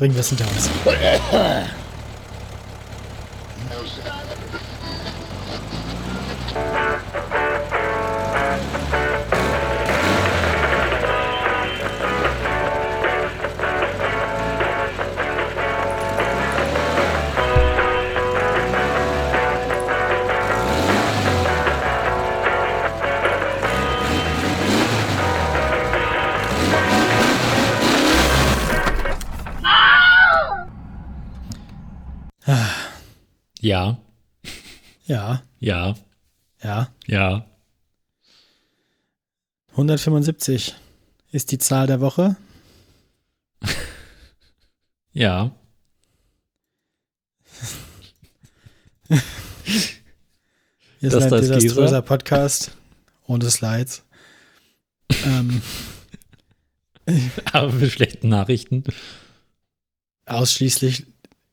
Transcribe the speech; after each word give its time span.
Bringen 0.00 0.14
wir 0.14 0.20
es 0.20 0.30
hinter 0.30 0.46
uns. 0.48 0.70
Ja, 33.70 34.00
Ja, 35.06 35.44
ja, 35.60 35.94
ja. 36.60 36.92
ja. 37.06 37.46
175 39.70 40.74
ist 41.30 41.52
die 41.52 41.58
Zahl 41.58 41.86
der 41.86 42.00
Woche. 42.00 42.34
Ja. 45.12 45.52
Hier 49.08 49.20
ist 51.00 51.12
Das 51.14 51.22
ein 51.24 51.30
da 51.30 51.36
ist 51.36 51.48
desaströser 51.50 51.84
Gesa. 51.84 52.00
Podcast 52.02 52.76
ohne 53.28 53.48
Slides. 53.50 54.02
ähm, 55.24 55.62
Aber 57.52 57.72
mit 57.72 57.92
schlechten 57.92 58.28
Nachrichten. 58.30 58.82
ausschließlich, 60.26 61.06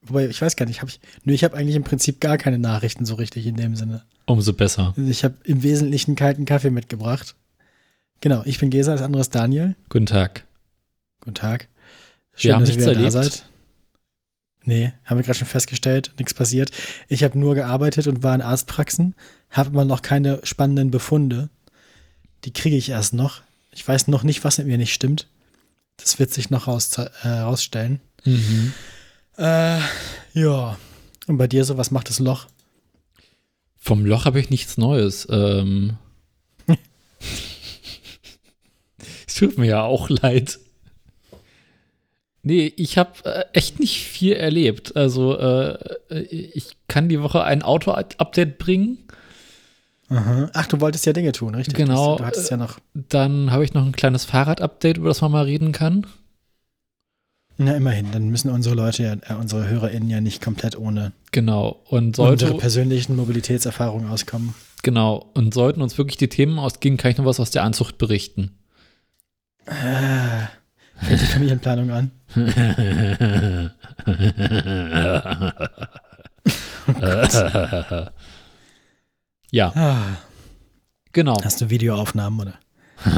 wobei 0.10 0.28
ich 0.28 0.42
weiß 0.42 0.56
gar 0.56 0.66
nicht, 0.66 0.82
habe 0.82 0.90
ich, 0.90 1.00
nö, 1.24 1.34
ich 1.34 1.44
habe 1.44 1.56
eigentlich 1.56 1.76
im 1.76 1.84
Prinzip 1.84 2.20
gar 2.20 2.38
keine 2.38 2.60
Nachrichten 2.60 3.06
so 3.06 3.16
richtig 3.16 3.46
in 3.46 3.56
dem 3.56 3.76
Sinne. 3.76 4.04
Umso 4.26 4.54
besser. 4.54 4.94
Ich 4.98 5.24
habe 5.24 5.36
im 5.44 5.64
Wesentlichen 5.64 6.16
kalten 6.16 6.46
Kaffee 6.46 6.70
mitgebracht. 6.70 7.36
Genau, 8.22 8.42
ich 8.46 8.60
bin 8.60 8.70
Gesa, 8.70 8.94
das 8.94 9.02
andere 9.02 9.22
ist 9.22 9.34
Daniel. 9.36 9.76
Guten 9.90 10.06
Tag. 10.06 10.46
Guten 11.22 11.36
Tag. 11.36 11.68
Wir 12.36 12.54
haben 12.54 12.62
dass 12.62 12.72
ihr 12.72 12.78
wieder 12.78 12.96
da 12.96 13.12
seid. 13.12 13.46
Nee, 14.64 14.92
haben 15.06 15.18
wir 15.18 15.24
gerade 15.24 15.40
schon 15.40 15.48
festgestellt, 15.48 16.12
nichts 16.18 16.34
passiert. 16.34 16.72
Ich 17.08 17.24
habe 17.24 17.40
nur 17.40 17.56
gearbeitet 17.56 18.08
und 18.08 18.22
war 18.22 18.36
in 18.36 18.42
Arztpraxen, 18.42 19.16
habe 19.50 19.70
aber 19.70 19.86
noch 19.86 20.02
keine 20.02 20.42
spannenden 20.44 20.92
Befunde. 20.92 21.50
Die 22.44 22.52
kriege 22.52 22.76
ich 22.76 22.90
erst 22.90 23.14
noch. 23.14 23.42
Ich 23.72 23.88
weiß 23.88 24.08
noch 24.08 24.24
nicht, 24.24 24.44
was 24.44 24.58
mit 24.58 24.68
mir 24.68 24.78
nicht 24.78 24.94
stimmt. 24.94 25.28
Das 25.96 26.20
wird 26.20 26.32
sich 26.32 26.50
noch 26.50 26.68
raus, 26.68 26.98
äh, 26.98 27.28
rausstellen. 27.28 28.02
Mhm. 28.26 28.74
Äh, 29.38 29.80
ja. 30.34 30.78
Und 31.28 31.38
bei 31.38 31.48
dir 31.48 31.64
so, 31.64 31.78
was 31.78 31.92
macht 31.92 32.10
das 32.10 32.20
Loch? 32.20 32.48
Vom 33.78 34.06
Loch 34.06 34.26
habe 34.26 34.40
ich 34.40 34.50
nichts 34.50 34.78
Neues. 34.78 35.28
Ähm. 35.30 35.98
es 39.28 39.36
tut 39.36 39.58
mir 39.58 39.68
ja 39.68 39.84
auch 39.84 40.10
leid. 40.10 40.60
Nee, 42.44 42.74
ich 42.78 42.98
habe 42.98 43.12
äh, 43.26 43.46
echt 43.54 43.80
nicht 43.80 44.04
viel 44.04 44.34
erlebt. 44.34 44.96
Also, 44.96 45.38
äh, 45.38 45.98
ich 46.10 46.78
kann 46.88 47.10
die 47.10 47.22
Woche 47.22 47.44
ein 47.44 47.62
Auto-Update 47.62 48.58
bringen. 48.58 49.00
Aha. 50.10 50.50
Ach, 50.54 50.68
du 50.68 50.80
wolltest 50.80 51.06
ja 51.06 51.14
Dinge 51.14 51.34
tun, 51.34 51.56
richtig? 51.56 51.76
Genau, 51.76 52.18
Du 52.18 52.26
hattest 52.26 52.50
ja 52.50 52.56
noch. 52.56 52.80
Dann 52.94 53.52
habe 53.52 53.66
ich 53.66 53.74
noch 53.74 53.86
ein 53.86 53.92
kleines 53.92 54.24
Fahrrad-Update, 54.24 54.98
über 54.98 55.10
das 55.10 55.20
man 55.22 55.32
mal 55.34 55.44
reden 55.44 55.74
kann. 55.74 56.08
Na, 57.58 57.76
immerhin. 57.76 58.12
Dann 58.12 58.30
müssen 58.30 58.50
unsere 58.52 58.76
Leute 58.76 59.04
ja, 59.04 59.14
äh, 59.14 59.34
unsere 59.40 59.68
HörerInnen 59.68 60.10
ja 60.10 60.22
nicht 60.22 60.42
komplett 60.44 60.78
ohne 60.78 61.12
Genau. 61.32 61.82
Und 61.90 62.16
sollte, 62.16 62.46
unsere 62.46 62.60
persönlichen 62.60 63.16
Mobilitätserfahrungen 63.16 64.10
auskommen. 64.10 64.54
genau. 64.84 65.30
Und 65.34 65.54
sollten 65.54 65.82
uns 65.82 65.98
wirklich 65.98 66.18
die 66.18 66.30
Themen 66.30 66.60
ausgehen, 66.60 66.98
kann 66.98 67.12
ich 67.12 67.18
noch 67.18 67.26
was 67.26 67.40
aus 67.40 67.52
der 67.52 67.64
Anzucht 67.64 67.98
berichten. 67.98 68.52
Äh, 69.66 70.46
fängt 71.04 71.22
die 71.22 71.26
Familienplanung 71.26 71.92
an. 71.92 72.12
ja, 79.52 79.72
Ah, 79.76 80.18
genau. 81.14 81.38
hast 81.44 81.62
du 81.62 81.70
Videoaufnahmen 81.70 82.40
oder? 82.40 82.54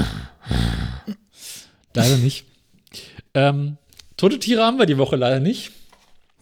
Leider 1.94 2.18
nicht. 2.18 2.46
Ähm, 3.34 3.78
tote 4.20 4.40
Tiere 4.40 4.64
haben 4.64 4.78
wir 4.78 4.86
die 4.86 4.98
Woche 4.98 5.16
leider 5.16 5.40
nicht. 5.40 5.72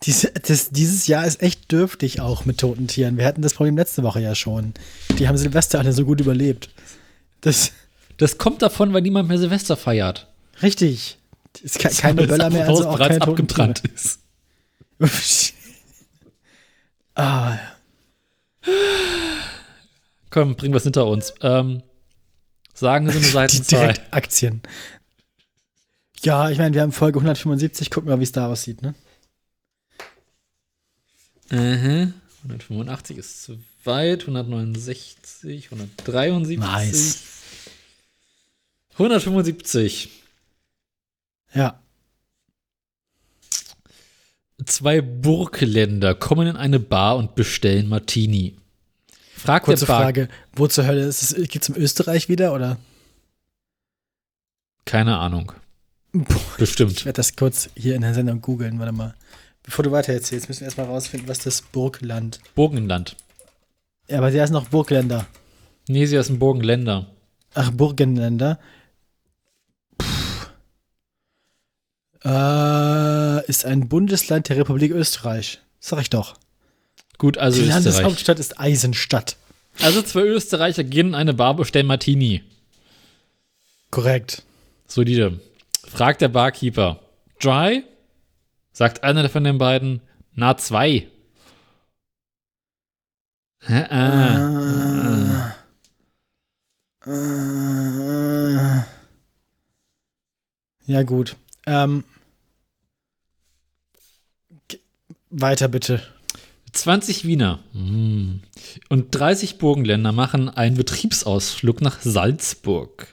Diese, 0.04 0.32
das, 0.32 0.70
dieses 0.70 1.08
Jahr 1.08 1.26
ist 1.26 1.42
echt 1.42 1.72
dürftig 1.72 2.22
auch 2.22 2.46
mit 2.46 2.60
toten 2.60 2.88
Tieren. 2.88 3.18
Wir 3.18 3.26
hatten 3.26 3.42
das 3.42 3.54
Problem 3.54 3.78
letzte 3.78 4.04
Woche 4.04 4.22
ja 4.22 4.36
schon. 4.36 4.74
Die 5.18 5.28
haben 5.28 5.38
Silvester 5.38 5.80
alle 5.80 5.92
so 5.94 6.06
gut 6.06 6.20
überlebt. 6.22 6.70
Das, 7.42 7.72
Das 8.18 8.38
kommt 8.38 8.62
davon, 8.62 8.94
weil 8.94 9.02
niemand 9.02 9.28
mehr 9.30 9.38
Silvester 9.40 9.76
feiert. 9.78 10.28
richtig. 10.62 11.18
Es 11.56 11.76
ist 11.76 11.80
ke- 11.80 11.90
keine 11.90 12.20
Weil 12.20 12.28
das 12.28 12.38
Böller 12.38 12.50
mehr, 12.52 12.68
also 12.68 12.88
auch 12.88 13.00
keine 13.00 13.22
abgebrannt 13.22 13.82
ist. 13.96 14.20
Tiere. 15.00 15.10
ah, 17.16 17.58
Komm, 20.30 20.56
bringen 20.56 20.74
wir 20.74 20.78
es 20.78 20.84
hinter 20.84 21.08
uns. 21.08 21.34
Ähm, 21.42 21.82
sagen 22.74 23.08
Sie 23.10 23.14
eine 23.18 23.22
die 23.26 23.32
Seitenzahl. 23.32 23.80
Direktaktien. 23.80 24.62
Ja, 26.24 26.50
ich 26.50 26.58
meine, 26.58 26.74
wir 26.74 26.82
haben 26.82 26.92
Folge 26.92 27.20
175. 27.20 27.90
Gucken 27.92 28.10
wir, 28.10 28.20
wie 28.20 28.24
es 28.24 28.32
da 28.32 28.48
aussieht, 28.48 28.82
ne? 28.82 28.96
Mhm. 31.50 32.14
185 32.44 33.18
ist 33.18 33.44
zu 33.44 33.60
weit. 33.84 34.22
169, 34.22 35.72
173. 35.72 36.58
Nice. 36.60 37.24
175. 38.94 40.10
Ja. 41.54 41.80
Zwei 44.66 45.02
Burgländer 45.02 46.16
kommen 46.16 46.48
in 46.48 46.56
eine 46.56 46.80
Bar 46.80 47.18
und 47.18 47.36
bestellen 47.36 47.88
Martini. 47.88 48.58
Fragt 49.36 49.66
Kurze 49.66 49.86
der 49.86 49.94
Bar 49.94 50.02
Frage, 50.02 50.30
wo 50.54 50.68
zur 50.68 50.88
Hölle 50.88 51.06
ist 51.06 51.38
es? 51.38 51.50
Geht's 51.50 51.70
um 51.70 51.76
Österreich 51.76 52.28
wieder 52.28 52.54
oder? 52.54 52.78
Keine 54.86 55.18
Ahnung. 55.20 55.52
Boah, 56.26 56.40
Bestimmt. 56.58 56.94
Ich 56.94 57.06
werde 57.06 57.18
das 57.18 57.36
kurz 57.36 57.70
hier 57.76 57.96
in 57.96 58.02
der 58.02 58.14
Sendung 58.14 58.42
googeln, 58.42 58.80
warte 58.80 58.92
mal. 58.92 59.16
Bevor 59.64 59.84
du 59.84 59.92
weiter 59.92 60.14
erzählst, 60.14 60.48
müssen 60.48 60.62
wir 60.62 60.66
erstmal 60.66 60.88
rausfinden, 60.88 61.28
was 61.28 61.40
das 61.40 61.62
Burgland. 61.62 62.40
Burgenland. 62.56 63.16
Ja, 64.08 64.20
aber 64.20 64.32
der 64.32 64.44
ist 64.44 64.52
noch 64.52 64.70
Burgländer. 64.70 65.28
Nee, 65.90 66.06
sie 66.06 66.18
ein 66.18 66.40
Burgenländer. 66.40 67.08
Ach, 67.54 67.72
Burgenländer. 67.72 68.60
Äh, 72.24 73.46
ist 73.48 73.66
ein 73.66 73.88
Bundesland 73.90 74.50
der 74.50 74.58
Republik 74.58 74.92
Österreich. 74.92 75.60
Sag 75.80 76.02
ich 76.02 76.10
doch. 76.10 76.36
Gut, 77.18 77.38
also 77.38 77.58
Die 77.58 77.68
Österreich. 77.68 77.84
Landeshauptstadt 77.86 78.40
ist 78.40 78.60
Eisenstadt. 78.60 79.38
Also 79.82 80.02
zwei 80.02 80.22
Österreicher 80.22 80.84
gehen 80.84 81.10
in 81.10 81.16
eine 81.16 81.34
Bar, 81.34 81.56
bestellen 81.56 81.88
Martini. 81.88 82.44
Korrekt. 83.92 84.44
Solide. 84.88 85.40
Fragt 85.88 86.22
der 86.22 86.28
Barkeeper. 86.28 87.00
Dry? 87.40 87.84
Sagt 88.72 89.04
einer 89.04 89.28
von 89.30 89.44
den 89.44 89.58
beiden. 89.58 90.02
Na, 90.34 90.58
zwei. 90.58 91.08
Hä? 93.62 93.84
Ah. 93.90 95.56
Äh, 97.06 97.10
äh, 97.10 98.82
ja, 100.86 101.04
gut. 101.04 101.36
Ähm, 101.66 102.04
weiter 105.30 105.68
bitte. 105.68 106.02
20 106.74 107.26
Wiener 107.26 107.60
mm, 107.74 108.42
und 108.90 109.16
30 109.16 109.58
Burgenländer 109.58 110.12
machen 110.12 110.50
einen 110.50 110.78
Betriebsausflug 110.78 111.82
nach 111.82 112.02
Salzburg. 112.02 113.08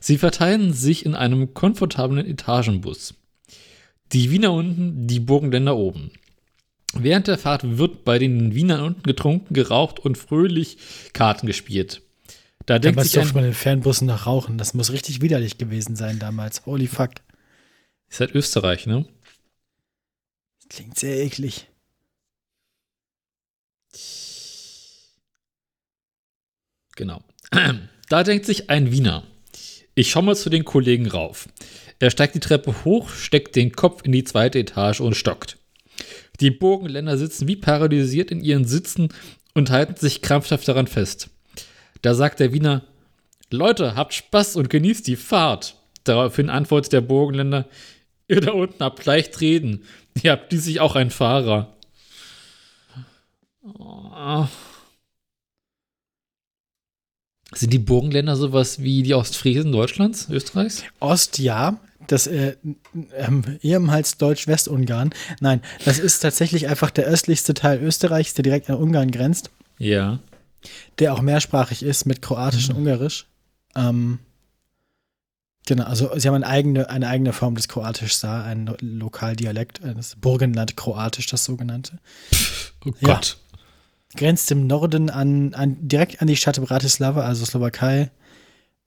Sie 0.00 0.18
verteilen 0.18 0.72
sich 0.72 1.04
in 1.06 1.14
einem 1.14 1.54
komfortablen 1.54 2.26
Etagenbus. 2.26 3.14
Die 4.12 4.30
Wiener 4.30 4.52
unten, 4.52 5.06
die 5.06 5.20
Burgenländer 5.20 5.76
oben. 5.76 6.10
Während 6.94 7.28
der 7.28 7.38
Fahrt 7.38 7.78
wird 7.78 8.04
bei 8.04 8.18
den 8.18 8.54
Wienern 8.54 8.80
unten 8.80 9.02
getrunken, 9.02 9.54
geraucht 9.54 10.00
und 10.00 10.18
fröhlich 10.18 10.78
Karten 11.12 11.46
gespielt. 11.46 12.02
Da 12.66 12.78
denkt 12.78 12.96
Damals 12.96 13.12
sich 13.12 13.20
ein, 13.20 13.34
man 13.34 13.44
in 13.44 13.54
Fernbussen 13.54 14.08
noch 14.08 14.26
rauchen. 14.26 14.58
Das 14.58 14.74
muss 14.74 14.90
richtig 14.90 15.20
widerlich 15.20 15.58
gewesen 15.58 15.94
sein 15.96 16.18
damals. 16.18 16.66
Holy 16.66 16.88
fuck. 16.88 17.10
ist 18.08 18.20
halt 18.20 18.34
Österreich, 18.34 18.86
ne? 18.86 19.06
Klingt 20.68 20.98
sehr 20.98 21.16
eklig. 21.24 21.68
Genau. 26.96 27.22
Da 28.08 28.24
denkt 28.24 28.44
sich 28.44 28.70
ein 28.70 28.90
Wiener. 28.90 29.22
Ich 29.94 30.10
schau 30.10 30.22
mal 30.22 30.36
zu 30.36 30.50
den 30.50 30.64
Kollegen 30.64 31.08
rauf. 31.08 31.48
Er 31.98 32.10
steigt 32.10 32.34
die 32.34 32.40
Treppe 32.40 32.84
hoch, 32.84 33.10
steckt 33.10 33.56
den 33.56 33.72
Kopf 33.72 34.02
in 34.04 34.12
die 34.12 34.24
zweite 34.24 34.58
Etage 34.58 35.00
und 35.00 35.16
stockt. 35.16 35.58
Die 36.40 36.50
Burgenländer 36.50 37.18
sitzen 37.18 37.46
wie 37.48 37.56
paralysiert 37.56 38.30
in 38.30 38.40
ihren 38.40 38.64
Sitzen 38.64 39.08
und 39.54 39.70
halten 39.70 39.96
sich 39.96 40.22
krampfhaft 40.22 40.66
daran 40.66 40.86
fest. 40.86 41.28
Da 42.02 42.14
sagt 42.14 42.40
der 42.40 42.52
Wiener, 42.52 42.82
Leute, 43.50 43.96
habt 43.96 44.14
Spaß 44.14 44.56
und 44.56 44.70
genießt 44.70 45.06
die 45.06 45.16
Fahrt. 45.16 45.76
Daraufhin 46.04 46.48
antwortet 46.48 46.92
der 46.92 47.02
Burgenländer, 47.02 47.68
ihr 48.28 48.40
da 48.40 48.52
unten 48.52 48.82
habt 48.82 49.04
leicht 49.04 49.40
reden. 49.40 49.84
Ihr 50.22 50.32
habt 50.32 50.50
schließlich 50.50 50.80
auch 50.80 50.96
einen 50.96 51.10
Fahrer. 51.10 51.76
Oh. 53.62 54.46
Sind 57.54 57.72
die 57.72 57.78
Burgenländer 57.78 58.36
sowas 58.36 58.80
wie 58.80 59.02
die 59.02 59.14
Ostfriesen 59.14 59.72
Deutschlands, 59.72 60.28
Österreichs? 60.30 60.84
Ost, 61.00 61.38
ja. 61.38 61.80
Das 62.06 62.26
äh, 62.26 62.56
ähm, 63.14 63.58
ehemals 63.62 64.16
Deutsch-Westungarn. 64.16 65.10
Nein, 65.40 65.60
das 65.84 65.98
ist 65.98 66.20
tatsächlich 66.20 66.68
einfach 66.68 66.90
der 66.90 67.06
östlichste 67.06 67.54
Teil 67.54 67.80
Österreichs, 67.82 68.34
der 68.34 68.42
direkt 68.42 68.70
an 68.70 68.76
Ungarn 68.76 69.10
grenzt. 69.10 69.50
Ja. 69.78 70.20
Der 70.98 71.14
auch 71.14 71.20
mehrsprachig 71.20 71.82
ist 71.82 72.06
mit 72.06 72.22
Kroatisch 72.22 72.68
und 72.70 72.76
Ungarisch. 72.76 73.26
Ähm, 73.76 74.18
genau, 75.66 75.84
also 75.84 76.10
sie 76.16 76.28
haben 76.28 76.34
eine 76.36 76.46
eigene, 76.46 76.90
eine 76.90 77.08
eigene 77.08 77.32
Form 77.32 77.54
des 77.54 77.68
Kroatischs 77.68 78.20
da, 78.20 78.42
ein 78.42 78.66
Lo 78.66 78.76
Lokaldialekt, 78.80 79.80
das 79.82 80.16
Burgenland 80.16 80.76
Kroatisch, 80.76 81.26
das 81.26 81.44
sogenannte. 81.44 81.98
Oh 82.84 82.92
Gott. 83.02 83.36
Ja. 83.40 83.49
Grenzt 84.16 84.50
im 84.50 84.66
Norden 84.66 85.08
an, 85.08 85.54
an, 85.54 85.76
direkt 85.80 86.20
an 86.20 86.26
die 86.26 86.36
Stadt 86.36 86.60
Bratislava, 86.60 87.22
also 87.22 87.44
Slowakei, 87.44 88.10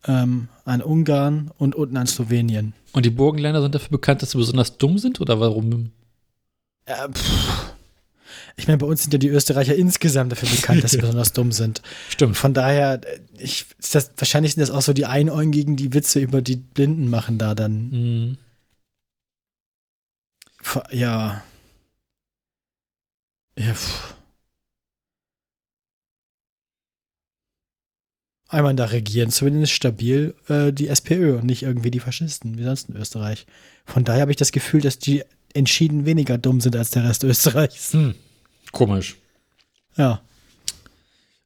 ähm, 0.05 0.49
an 0.65 0.81
Ungarn 0.81 1.51
und 1.57 1.75
unten 1.75 1.97
an 1.97 2.07
Slowenien. 2.07 2.73
Und 2.91 3.05
die 3.05 3.09
Burgenländer 3.09 3.61
sind 3.61 3.73
dafür 3.73 3.89
bekannt, 3.89 4.21
dass 4.21 4.31
sie 4.31 4.37
besonders 4.37 4.77
dumm 4.77 4.97
sind 4.97 5.21
oder 5.21 5.39
warum? 5.39 5.91
Äh, 6.85 7.07
ich 8.55 8.67
meine, 8.67 8.77
bei 8.77 8.85
uns 8.85 9.03
sind 9.03 9.13
ja 9.13 9.17
die 9.17 9.29
Österreicher 9.29 9.75
insgesamt 9.75 10.31
dafür 10.31 10.49
bekannt, 10.49 10.83
dass 10.83 10.91
sie 10.91 10.97
besonders 11.01 11.33
dumm 11.33 11.51
sind. 11.51 11.81
Stimmt. 12.09 12.37
Von 12.37 12.53
daher, 12.53 13.01
ich, 13.37 13.65
das, 13.91 14.11
wahrscheinlich 14.17 14.53
sind 14.53 14.61
das 14.61 14.71
auch 14.71 14.81
so 14.81 14.93
die 14.93 15.05
Einäugigen, 15.05 15.75
die 15.75 15.93
Witze 15.93 16.19
über 16.19 16.41
die 16.41 16.57
Blinden 16.57 17.09
machen 17.09 17.37
da 17.37 17.55
dann. 17.55 17.89
Mhm. 17.89 18.37
Ja. 20.91 21.43
Ja. 23.57 23.73
Pff. 23.73 24.15
Einmal 28.53 28.75
da 28.75 28.85
regieren 28.85 29.31
zumindest 29.31 29.73
stabil 29.73 30.35
äh, 30.47 30.71
die 30.71 30.87
SPÖ 30.87 31.37
und 31.37 31.45
nicht 31.45 31.63
irgendwie 31.63 31.89
die 31.89 31.99
Faschisten, 31.99 32.55
wie 32.55 32.63
sonst 32.63 32.87
in 32.87 32.95
Österreich. 32.95 33.47
Von 33.83 34.03
daher 34.03 34.21
habe 34.21 34.31
ich 34.31 34.37
das 34.37 34.51
Gefühl, 34.51 34.81
dass 34.81 34.99
die 34.99 35.23
entschieden 35.55 36.05
weniger 36.05 36.37
dumm 36.37 36.61
sind 36.61 36.75
als 36.75 36.91
der 36.91 37.03
Rest 37.03 37.23
Österreichs. 37.23 37.93
Hm. 37.93 38.13
Komisch. 38.71 39.15
Ja. 39.97 40.21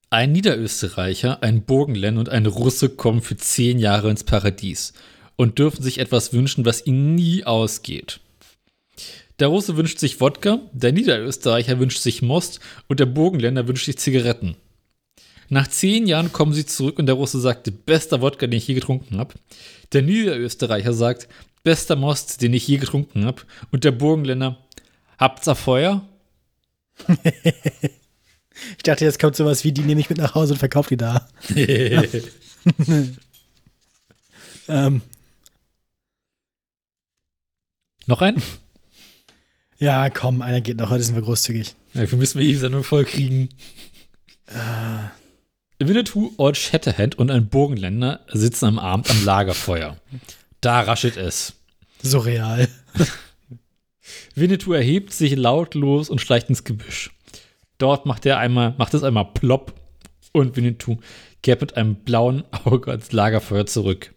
Ein 0.10 0.34
Niederösterreicher, 0.34 1.42
ein 1.44 1.62
Burgenländer 1.62 2.20
und 2.20 2.28
ein 2.28 2.46
Russe 2.46 2.90
kommen 2.90 3.22
für 3.22 3.38
zehn 3.38 3.80
Jahre 3.80 4.10
ins 4.10 4.26
Paradies 4.26 4.92
und 5.38 5.60
dürfen 5.60 5.84
sich 5.84 6.00
etwas 6.00 6.34
wünschen, 6.34 6.66
was 6.66 6.86
ihnen 6.86 7.16
nie 7.16 7.46
ausgeht. 7.46 8.20
Der 9.40 9.48
Russe 9.48 9.78
wünscht 9.78 10.00
sich 10.00 10.20
Wodka, 10.20 10.60
der 10.74 10.92
Niederösterreicher 10.92 11.80
wünscht 11.80 12.02
sich 12.02 12.22
Most 12.22 12.60
und 12.90 13.00
der 13.00 13.06
Burgenländer 13.06 13.66
wünscht 13.66 13.86
sich 13.86 13.98
Zigaretten. 13.98 14.58
Nach 15.50 15.68
zehn 15.68 16.08
Jahren 16.08 16.32
kommen 16.34 16.54
sie 16.54 16.66
zurück 16.66 17.00
und 17.00 17.06
der 17.06 17.16
Russe 17.16 17.40
sagt, 17.40 17.86
bester 17.86 18.22
Wodka, 18.22 18.48
den 18.48 18.58
ich 18.58 18.68
je 18.68 18.74
getrunken 18.74 19.18
habe. 19.18 19.36
Der 19.94 20.02
Niederösterreicher 20.02 20.94
sagt, 20.94 21.30
bester 21.64 21.96
Most, 21.96 22.42
den 22.42 22.54
ich 22.54 22.68
je 22.68 22.78
getrunken 22.78 23.26
habe. 23.26 23.44
Und 23.72 23.84
der 23.84 23.92
Burgenländer, 23.92 24.58
habt's 25.18 25.48
auf 25.48 25.60
Feuer? 25.60 26.06
ich 27.08 28.84
dachte, 28.84 29.06
jetzt 29.06 29.20
kommt 29.20 29.36
sowas 29.36 29.64
wie, 29.64 29.72
die 29.72 29.84
nehme 29.84 30.02
ich 30.02 30.10
mit 30.10 30.18
nach 30.18 30.36
Hause 30.36 30.54
und 30.54 30.60
verkaufe 30.60 30.90
die 30.90 30.98
da. 30.98 31.30
ähm. 34.68 35.02
Noch 38.06 38.22
ein? 38.22 38.42
Ja, 39.80 40.10
komm, 40.10 40.42
einer 40.42 40.60
geht 40.60 40.78
noch, 40.78 40.90
heute 40.90 41.04
sind 41.04 41.16
wir 41.16 41.22
großzügig. 41.22 41.76
Ja, 41.94 42.10
wir 42.10 42.18
müssen 42.18 42.40
wir 42.40 42.48
die 42.48 42.56
Sendung 42.56 42.84
voll 42.84 43.06
kriegen. 43.06 43.50
Äh. 44.48 45.17
Winnetou, 45.80 46.34
Old 46.38 46.58
Shatterhand 46.58 47.20
und 47.20 47.30
ein 47.30 47.50
Burgenländer 47.50 48.22
sitzen 48.32 48.66
am 48.66 48.80
Abend 48.80 49.10
am 49.12 49.24
Lagerfeuer. 49.24 49.98
Da 50.60 50.82
raschelt 50.82 51.18
es. 51.18 51.54
Surreal. 52.02 52.68
Winnetou 54.36 54.74
erhebt 54.74 55.14
sich 55.14 55.36
lautlos 55.36 56.10
und 56.10 56.20
schleicht 56.20 56.50
ins 56.50 56.64
Gebüsch. 56.64 57.12
Dort 57.78 58.08
macht 58.08 58.26
er 58.26 58.40
einmal, 58.40 58.74
macht 58.78 58.96
es 58.96 59.04
einmal 59.04 59.26
plopp 59.34 59.74
und 60.32 60.56
Winnetou 60.56 60.98
kehrt 61.44 61.62
mit 61.62 61.78
einem 61.78 61.96
blauen 61.96 62.44
Auge 62.66 62.90
ans 62.92 63.12
Lagerfeuer 63.12 63.68
zurück. 63.68 64.14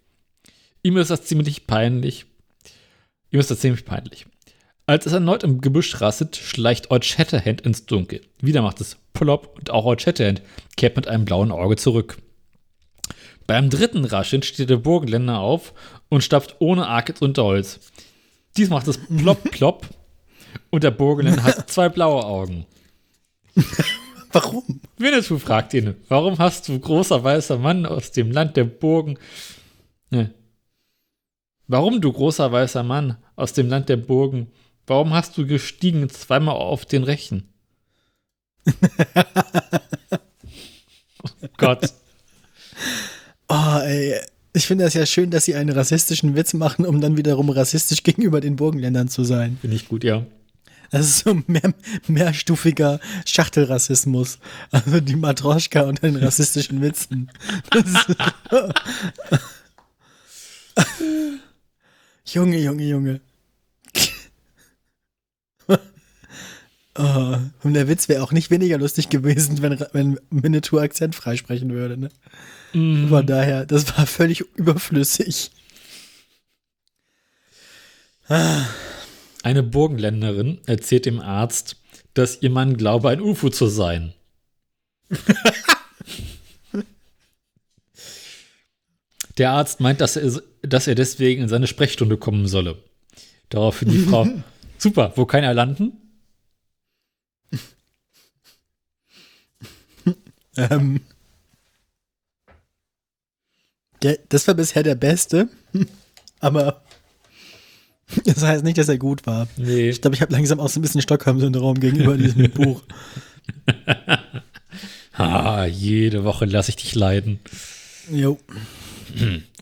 Ihm 0.82 0.96
ist 0.96 1.10
das 1.10 1.24
ziemlich 1.24 1.66
peinlich. 1.66 2.24
Ihm 3.30 3.40
ist 3.40 3.50
das 3.50 3.60
ziemlich 3.60 3.84
peinlich. 3.84 4.26
Als 4.86 5.06
es 5.06 5.12
erneut 5.12 5.44
im 5.44 5.60
Gebüsch 5.60 6.00
rasselt, 6.00 6.36
schleicht 6.36 6.90
Old 6.90 7.04
Shatterhand 7.04 7.60
ins 7.60 7.86
Dunkel. 7.86 8.22
Wieder 8.40 8.62
macht 8.62 8.80
es 8.80 8.96
plopp 9.12 9.56
und 9.56 9.70
auch 9.70 9.84
Old 9.84 10.02
Shatterhand 10.02 10.42
kehrt 10.76 10.96
mit 10.96 11.06
einem 11.06 11.24
blauen 11.24 11.52
Auge 11.52 11.76
zurück. 11.76 12.18
Beim 13.46 13.70
dritten 13.70 14.04
Rascheln 14.04 14.42
steht 14.42 14.70
der 14.70 14.76
Burgenländer 14.76 15.38
auf 15.38 15.74
und 16.08 16.22
stapft 16.22 16.56
ohne 16.60 16.86
Arg 16.86 17.08
ins 17.08 17.20
Unterholz. 17.20 17.80
Dies 18.56 18.70
macht 18.70 18.88
es 18.88 18.98
plopp 18.98 19.42
plopp 19.50 19.86
und 20.70 20.84
der 20.84 20.90
Burgenländer 20.90 21.44
hat 21.44 21.70
zwei 21.70 21.88
blaue 21.88 22.24
Augen. 22.24 22.66
Warum? 24.32 24.80
Winnetou 24.96 25.38
fragt 25.38 25.74
ihn, 25.74 25.96
warum 26.08 26.38
hast 26.38 26.68
du, 26.68 26.78
großer 26.78 27.24
weißer 27.24 27.58
Mann 27.58 27.84
aus 27.84 28.12
dem 28.12 28.30
Land 28.30 28.56
der 28.56 28.64
Burgen, 28.64 29.18
ne. 30.10 30.32
Warum, 31.66 32.00
du 32.00 32.12
großer 32.12 32.50
weißer 32.52 32.84
Mann 32.84 33.16
aus 33.34 33.52
dem 33.52 33.68
Land 33.68 33.88
der 33.88 33.96
Burgen, 33.96 34.48
warum 34.90 35.14
hast 35.14 35.38
du 35.38 35.46
gestiegen 35.46 36.10
zweimal 36.10 36.56
auf 36.56 36.84
den 36.84 37.04
Rechen? 37.04 37.48
oh 41.22 41.28
Gott. 41.56 41.94
Oh, 43.48 43.78
ey. 43.82 44.20
Ich 44.52 44.66
finde 44.66 44.82
das 44.82 44.94
ja 44.94 45.06
schön, 45.06 45.30
dass 45.30 45.44
sie 45.44 45.54
einen 45.54 45.70
rassistischen 45.70 46.34
Witz 46.34 46.54
machen, 46.54 46.84
um 46.84 47.00
dann 47.00 47.16
wiederum 47.16 47.50
rassistisch 47.50 48.02
gegenüber 48.08 48.40
den 48.40 48.56
Burgenländern 48.56 49.06
zu 49.06 49.22
sein. 49.22 49.58
Finde 49.60 49.76
ich 49.76 49.86
gut, 49.86 50.02
ja. 50.02 50.26
Das 50.90 51.06
ist 51.06 51.20
so 51.20 51.40
mehr, 51.46 51.72
mehrstufiger 52.08 52.98
Schachtelrassismus. 53.24 54.40
Also 54.72 54.98
die 54.98 55.14
Matroschka 55.14 55.82
und 55.82 56.02
den 56.02 56.16
rassistischen 56.16 56.82
Witzen. 56.82 57.30
Junge, 62.26 62.58
Junge, 62.58 62.84
Junge. 62.84 63.20
Oh, 67.00 67.38
und 67.62 67.74
der 67.74 67.88
Witz 67.88 68.08
wäre 68.08 68.22
auch 68.22 68.32
nicht 68.32 68.50
weniger 68.50 68.78
lustig 68.78 69.08
gewesen, 69.08 69.62
wenn, 69.62 69.78
wenn 69.92 70.20
Winnetou 70.30 70.78
Akzent 70.78 71.14
freisprechen 71.14 71.70
würde. 71.70 71.96
Ne? 71.96 72.10
Mm. 72.72 73.08
Von 73.08 73.26
daher, 73.26 73.66
das 73.66 73.96
war 73.96 74.06
völlig 74.06 74.40
überflüssig. 74.56 75.50
Ah. 78.28 78.66
Eine 79.42 79.62
Burgenländerin 79.62 80.58
erzählt 80.66 81.06
dem 81.06 81.20
Arzt, 81.20 81.76
dass 82.14 82.42
ihr 82.42 82.50
Mann 82.50 82.76
glaube, 82.76 83.08
ein 83.08 83.20
UFO 83.20 83.48
zu 83.48 83.66
sein. 83.66 84.12
Der 89.38 89.52
Arzt 89.52 89.80
meint, 89.80 90.00
dass 90.02 90.16
er, 90.16 90.42
dass 90.60 90.86
er 90.86 90.94
deswegen 90.94 91.42
in 91.42 91.48
seine 91.48 91.66
Sprechstunde 91.66 92.18
kommen 92.18 92.46
solle. 92.46 92.76
Daraufhin 93.48 93.88
die 93.88 93.98
Frau, 93.98 94.28
super, 94.78 95.12
wo 95.16 95.24
kann 95.24 95.44
er 95.44 95.54
landen? 95.54 95.92
Ähm, 100.70 101.00
der, 104.02 104.18
das 104.28 104.46
war 104.48 104.54
bisher 104.54 104.82
der 104.82 104.94
beste, 104.94 105.48
aber 106.40 106.82
das 108.24 108.42
heißt 108.42 108.64
nicht, 108.64 108.78
dass 108.78 108.88
er 108.88 108.98
gut 108.98 109.26
war. 109.26 109.46
Nee. 109.56 109.90
Ich 109.90 110.00
glaube, 110.00 110.16
ich 110.16 110.22
habe 110.22 110.32
langsam 110.32 110.60
auch 110.60 110.68
so 110.68 110.80
ein 110.80 110.82
bisschen 110.82 111.02
Stockholm-Syndrom 111.02 111.78
gegenüber 111.78 112.16
diesem 112.16 112.50
Buch. 112.54 112.82
ah, 115.12 115.64
jede 115.66 116.24
Woche 116.24 116.44
lasse 116.44 116.70
ich 116.70 116.76
dich 116.76 116.94
leiden. 116.94 117.38
Jo. 118.10 118.38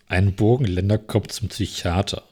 Ein 0.06 0.34
Burgenländer 0.34 0.98
kommt 0.98 1.32
zum 1.32 1.48
Psychiater. 1.48 2.22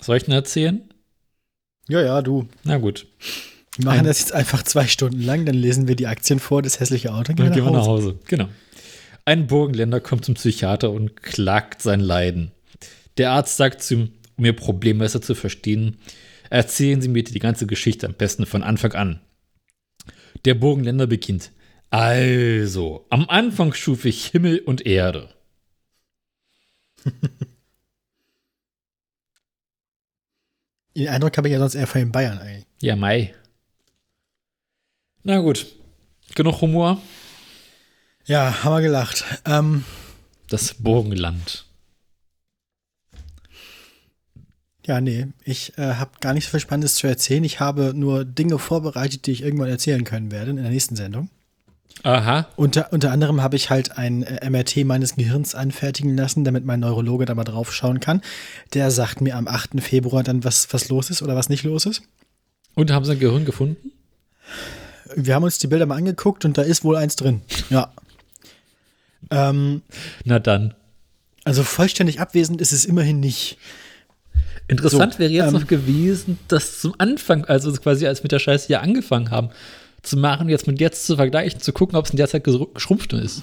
Soll 0.00 0.16
ich 0.16 0.24
denn 0.24 0.34
erzählen? 0.34 0.82
Ja, 1.88 2.00
ja, 2.00 2.22
du. 2.22 2.48
Na 2.64 2.78
gut. 2.78 3.06
Wir 3.76 3.84
machen 3.84 4.00
Ein- 4.00 4.04
das 4.04 4.18
jetzt 4.20 4.32
einfach 4.32 4.62
zwei 4.62 4.86
Stunden 4.86 5.22
lang, 5.22 5.46
dann 5.46 5.54
lesen 5.54 5.86
wir 5.88 5.96
die 5.96 6.06
Aktien 6.06 6.40
vor, 6.40 6.62
das 6.62 6.80
hässliche 6.80 7.12
Auto. 7.14 7.32
Dann 7.32 7.52
gehen 7.52 7.64
wir 7.64 7.70
nach 7.70 7.86
Hause. 7.86 8.18
Genau. 8.26 8.48
Ein 9.24 9.46
Burgenländer 9.46 10.00
kommt 10.00 10.24
zum 10.24 10.34
Psychiater 10.34 10.90
und 10.90 11.22
klagt 11.22 11.82
sein 11.82 12.00
Leiden. 12.00 12.52
Der 13.16 13.30
Arzt 13.32 13.56
sagt 13.56 13.82
zu 13.82 13.94
ihm, 13.94 14.12
um 14.36 14.44
ihr 14.44 14.56
Problem 14.56 14.98
besser 14.98 15.22
zu 15.22 15.34
verstehen, 15.34 15.98
erzählen 16.48 17.00
Sie 17.00 17.08
mir 17.08 17.22
die 17.22 17.38
ganze 17.38 17.66
Geschichte 17.66 18.06
am 18.06 18.14
besten 18.14 18.46
von 18.46 18.62
Anfang 18.62 18.92
an. 18.94 19.20
Der 20.44 20.54
Burgenländer 20.54 21.06
beginnt. 21.06 21.52
Also, 21.90 23.06
am 23.10 23.28
Anfang 23.28 23.74
schuf 23.74 24.04
ich 24.04 24.26
Himmel 24.26 24.60
und 24.60 24.86
Erde. 24.86 25.28
Den 30.96 31.08
Eindruck 31.08 31.36
habe 31.36 31.48
ich 31.48 31.52
ja 31.52 31.58
sonst 31.58 31.74
eher 31.74 31.86
von 31.86 32.00
den 32.00 32.12
Bayern 32.12 32.38
eigentlich. 32.38 32.66
Ja, 32.80 32.96
Mai. 32.96 33.34
Na 35.22 35.38
gut. 35.40 35.66
Genug 36.34 36.60
Humor. 36.60 37.00
Ja, 38.24 38.62
haben 38.64 38.74
wir 38.76 38.80
gelacht. 38.82 39.24
Ähm, 39.44 39.84
Das 40.48 40.74
Burgenland. 40.74 41.64
ja, 44.86 45.00
nee, 45.00 45.28
ich 45.44 45.76
äh, 45.78 45.94
habe 45.94 46.10
gar 46.20 46.32
nicht 46.32 46.46
so 46.46 46.50
viel 46.50 46.60
Spannendes 46.60 46.96
zu 46.96 47.06
erzählen. 47.06 47.44
Ich 47.44 47.60
habe 47.60 47.92
nur 47.94 48.24
Dinge 48.24 48.58
vorbereitet, 48.58 49.26
die 49.26 49.30
ich 49.32 49.42
irgendwann 49.42 49.68
erzählen 49.68 50.02
können 50.04 50.32
werde 50.32 50.50
in 50.50 50.56
der 50.56 50.70
nächsten 50.70 50.96
Sendung. 50.96 51.28
Aha. 52.02 52.48
Unter, 52.56 52.92
unter 52.92 53.12
anderem 53.12 53.40
habe 53.42 53.56
ich 53.56 53.68
halt 53.70 53.98
ein 53.98 54.22
äh, 54.22 54.48
MRT 54.48 54.84
meines 54.84 55.14
Gehirns 55.16 55.54
anfertigen 55.54 56.16
lassen, 56.16 56.44
damit 56.44 56.64
mein 56.64 56.80
Neurologe 56.80 57.24
da 57.24 57.34
mal 57.34 57.44
drauf 57.44 57.72
schauen 57.72 58.00
kann. 58.00 58.22
Der 58.74 58.90
sagt 58.90 59.20
mir 59.20 59.36
am 59.36 59.46
8. 59.46 59.80
Februar 59.80 60.22
dann, 60.24 60.42
was, 60.42 60.72
was 60.72 60.88
los 60.88 61.10
ist 61.10 61.22
oder 61.22 61.36
was 61.36 61.48
nicht 61.50 61.62
los 61.62 61.86
ist. 61.86 62.02
Und 62.74 62.90
haben 62.90 63.04
sie 63.04 63.12
ein 63.12 63.18
Gehirn 63.20 63.44
gefunden? 63.44 63.92
Wir 65.16 65.34
haben 65.34 65.44
uns 65.44 65.58
die 65.58 65.66
Bilder 65.66 65.86
mal 65.86 65.96
angeguckt 65.96 66.44
und 66.44 66.56
da 66.58 66.62
ist 66.62 66.84
wohl 66.84 66.96
eins 66.96 67.16
drin. 67.16 67.42
Ja. 67.70 67.92
Ähm, 69.30 69.82
Na 70.24 70.38
dann. 70.38 70.74
also 71.44 71.62
vollständig 71.62 72.20
abwesend 72.20 72.60
ist 72.60 72.72
es 72.72 72.84
immerhin 72.84 73.20
nicht. 73.20 73.58
Interessant 74.68 75.14
So, 75.14 75.18
wäre 75.18 75.30
jetzt 75.30 75.48
ähm, 75.48 75.52
noch 75.54 75.66
gewesen, 75.66 76.38
das 76.48 76.80
zum 76.80 76.94
Anfang, 76.98 77.44
also 77.44 77.72
quasi 77.72 78.06
als 78.06 78.22
mit 78.22 78.32
der 78.32 78.38
Scheiße 78.38 78.68
hier 78.68 78.80
angefangen 78.82 79.30
haben, 79.30 79.50
zu 80.02 80.16
machen, 80.16 80.48
jetzt 80.48 80.66
mit 80.66 80.80
jetzt 80.80 81.04
zu 81.06 81.16
vergleichen, 81.16 81.60
zu 81.60 81.72
gucken, 81.72 81.96
ob 81.96 82.04
es 82.06 82.10
in 82.12 82.16
der 82.16 82.28
Zeit 82.28 82.46
gesch- 82.46 82.72
geschrumpft 82.72 83.12
ist. 83.12 83.42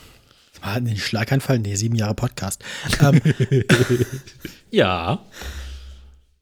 War 0.62 0.74
ein 0.76 0.98
Schlaganfall? 0.98 1.60
Nee, 1.60 1.76
sieben 1.76 1.96
Jahre 1.96 2.16
Podcast. 2.16 2.64
ähm, 3.02 3.22
Ja. 4.72 5.20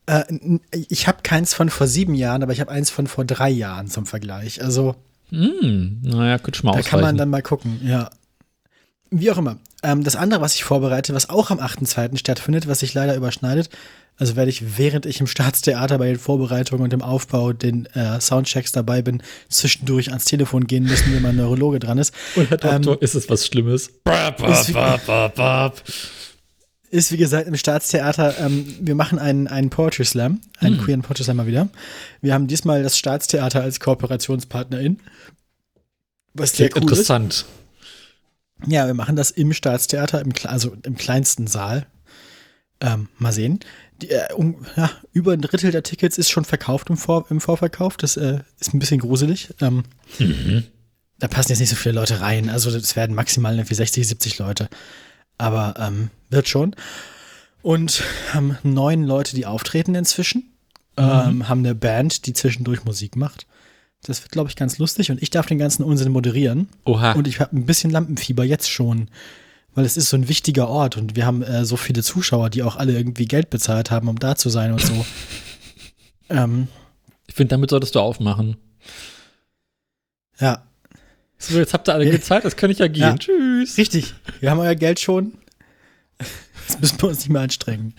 äh, 0.05 0.23
ich 0.71 1.07
habe 1.07 1.19
keins 1.23 1.53
von 1.53 1.69
vor 1.69 1.87
sieben 1.87 2.15
Jahren, 2.15 2.41
aber 2.43 2.53
ich 2.53 2.61
habe 2.61 2.71
eins 2.71 2.89
von 2.89 3.07
vor 3.07 3.25
drei 3.25 3.49
Jahren 3.49 3.87
zum 3.87 4.05
Vergleich. 4.05 4.63
Also 4.63 4.95
Hm, 5.29 5.99
naja, 6.03 6.37
könnte 6.39 6.59
schon 6.59 6.69
mal 6.69 6.75
Da 6.75 6.81
kann 6.81 6.99
man 6.99 7.05
ausreichen. 7.05 7.17
dann 7.17 7.29
mal 7.29 7.41
gucken, 7.41 7.79
ja. 7.83 8.09
Wie 9.11 9.31
auch 9.31 9.37
immer. 9.37 9.57
Ähm, 9.83 10.03
das 10.03 10.15
andere, 10.15 10.41
was 10.41 10.55
ich 10.55 10.63
vorbereite, 10.63 11.13
was 11.13 11.29
auch 11.29 11.51
am 11.51 11.59
8.2. 11.59 12.17
stattfindet, 12.17 12.67
was 12.67 12.79
sich 12.79 12.93
leider 12.93 13.15
überschneidet, 13.15 13.69
also 14.17 14.35
werde 14.35 14.49
ich, 14.49 14.77
während 14.77 15.05
ich 15.05 15.19
im 15.19 15.27
Staatstheater 15.27 15.97
bei 15.97 16.07
den 16.07 16.17
Vorbereitungen 16.19 16.83
und 16.83 16.93
dem 16.93 17.01
Aufbau 17.01 17.51
den 17.53 17.85
äh, 17.87 18.19
Soundchecks 18.21 18.71
dabei 18.71 19.01
bin, 19.01 19.21
zwischendurch 19.49 20.09
ans 20.09 20.25
Telefon 20.25 20.67
gehen 20.67 20.83
müssen, 20.83 21.13
wenn 21.13 21.21
mein 21.21 21.35
Neurologe 21.35 21.79
dran 21.79 21.97
ist. 21.97 22.13
Und 22.35 22.49
Herr 22.49 22.63
Ähm, 22.63 22.81
Doktor, 22.81 23.01
ist 23.03 23.15
es 23.15 23.29
was 23.29 23.45
Schlimmes? 23.45 23.89
Bap, 24.03 24.39
wie- 24.41 24.71
bap, 24.73 25.05
bap, 25.05 25.35
bap. 25.35 25.81
Ist 26.95 27.11
wie 27.11 27.17
gesagt 27.17 27.45
im 27.47 27.57
Staatstheater, 27.57 28.39
ähm, 28.39 28.73
wir 28.79 28.95
machen 28.95 29.19
einen, 29.19 29.47
einen 29.47 29.69
Poetry 29.69 30.05
Slam, 30.05 30.39
einen 30.59 30.77
queeren 30.77 31.01
Poetry 31.01 31.25
Slam 31.25 31.35
mal 31.35 31.45
wieder. 31.45 31.67
Wir 32.21 32.33
haben 32.33 32.47
diesmal 32.47 32.83
das 32.83 32.97
Staatstheater 32.97 33.61
als 33.61 33.81
Kooperationspartnerin. 33.81 35.01
Was 36.33 36.53
sehr 36.53 36.69
cool 36.69 36.77
ist. 36.77 36.81
interessant. 36.83 37.45
Ja, 38.65 38.87
wir 38.87 38.93
machen 38.93 39.17
das 39.17 39.31
im 39.31 39.51
Staatstheater, 39.51 40.21
im, 40.21 40.31
also 40.45 40.77
im 40.83 40.95
kleinsten 40.95 41.47
Saal. 41.47 41.85
Ähm, 42.79 43.09
mal 43.17 43.33
sehen. 43.33 43.59
Die, 44.01 44.11
äh, 44.11 44.31
um, 44.33 44.65
ja, 44.77 44.89
über 45.11 45.33
ein 45.33 45.41
Drittel 45.41 45.71
der 45.71 45.83
Tickets 45.83 46.17
ist 46.17 46.29
schon 46.29 46.45
verkauft 46.45 46.89
im, 46.89 46.95
Vor 46.97 47.25
im 47.29 47.41
Vorverkauf. 47.41 47.97
Das 47.97 48.15
äh, 48.15 48.39
ist 48.59 48.73
ein 48.73 48.79
bisschen 48.79 49.01
gruselig. 49.01 49.53
Ähm, 49.59 49.83
Da 51.17 51.27
passen 51.29 51.51
jetzt 51.51 51.59
nicht 51.59 51.69
so 51.69 51.75
viele 51.75 51.95
Leute 51.95 52.19
rein. 52.19 52.49
Also 52.49 52.69
es 52.69 52.95
werden 52.95 53.15
maximal 53.15 53.55
irgendwie 53.55 53.75
60, 53.75 54.07
70 54.07 54.37
Leute. 54.37 54.69
Aber 55.37 55.75
ähm, 55.77 56.09
wird 56.29 56.47
schon. 56.47 56.75
Und 57.61 58.03
haben 58.33 58.57
neun 58.63 59.03
Leute, 59.03 59.35
die 59.35 59.45
auftreten 59.45 59.95
inzwischen. 59.95 60.51
Ähm, 60.97 61.49
haben 61.49 61.59
eine 61.59 61.75
Band, 61.75 62.25
die 62.25 62.33
zwischendurch 62.33 62.85
Musik 62.85 63.15
macht. 63.15 63.47
Das 64.03 64.21
wird, 64.21 64.31
glaube 64.31 64.49
ich, 64.49 64.55
ganz 64.55 64.77
lustig. 64.77 65.11
Und 65.11 65.21
ich 65.21 65.29
darf 65.29 65.45
den 65.47 65.57
ganzen 65.57 65.83
Unsinn 65.83 66.11
moderieren. 66.11 66.69
Oha. 66.85 67.13
Und 67.13 67.27
ich 67.27 67.39
habe 67.39 67.55
ein 67.55 67.65
bisschen 67.65 67.91
Lampenfieber 67.91 68.43
jetzt 68.43 68.69
schon, 68.69 69.09
weil 69.73 69.83
es 69.83 69.97
ist 69.97 70.09
so 70.09 70.17
ein 70.17 70.29
wichtiger 70.29 70.69
Ort 70.69 70.95
und 70.95 71.15
wir 71.15 71.25
haben 71.25 71.41
äh, 71.41 71.65
so 71.65 71.75
viele 71.75 72.03
Zuschauer, 72.03 72.49
die 72.49 72.63
auch 72.63 72.75
alle 72.75 72.93
irgendwie 72.93 73.25
Geld 73.25 73.49
bezahlt 73.49 73.91
haben, 73.91 74.07
um 74.07 74.19
da 74.19 74.35
zu 74.35 74.49
sein 74.49 74.71
und 74.71 74.81
so. 74.81 75.05
ähm, 76.29 76.67
ich 77.27 77.35
finde, 77.35 77.49
damit 77.49 77.71
solltest 77.71 77.95
du 77.95 77.99
aufmachen. 77.99 78.57
ja, 80.39 80.63
So, 81.37 81.57
jetzt 81.57 81.73
habt 81.73 81.87
ihr 81.89 81.93
alle 81.93 82.09
gezahlt, 82.09 82.45
das 82.45 82.55
kann 82.55 82.69
ich 82.71 82.79
ja 82.79 82.87
gehen. 82.87 83.01
Ja. 83.03 83.15
Tschüss. 83.17 83.77
richtig. 83.77 84.13
Wir 84.39 84.51
haben 84.51 84.59
euer 84.59 84.75
Geld 84.75 84.99
schon. 84.99 85.33
Jetzt 86.67 86.81
müssen 86.81 87.01
wir 87.01 87.09
uns 87.09 87.19
nicht 87.19 87.29
mehr 87.29 87.41
anstrengen. 87.41 87.93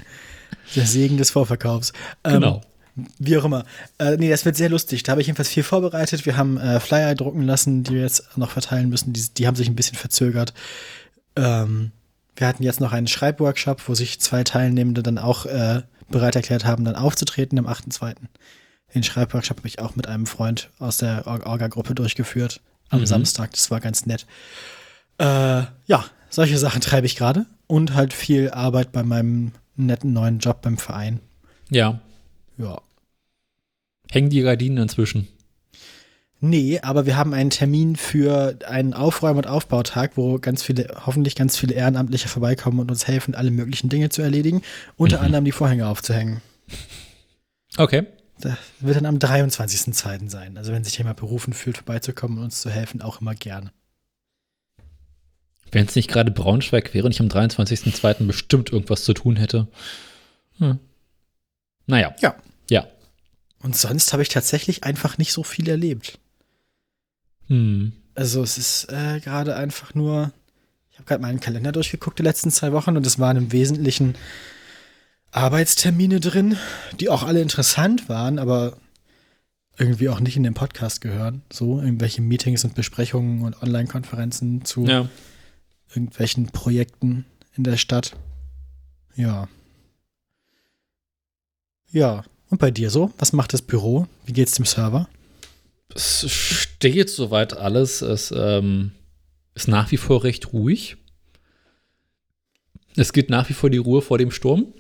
Der 0.75 0.87
Segen 0.87 1.17
des 1.17 1.31
Vorverkaufs. 1.31 1.93
Ähm, 2.25 2.35
Genau. 2.35 2.61
Wie 3.19 3.37
auch 3.37 3.45
immer. 3.45 3.67
Äh, 3.99 4.17
nee, 4.17 4.31
das 4.31 4.47
wird 4.47 4.57
sehr 4.57 4.71
lustig. 4.71 5.03
Da 5.03 5.13
habe 5.13 5.21
ich 5.21 5.27
jedenfalls 5.27 5.51
viel 5.51 5.63
vorbereitet. 5.63 6.25
Wir 6.25 6.39
haben 6.39 6.57
äh, 6.57 6.81
Flyer 6.81 7.15
drucken 7.15 7.43
lassen, 7.43 7.85
die 7.85 7.93
wir 7.93 8.01
jetzt 8.01 8.39
noch 8.39 8.51
verteilen 8.51 8.89
müssen. 8.89 9.13
Die, 9.13 9.23
die 9.35 9.47
haben 9.47 9.55
sich 9.55 9.69
ein 9.69 9.77
bisschen 9.77 9.99
verzögert. 9.99 10.55
Ähm, 11.37 11.93
wir 12.37 12.47
hatten 12.47 12.63
jetzt 12.63 12.81
noch 12.81 12.93
einen 12.93 13.07
Schreibworkshop, 13.07 13.87
wo 13.87 13.95
sich 13.95 14.19
zwei 14.21 14.45
Teilnehmende 14.45 15.03
dann 15.03 15.19
auch 15.19 15.45
äh, 15.45 15.83
bereit 16.09 16.37
erklärt 16.37 16.65
haben, 16.65 16.87
dann 16.87 16.97
aufzutreten 16.97 17.59
am 17.59 17.67
8.2. 17.67 18.15
Den 18.95 19.03
Schreibworkshop 19.03 19.59
habe 19.59 19.69
ich 19.69 19.79
auch 19.79 19.95
mit 19.95 20.07
einem 20.07 20.25
Freund 20.25 20.71
aus 20.79 20.97
der 20.97 21.27
Or- 21.27 21.45
Orga-Gruppe 21.45 21.95
durchgeführt 21.95 22.61
am 22.91 23.01
Mhm. 23.01 23.07
Samstag. 23.07 23.51
Das 23.53 23.71
war 23.71 23.81
ganz 23.81 24.07
nett. 24.07 24.27
Äh, 25.19 25.25
ja, 25.87 26.05
solche 26.31 26.59
Sachen 26.59 26.81
treibe 26.81 27.07
ich 27.07 27.17
gerade. 27.17 27.47
Und 27.67 27.95
halt 27.95 28.13
viel 28.13 28.51
Arbeit 28.51 28.93
bei 28.93 29.03
meinem 29.03 29.53
netten 29.75 30.13
neuen 30.13 30.39
Job 30.39 30.63
beim 30.63 30.79
Verein. 30.79 31.21
Ja. 31.71 32.01
Ja. 32.59 32.81
Hängen 34.11 34.31
die 34.31 34.43
Gardinen 34.43 34.79
inzwischen. 34.79 35.27
Nee, 36.39 36.81
aber 36.81 37.07
wir 37.07 37.17
haben 37.17 37.33
einen 37.35 37.51
Termin 37.51 37.97
für 37.97 38.59
einen 38.69 38.93
Aufräum- 38.95 39.39
und 39.39 39.47
Aufbautag, 39.47 40.13
wo 40.17 40.39
ganz 40.39 40.63
viele, 40.63 40.87
hoffentlich 41.07 41.35
ganz 41.35 41.57
viele 41.57 41.75
Ehrenamtliche 41.75 42.29
vorbeikommen 42.29 42.79
und 42.79 42.91
uns 42.91 43.07
helfen, 43.09 43.35
alle 43.35 43.51
möglichen 43.51 43.89
Dinge 43.89 44.11
zu 44.11 44.23
erledigen, 44.23 44.63
unter 44.97 45.23
anderem 45.23 45.45
die 45.47 45.53
Vorhänge 45.53 45.89
aufzuhängen. 45.89 46.43
Okay. 47.79 48.07
Das 48.41 48.57
wird 48.81 48.97
dann 48.97 49.07
am 49.07 49.17
23.02. 49.17 50.29
sein. 50.29 50.59
Also 50.59 50.73
wenn 50.73 50.85
sich 50.85 50.99
jemand 50.99 51.17
berufen 51.17 51.53
fühlt, 51.53 51.79
vorbeizukommen 51.79 52.39
und 52.39 52.45
uns 52.45 52.61
zu 52.61 52.71
helfen, 52.71 53.01
auch 53.03 53.21
immer 53.21 53.35
gerne. 53.35 53.73
Wenn 55.73 55.87
es 55.87 55.97
nicht 55.97 56.09
gerade 56.09 56.31
Braunschweig 56.31 56.95
wäre 56.95 57.07
und 57.07 57.13
ich 57.13 57.21
am 57.21 57.29
23.02. 57.29 58.27
bestimmt 58.27 58.73
irgendwas 58.73 59.05
zu 59.05 59.15
tun 59.15 59.37
hätte. 59.37 59.69
Hm. 60.59 60.79
Naja. 61.87 62.15
Ja. 62.21 62.37
Ja. 62.71 62.87
Und 63.63 63.77
sonst 63.77 64.13
habe 64.13 64.23
ich 64.23 64.29
tatsächlich 64.29 64.85
einfach 64.85 65.19
nicht 65.19 65.33
so 65.33 65.43
viel 65.43 65.69
erlebt. 65.69 66.19
Hm. 67.49 67.93
Also 68.15 68.43
es 68.43 68.59
ist 68.59 68.93
äh, 68.93 69.21
gerade 69.21 69.57
einfach 69.57 69.95
nur, 69.95 70.33
ich 70.91 70.99
habe 70.99 71.07
gerade 71.07 71.23
meinen 71.23 71.41
Kalender 71.41 71.73
durchgeguckt 71.73 72.19
die 72.19 72.23
letzten 72.23 72.51
zwei 72.51 72.73
Wochen 72.73 72.97
und 72.97 73.07
es 73.07 73.19
waren 73.19 73.37
im 73.37 73.53
Wesentlichen 73.53 74.15
Arbeitstermine 75.37 76.19
drin, 76.21 76.57
die 76.99 77.09
auch 77.09 77.23
alle 77.23 77.43
interessant 77.43 78.09
waren, 78.09 78.39
aber 78.39 78.77
irgendwie 79.79 80.09
auch 80.09 80.21
nicht 80.21 80.37
in 80.37 80.43
den 80.43 80.55
Podcast 80.55 81.03
gehören. 81.03 81.43
So, 81.53 81.81
irgendwelche 81.81 82.23
Meetings 82.23 82.65
und 82.65 82.75
Besprechungen 82.75 83.43
und 83.43 83.63
Online-Konferenzen 83.63 84.65
zu 84.65 84.87
Ja. 84.87 85.09
irgendwelchen 85.91 86.47
Projekten 86.47 87.27
in 87.55 87.65
der 87.65 87.77
Stadt. 87.77 88.17
Ja. 89.15 89.49
Ja. 91.91 92.25
Und 92.49 92.59
bei 92.59 92.71
dir 92.71 92.91
so? 92.91 93.13
Was 93.19 93.33
macht 93.33 93.53
das 93.53 93.61
Büro? 93.61 94.07
Wie 94.25 94.33
geht's 94.33 94.53
dem 94.53 94.65
Server? 94.65 95.09
Es 95.95 96.31
steht 96.31 97.11
soweit 97.11 97.55
alles. 97.57 98.01
Es 98.03 98.33
ähm, 98.35 98.93
ist 99.55 99.69
nach 99.69 99.91
wie 99.91 99.97
vor 99.97 100.25
recht 100.25 100.53
ruhig. 100.53 100.97
Es 102.97 103.13
gilt 103.13 103.29
nach 103.29 103.49
wie 103.51 103.55
vor 103.55 103.69
die 103.69 103.77
Ruhe 103.79 104.01
vor 104.01 104.17
dem 104.17 104.31
Sturm. 104.31 104.73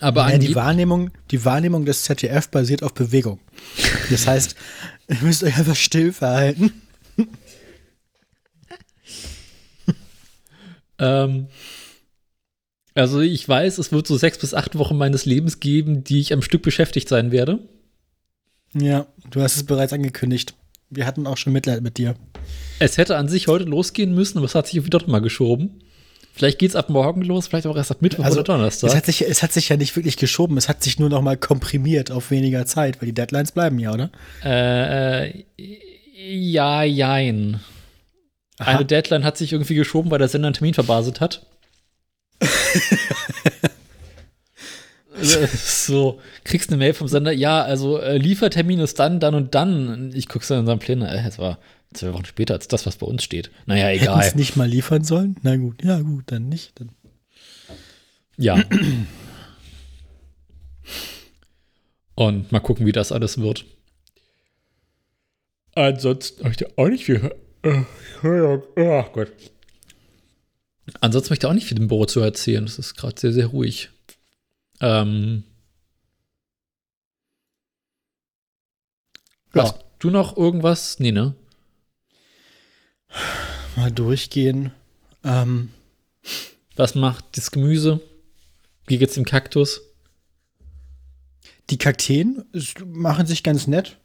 Aber 0.00 0.30
Ja, 0.30 0.38
die 0.38 0.54
Wahrnehmung, 0.54 1.10
die 1.30 1.44
Wahrnehmung 1.44 1.84
des 1.84 2.04
ZDF 2.04 2.48
basiert 2.48 2.82
auf 2.82 2.94
Bewegung. 2.94 3.40
Das 4.10 4.26
heißt, 4.26 4.54
ihr 5.08 5.16
müsst 5.22 5.42
euch 5.42 5.56
einfach 5.56 5.76
still 5.76 6.12
verhalten. 6.12 6.72
ähm, 10.98 11.48
also 12.94 13.20
ich 13.20 13.48
weiß, 13.48 13.78
es 13.78 13.92
wird 13.92 14.06
so 14.06 14.16
sechs 14.16 14.38
bis 14.38 14.54
acht 14.54 14.76
Wochen 14.76 14.96
meines 14.96 15.24
Lebens 15.24 15.60
geben, 15.60 16.04
die 16.04 16.20
ich 16.20 16.32
am 16.32 16.42
Stück 16.42 16.62
beschäftigt 16.62 17.08
sein 17.08 17.30
werde. 17.30 17.60
Ja, 18.74 19.06
du 19.30 19.40
hast 19.40 19.56
es 19.56 19.64
bereits 19.64 19.92
angekündigt. 19.92 20.54
Wir 20.90 21.06
hatten 21.06 21.26
auch 21.26 21.36
schon 21.36 21.52
Mitleid 21.52 21.82
mit 21.82 21.98
dir. 21.98 22.14
Es 22.78 22.98
hätte 22.98 23.16
an 23.16 23.28
sich 23.28 23.48
heute 23.48 23.64
losgehen 23.64 24.14
müssen, 24.14 24.38
aber 24.38 24.46
es 24.46 24.54
hat 24.54 24.66
sich 24.66 24.84
wieder 24.84 25.02
mal 25.06 25.20
geschoben. 25.20 25.80
Vielleicht 26.38 26.60
geht's 26.60 26.76
ab 26.76 26.88
morgen 26.88 27.22
los, 27.22 27.48
vielleicht 27.48 27.66
auch 27.66 27.76
erst 27.76 27.90
ab 27.90 28.00
Mittwoch 28.00 28.24
Also, 28.24 28.36
oder 28.36 28.44
Donnerstag. 28.44 28.90
Es 28.90 28.94
hat, 28.94 29.06
sich, 29.06 29.22
es 29.22 29.42
hat 29.42 29.52
sich 29.52 29.70
ja 29.70 29.76
nicht 29.76 29.96
wirklich 29.96 30.16
geschoben, 30.16 30.56
es 30.56 30.68
hat 30.68 30.84
sich 30.84 31.00
nur 31.00 31.08
noch 31.08 31.20
mal 31.20 31.36
komprimiert 31.36 32.12
auf 32.12 32.30
weniger 32.30 32.64
Zeit, 32.64 33.02
weil 33.02 33.06
die 33.06 33.12
Deadlines 33.12 33.50
bleiben 33.50 33.76
ja, 33.80 33.92
oder? 33.92 34.10
Äh, 34.44 35.42
ja, 36.14 36.84
jein. 36.84 37.58
Aha. 38.60 38.70
Eine 38.70 38.84
Deadline 38.84 39.24
hat 39.24 39.36
sich 39.36 39.52
irgendwie 39.52 39.74
geschoben, 39.74 40.12
weil 40.12 40.20
der 40.20 40.28
Sender 40.28 40.46
einen 40.46 40.54
Termin 40.54 40.74
verbaselt 40.74 41.20
hat. 41.20 41.44
So, 45.20 46.20
kriegst 46.44 46.70
eine 46.70 46.76
Mail 46.76 46.94
vom 46.94 47.08
Sender, 47.08 47.32
ja, 47.32 47.60
also 47.60 47.98
äh, 47.98 48.18
Liefertermin 48.18 48.78
ist 48.78 49.00
dann, 49.00 49.18
dann 49.18 49.34
und 49.34 49.52
dann. 49.56 50.12
Ich 50.14 50.28
guck's 50.28 50.46
dann 50.46 50.60
in 50.60 50.66
seinen 50.66 50.78
Plänen, 50.78 51.08
äh, 51.08 51.26
es 51.26 51.40
war 51.40 51.58
zwei 51.94 52.12
Wochen 52.12 52.24
später 52.24 52.54
als 52.54 52.68
das, 52.68 52.86
was 52.86 52.96
bei 52.96 53.06
uns 53.06 53.22
steht. 53.24 53.50
Naja, 53.66 53.86
Hätten 53.86 54.02
egal. 54.04 54.24
es 54.26 54.34
nicht 54.34 54.56
mal 54.56 54.68
liefern 54.68 55.04
sollen? 55.04 55.36
Na 55.42 55.56
gut, 55.56 55.82
ja 55.84 56.00
gut, 56.00 56.24
dann 56.26 56.48
nicht. 56.48 56.78
Dann. 56.78 56.90
Ja. 58.36 58.62
Und 62.14 62.52
mal 62.52 62.60
gucken, 62.60 62.86
wie 62.86 62.92
das 62.92 63.12
alles 63.12 63.38
wird. 63.38 63.64
Ansonsten 65.74 66.40
habe 66.42 66.50
ich 66.50 66.56
da 66.56 66.66
auch 66.76 66.88
nicht 66.88 67.04
viel. 67.04 67.34
Oh 67.64 69.02
Gott. 69.12 69.32
Ansonsten 71.00 71.30
möchte 71.32 71.46
ich 71.46 71.50
auch 71.50 71.54
nicht 71.54 71.66
viel 71.66 71.78
im 71.78 71.88
Büro 71.88 72.06
zu 72.06 72.20
erzählen. 72.20 72.64
Das 72.64 72.78
ist 72.78 72.94
gerade 72.96 73.18
sehr, 73.20 73.32
sehr 73.32 73.46
ruhig. 73.46 73.90
Ähm, 74.80 75.44
Ja. 79.54 79.62
Hast 79.64 79.76
du 79.98 80.10
noch 80.10 80.36
irgendwas? 80.36 81.00
Nee, 81.00 81.10
ne? 81.12 81.34
Mal 83.76 83.90
durchgehen. 83.92 84.72
Ähm, 85.24 85.70
Was 86.76 86.94
macht 86.94 87.24
das 87.36 87.50
Gemüse? 87.50 88.00
Wie 88.86 88.98
geht's 88.98 89.14
dem 89.14 89.24
Kaktus? 89.24 89.82
die 91.70 91.76
Kakteen 91.76 92.44
machen 92.86 93.26
sich 93.26 93.42
ganz 93.42 93.66
nett. 93.66 93.98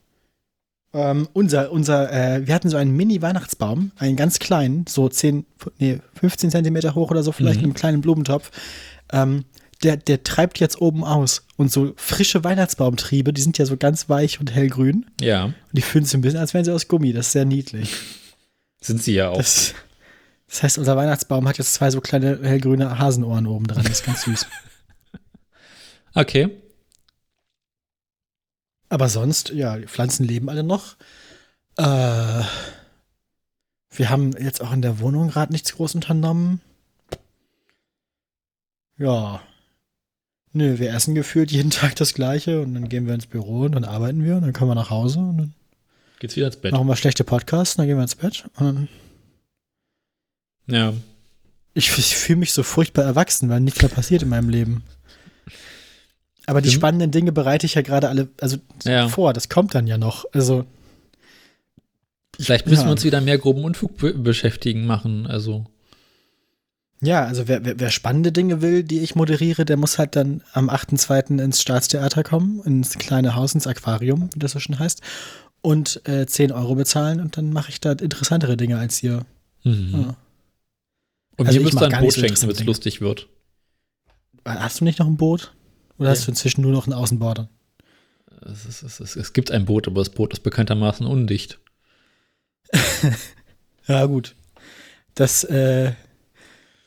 Ähm, 0.93 1.29
unser, 1.31 1.72
unser, 1.72 2.12
äh, 2.12 2.45
wir 2.45 2.53
hatten 2.53 2.69
so 2.69 2.75
einen 2.75 2.91
Mini-Weihnachtsbaum, 2.98 3.91
einen 3.95 4.17
ganz 4.17 4.38
kleinen, 4.39 4.86
so 4.86 5.07
10, 5.07 5.45
nee, 5.79 6.01
15 6.19 6.51
Zentimeter 6.51 6.93
hoch 6.93 7.10
oder 7.10 7.24
so, 7.24 7.31
vielleicht 7.31 7.62
Mhm. 7.62 7.62
mit 7.62 7.65
einem 7.67 7.74
kleinen 7.75 8.01
Blumentopf. 8.01 8.51
Ähm, 9.13 9.45
der, 9.81 9.95
der 9.95 10.24
treibt 10.24 10.60
jetzt 10.60 10.81
oben 10.81 11.05
aus. 11.05 11.45
Und 11.55 11.72
so 11.72 11.93
frische 11.95 12.43
Weihnachtsbaumtriebe, 12.43 13.31
die 13.31 13.41
sind 13.41 13.57
ja 13.57 13.65
so 13.65 13.77
ganz 13.77 14.10
weich 14.10 14.41
und 14.41 14.53
hellgrün. 14.53 15.05
Ja, 15.22 15.45
Und 15.45 15.55
die 15.72 15.81
fühlen 15.81 16.03
sich 16.03 16.15
ein 16.15 16.22
bisschen, 16.22 16.39
als 16.39 16.53
wären 16.53 16.65
sie 16.65 16.74
aus 16.74 16.89
Gummi. 16.89 17.13
Das 17.13 17.27
ist 17.27 17.31
sehr 17.31 17.45
niedlich. 17.45 17.89
Sind 18.86 19.02
sie 19.02 19.13
ja 19.13 19.30
auch. 19.30 19.38
Das, 19.38 19.74
das 20.48 20.63
heißt, 20.63 20.78
unser 20.78 20.96
Weihnachtsbaum 20.96 21.48
hat 21.48 21.58
jetzt 21.58 21.74
zwei 21.74 21.90
so 21.90 22.02
kleine 22.02 22.40
hellgrüne 22.44 23.00
Hasenohren 23.00 23.48
oben 23.48 23.68
dran. 23.68 23.84
Das 23.84 24.00
ist 24.00 24.06
ganz 24.06 24.24
süß. 24.24 24.48
Okay. 26.16 26.62
Aber 28.88 29.10
sonst, 29.10 29.50
ja, 29.50 29.78
die 29.78 29.88
Pflanzen 29.88 30.24
leben 30.25 30.48
alle 30.48 30.62
noch. 30.62 30.96
Äh, 31.78 32.44
wir 33.90 34.10
haben 34.12 34.34
jetzt 34.38 34.62
auch 34.62 34.72
in 34.72 34.84
der 34.84 35.00
Wohnung 35.00 35.30
gerade 35.30 35.52
nichts 35.52 35.74
groß 35.74 35.96
unternommen. 35.96 36.62
Ja. 39.00 39.42
Nö, 40.52 40.78
wir 40.78 40.94
essen 40.94 41.16
gefühlt 41.16 41.52
jeden 41.52 41.70
Tag 41.72 41.96
das 41.96 42.13
Gleiche 42.13 42.62
und 42.62 42.75
dann 42.75 42.90
gehen 42.90 43.08
wir 43.08 43.16
ins 43.16 43.25
Büro 43.25 43.62
und 43.62 43.72
dann 43.72 43.86
arbeiten 43.86 44.24
wir 44.24 44.36
und 44.36 44.44
dann 44.44 44.54
kommen 44.54 44.70
wir 44.70 44.75
nach 44.75 44.92
Hause 44.92 45.18
und 45.18 45.38
dann 45.40 45.56
Geht's 46.24 46.38
wieder 46.38 46.46
ins 46.48 46.56
Bett. 46.56 46.72
machen 46.72 46.88
wir 46.88 46.96
schlechte 46.96 47.25
Podcasts 47.25 47.75
dann 47.75 47.86
gehen 47.86 47.98
wir 47.98 48.03
ins 48.03 48.15
Bett. 48.15 48.46
Ja. 50.68 50.94
ich 51.74 51.98
ich 51.98 52.15
fühle 52.15 52.39
mich 52.39 52.53
so 52.53 52.63
furchtbar 52.63 53.03
erwachsen, 53.03 53.50
weil 53.50 53.60
nichts 53.60 53.82
mehr 53.82 53.89
passiert 53.92 54.24
in 54.24 54.30
meinem 54.30 54.48
Leben. 54.48 54.84
Aber 56.46 56.62
die 56.62 56.70
Stimmt. 56.70 56.80
spannenden 56.80 57.12
Dinge 57.12 57.34
bereite 57.34 57.65
ich 57.65 57.74
ja 57.74 57.82
gerade 57.82 58.08
alle 58.08 58.30
also 58.39 58.56
Ja. 58.86 59.10
vor. 59.10 59.34
Das 59.34 59.50
kommt 59.50 59.75
dann 59.75 59.86
ja 59.86 59.98
noch. 59.98 60.24
Also 60.32 60.65
Vielleicht 62.39 62.67
müssen 62.67 62.84
Ja. 62.84 62.88
wir 62.88 62.91
uns 62.93 63.04
wieder 63.04 63.19
mehr 63.19 63.38
groben 63.38 63.65
Unfug 63.65 63.97
be 63.97 64.13
beschäftigen 64.13 64.86
machen. 64.86 65.28
Also, 65.28 65.65
Ja, 67.02 67.26
also 67.26 67.50
wer, 67.50 67.65
wer, 67.65 67.78
wer 67.82 67.89
spannende 67.91 68.32
Dinge 68.32 68.62
will, 68.62 68.82
die 68.84 69.00
ich 69.02 69.13
moderiere, 69.15 69.65
der 69.65 69.76
muss 69.76 69.97
halt 70.00 70.15
dann 70.15 70.41
am 70.54 70.69
8.2. 70.69 71.38
ins 71.39 71.62
Staatstheater 71.62 72.24
kommen, 72.24 72.62
ins 72.63 72.97
kleine 72.97 73.36
Haus, 73.36 73.54
ins 73.54 73.67
Aquarium, 73.67 74.30
wie 74.34 74.39
das 74.39 74.54
so 74.54 74.60
schon 74.62 74.80
heißt, 74.80 75.02
und 75.63 76.08
äh, 76.08 76.28
10 76.28 76.52
Euro 76.52 76.76
bezahlen 76.76 77.19
und 77.19 77.38
dann 77.38 77.52
mache 77.52 77.69
ich 77.69 77.82
da 77.82 77.93
interessantere 77.93 78.56
Dinge 78.58 78.78
als 78.78 78.97
hier. 78.97 79.26
mhm. 79.63 79.89
Ja. 79.93 80.15
Und 81.38 81.47
Also 81.47 81.60
dann 81.60 81.89
gar 81.89 81.99
ein 81.99 82.04
Boot 82.04 82.13
so 82.13 82.19
schenken, 82.21 82.39
damit 82.41 82.58
es 82.58 82.63
lustig 82.63 83.02
wird. 83.02 83.28
Hast 84.45 84.82
du 84.82 84.84
nicht 84.84 84.99
noch 84.99 85.08
ein 85.08 85.17
Boot? 85.17 85.52
Oder 85.97 86.10
Ja. 86.10 86.15
hast 86.15 86.28
du 86.28 86.32
inzwischen 86.32 86.62
nur 86.62 86.71
noch 86.71 86.86
einen 86.86 86.93
Außenborder? 86.93 87.49
Es, 88.41 88.65
ist, 88.65 88.84
es, 88.84 88.99
ist, 88.99 89.15
es 89.15 89.34
gibt 89.34 89.49
ein 89.49 89.65
Boot, 89.65 89.88
aber 89.88 90.02
das 90.02 90.10
Boot 90.12 90.34
ist 90.34 90.43
bekanntermaßen 90.43 91.08
undicht. 91.08 91.60
Ja, 93.88 94.06
gut. 94.06 94.36
Das 95.15 95.43
äh, 95.43 95.91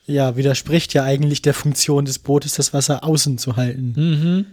ja, 0.07 0.37
widerspricht 0.37 0.95
ja 0.95 1.05
eigentlich 1.05 1.43
der 1.43 1.53
Funktion 1.55 2.05
des 2.07 2.19
Bootes, 2.19 2.55
das 2.55 2.73
Wasser 2.73 3.05
außen 3.05 3.37
zu 3.39 3.57
halten. 3.57 3.93
Mhm. 3.97 4.47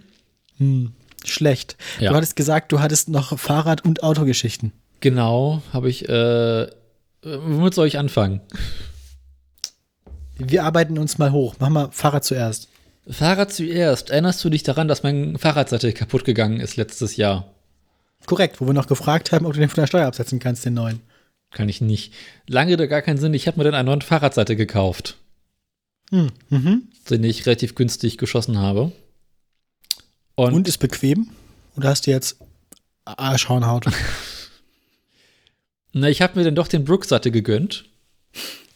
Hm, 0.58 0.92
schlecht. 1.26 1.78
Ja. 2.00 2.10
Du 2.12 2.16
hattest 2.16 2.36
gesagt, 2.36 2.72
du 2.72 2.80
hattest 2.80 3.10
noch 3.10 3.38
Fahrrad- 3.38 3.84
und 3.86 4.04
Autogeschichten. 4.04 4.72
Genau, 5.00 5.62
habe 5.74 5.90
ich. 5.90 6.08
Äh, 6.08 6.68
womit 7.24 7.74
soll 7.74 7.88
ich 7.88 7.98
anfangen? 7.98 8.42
Wir 10.38 10.64
arbeiten 10.64 10.98
uns 10.98 11.18
mal 11.18 11.32
hoch. 11.32 11.56
Mach 11.60 11.70
mal 11.70 11.90
Fahrrad 11.92 12.24
zuerst. 12.24 12.70
Fahrrad 13.08 13.52
zuerst. 13.54 14.10
Erinnerst 14.10 14.44
du 14.44 14.50
dich 14.50 14.64
daran, 14.64 14.88
dass 14.88 15.04
mein 15.04 15.38
Fahrradsattel 15.38 15.94
kaputt 15.94 16.26
gegangen 16.26 16.60
ist 16.60 16.76
letztes 16.78 17.18
Jahr? 17.18 17.54
Korrekt, 18.26 18.62
wo 18.62 18.66
wir 18.66 18.74
noch 18.74 18.88
gefragt 18.88 19.32
haben, 19.32 19.46
ob 19.46 19.54
du 19.54 19.60
den 19.60 19.70
von 19.70 19.82
der 19.82 19.88
Steuer 19.88 20.08
absetzen 20.08 20.40
kannst, 20.40 20.64
den 20.66 20.74
neuen. 20.76 21.02
Kann 21.52 21.70
ich 21.70 21.82
nicht. 21.82 22.14
Lange 22.48 22.78
da 22.78 22.86
gar 22.88 23.02
keinen 23.02 23.18
Sinn. 23.18 23.34
Ich 23.34 23.48
habe 23.48 23.58
mir 23.58 23.66
dann 23.66 23.76
einen 23.76 23.88
neuen 23.88 24.02
Fahrradsattel 24.02 24.56
gekauft, 24.56 25.18
Hm. 26.10 26.32
Mhm. 26.50 26.84
den 27.10 27.24
ich 27.26 27.46
relativ 27.46 27.76
günstig 27.76 28.18
geschossen 28.18 28.58
habe. 28.58 28.92
Und, 30.36 30.54
Und 30.54 30.68
ist 30.68 30.78
bequem? 30.80 31.30
Oder 31.76 31.90
hast 31.90 32.08
du 32.08 32.12
jetzt 32.12 32.38
Arschhornhaut? 33.06 33.86
na, 35.94 36.10
ich 36.10 36.22
habe 36.22 36.38
mir 36.40 36.46
dann 36.46 36.56
doch 36.56 36.68
den 36.68 36.86
Brooks-Sattel 36.86 37.32
gegönnt. 37.32 37.86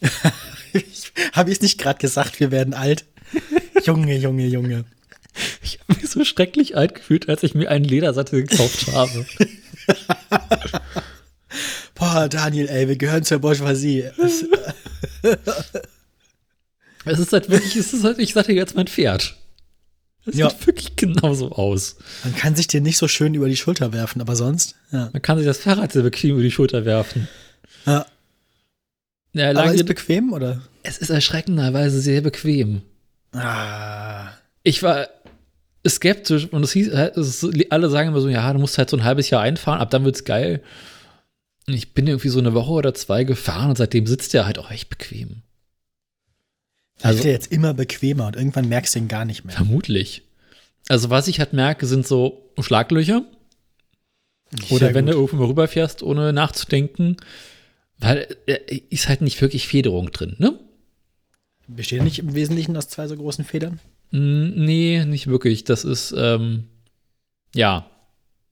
Habe 1.32 1.50
ich 1.50 1.56
es 1.56 1.62
nicht 1.62 1.78
gerade 1.78 1.98
gesagt, 1.98 2.38
wir 2.40 2.50
werden 2.52 2.74
alt? 2.74 3.04
Junge, 3.84 4.16
Junge, 4.16 4.46
Junge. 4.46 4.84
Ich 5.62 5.80
habe 5.80 6.00
mich 6.00 6.10
so 6.10 6.24
schrecklich 6.24 6.76
alt 6.76 6.94
gefühlt, 6.94 7.28
als 7.28 7.42
ich 7.42 7.54
mir 7.54 7.70
einen 7.70 7.84
Ledersattel 7.84 8.44
gekauft 8.44 8.86
habe. 8.92 9.26
Boah, 11.94 12.28
Daniel, 12.28 12.68
ey, 12.68 12.88
wir 12.88 12.96
gehören 12.96 13.24
zur 13.24 13.38
Bourgeoisie. 13.40 14.10
Es- 14.18 14.44
ist 17.04 17.32
halt 17.32 17.48
wirklich, 17.48 17.76
es 17.76 17.92
ist 17.92 18.04
halt, 18.04 18.18
ich 18.18 18.32
sage 18.34 18.52
jetzt 18.52 18.74
mein 18.76 18.86
Pferd. 18.86 19.36
Es 20.28 20.36
Ja. 20.36 20.50
sieht 20.50 20.66
wirklich 20.66 20.96
genauso 20.96 21.52
aus. 21.52 21.96
Man 22.24 22.34
kann 22.36 22.54
sich 22.56 22.66
den 22.66 22.82
nicht 22.82 22.98
so 22.98 23.08
schön 23.08 23.34
über 23.34 23.48
die 23.48 23.56
Schulter 23.56 23.92
werfen, 23.92 24.20
aber 24.20 24.36
sonst, 24.36 24.74
ja. 24.92 25.10
Man 25.12 25.22
kann 25.22 25.38
sich 25.38 25.46
das 25.46 25.58
Fahrrad 25.58 25.92
sehr 25.92 26.02
bequem 26.02 26.32
über 26.34 26.42
die 26.42 26.50
Schulter 26.50 26.84
werfen. 26.84 27.28
ja. 27.86 28.06
Ja, 29.34 29.50
Aber 29.50 29.72
ist 29.72 29.84
bequem, 29.86 30.32
oder? 30.32 30.62
es 30.82 30.98
ist 30.98 31.10
erschreckenderweise 31.10 32.00
sehr 32.00 32.22
bequem. 32.22 32.80
Ah. 33.32 34.30
Ich 34.62 34.82
war 34.82 35.06
skeptisch 35.86 36.46
und 36.50 36.62
es 36.64 36.72
hieß, 36.72 36.88
es 36.88 37.46
alle 37.70 37.90
sagen 37.90 38.08
immer 38.08 38.20
so, 38.22 38.28
ja, 38.28 38.50
du 38.52 38.58
musst 38.58 38.78
halt 38.78 38.88
so 38.90 38.96
ein 38.96 39.04
halbes 39.04 39.28
Jahr 39.30 39.42
einfahren, 39.42 39.80
ab 39.80 39.90
dann 39.90 40.04
wird's 40.04 40.24
geil. 40.24 40.62
Und 41.68 41.74
ich 41.74 41.92
bin 41.92 42.06
irgendwie 42.06 42.30
so 42.30 42.38
eine 42.38 42.54
Woche 42.54 42.72
oder 42.72 42.94
zwei 42.94 43.24
gefahren 43.24 43.68
und 43.68 43.76
seitdem 43.76 44.06
sitzt 44.06 44.32
der 44.32 44.46
halt 44.46 44.58
auch 44.58 44.70
echt 44.70 44.88
bequem. 44.88 45.42
Also, 47.02 47.22
der 47.22 47.32
jetzt 47.32 47.52
immer 47.52 47.74
bequemer 47.74 48.26
und 48.26 48.36
irgendwann 48.36 48.68
merkst 48.68 48.94
du 48.94 48.98
ihn 49.00 49.08
gar 49.08 49.24
nicht 49.24 49.44
mehr. 49.44 49.54
Vermutlich. 49.54 50.22
Also 50.88 51.10
was 51.10 51.28
ich 51.28 51.38
halt 51.38 51.52
merke, 51.52 51.86
sind 51.86 52.06
so 52.06 52.50
Schlaglöcher. 52.58 53.24
Oder 54.70 54.94
wenn 54.94 55.04
gut. 55.04 55.14
du 55.14 55.18
irgendwo 55.18 55.36
mal 55.36 55.46
rüberfährst, 55.48 56.02
ohne 56.02 56.32
nachzudenken. 56.32 57.16
Weil 57.98 58.28
äh, 58.46 58.80
ist 58.90 59.08
halt 59.08 59.20
nicht 59.20 59.40
wirklich 59.40 59.68
Federung 59.68 60.10
drin, 60.12 60.36
ne? 60.38 60.58
Besteht 61.66 62.02
nicht 62.02 62.20
im 62.20 62.34
Wesentlichen 62.34 62.76
aus 62.76 62.88
zwei 62.88 63.06
so 63.08 63.16
großen 63.16 63.44
Federn? 63.44 63.80
Mm, 64.10 64.64
Nee, 64.64 65.04
nicht 65.04 65.26
wirklich. 65.26 65.64
Das 65.64 65.84
ist, 65.84 66.14
ähm, 66.16 66.64
ja. 67.54 67.90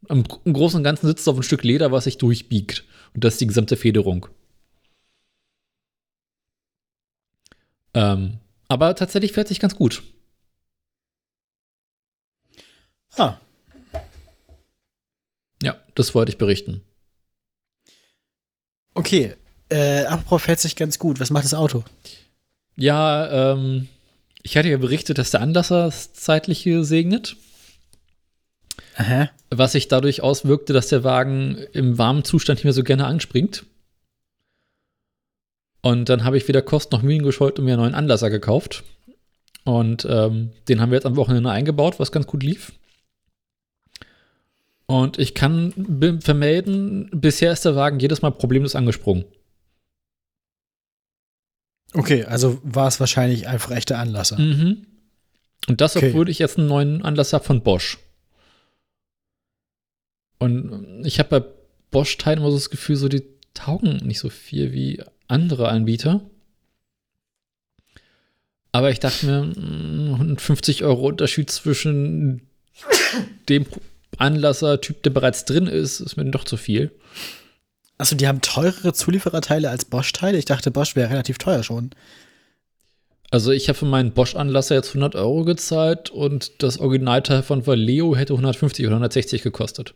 Im, 0.09 0.24
Im 0.44 0.52
Großen 0.52 0.76
und 0.76 0.85
Ganzen 0.85 1.06
sitzt 1.06 1.22
es 1.22 1.28
auf 1.28 1.37
ein 1.37 1.42
Stück 1.42 1.64
Leder, 1.64 1.92
was 1.92 2.04
sich 2.04 2.18
durchbiegt. 2.18 2.85
Und 3.14 3.24
das 3.24 3.35
ist 3.35 3.40
die 3.40 3.46
gesamte 3.46 3.76
Federung. 3.76 4.26
Ähm, 7.96 8.38
aber 8.68 8.94
tatsächlich 8.94 9.32
fährt 9.32 9.48
sich 9.48 9.59
ganz 9.59 9.74
gut. 9.74 10.02
Ah, 13.16 13.38
Ja, 15.62 15.74
das 15.94 16.14
wollte 16.14 16.30
ich 16.30 16.38
berichten. 16.38 16.82
okay. 18.94 19.35
Äh, 19.68 20.04
apropos 20.04 20.42
fährt 20.42 20.61
sich 20.61 20.76
ganz 20.76 20.98
gut. 20.98 21.18
Was 21.18 21.30
macht 21.30 21.44
das 21.44 21.54
Auto? 21.54 21.82
Ja, 22.76 23.52
ähm, 23.52 23.88
ich 24.42 24.56
hatte 24.56 24.68
ja 24.68 24.76
berichtet, 24.76 25.18
dass 25.18 25.32
der 25.32 25.40
Anlasser 25.40 25.87
es 25.87 26.12
zeitlich 26.12 26.62
gesegnet. 26.62 27.37
Aha. 28.98 29.28
was 29.50 29.72
sich 29.72 29.88
dadurch 29.88 30.22
auswirkte, 30.22 30.72
dass 30.72 30.88
der 30.88 31.02
Wagen 31.04 31.56
im 31.72 31.98
warmen 31.98 32.24
Zustand 32.24 32.59
nicht 32.59 32.64
mehr 32.64 32.72
so 32.72 32.82
gerne 32.85 33.06
anspringt. 33.06 33.64
Und 35.87 36.09
dann 36.09 36.25
habe 36.25 36.37
ich 36.37 36.49
weder 36.49 36.62
Kosten 36.62 36.96
noch 36.96 37.03
Mühen 37.03 37.22
gescheut 37.22 37.61
und 37.61 37.64
mir 37.64 37.75
einen 37.75 37.83
neuen 37.83 37.94
Anlasser 37.94 38.29
gekauft. 38.29 38.83
Und 39.62 40.05
ähm, 40.11 40.51
den 40.68 40.81
haben 40.81 40.90
wir 40.90 40.96
jetzt 40.96 41.07
am 41.07 41.14
Wochenende 41.14 41.49
eingebaut, 41.49 42.01
was 42.01 42.11
ganz 42.11 42.27
gut 42.27 42.42
lief. 42.42 42.72
Und 44.87 45.20
ich 45.20 45.33
kann 45.33 46.18
vermelden, 46.25 47.09
bisher 47.12 47.53
ist 47.53 47.64
der 47.64 47.77
Wagen 47.77 48.01
jedes 48.01 48.20
Mal 48.20 48.33
problemlos 48.33 48.75
angesprungen. 48.75 49.27
Okay, 51.94 52.25
also 52.25 52.61
war 52.64 52.88
es 52.88 52.99
wahrscheinlich 52.99 53.46
einfach 53.46 53.70
echter 53.70 54.01
Anlasser. 54.01 54.40
Mhm. 54.40 54.88
Und 55.68 55.81
das, 55.81 55.94
Okay. 55.94 56.09
obwohl 56.09 56.29
ich 56.29 56.40
jetzt 56.40 56.59
einen 56.59 56.66
neuen 56.66 57.03
Anlasser 57.03 57.38
von 57.38 57.62
Bosch. 57.62 57.99
Und 60.40 61.05
ich 61.05 61.20
habe 61.20 61.40
bei 61.40 61.46
Bosch-Teilen 61.92 62.40
immer 62.40 62.51
so 62.51 62.57
das 62.57 62.70
Gefühl, 62.70 62.96
so 62.96 63.09
die 63.09 63.22
taugen 63.55 63.99
nicht 63.99 64.18
so 64.18 64.31
viel 64.31 64.72
wie 64.72 65.01
andere 65.28 65.68
Anbieter. 65.68 66.20
Aber 68.72 68.90
ich 68.90 69.00
dachte 69.00 69.26
mir, 69.26 69.42
mm, 69.44 70.14
150 70.14 70.84
Euro 70.84 71.06
Unterschied 71.08 71.50
zwischen 71.50 72.42
dem 73.48 73.66
Anlasser-Typ, 74.18 75.02
der 75.02 75.10
bereits 75.10 75.44
drin 75.44 75.66
ist, 75.66 76.00
ist 76.00 76.16
mir 76.16 76.24
doch 76.26 76.44
zu 76.44 76.56
viel. 76.56 76.92
Achso, 77.98 78.14
die 78.14 78.28
haben 78.28 78.42
teurere 78.42 78.92
Zuliefererteile 78.92 79.70
als 79.70 79.86
Bosch-Teile? 79.86 80.36
Ich 80.36 80.44
dachte, 80.44 80.70
Bosch 80.70 80.96
wäre 80.96 81.10
relativ 81.10 81.38
teuer 81.38 81.62
schon. 81.62 81.90
Also 83.30 83.50
ich 83.50 83.68
habe 83.68 83.78
für 83.78 83.86
meinen 83.86 84.12
Bosch-Anlasser 84.12 84.74
jetzt 84.74 84.88
100 84.88 85.14
Euro 85.14 85.44
gezahlt 85.44 86.10
und 86.10 86.62
das 86.62 86.78
Originalteil 86.78 87.42
von 87.42 87.66
Valeo 87.66 88.14
hätte 88.14 88.34
150 88.34 88.84
oder 88.86 88.96
160 88.96 89.42
gekostet. 89.42 89.94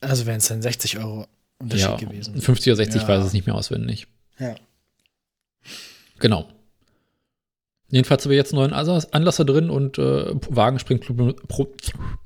Also 0.00 0.26
wären 0.26 0.38
es 0.38 0.48
dann 0.48 0.60
60 0.60 0.98
Euro 0.98 1.26
Unterschied 1.58 1.88
ja, 1.88 1.96
gewesen. 1.96 2.40
50 2.40 2.72
oder 2.72 2.76
60, 2.76 3.02
Ja. 3.02 3.08
weiß 3.08 3.24
es 3.24 3.32
nicht 3.32 3.46
mehr 3.46 3.54
auswendig. 3.54 4.08
Ja. 4.38 4.54
Genau. 6.18 6.48
Jedenfalls 7.90 8.24
haben 8.24 8.30
wir 8.30 8.36
jetzt 8.36 8.52
einen 8.52 8.60
neuen 8.62 8.72
Anlass- 8.72 9.12
Anlasser 9.12 9.44
drin 9.44 9.70
und 9.70 9.98
äh, 9.98 10.34
Wagen 10.50 10.78
springt 10.78 11.04
pro, 11.48 11.72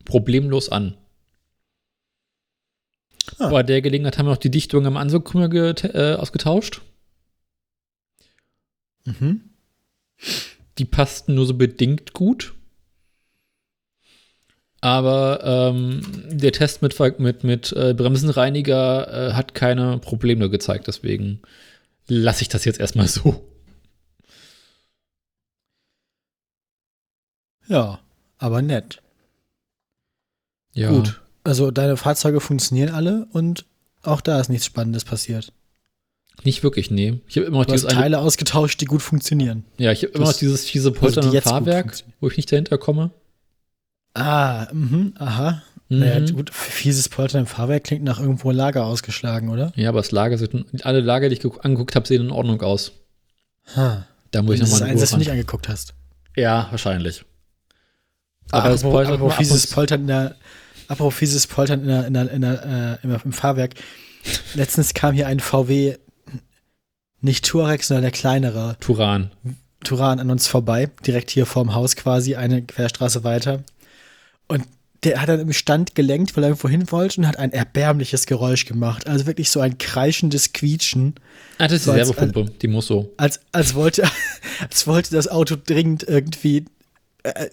problemlos 0.05 0.71
an. 0.71 0.97
Ah. 3.39 3.49
Bei 3.51 3.63
der 3.63 3.83
Gelegenheit 3.83 4.19
haben 4.19 4.27
wir 4.27 4.31
noch 4.31 4.39
die 4.39 4.51
Dichtung 4.51 4.87
am 4.87 4.97
Ansaugkrümmer 4.97 5.49
geta- 5.49 5.95
äh, 5.95 6.15
ausgetauscht. 6.17 6.81
Mhm. 9.05 9.51
Die 10.79 10.85
passten 10.85 11.35
nur 11.35 11.47
so 11.47 11.55
bedingt 11.55 12.13
gut. 12.13 12.55
Aber 14.81 15.41
ähm, 15.45 16.01
der 16.31 16.53
Test 16.53 16.81
mit, 16.81 16.99
mit, 17.19 17.45
mit 17.45 17.73
äh, 17.73 17.93
Bremsenreiniger 17.93 19.29
äh, 19.29 19.33
hat 19.35 19.55
keine 19.55 19.99
Probleme 19.99 20.49
gezeigt. 20.49 20.87
Deswegen 20.87 21.43
lasse 22.11 22.43
ich 22.43 22.49
das 22.49 22.65
jetzt 22.65 22.81
erstmal 22.81 23.09
so. 23.09 23.47
Ja, 27.69 28.01
aber 28.39 28.63
nett. 28.63 29.01
Ja. 30.75 30.91
Gut. 30.91 31.21
Also 31.45 31.71
deine 31.71 31.97
Fahrzeuge 31.97 32.41
funktionieren 32.41 32.93
alle 32.93 33.27
und 33.33 33.65
auch 34.03 34.21
da 34.21 34.41
ist 34.41 34.49
nichts 34.49 34.67
Spannendes 34.67 35.05
passiert. 35.05 35.53
Nicht 36.45 36.63
wirklich, 36.63 36.91
nee. 36.91 37.21
Ich 37.29 37.37
habe 37.37 37.47
immer 37.47 37.59
noch 37.59 37.67
Du 37.67 37.73
hast 37.73 37.83
dieses 37.83 37.91
eine, 37.91 38.01
Teile 38.01 38.19
ausgetauscht, 38.19 38.81
die 38.81 38.87
gut 38.87 39.03
funktionieren. 39.03 39.65
ja, 39.79 39.93
ich 39.93 40.03
habe 40.03 40.15
immer 40.15 40.27
noch 40.27 40.33
dieses 40.33 40.65
fiese 40.65 40.89
also 40.89 41.01
Poltern 41.01 41.23
die 41.23 41.29
im 41.29 41.35
jetzt 41.35 41.45
gut 41.45 41.53
Fahrwerk, 41.53 41.95
wo 42.21 42.29
ich 42.29 42.37
nicht 42.37 42.51
dahinter 42.51 42.79
komme. 42.79 43.11
Ah, 44.15 44.67
mhm, 44.73 45.15
aha. 45.19 45.63
Mhm. 45.91 45.99
Naja, 45.99 46.31
gut, 46.33 46.55
fieses 46.55 47.09
Poltern 47.09 47.41
im 47.43 47.47
Fahrwerk 47.47 47.85
klingt 47.85 48.05
nach 48.05 48.19
irgendwo 48.21 48.51
Lager 48.53 48.87
ausgeschlagen, 48.87 49.49
oder? 49.51 49.73
Ja, 49.77 49.89
aber 49.91 49.99
das 49.99 50.13
Lager 50.13 50.39
sieht, 50.39 50.53
alle 50.87 51.01
Lager, 51.01 51.29
die 51.29 51.35
ich 51.35 51.41
geguckt- 51.41 51.65
angeguckt 51.65 51.95
habe, 51.97 52.07
sehen 52.07 52.23
in 52.23 52.31
Ordnung 52.31 52.63
aus. 52.63 52.93
Ha. 53.77 54.07
Da 54.31 54.43
muss 54.43 54.55
ich 54.55 54.61
das 54.61 54.69
ist 54.69 54.75
nochmal 54.77 54.91
eins, 54.93 55.01
das 55.01 55.11
du 55.11 55.17
nicht 55.19 55.31
angeguckt 55.31 55.69
hast. 55.69 55.95
Ja, 56.37 56.69
wahrscheinlich. 56.71 57.25
Aber 58.53 58.69
das 58.71 58.81
apropos, 58.85 58.97
poltert 58.99 59.15
apropos 59.15 59.37
fieses 59.37 59.67
Poltern 59.67 60.01
in 60.03 60.07
der, 60.07 60.37
apropos 60.89 61.15
fieses 61.15 61.47
Poltern 61.47 61.81
in 61.83 61.89
der, 61.89 62.07
in 62.07 62.15
der, 62.15 62.31
in 62.31 62.41
der, 62.41 62.99
äh, 63.03 63.07
im, 63.07 63.17
im 63.25 63.33
Fahrwerk. 63.33 63.75
Letztens 64.55 64.95
kam 64.95 65.15
hier 65.15 65.27
ein 65.27 65.41
VW, 65.41 65.97
nicht 67.21 67.45
Touareg, 67.45 67.83
sondern 67.83 68.03
der 68.03 68.13
kleinere 68.13 68.77
Turan. 68.81 69.33
Turan 69.83 70.21
an 70.21 70.31
uns 70.31 70.47
vorbei, 70.47 70.89
direkt 71.07 71.31
hier 71.31 71.47
vorm 71.47 71.75
Haus 71.75 71.97
quasi, 71.97 72.37
eine 72.37 72.63
Querstraße 72.63 73.25
weiter. 73.25 73.65
Und 74.47 74.65
der 75.05 75.21
hat 75.21 75.29
dann 75.31 75.41
im 75.41 75.53
Stand 75.53 75.95
gelenkt, 75.95 76.37
weil 76.37 76.45
er 76.45 76.49
irgendwo 76.51 76.69
hin 76.69 76.91
wollte 76.93 77.21
und 77.23 77.27
hat 77.27 77.39
ein 77.39 77.53
erbärmliches 77.53 78.27
Geräusch 78.27 78.67
gemacht. 78.67 79.07
Also 79.07 79.27
wirklich 79.27 79.51
so 79.51 79.61
ein 79.61 79.79
kreischendes 79.79 80.53
Quietschen, 80.53 81.15
Ah, 81.59 81.65
das 81.69 81.79
ist 81.79 81.85
So 81.85 81.93
die 81.93 82.01
als- 82.01 82.09
Werbepumpe, 82.17 82.53
die 82.61 82.69
muss 82.69 82.87
so. 82.87 83.13
als, 83.17 83.41
als, 83.53 83.75
wollte, 83.75 84.05
als 84.61 84.87
wollte 84.87 85.13
das 85.15 85.29
Auto 85.29 85.57
dringend 85.63 86.03
irgendwie 86.03 86.65
äh, 87.23 87.49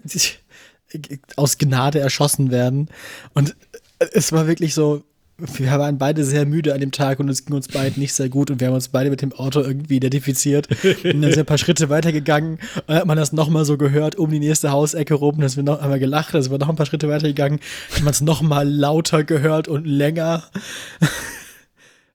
aus 1.35 1.57
Gnade 1.57 1.99
erschossen 1.99 2.51
werden. 2.51 2.89
Und 3.33 3.55
es 3.99 4.31
war 4.31 4.47
wirklich 4.47 4.73
so, 4.73 5.03
wir 5.39 5.67
waren 5.71 5.97
beide 5.99 6.23
sehr 6.23 6.45
müde 6.47 6.73
an 6.73 6.79
dem 6.79 6.91
Tag 6.91 7.19
und 7.19 7.29
es 7.29 7.45
ging 7.45 7.55
uns 7.55 7.67
beiden 7.67 7.99
nicht 8.01 8.13
sehr 8.13 8.27
gut 8.27 8.49
und 8.49 8.59
wir 8.59 8.67
haben 8.67 8.73
uns 8.73 8.87
beide 8.87 9.09
mit 9.11 9.21
dem 9.21 9.33
Auto 9.33 9.61
irgendwie 9.61 9.97
identifiziert 9.97 10.67
und 11.03 11.21
dann 11.21 11.29
sind 11.31 11.39
ein 11.39 11.45
paar 11.45 11.59
Schritte 11.59 11.89
weitergegangen 11.89 12.53
und 12.53 12.83
dann 12.87 12.97
hat 12.97 13.05
man 13.05 13.17
das 13.17 13.33
nochmal 13.33 13.63
so 13.63 13.77
gehört 13.77 14.15
um 14.15 14.31
die 14.31 14.39
nächste 14.39 14.71
Hausecke 14.71 15.13
rum, 15.13 15.39
dass 15.39 15.55
wir 15.55 15.63
noch 15.63 15.79
einmal 15.79 15.99
gelacht, 15.99 16.33
dann 16.33 16.41
sind 16.41 16.51
wir 16.51 16.57
noch 16.57 16.69
ein 16.69 16.75
paar 16.75 16.87
Schritte 16.87 17.07
weitergegangen, 17.07 17.59
hat 17.93 18.01
man 18.03 18.11
es 18.11 18.21
nochmal 18.21 18.67
lauter 18.67 19.23
gehört 19.23 19.67
und 19.67 19.85
länger. 19.85 20.43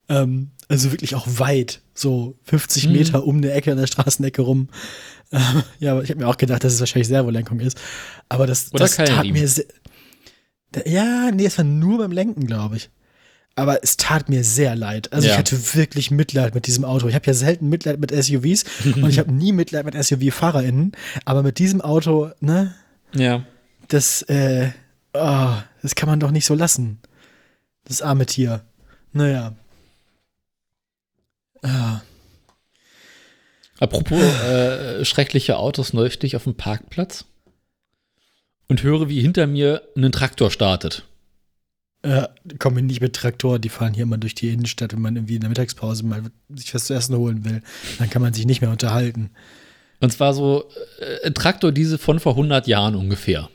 ähm, 0.08 0.50
also 0.68 0.90
wirklich 0.90 1.14
auch 1.14 1.26
weit, 1.38 1.80
so 1.94 2.36
50 2.44 2.86
Mhm. 2.86 2.92
Meter 2.92 3.24
um 3.26 3.36
eine 3.36 3.52
Ecke 3.52 3.70
an 3.72 3.78
der 3.78 3.86
Straßenecke 3.86 4.42
rum. 4.42 4.68
Ähm, 5.30 5.62
ja, 5.78 5.92
aber 5.92 6.02
ich 6.02 6.10
habe 6.10 6.20
mir 6.20 6.28
auch 6.28 6.36
gedacht, 6.38 6.64
dass 6.64 6.74
es 6.74 6.80
wahrscheinlich 6.80 7.08
Servolenkung 7.08 7.60
ist. 7.60 7.80
Aber 8.28 8.46
das, 8.46 8.72
Oder 8.72 8.80
das 8.84 8.96
tat 8.96 9.08
Keilriemen. 9.08 9.40
mir 9.40 9.48
sehr. 9.48 9.64
Ja, 10.86 11.30
nee, 11.30 11.44
es 11.46 11.58
war 11.58 11.64
nur 11.64 11.98
beim 11.98 12.12
Lenken, 12.12 12.46
glaube 12.46 12.76
ich. 12.76 12.90
Aber 13.54 13.82
es 13.82 13.96
tat 13.98 14.28
mir 14.30 14.44
sehr 14.44 14.74
leid. 14.76 15.12
Also 15.12 15.26
Ja. 15.28 15.34
ich 15.34 15.38
hatte 15.38 15.74
wirklich 15.74 16.10
Mitleid 16.10 16.54
mit 16.54 16.66
diesem 16.66 16.84
Auto. 16.84 17.06
Ich 17.08 17.14
habe 17.14 17.26
ja 17.26 17.34
selten 17.34 17.68
Mitleid 17.68 18.00
mit 18.00 18.10
SUVs 18.10 18.64
und 18.96 19.08
ich 19.10 19.18
habe 19.18 19.30
nie 19.32 19.52
Mitleid 19.52 19.84
mit 19.84 19.94
SUV-FahrerInnen. 19.94 20.92
Aber 21.26 21.42
mit 21.42 21.58
diesem 21.58 21.80
Auto, 21.82 22.30
ne, 22.40 22.74
Ja. 23.14 23.44
das, 23.88 24.22
äh, 24.22 24.70
oh, 25.12 25.52
das 25.82 25.94
kann 25.94 26.08
man 26.08 26.18
doch 26.20 26.30
nicht 26.30 26.46
so 26.46 26.54
lassen. 26.54 26.98
Das 27.84 28.00
arme 28.00 28.24
Tier. 28.26 28.62
Naja. 29.12 29.54
Ja. 31.62 32.02
Apropos 33.78 34.22
äh, 34.22 35.04
schreckliche 35.04 35.56
Autos, 35.58 35.92
neulich 35.92 36.14
stehe 36.14 36.28
ich 36.28 36.36
auf 36.36 36.44
dem 36.44 36.54
Parkplatz 36.54 37.24
und 38.68 38.82
höre, 38.82 39.08
wie 39.08 39.20
hinter 39.20 39.46
mir 39.46 39.82
ein 39.96 40.12
Traktor 40.12 40.50
startet. 40.50 41.04
Äh, 42.02 42.26
kommen 42.58 42.76
wir 42.76 42.82
nicht 42.82 43.00
mit 43.00 43.14
Traktor, 43.14 43.58
die 43.58 43.68
fahren 43.68 43.94
hier 43.94 44.02
immer 44.02 44.18
durch 44.18 44.34
die 44.34 44.48
Innenstadt, 44.50 44.92
wenn 44.92 45.00
man 45.00 45.14
irgendwie 45.16 45.36
in 45.36 45.40
der 45.40 45.48
Mittagspause 45.50 46.04
mal 46.04 46.22
sich 46.48 46.74
was 46.74 46.86
zu 46.86 46.94
essen 46.94 47.16
holen 47.16 47.44
will. 47.44 47.62
Dann 47.98 48.10
kann 48.10 48.22
man 48.22 48.34
sich 48.34 48.44
nicht 48.44 48.60
mehr 48.60 48.70
unterhalten. 48.70 49.30
Und 50.00 50.12
zwar 50.12 50.34
so 50.34 50.68
äh, 50.98 51.30
Traktordiesel 51.30 51.98
von 51.98 52.18
vor 52.18 52.32
100 52.32 52.66
Jahren 52.66 52.96
ungefähr. 52.96 53.48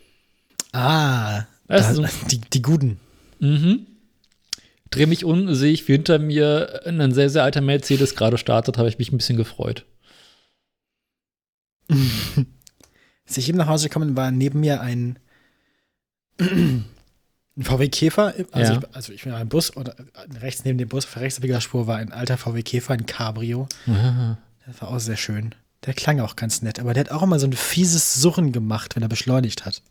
Ah, 0.71 1.43
Das 1.67 1.95
da, 1.95 2.05
ist 2.05 2.31
die, 2.31 2.39
die 2.39 2.61
Guten. 2.61 2.99
Mhm. 3.39 3.85
Dreh 4.89 5.05
mich 5.05 5.25
um, 5.25 5.53
sehe 5.53 5.73
ich, 5.73 5.85
hinter 5.85 6.17
mir 6.17 6.81
ein 6.85 7.13
sehr, 7.13 7.29
sehr 7.29 7.43
alter 7.43 7.59
Mercedes 7.59 8.15
gerade 8.15 8.37
startet, 8.37 8.77
habe 8.77 8.87
ich 8.87 8.97
mich 8.97 9.11
ein 9.11 9.17
bisschen 9.17 9.35
gefreut. 9.35 9.85
Als 11.89 13.37
ich 13.37 13.49
eben 13.49 13.57
nach 13.57 13.67
Hause 13.67 13.89
gekommen 13.89 14.15
war, 14.15 14.31
neben 14.31 14.61
mir 14.61 14.79
ein, 14.79 15.19
ein 17.57 17.63
VW 17.63 17.89
Käfer. 17.89 18.33
Also, 18.51 18.73
Ja. 18.73 18.79
ich, 18.79 18.95
also 18.95 19.13
ich 19.13 19.23
bin 19.23 19.33
im 19.33 19.49
Bus 19.49 19.75
oder 19.75 19.95
rechts 20.39 20.63
neben 20.63 20.77
dem 20.77 20.87
Bus 20.89 21.05
auf 21.05 21.13
der 21.13 21.23
Rechtsabbiegerspur 21.23 21.87
war 21.87 21.97
ein 21.97 22.11
alter 22.11 22.37
VW 22.37 22.61
Käfer, 22.63 22.93
ein 22.93 23.05
Cabrio. 23.05 23.67
Das 24.67 24.81
war 24.81 24.89
auch 24.89 24.99
sehr 24.99 25.15
schön. 25.15 25.55
Der 25.85 25.93
klang 25.93 26.19
auch 26.19 26.35
ganz 26.35 26.61
nett, 26.61 26.77
aber 26.79 26.93
der 26.93 27.05
hat 27.05 27.11
auch 27.11 27.23
immer 27.23 27.39
so 27.39 27.47
ein 27.47 27.53
fieses 27.53 28.15
Surren 28.15 28.51
gemacht, 28.51 28.97
wenn 28.97 29.03
er 29.03 29.07
beschleunigt 29.07 29.65
hat. 29.65 29.81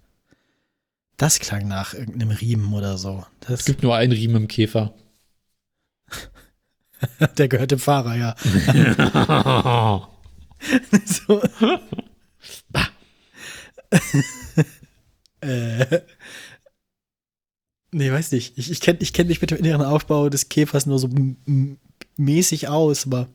Das 1.16 1.38
klang 1.38 1.66
nach 1.66 1.94
irgendeinem 1.94 2.28
Riemen 2.32 2.74
oder 2.74 2.98
so. 2.98 3.24
Das, 3.40 3.60
Es 3.60 3.64
gibt 3.64 3.82
nur 3.82 3.96
einen 3.96 4.12
Riemen 4.12 4.36
im 4.42 4.48
Käfer. 4.48 4.92
der 7.38 7.48
gehört 7.48 7.70
dem 7.70 7.78
Fahrer, 7.78 8.16
ja. 8.16 8.34
so. 11.06 11.42
äh. 15.40 16.00
Nee, 17.92 18.10
weiß 18.10 18.32
nicht. 18.32 18.58
Ich, 18.58 18.70
ich 18.70 18.80
kenne 18.80 18.98
ich 19.00 19.12
kenn 19.12 19.28
mich 19.28 19.40
mit 19.40 19.50
dem 19.50 19.58
inneren 19.58 19.82
Aufbau 19.86 20.28
des 20.28 20.48
Käfers 20.48 20.86
nur 20.86 20.98
so 20.98 21.08
mäßig 22.16 22.68
aus, 22.68 23.06
aber 23.06 23.28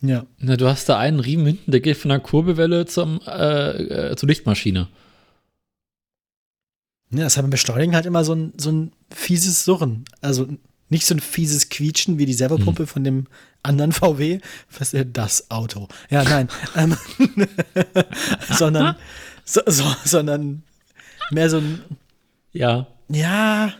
Ja. 0.00 0.26
Na, 0.38 0.56
du 0.56 0.66
hast 0.68 0.88
da 0.88 0.98
einen 0.98 1.20
Riemen 1.20 1.46
hinten, 1.46 1.70
der 1.70 1.80
geht 1.80 1.96
von 1.96 2.08
der 2.08 2.20
Kurbelwelle 2.20 2.86
zum, 2.86 3.20
äh, 3.26 4.10
äh, 4.10 4.16
zur 4.16 4.28
Lichtmaschine. 4.28 4.88
Ja, 7.10 7.24
das 7.24 7.36
hat 7.36 7.44
beim 7.44 7.50
Beschleunigen 7.50 7.94
halt 7.94 8.06
immer 8.06 8.24
so 8.24 8.34
ein, 8.34 8.52
so 8.56 8.70
ein 8.72 8.92
fieses 9.14 9.64
Surren. 9.64 10.04
Also 10.22 10.48
nicht 10.88 11.06
so 11.06 11.14
ein 11.14 11.20
fieses 11.20 11.68
Quietschen 11.68 12.18
wie 12.18 12.26
die 12.26 12.32
Servopumpe 12.32 12.86
von 12.86 13.04
dem 13.04 13.26
anderen 13.62 13.92
VW. 13.92 14.40
Was 14.78 14.92
ist 14.94 15.06
das 15.12 15.50
Auto? 15.50 15.88
Ja, 16.10 16.24
nein. 16.24 16.48
ähm, 16.76 16.96
sondern, 18.50 18.96
so, 19.44 19.60
so, 19.66 19.84
sondern 20.04 20.62
mehr 21.30 21.48
so 21.50 21.58
ein, 21.58 21.80
Ja. 22.52 22.86
ja, 23.08 23.72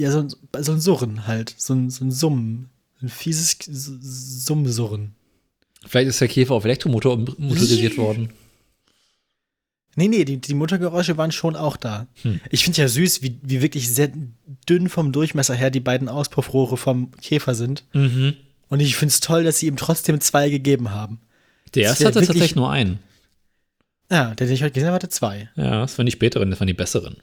ja, 0.00 0.10
so 0.10 0.20
ein, 0.20 0.28
so 0.62 0.72
ein 0.72 0.80
Surren 0.80 1.26
halt. 1.26 1.54
So 1.56 1.74
ein, 1.74 1.90
so 1.90 2.04
ein 2.04 2.10
Summen. 2.10 2.70
Ein 3.02 3.08
fieses 3.08 3.56
Summsurren. 3.66 5.14
Vielleicht 5.86 6.08
ist 6.08 6.20
der 6.20 6.28
Käfer 6.28 6.54
auf 6.54 6.64
Elektromotor 6.64 7.16
motorisiert 7.16 7.96
worden. 7.96 8.30
Nee, 9.96 10.08
nee, 10.08 10.24
die, 10.24 10.36
die 10.36 10.54
Motorgeräusche 10.54 11.16
waren 11.16 11.32
schon 11.32 11.56
auch 11.56 11.76
da. 11.76 12.06
Hm. 12.22 12.40
Ich 12.50 12.64
finde 12.64 12.80
ja 12.80 12.88
süß, 12.88 13.22
wie, 13.22 13.38
wie 13.42 13.60
wirklich 13.62 13.92
sehr 13.92 14.12
dünn 14.68 14.88
vom 14.88 15.12
Durchmesser 15.12 15.54
her 15.54 15.70
die 15.70 15.80
beiden 15.80 16.08
Auspuffrohre 16.08 16.76
vom 16.76 17.10
Käfer 17.20 17.54
sind. 17.54 17.84
Mhm. 17.92 18.34
Und 18.68 18.80
ich 18.80 18.96
finde 18.96 19.12
es 19.12 19.20
toll, 19.20 19.42
dass 19.42 19.58
sie 19.58 19.66
ihm 19.66 19.76
trotzdem 19.76 20.20
zwei 20.20 20.48
gegeben 20.48 20.90
haben. 20.90 21.20
Der 21.74 21.84
erste 21.84 22.04
hatte 22.04 22.16
wirklich- 22.16 22.28
tatsächlich 22.28 22.56
nur 22.56 22.70
einen. 22.70 23.00
Ja, 24.10 24.34
der, 24.34 24.46
den 24.46 24.54
ich 24.54 24.62
heute 24.62 24.72
gesehen 24.72 24.88
habe, 24.88 24.96
hatte 24.96 25.08
zwei. 25.08 25.48
Ja, 25.56 25.80
das 25.82 25.96
waren 25.96 26.06
die 26.06 26.12
späteren, 26.12 26.50
das 26.50 26.60
waren 26.60 26.66
die 26.66 26.74
besseren. 26.74 27.16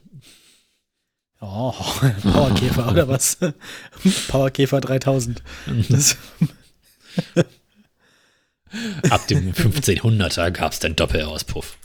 Oh, 1.39 1.71
Powerkäfer 2.23 2.91
oder 2.91 3.07
was? 3.09 3.37
Powerkäfer 4.27 4.81
3000. 4.81 5.43
Das, 5.89 6.17
Ab 9.09 9.27
dem 9.27 9.53
1500er 9.53 10.51
gab 10.51 10.73
es 10.73 10.79
den 10.79 10.95
Doppelauspuff. 10.95 11.77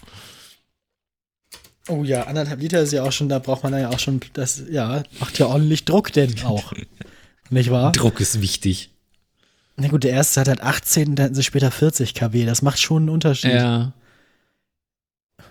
oh 1.88 2.03
ja, 2.03 2.25
anderthalb 2.25 2.61
Liter 2.61 2.81
ist 2.83 2.93
ja 2.93 3.03
auch 3.05 3.12
schon, 3.12 3.29
da 3.29 3.38
braucht 3.38 3.62
man 3.62 3.73
ja 3.79 3.88
auch 3.91 3.99
schon, 3.99 4.21
das, 4.33 4.62
ja, 4.69 5.03
macht 5.21 5.38
ja 5.38 5.47
ordentlich 5.47 5.85
Druck 5.85 6.12
denn 6.12 6.43
auch. 6.45 6.73
Nicht 7.51 7.71
wahr? 7.71 7.93
Druck 7.93 8.21
ist 8.21 8.41
wichtig. 8.41 8.91
Na 9.77 9.88
gut, 9.88 10.05
der 10.05 10.11
erste 10.12 10.41
hat 10.41 10.49
halt 10.49 10.61
18, 10.61 11.15
dann 11.15 11.25
hatten 11.27 11.35
sie 11.35 11.43
später 11.43 11.71
40 11.71 12.15
kW. 12.15 12.45
Das 12.45 12.62
macht 12.62 12.81
schon 12.81 13.05
einen 13.05 13.11
Unterschied. 13.11 13.53
Ja. 13.55 13.93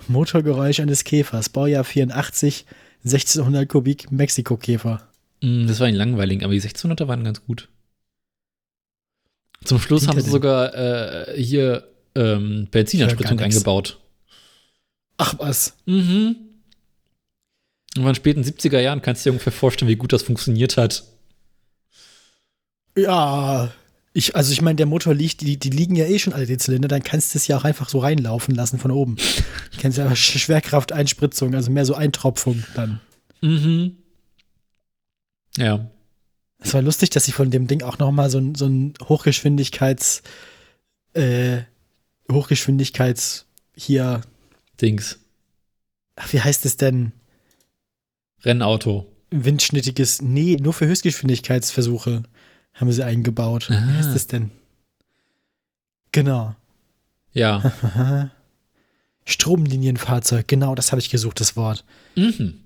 Motorgeräusch 0.07 0.79
eines 0.79 1.03
Käfers, 1.03 1.49
Baujahr 1.49 1.83
84, 1.83 2.65
1600 3.03 3.67
Kubik, 3.67 4.11
Mexiko-Käfer. 4.11 5.07
Mm, 5.41 5.67
Das 5.67 5.79
war 5.79 5.87
ein 5.87 5.95
langweilig, 5.95 6.43
aber 6.43 6.53
die 6.53 6.61
1600er 6.61 7.07
waren 7.07 7.23
ganz 7.23 7.43
gut. 7.43 7.69
Zum 9.63 9.79
Schluss 9.79 10.07
haben 10.07 10.19
sie 10.19 10.29
sogar 10.29 10.73
äh, 10.73 11.41
hier 11.41 11.87
ähm, 12.15 12.67
Benzinerspritzung 12.71 13.39
eingebaut. 13.39 13.99
Ach 15.17 15.35
was. 15.37 15.77
Mhm. 15.85 16.35
Und 17.95 18.01
in 18.01 18.05
den 18.05 18.15
späten 18.15 18.41
70er 18.41 18.79
Jahren 18.79 19.01
kannst 19.01 19.25
du 19.25 19.29
dir 19.29 19.33
ungefähr 19.33 19.53
vorstellen, 19.53 19.89
wie 19.89 19.95
gut 19.97 20.13
das 20.13 20.23
funktioniert 20.23 20.77
hat. 20.77 21.03
Ja, 22.97 23.71
ich, 24.13 24.35
also 24.35 24.51
ich 24.51 24.61
meine, 24.61 24.75
der 24.75 24.85
Motor 24.85 25.13
liegt, 25.13 25.41
die, 25.41 25.57
die 25.57 25.69
liegen 25.69 25.95
ja 25.95 26.05
eh 26.05 26.19
schon 26.19 26.33
alle 26.33 26.45
die 26.45 26.57
Zylinder, 26.57 26.87
dann 26.87 27.03
kannst 27.03 27.33
du 27.33 27.37
es 27.37 27.47
ja 27.47 27.57
auch 27.57 27.63
einfach 27.63 27.87
so 27.89 27.99
reinlaufen 27.99 28.53
lassen 28.55 28.77
von 28.77 28.91
oben. 28.91 29.15
Du 29.71 29.77
kennst 29.79 29.97
ja 29.97 30.07
Sch- 30.11 30.37
Schwerkrafteinspritzung, 30.37 31.55
also 31.55 31.71
mehr 31.71 31.85
so 31.85 31.95
Eintropfung 31.95 32.63
dann. 32.75 32.99
Mhm. 33.41 33.95
Ja. 35.57 35.89
Es 36.59 36.73
war 36.73 36.81
lustig, 36.81 37.09
dass 37.09 37.25
sie 37.25 37.31
von 37.31 37.49
dem 37.51 37.67
Ding 37.67 37.81
auch 37.83 37.97
noch 37.99 38.11
mal 38.11 38.29
so 38.29 38.37
ein, 38.37 38.53
so 38.55 38.65
ein 38.67 38.93
Hochgeschwindigkeits, 39.03 40.21
äh, 41.13 41.61
Hochgeschwindigkeits 42.31 43.45
hier, 43.75 44.21
Dings. 44.79 45.19
ach, 46.15 46.31
wie 46.33 46.41
heißt 46.41 46.65
es 46.65 46.77
denn? 46.77 47.13
Rennauto. 48.43 49.07
Windschnittiges, 49.31 50.21
nee, 50.21 50.57
nur 50.57 50.73
für 50.73 50.85
Höchstgeschwindigkeitsversuche 50.87 52.23
haben 52.73 52.91
sie 52.91 53.03
eingebaut. 53.05 53.69
Wie 53.69 53.73
Ah. 53.75 53.85
heißt 53.97 54.15
es 54.15 54.27
denn? 54.27 54.51
Genau. 56.11 56.55
Ja. 57.33 57.61
Stromlinienfahrzeug, 59.25 60.47
genau, 60.47 60.75
das 60.75 60.91
habe 60.91 60.99
ich 60.99 61.09
gesucht, 61.09 61.39
das 61.39 61.55
Wort. 61.55 61.85
mhm. 62.15 62.59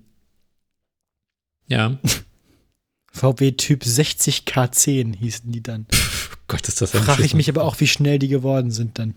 Ja. 1.68 1.98
VW 3.12 3.52
Typ 3.54 3.84
60K10 3.84 5.16
hießen 5.18 5.52
die 5.52 5.64
dann. 5.64 5.88
Oh 5.92 6.36
Gott, 6.48 6.68
ist 6.68 6.82
das 6.82 6.94
ein 6.96 7.02
Frage 7.04 7.24
ich 7.24 7.34
mich 7.34 7.50
aber 7.50 7.64
auch, 7.64 7.80
wie 7.80 7.88
schnell 7.88 8.20
die 8.20 8.28
geworden 8.28 8.72
sind 8.72 9.00
dann. 9.00 9.16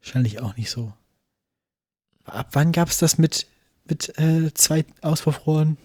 Wahrscheinlich 0.00 0.40
auch 0.40 0.56
nicht 0.56 0.70
so. 0.70 0.92
Ab 2.24 2.50
wann 2.52 2.72
gab 2.72 2.88
es 2.88 2.98
das 2.98 3.18
mit, 3.18 3.46
mit 3.84 4.16
äh, 4.18 4.52
zwei 4.54 4.84
Auspuffrohren? 5.00 5.76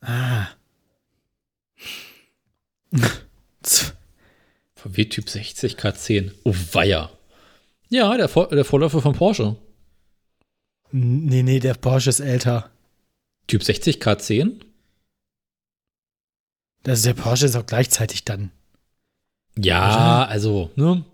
Ah. 0.00 0.46
Z- 3.62 3.94
VW 4.76 5.04
Typ 5.06 5.28
60 5.28 5.76
K10. 5.76 6.32
Oh, 6.44 6.54
weia. 6.72 7.10
Ja, 7.88 8.16
der, 8.16 8.28
Vor 8.28 8.48
der 8.48 8.64
Vorläufer 8.64 9.00
von 9.02 9.14
Porsche. 9.14 9.56
nee, 10.90 11.42
nee, 11.42 11.60
der 11.60 11.74
Porsche 11.74 12.10
ist 12.10 12.20
älter. 12.20 12.70
Typ 13.46 13.62
60 13.62 13.98
K10? 14.02 14.60
Also 16.86 17.08
der 17.08 17.14
Porsche 17.14 17.46
ist 17.46 17.56
auch 17.56 17.66
gleichzeitig 17.66 18.24
dann. 18.24 18.50
Ja, 19.56 20.24
also, 20.24 20.70
ne? 20.76 21.04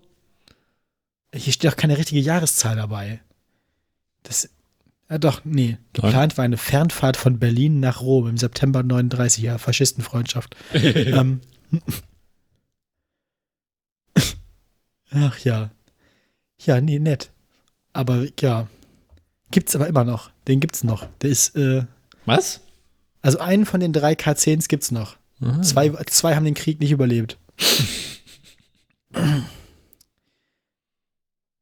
Hier 1.34 1.52
steht 1.52 1.70
auch 1.70 1.76
keine 1.76 1.98
richtige 1.98 2.20
Jahreszahl 2.20 2.76
dabei. 2.76 3.20
Das, 4.22 4.48
ja 5.10 5.18
doch, 5.18 5.44
nee. 5.44 5.76
Geplant 5.92 6.38
war 6.38 6.44
eine 6.44 6.56
Fernfahrt 6.56 7.16
von 7.16 7.38
Berlin 7.38 7.80
nach 7.80 8.00
Rom 8.00 8.28
im 8.28 8.36
September 8.38 8.82
39, 8.82 9.42
ja, 9.42 9.58
Faschistenfreundschaft. 9.58 10.56
ähm. 10.72 11.40
Ach 15.10 15.38
ja. 15.40 15.70
Ja, 16.60 16.80
nee, 16.80 16.98
nett. 16.98 17.30
Aber 17.92 18.26
ja. 18.40 18.68
Gibt's 19.50 19.74
aber 19.74 19.86
immer 19.88 20.04
noch. 20.04 20.30
Den 20.46 20.60
gibt's 20.60 20.84
noch. 20.84 21.06
Der 21.22 21.30
ist, 21.30 21.56
äh, 21.56 21.84
Was? 22.26 22.60
also 23.22 23.38
einen 23.38 23.64
von 23.66 23.80
den 23.80 23.92
drei 23.92 24.12
K10s 24.12 24.68
gibt's 24.68 24.90
noch. 24.90 25.16
Ah. 25.40 25.62
Zwei, 25.62 25.90
zwei 26.06 26.34
haben 26.34 26.44
den 26.44 26.54
Krieg 26.54 26.80
nicht 26.80 26.90
überlebt. 26.90 27.38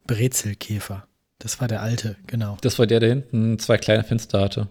Brezelkäfer. 0.07 1.07
Das 1.39 1.61
war 1.61 1.69
der 1.69 1.83
alte, 1.83 2.17
genau. 2.27 2.57
Das 2.63 2.79
war 2.79 2.87
der, 2.87 3.01
der 3.01 3.11
hinten 3.11 3.59
zwei 3.59 3.77
kleine 3.77 4.05
Fenster 4.05 4.41
hatte. 4.41 4.69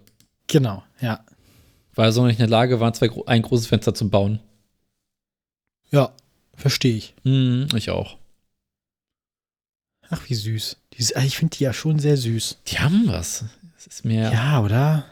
Genau, 0.48 0.84
ja. 1.00 1.24
Weil 1.94 2.10
er 2.10 2.12
so 2.12 2.26
nicht 2.26 2.40
in 2.40 2.44
der 2.44 2.50
Lage 2.50 2.80
war, 2.80 2.92
zwei, 2.94 3.10
ein 3.28 3.42
großes 3.44 3.68
Fenster 3.68 3.94
zu 3.94 4.10
bauen. 4.10 4.40
Ja, 5.92 6.12
verstehe 6.56 6.96
ich. 6.96 7.14
Hm, 7.24 7.68
ich 7.76 7.90
auch. 7.90 8.18
Ach, 10.10 10.22
wie 10.28 10.36
süß. 10.36 10.78
Die, 10.94 11.00
ist- 11.00 11.16
ich 11.18 11.38
finde 11.38 11.58
die 11.58 11.64
ja 11.64 11.74
schon 11.74 12.00
sehr 12.00 12.18
süß. 12.18 12.60
Die 12.68 12.80
haben 12.80 13.08
was. 13.08 13.46
Das 13.76 13.88
ist 13.88 14.06
mir. 14.06 14.32
Ja, 14.32 14.62
oder? 14.62 15.06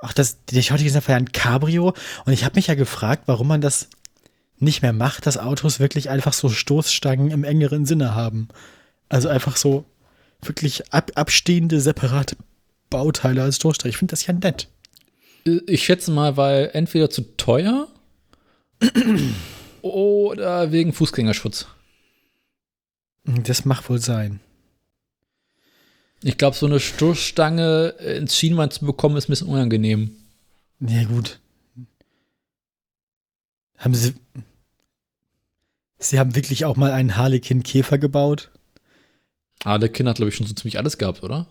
Ach, 0.00 0.12
das, 0.12 0.38
ich 0.50 0.70
heute 0.70 0.84
gesehen 0.84 0.96
habe, 1.00 1.08
war 1.08 1.14
ja 1.14 1.20
ein 1.20 1.32
Cabrio. 1.32 1.94
Und 2.24 2.32
ich 2.32 2.44
habe 2.44 2.56
mich 2.56 2.68
ja 2.68 2.74
gefragt, 2.74 3.24
warum 3.26 3.48
man 3.48 3.60
das 3.60 3.88
nicht 4.58 4.82
mehr 4.82 4.92
macht, 4.92 5.26
dass 5.26 5.38
Autos 5.38 5.78
wirklich 5.80 6.10
einfach 6.10 6.32
so 6.32 6.48
Stoßstangen 6.48 7.30
im 7.30 7.44
engeren 7.44 7.86
Sinne 7.86 8.14
haben. 8.14 8.48
Also 9.08 9.28
einfach 9.28 9.56
so 9.56 9.84
wirklich 10.42 10.92
ab, 10.92 11.12
abstehende, 11.14 11.80
separate 11.80 12.36
Bauteile 12.90 13.42
als 13.42 13.56
Stoßstange. 13.56 13.90
Ich 13.90 13.96
finde 13.98 14.12
das 14.12 14.26
ja 14.26 14.34
nett. 14.34 14.68
Ich 15.66 15.84
schätze 15.84 16.10
mal, 16.10 16.36
weil 16.36 16.70
entweder 16.74 17.08
zu 17.10 17.22
teuer 17.36 17.88
oder 19.82 20.72
wegen 20.72 20.92
Fußgängerschutz. 20.92 21.66
Das 23.24 23.64
mag 23.64 23.88
wohl 23.88 23.98
sein. 24.00 24.40
Ich 26.22 26.36
glaube, 26.38 26.56
so 26.56 26.66
eine 26.66 26.80
Stoßstange 26.80 27.88
ins 28.00 28.36
Schienbein 28.36 28.70
zu 28.70 28.84
bekommen, 28.84 29.16
ist 29.16 29.28
ein 29.28 29.32
bisschen 29.32 29.48
unangenehm. 29.48 30.16
Ja, 30.80 31.04
gut. 31.04 31.38
Haben 33.76 33.94
Sie. 33.94 34.14
Sie 36.00 36.18
haben 36.18 36.34
wirklich 36.34 36.64
auch 36.64 36.76
mal 36.76 36.92
einen 36.92 37.16
Harlequin-Käfer 37.16 37.98
gebaut? 37.98 38.50
Harlequin 39.64 40.08
hat, 40.08 40.16
glaube 40.16 40.30
ich, 40.30 40.36
schon 40.36 40.46
so 40.46 40.54
ziemlich 40.54 40.78
alles 40.78 40.98
gehabt, 40.98 41.22
oder? 41.22 41.46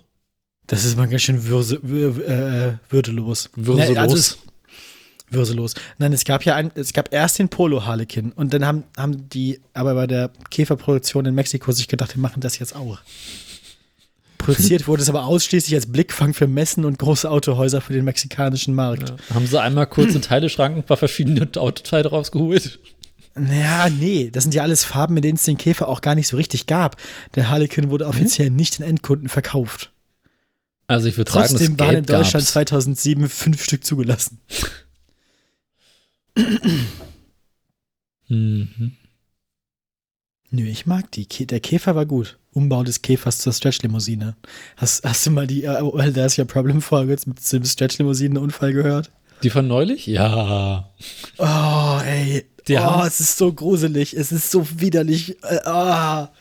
Das 0.66 0.84
ist 0.86 0.98
mal 0.98 1.08
ganz 1.08 1.22
schön 1.22 1.46
würse, 1.46 1.80
wür, 1.84 2.18
äh, 2.28 2.78
würdelos. 2.90 3.50
Würselos. 3.56 3.90
Ne, 3.94 4.00
also 4.02 4.16
es- 4.16 4.38
würselos. 5.30 5.74
Nein, 5.98 6.14
es 6.14 6.24
gab 6.24 6.44
ja 6.44 6.56
ein, 6.56 6.72
es 6.76 6.94
gab 6.94 7.14
erst 7.14 7.40
den 7.40 7.50
Polo 7.50 7.86
Harlequin 7.86 8.32
und 8.32 8.54
dann 8.54 8.66
haben, 8.66 8.84
haben 8.96 9.30
die 9.30 9.60
aber 9.74 9.94
bei 9.96 10.08
der 10.08 10.32
Käferproduktion 10.50 11.26
in 11.26 11.36
Mexiko 11.36 11.72
sich 11.72 11.88
gedacht, 11.88 12.16
wir 12.16 12.22
machen 12.22 12.42
das 12.42 12.60
jetzt 12.60 12.76
auch. 12.76 13.00
Produziert 14.38 14.88
wurde 14.88 15.02
es 15.02 15.10
aber 15.10 15.26
ausschließlich 15.26 15.76
als 15.76 15.88
Blickfang 15.88 16.34
für 16.34 16.48
Messen 16.48 16.86
und 16.86 17.00
große 17.00 17.30
Autohäuser 17.30 17.82
für 17.82 17.94
den 17.94 18.06
mexikanischen 18.06 18.74
Markt. 18.76 19.14
Haben 19.34 19.48
sie 19.48 19.60
einmal 19.62 19.88
kurz 19.88 20.16
in 20.16 20.22
Teileschrank 20.22 20.78
ein 20.78 20.84
paar 20.84 20.98
verschiedene 20.98 21.50
Autoteile 21.58 22.10
rausgeholt? 22.10 22.80
Naja, 23.36 23.90
nee, 23.90 24.30
das 24.32 24.44
sind 24.44 24.56
ja 24.56 24.64
alles 24.64 24.84
Farben, 24.84 25.18
in 25.18 25.22
denen 25.22 25.36
es 25.36 25.44
den 25.44 25.58
Käfer 25.58 25.88
auch 25.88 26.02
gar 26.02 26.16
nicht 26.16 26.28
so 26.28 26.38
richtig 26.38 26.66
gab. 26.66 26.96
Der 27.36 27.50
Harlequin 27.50 27.90
wurde 27.90 28.08
offiziell 28.08 28.50
nicht 28.50 28.80
den 28.80 28.86
Endkunden 28.86 29.30
verkauft. 29.30 29.92
Also 30.88 31.08
ich 31.08 31.18
würde 31.18 31.32
sagen, 31.32 31.50
Trotzdem 31.50 31.80
waren 31.80 31.98
in 31.98 32.06
Deutschland 32.06 32.46
gab's. 32.46 32.54
2007 32.54 33.30
fünf 33.30 33.64
Stück 33.64 33.84
zugelassen. 33.84 34.40
Mhm. 38.30 38.92
Nö, 40.50 40.64
ich 40.64 40.86
mag 40.86 41.12
die. 41.12 41.28
Der 41.28 41.60
Käfer 41.60 41.96
war 41.96 42.06
gut. 42.06 42.38
Umbau 42.52 42.84
des 42.84 43.02
Käfers 43.02 43.40
zur 43.40 43.54
Stretch-Limousine. 43.54 44.36
Hast, 44.78 45.04
hast 45.04 45.26
du 45.26 45.32
mal 45.32 45.46
die 45.46 45.64
äh, 45.64 45.82
Well, 45.82 46.14
There's 46.14 46.38
Your 46.38 46.46
Problem-Folge 46.46 47.12
jetzt 47.12 47.28
mit 47.28 47.40
dem 47.52 47.64
Stretch-Limousinen-Unfall 47.64 48.74
gehört? 48.74 49.12
Die 49.44 49.50
von 49.50 49.68
neulich? 49.68 50.08
Ja. 50.08 50.92
Oh, 51.38 52.00
ey. 52.04 52.46
Die 52.68 52.78
oh, 52.78 53.04
es 53.06 53.20
ist 53.20 53.38
so 53.38 53.54
gruselig. 53.54 54.14
Es 54.14 54.32
ist 54.32 54.50
so 54.52 54.68
widerlich. 54.80 55.42
Äh, 55.44 55.60
ah. 55.66 56.34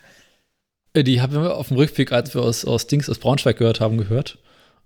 Äh, 0.94 1.04
Die 1.04 1.20
haben 1.20 1.34
wir 1.34 1.56
auf 1.56 1.68
dem 1.68 1.76
Rückweg, 1.76 2.12
als 2.12 2.34
wir 2.34 2.42
aus, 2.42 2.64
aus 2.64 2.86
Dings 2.86 3.10
aus 3.10 3.18
Braunschweig 3.18 3.58
gehört 3.58 3.80
haben, 3.80 3.98
gehört. 3.98 4.38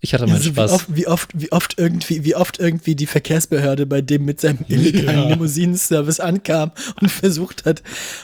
Ich 0.03 0.15
hatte 0.15 0.25
meinen 0.27 0.37
Also 0.37 0.51
wie, 0.51 0.55
Spaß. 0.55 0.73
oft, 0.73 0.97
wie, 0.97 1.07
oft, 1.07 1.31
wie, 1.35 1.53
oft 1.53 1.79
irgendwie, 1.79 2.25
wie 2.25 2.35
oft 2.35 2.59
irgendwie 2.59 2.95
die 2.97 3.07
Verkehrsbehörde 3.07 3.85
bei 3.87 4.01
dem 4.01 4.25
mit 4.25 4.41
seinem 4.41 4.65
illegalen 4.69 5.19
Ja. 5.25 5.29
Limousinenservice 5.29 6.21
ankam 6.21 6.73
und 7.01 7.11
versucht 7.11 7.67
hat, 7.67 7.83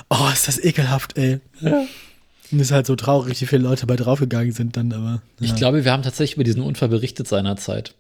oh, 0.09 0.29
ist 0.33 0.49
das 0.49 0.59
ekelhaft, 0.62 1.19
ey. 1.19 1.41
Ja. 1.61 1.85
Und 2.51 2.61
ist 2.61 2.71
halt 2.71 2.87
so 2.87 2.97
traurig, 2.97 3.41
wie 3.41 3.47
viele 3.47 3.62
Leute 3.62 3.87
bei 3.87 3.97
draufgegangen 3.97 4.53
sind 4.53 4.77
dann, 4.77 4.93
aber. 4.93 5.21
Ich 5.41 5.51
ja. 5.51 5.57
glaube, 5.57 5.85
wir 5.85 5.93
haben 5.93 6.03
tatsächlich 6.05 6.37
über 6.37 6.45
diesen 6.45 6.62
Unfall 6.62 6.89
berichtet 6.89 7.27
seinerzeit. 7.29 7.95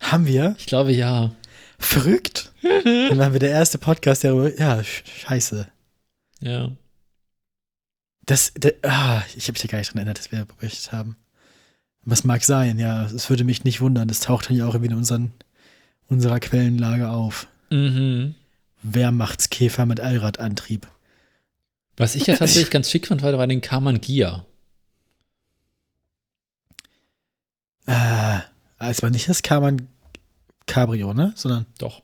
Haben 0.00 0.26
wir? 0.26 0.54
Ich 0.58 0.66
glaube, 0.66 0.92
ja. 0.92 1.32
Verrückt? 1.78 2.52
Dann 2.62 3.18
waren 3.18 3.32
wir 3.32 3.40
der 3.40 3.50
erste 3.50 3.78
Podcast, 3.78 4.22
der 4.24 4.32
darüber. 4.32 4.58
Ja, 4.58 4.78
sch- 4.80 5.02
scheiße. 5.20 5.68
Ja. 6.40 6.72
Das, 8.26 8.52
der, 8.54 8.74
ah, 8.82 9.22
ich 9.36 9.44
habe 9.44 9.52
mich 9.52 9.62
da 9.62 9.68
gar 9.68 9.78
nicht 9.78 9.90
dran 9.92 9.98
erinnert, 9.98 10.18
dass 10.18 10.32
wir 10.32 10.44
berichtet 10.44 10.92
haben. 10.92 11.16
Was 12.06 12.22
mag 12.22 12.44
sein, 12.44 12.78
ja. 12.78 13.04
Es 13.04 13.28
würde 13.28 13.42
mich 13.42 13.64
nicht 13.64 13.80
wundern. 13.80 14.06
Das 14.06 14.20
taucht 14.20 14.48
ja 14.50 14.66
auch 14.66 14.74
irgendwie 14.74 14.92
in 14.92 14.98
unseren, 14.98 15.32
unserer 16.08 16.38
Quellenlage 16.38 17.10
auf. 17.10 17.48
Mhm. 17.70 18.36
Wer 18.82 19.10
macht's 19.10 19.50
Käfer 19.50 19.86
mit 19.86 19.98
Allradantrieb? 19.98 20.86
Was 21.96 22.14
ich 22.14 22.28
ja 22.28 22.36
tatsächlich 22.38 22.70
ganz 22.70 22.90
schick 22.90 23.08
fand, 23.08 23.22
war, 23.22 23.36
war 23.36 23.46
den 23.48 23.60
Karmann 23.60 24.00
Gia. 24.00 24.46
Äh, 27.86 28.38
es 28.78 29.02
war 29.02 29.10
nicht 29.10 29.28
das 29.28 29.42
Karmann 29.42 29.88
Cabrio, 30.66 31.12
ne? 31.12 31.32
Sondern 31.34 31.66
Doch. 31.78 32.02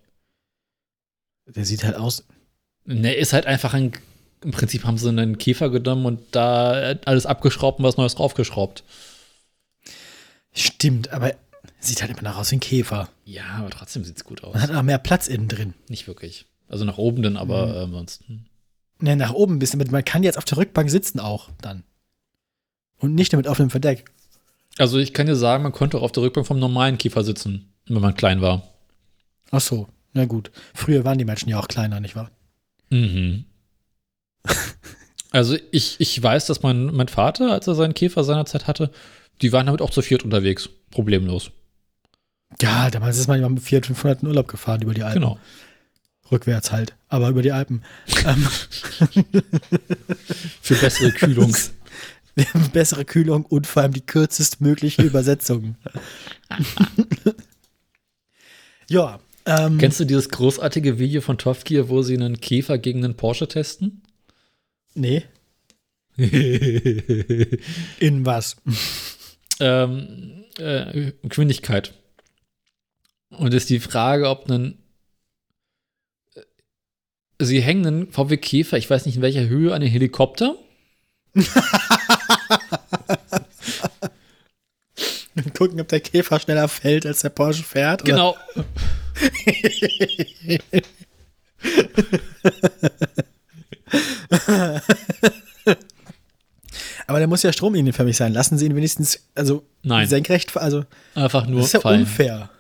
der 1.47 1.65
sieht 1.65 1.85
halt 1.85 1.95
aus. 1.95 2.25
Ne, 2.85 3.15
ist 3.15 3.33
halt 3.33 3.47
einfach 3.47 3.73
ein. 3.75 3.93
Im 4.43 4.51
Prinzip 4.51 4.83
haben 4.83 4.99
sie 4.99 5.09
einen 5.09 5.39
Käfer 5.39 5.71
genommen 5.71 6.07
und 6.07 6.21
da 6.33 6.97
alles 7.05 7.27
abgeschraubt 7.27 7.79
und 7.79 7.85
was 7.85 7.97
Neues 7.97 8.17
draufgeschraubt. 8.17 8.83
Stimmt, 10.53 11.11
aber 11.13 11.35
sieht 11.81 12.01
halt 12.03 12.11
immer 12.11 12.23
noch 12.23 12.37
aus 12.39 12.51
wie 12.51 12.57
ein 12.57 12.61
Käfer. 12.61 13.09
Ja, 13.25 13.45
aber 13.59 13.71
trotzdem 13.71 14.05
sieht's 14.05 14.25
gut 14.25 14.45
aus. 14.45 14.55
Man 14.55 14.63
hat 14.63 14.71
auch 14.71 14.83
mehr 14.83 14.99
Platz 14.99 15.27
innen 15.29 15.49
drin. 15.49 15.75
Nicht 15.89 16.07
wirklich. 16.07 16.47
Also 16.69 16.85
nach 16.85 16.99
oben 16.99 17.23
dann, 17.23 17.37
aber 17.37 17.67
Mhm. 17.67 17.73
äh, 17.75 17.79
ansonsten. 17.85 18.47
Ne, 19.01 19.17
nach 19.17 19.33
oben 19.33 19.57
ein 19.57 19.59
bisschen. 19.59 19.83
Man 19.91 20.05
kann 20.05 20.23
jetzt 20.23 20.39
auf 20.39 20.45
der 20.45 20.59
Rückbank 20.59 20.91
sitzen 20.91 21.19
auch 21.21 21.51
dann. 21.61 21.83
Und 22.99 23.15
nicht 23.15 23.33
nur 23.33 23.39
mit 23.39 23.49
offenem 23.49 23.71
Verdeck. 23.71 24.05
Also 24.79 24.99
ich 24.99 25.13
kann 25.13 25.27
dir 25.27 25.37
sagen, 25.37 25.63
man 25.65 25.73
konnte 25.73 25.99
auch 25.99 26.03
auf 26.03 26.13
der 26.13 26.23
Rückbank 26.23 26.47
vom 26.47 26.59
normalen 26.59 26.99
Käfer 26.99 27.25
sitzen, 27.25 27.73
wenn 27.87 28.01
man 28.01 28.15
klein 28.15 28.41
war. 28.41 28.63
Ach 29.51 29.61
so, 29.61 29.89
na 30.13 30.25
gut. 30.25 30.51
Früher 30.73 31.05
waren 31.05 31.19
die 31.19 31.25
Menschen 31.25 31.49
ja 31.49 31.59
auch 31.59 31.69
kleiner, 31.69 32.01
nicht 32.01 32.17
wahr? 32.17 32.31
Mhm. 32.91 33.45
Also 35.35 35.57
ich, 35.71 35.97
ich 35.99 36.23
weiß, 36.23 36.45
dass 36.45 36.63
mein, 36.63 36.87
mein 36.95 37.09
Vater, 37.09 37.53
als 37.53 37.67
er 37.67 37.75
seinen 37.75 37.95
Käfer 37.95 38.23
seinerzeit 38.23 38.67
hatte, 38.67 38.91
die 39.43 39.53
waren 39.53 39.67
damit 39.67 39.83
auch 39.83 39.91
zu 39.91 40.03
viert 40.03 40.25
unterwegs. 40.25 40.71
Problemlos. 40.91 41.51
Ja, 42.61 42.91
damals 42.91 43.19
ist 43.19 43.29
man 43.29 43.41
ja 43.41 43.49
mit 43.49 43.63
400, 43.63 43.87
500 43.89 44.23
in 44.23 44.29
Urlaub 44.29 44.49
gefahren 44.49 44.83
über 44.83 44.95
die 44.95 45.03
Alpen. 45.03 45.21
Genau. 45.21 45.39
Rückwärts 46.31 46.71
halt, 46.73 46.95
aber 47.09 47.29
über 47.29 47.43
die 47.43 47.53
Alpen. 47.53 47.83
ähm, 48.25 48.47
Für 50.63 50.75
bessere 50.77 51.11
Kühlung. 51.13 51.55
bessere 52.73 53.05
Kühlung 53.05 53.45
und 53.45 53.67
vor 53.67 53.83
allem 53.83 53.93
die 53.93 54.07
kürzestmögliche 54.07 55.03
Übersetzung. 55.03 55.77
ja, 58.89 59.21
ähm, 59.45 59.79
Kennst 59.79 60.01
du 60.01 60.05
dieses 60.05 60.29
großartige 60.29 60.99
Video 60.99 61.21
von 61.21 61.37
Top 61.37 61.65
Gear, 61.65 61.89
wo 61.89 62.03
sie 62.03 62.15
einen 62.15 62.41
Käfer 62.41 62.79
gegen 62.79 63.05
einen 63.05 63.17
Porsche 63.17 63.49
testen? 63.49 64.03
nee, 64.95 65.25
in 67.99 68.27
was? 68.27 68.57
Ähm, 69.63 70.45
äh, 70.59 71.13
Geschwindigkeit. 71.23 71.95
Und 73.31 73.55
ist 73.55 73.71
die 73.71 73.81
Frage, 73.81 74.29
ob 74.29 74.51
ein 74.51 74.79
äh, 76.35 76.41
Sie 77.41 77.63
hängen 77.63 77.87
einen 77.87 78.13
VW 78.13 78.37
Käfer, 78.37 78.77
ich 78.77 78.91
weiß 78.91 79.07
nicht 79.07 79.17
in 79.17 79.23
welcher 79.23 79.49
Höhe, 79.49 79.73
an 79.73 79.81
den 79.81 79.91
Helikopter. 79.91 80.57
Und 85.35 85.55
gucken, 85.55 85.81
ob 85.81 85.89
der 85.89 86.01
Käfer 86.01 86.39
schneller 86.41 86.69
fällt, 86.69 87.07
als 87.07 87.21
der 87.21 87.31
Porsche 87.31 87.63
fährt. 87.63 88.03
oder? 88.03 88.11
Genau. 88.11 88.37
Aber 97.07 97.19
der 97.19 97.29
muss 97.29 97.43
ja 97.43 97.53
stromlinienförmig 97.53 98.17
sein. 98.17 98.33
Lassen 98.33 98.59
Sie 98.59 98.67
ihn 98.67 98.77
wenigstens, 98.77 99.29
also 99.35 99.65
Nein. 99.83 100.09
senkrecht, 100.09 100.57
also 100.57 100.85
Einfach 101.15 101.47
nur 101.47 101.59
das 101.61 101.67
ist 101.67 101.73
ja 101.75 101.81
fallen. 101.81 102.03
unfair. 102.03 102.51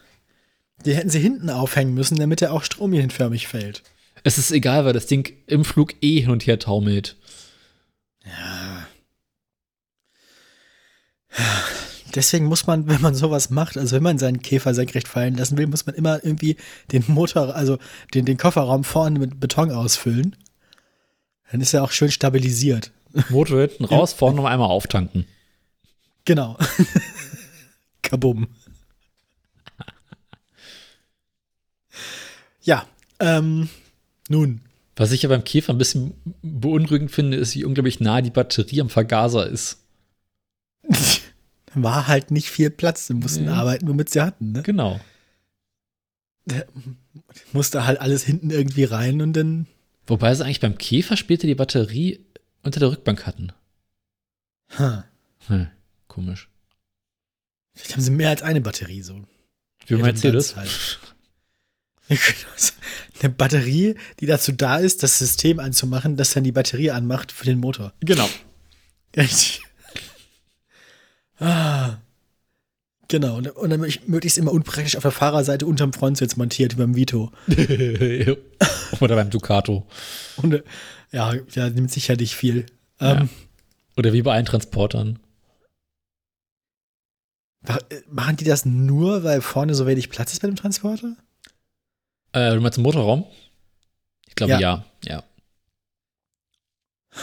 Die 0.84 0.94
hätten 0.94 1.10
sie 1.10 1.20
hinten 1.20 1.48
aufhängen 1.48 1.94
müssen, 1.94 2.16
damit 2.18 2.42
er 2.42 2.52
auch 2.52 2.64
stromlinienförmig 2.64 3.46
fällt. 3.46 3.82
Es 4.24 4.38
ist 4.38 4.50
egal, 4.50 4.84
weil 4.84 4.92
das 4.92 5.06
Ding 5.06 5.32
im 5.46 5.64
Flug 5.64 5.94
eh 6.00 6.20
hin 6.20 6.30
und 6.30 6.46
her 6.46 6.58
taumelt. 6.58 7.16
Deswegen 12.14 12.44
muss 12.44 12.66
man, 12.66 12.88
wenn 12.88 13.00
man 13.00 13.14
sowas 13.14 13.48
macht, 13.50 13.78
also 13.78 13.96
wenn 13.96 14.02
man 14.02 14.18
seinen 14.18 14.42
Käfer 14.42 14.74
senkrecht 14.74 15.08
fallen 15.08 15.36
lassen 15.36 15.56
will, 15.56 15.66
muss 15.66 15.86
man 15.86 15.94
immer 15.94 16.22
irgendwie 16.22 16.56
den 16.92 17.04
Motor, 17.08 17.54
also 17.54 17.78
den, 18.12 18.26
den 18.26 18.36
Kofferraum 18.36 18.84
vorne 18.84 19.18
mit 19.18 19.40
Beton 19.40 19.70
ausfüllen. 19.70 20.36
Dann 21.50 21.60
ist 21.60 21.72
er 21.72 21.82
auch 21.82 21.90
schön 21.92 22.10
stabilisiert. 22.10 22.92
Motor 23.30 23.60
hinten 23.62 23.84
raus, 23.86 24.12
vorne 24.12 24.36
noch 24.36 24.44
einmal 24.44 24.68
auftanken. 24.70 25.26
Genau. 26.24 26.56
Kabum. 28.02 28.48
Ja, 32.62 32.86
ähm, 33.20 33.68
nun. 34.28 34.60
Was 34.96 35.10
ich 35.12 35.22
ja 35.22 35.28
beim 35.28 35.44
Käfer 35.44 35.72
ein 35.72 35.78
bisschen 35.78 36.14
beunruhigend 36.42 37.10
finde, 37.10 37.36
ist, 37.38 37.54
wie 37.54 37.64
unglaublich 37.64 38.00
nah 38.00 38.20
die 38.20 38.30
Batterie 38.30 38.80
am 38.80 38.90
Vergaser 38.90 39.46
ist. 39.46 39.78
War 41.74 42.06
halt 42.06 42.30
nicht 42.30 42.50
viel 42.50 42.70
Platz. 42.70 43.06
Sie 43.06 43.14
mussten 43.14 43.46
Ja. 43.46 43.54
arbeiten, 43.54 43.88
womit 43.88 44.10
sie 44.10 44.20
hatten. 44.20 44.52
Ne? 44.52 44.62
Genau. 44.62 45.00
Musste 47.52 47.86
halt 47.86 48.00
alles 48.00 48.24
hinten 48.24 48.50
irgendwie 48.50 48.84
rein 48.84 49.22
und 49.22 49.32
dann. 49.32 49.66
Wobei 50.06 50.34
sie 50.34 50.44
eigentlich 50.44 50.60
beim 50.60 50.76
Käfer 50.76 51.16
später 51.16 51.46
die 51.46 51.54
Batterie 51.54 52.20
unter 52.62 52.80
der 52.80 52.90
Rückbank 52.90 53.26
hatten. 53.26 53.52
Ha. 54.78 55.04
Hm, 55.46 55.68
komisch. 56.08 56.48
Vielleicht 57.74 57.92
haben 57.94 58.02
sie 58.02 58.10
mehr 58.10 58.30
als 58.30 58.42
eine 58.42 58.60
Batterie 58.60 59.02
so. 59.02 59.14
Wie 59.86 59.96
bei 59.96 60.10
Redundanz 60.10 60.54
Mercedes. 60.54 60.56
halt. 60.56 60.98
Eine 63.22 63.30
Batterie, 63.32 63.94
die 64.20 64.26
dazu 64.26 64.52
da 64.52 64.76
ist, 64.78 65.02
das 65.02 65.18
System 65.18 65.58
anzumachen, 65.60 66.16
das 66.16 66.32
dann 66.32 66.44
die 66.44 66.52
Batterie 66.52 66.90
anmacht 66.90 67.32
für 67.32 67.44
den 67.46 67.58
Motor. 67.60 67.92
Genau. 68.00 68.28
ah. 71.38 71.96
Genau, 73.08 73.36
und, 73.36 73.46
dann 73.46 73.80
mög- 73.82 74.00
möglichst 74.06 74.38
immer 74.38 74.52
unpraktisch 74.52 74.96
auf 74.96 75.02
der 75.02 75.10
Fahrerseite 75.10 75.66
unterm 75.66 75.92
Frontsitz 75.92 76.36
montiert, 76.36 76.72
wie 76.74 76.78
beim 76.78 76.94
Vito. 76.96 77.30
Oder 79.00 79.16
beim 79.16 79.28
Ducato. 79.30 79.86
Und 80.38 80.62
ja, 81.12 81.34
ja, 81.54 81.70
nimmt 81.70 81.90
sicherlich 81.90 82.34
viel. 82.34 82.66
Ähm, 83.00 83.28
Oder 83.96 84.12
wie 84.12 84.22
bei 84.22 84.32
allen 84.32 84.46
Transportern. 84.46 85.18
äh, 87.66 87.78
Machen 88.10 88.36
die 88.36 88.44
das 88.44 88.64
nur, 88.64 89.22
weil 89.22 89.40
vorne 89.40 89.74
so 89.74 89.86
wenig 89.86 90.10
Platz 90.10 90.32
ist 90.32 90.42
bei 90.42 90.48
dem 90.48 90.56
Transporter? 90.56 91.16
Äh, 92.32 92.54
du 92.54 92.60
meinst 92.60 92.78
im 92.78 92.84
Motorraum? 92.84 93.26
Ich 94.28 94.34
glaube 94.34 94.52
Ja. 94.52 94.58
ja. 94.60 94.84
ja. 95.04 95.22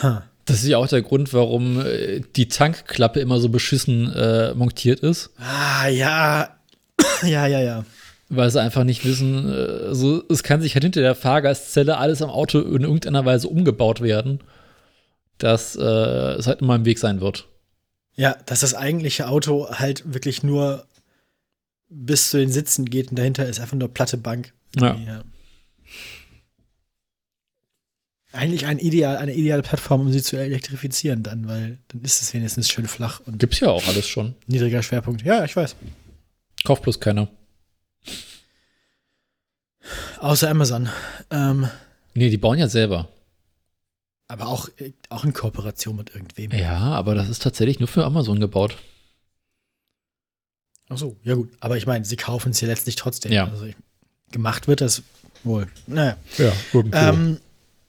Ha. 0.03 0.29
Das 0.45 0.61
ist 0.63 0.67
ja 0.67 0.77
auch 0.77 0.87
der 0.87 1.01
Grund, 1.01 1.33
warum 1.33 1.79
äh, 1.85 2.21
die 2.35 2.47
Tankklappe 2.47 3.19
immer 3.19 3.39
so 3.39 3.49
beschissen 3.49 4.11
äh, 4.13 4.53
montiert 4.53 4.99
ist. 4.99 5.31
Ah, 5.37 5.87
ja. 5.87 6.59
ja, 7.23 7.47
ja, 7.47 7.59
ja. 7.59 7.85
Weil 8.29 8.51
sie 8.51 8.61
einfach 8.61 8.83
nicht 8.83 9.03
wissen, 9.05 9.51
äh, 9.51 9.95
so, 9.95 10.23
es 10.29 10.43
kann 10.43 10.61
sich 10.61 10.75
halt 10.75 10.83
hinter 10.83 11.01
der 11.01 11.15
Fahrgastzelle 11.15 11.97
alles 11.97 12.21
am 12.21 12.29
Auto 12.29 12.59
in 12.59 12.83
irgendeiner 12.83 13.25
Weise 13.25 13.47
umgebaut 13.47 14.01
werden, 14.01 14.39
dass 15.39 15.75
äh, 15.75 15.81
es 15.81 16.45
halt 16.45 16.61
immer 16.61 16.75
im 16.75 16.85
Weg 16.85 16.99
sein 16.99 17.21
wird. 17.21 17.47
Ja, 18.15 18.35
dass 18.45 18.59
das 18.59 18.75
eigentliche 18.75 19.27
Auto 19.27 19.69
halt 19.71 20.13
wirklich 20.13 20.43
nur 20.43 20.85
bis 21.89 22.29
zu 22.29 22.37
den 22.37 22.51
Sitzen 22.51 22.85
geht 22.85 23.09
und 23.09 23.17
dahinter 23.17 23.47
ist 23.47 23.59
einfach 23.59 23.77
nur 23.77 23.91
platte 23.91 24.17
Bank. 24.17 24.53
Ja. 24.75 24.95
Ja. 24.95 25.23
Eigentlich 28.31 28.67
ein 28.67 28.77
ideal, 28.77 29.17
eine 29.17 29.33
ideale 29.33 29.63
Plattform, 29.63 30.01
um 30.01 30.11
sie 30.11 30.21
zu 30.21 30.37
elektrifizieren 30.37 31.23
dann, 31.23 31.47
weil 31.47 31.79
dann 31.87 32.01
ist 32.01 32.21
es 32.21 32.31
wenigstens 32.35 32.69
schön 32.69 32.85
flach 32.85 33.21
und 33.25 33.39
Gibt's 33.39 33.59
ja 33.59 33.69
auch 33.69 33.87
alles 33.87 34.07
schon. 34.07 34.35
niedriger 34.45 34.83
Schwerpunkt. 34.83 35.23
Ja, 35.23 35.43
ich 35.45 35.55
weiß. 35.55 35.75
Kauft 36.63 36.83
bloß 36.83 36.99
keiner. 36.99 37.27
Außer 40.19 40.49
Amazon. 40.49 40.89
Ähm, 41.31 41.67
Nee, 42.15 42.29
die 42.29 42.37
bauen 42.37 42.57
ja 42.57 42.67
selber. 42.67 43.07
aber 44.27 44.47
auch, 44.47 44.69
auch 45.09 45.23
in 45.23 45.33
Kooperation 45.33 45.95
mit 45.95 46.13
irgendwem. 46.13 46.51
Ja, 46.51 46.77
aber 46.79 47.15
das 47.15 47.29
ist 47.29 47.41
tatsächlich 47.43 47.79
nur 47.79 47.87
für 47.87 48.03
Amazon 48.05 48.39
gebaut. 48.39 48.77
Ach 50.89 50.97
so, 50.97 51.15
ja 51.23 51.35
gut. 51.35 51.49
Aber 51.59 51.77
ich 51.77 51.85
meine, 51.85 52.03
sie 52.05 52.15
kaufen 52.15 52.51
es 52.51 52.61
ja 52.61 52.67
letztlich 52.67 52.95
trotzdem. 52.95 53.31
Ja. 53.31 53.47
Also 53.47 53.65
ich, 53.65 53.75
gemacht 54.31 54.67
wird 54.67 54.81
das 54.81 55.03
wohl. 55.43 55.67
Naja. 55.87 56.17
Ja, 56.37 56.51
irgendwo. 56.73 56.97
Ähm, 56.97 57.37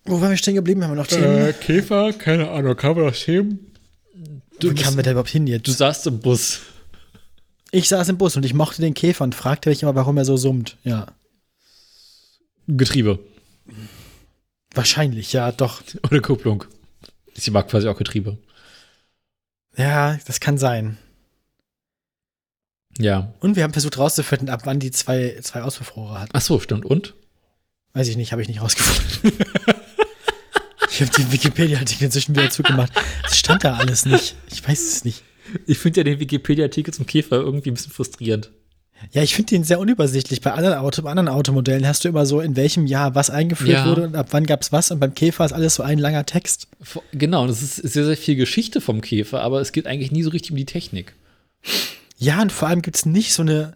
wo 0.04 0.20
waren 0.20 0.30
wir 0.30 0.36
stehen 0.36 0.54
geblieben? 0.54 0.82
Haben 0.84 0.92
wir 0.92 0.96
noch 0.96 1.06
Themen? 1.06 1.46
äh, 1.48 1.52
Käfer, 1.52 2.12
keine 2.12 2.50
Ahnung, 2.50 2.76
kann 2.76 2.96
man 2.96 3.06
das 3.06 3.26
heben? 3.26 3.72
Wo 4.62 4.74
kamen 4.74 4.96
wir 4.96 5.02
da 5.02 5.12
überhaupt 5.12 5.30
hin 5.30 5.46
jetzt? 5.46 5.66
Du 5.66 5.72
saßt 5.72 6.06
im 6.08 6.20
Bus. 6.20 6.60
Ich 7.70 7.88
saß 7.88 8.08
im 8.10 8.18
Bus 8.18 8.36
und 8.36 8.44
ich 8.44 8.52
mochte 8.52 8.82
den 8.82 8.92
Käfer 8.94 9.24
und 9.24 9.34
fragte 9.34 9.70
mich 9.70 9.82
immer, 9.82 9.94
warum 9.94 10.18
er 10.18 10.24
so 10.26 10.36
summt. 10.36 10.76
Ja. 10.84 11.06
Getriebe. 12.76 13.18
Wahrscheinlich, 14.74 15.32
ja, 15.32 15.52
doch. 15.52 15.82
Oder 16.10 16.20
Kupplung. 16.20 16.64
Sie 17.34 17.50
mag 17.50 17.68
quasi 17.68 17.88
auch 17.88 17.96
Getriebe. 17.96 18.38
Ja, 19.76 20.18
das 20.26 20.40
kann 20.40 20.58
sein. 20.58 20.98
Ja. 22.98 23.32
Und 23.40 23.56
wir 23.56 23.62
haben 23.62 23.72
versucht 23.72 23.98
rauszufinden, 23.98 24.48
ab 24.48 24.62
wann 24.64 24.78
die 24.78 24.90
zwei, 24.90 25.38
zwei 25.42 25.62
Auspuffrohre 25.62 26.20
hat. 26.20 26.30
Ach 26.32 26.40
so, 26.40 26.60
stimmt. 26.60 26.84
Und? 26.84 27.14
Weiß 27.92 28.08
ich 28.08 28.16
nicht, 28.16 28.32
habe 28.32 28.42
ich 28.42 28.48
nicht 28.48 28.60
rausgefunden. 28.60 29.32
ich 30.90 31.00
habe 31.00 31.10
den 31.12 31.32
Wikipedia-Artikel 31.32 32.04
inzwischen 32.04 32.36
wieder 32.36 32.50
zugemacht. 32.50 32.92
Es 33.24 33.38
stand 33.38 33.64
da 33.64 33.76
alles 33.76 34.04
nicht. 34.04 34.36
Ich 34.50 34.66
weiß 34.66 34.80
es 34.80 35.04
nicht. 35.04 35.22
Ich 35.66 35.78
finde 35.78 36.00
ja 36.00 36.04
den 36.04 36.20
Wikipedia-Artikel 36.20 36.92
zum 36.92 37.06
Käfer 37.06 37.36
irgendwie 37.36 37.70
ein 37.70 37.74
bisschen 37.74 37.92
frustrierend. 37.92 38.50
Ja, 39.12 39.22
ich 39.22 39.34
finde 39.34 39.50
den 39.50 39.64
sehr 39.64 39.80
unübersichtlich. 39.80 40.40
Bei 40.42 40.52
anderen, 40.52 40.78
Auto, 40.78 41.06
anderen 41.06 41.28
Automodellen 41.28 41.86
hast 41.86 42.04
du 42.04 42.08
immer 42.08 42.26
so, 42.26 42.40
in 42.40 42.54
welchem 42.56 42.86
Jahr 42.86 43.14
was 43.14 43.30
eingeführt 43.30 43.70
Ja. 43.70 43.86
wurde 43.86 44.04
und 44.04 44.14
ab 44.16 44.28
wann 44.30 44.44
gab 44.46 44.60
es 44.62 44.72
was. 44.72 44.90
Und 44.90 45.00
beim 45.00 45.14
Käfer 45.14 45.44
ist 45.44 45.52
alles 45.52 45.74
so 45.74 45.82
ein 45.82 45.98
langer 45.98 46.26
Text. 46.26 46.68
Genau, 47.12 47.46
das 47.46 47.62
ist 47.62 47.76
sehr, 47.76 48.04
sehr 48.04 48.16
viel 48.16 48.36
Geschichte 48.36 48.80
vom 48.80 49.00
Käfer, 49.00 49.40
aber 49.42 49.60
es 49.60 49.72
geht 49.72 49.86
eigentlich 49.86 50.12
nie 50.12 50.22
so 50.22 50.30
richtig 50.30 50.50
um 50.50 50.56
die 50.58 50.66
Technik. 50.66 51.14
Ja, 52.18 52.42
und 52.42 52.52
vor 52.52 52.68
allem 52.68 52.82
gibt 52.82 52.96
es 52.96 53.06
nicht 53.06 53.32
so 53.32 53.42
eine, 53.42 53.72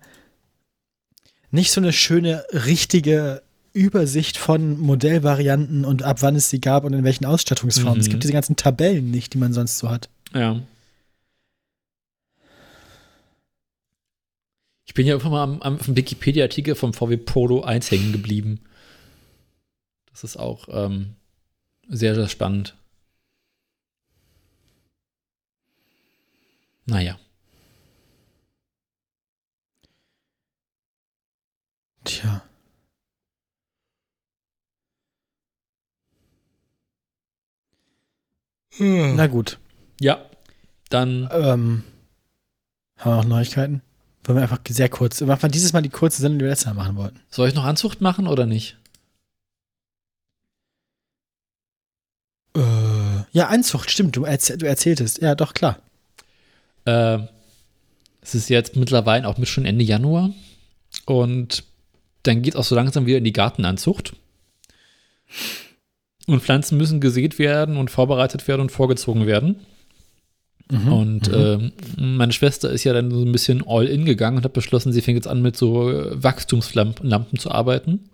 nicht 1.51 1.73
so 1.73 1.81
eine 1.81 1.93
schöne, 1.93 2.45
richtige 2.53 3.43
Übersicht 3.73 4.37
von 4.37 4.79
Modellvarianten 4.79 5.85
und 5.85 6.03
ab 6.03 6.19
wann 6.21 6.37
es 6.37 6.51
sie 6.51 6.61
gab 6.61 6.85
und 6.85 6.93
in 6.93 7.03
welchen 7.05 7.25
Ausstattungsformen. 7.25 8.01
Es 8.01 8.07
Mhm. 8.07 8.11
gibt 8.13 8.23
diese 8.25 8.33
ganzen 8.33 8.57
Tabellen 8.57 9.11
nicht, 9.11 9.35
die 9.35 9.39
man 9.39 9.53
sonst 9.53 9.79
so 9.79 9.89
hat. 9.91 10.09
Ja. 10.35 10.61
Ich 14.87 14.95
bin 14.95 15.07
ja 15.07 15.15
einfach 15.15 15.31
mal 15.31 15.43
am, 15.43 15.63
am 15.63 15.79
am 15.79 15.97
Wikipedia-Artikel 15.97 16.75
vom 16.75 16.93
VW 16.93 17.17
Polo 17.17 17.63
1 17.63 17.91
hängen 17.91 18.13
geblieben. 18.13 18.61
Das 20.11 20.25
ist 20.25 20.37
auch 20.37 20.69
ähm, 20.71 21.17
sehr, 21.89 22.15
sehr 22.15 22.29
spannend. 22.29 22.77
Naja. 26.87 27.19
Tja. 32.05 32.45
Na 38.79 39.27
gut. 39.27 39.59
Ja. 40.01 40.25
Dann, 40.91 41.29
Ähm, 41.33 41.85
haben 42.99 43.11
wir 43.13 43.17
noch 43.23 43.25
Neuigkeiten? 43.25 43.83
Wollen 44.25 44.39
wir 44.39 44.43
einfach 44.43 44.61
sehr 44.69 44.89
kurz, 44.89 45.21
machen 45.21 45.43
wir 45.43 45.49
dieses 45.51 45.73
Mal 45.73 45.83
die 45.83 45.91
kurze 45.91 46.23
Sendung, 46.23 46.39
die 46.39 46.45
wir 46.45 46.51
letztes 46.51 46.67
Mal 46.67 46.75
machen 46.75 46.97
wollten. 46.97 47.21
soll 47.31 47.49
ich 47.49 47.55
noch 47.55 47.65
Anzucht 47.65 48.01
machen 48.01 48.27
oder 48.27 48.47
nicht? 48.47 48.79
Äh, 52.57 52.61
ja, 53.33 53.49
Anzucht, 53.49 53.91
stimmt, 53.91 54.17
du, 54.17 54.25
erzähl, 54.25 54.57
du 54.57 54.67
erzähltest. 54.67 55.21
Ja, 55.21 55.35
doch, 55.35 55.53
klar. 55.53 55.79
Äh, 56.87 57.19
es 58.23 58.35
ist 58.35 58.49
jetzt 58.49 58.77
mittlerweile 58.77 59.29
auch 59.29 59.37
mit 59.37 59.49
schon 59.49 59.67
Ende 59.67 59.85
Januar. 59.85 60.31
Und 61.05 61.65
dann 62.23 62.41
geht 62.41 62.57
auch 62.57 62.65
so 62.65 62.75
langsam 62.75 63.05
wieder 63.05 63.19
in 63.19 63.25
die 63.25 63.33
Gartenanzucht. 63.33 64.15
Und 66.27 66.43
Pflanzen 66.43 66.79
müssen 66.79 67.01
gesät 67.01 67.39
werden 67.39 67.77
und 67.77 67.91
vorbereitet 67.91 68.49
werden 68.49 68.63
und 68.63 68.73
vorgezogen 68.73 69.27
werden. 69.27 69.61
Mhm. 70.71 70.93
Und 70.93 71.31
ähm, 71.33 71.73
meine 71.97 72.33
Schwester 72.33 72.71
ist 72.71 72.85
ja 72.85 72.93
dann 72.93 73.11
so 73.11 73.23
ein 73.23 73.33
bisschen 73.33 73.63
all 73.67 73.87
in 73.87 74.05
gegangen 74.05 74.39
und 74.39 74.45
hat 74.45 74.53
beschlossen, 74.55 74.93
sie 74.93 75.03
fängt 75.03 75.17
jetzt 75.17 75.29
an 75.29 75.43
mit 75.43 75.57
so 75.57 75.91
äh, 75.91 76.23
Wachstumslampen 76.23 77.09
Lampen 77.09 77.39
zu 77.39 77.51
arbeiten. 77.51 78.11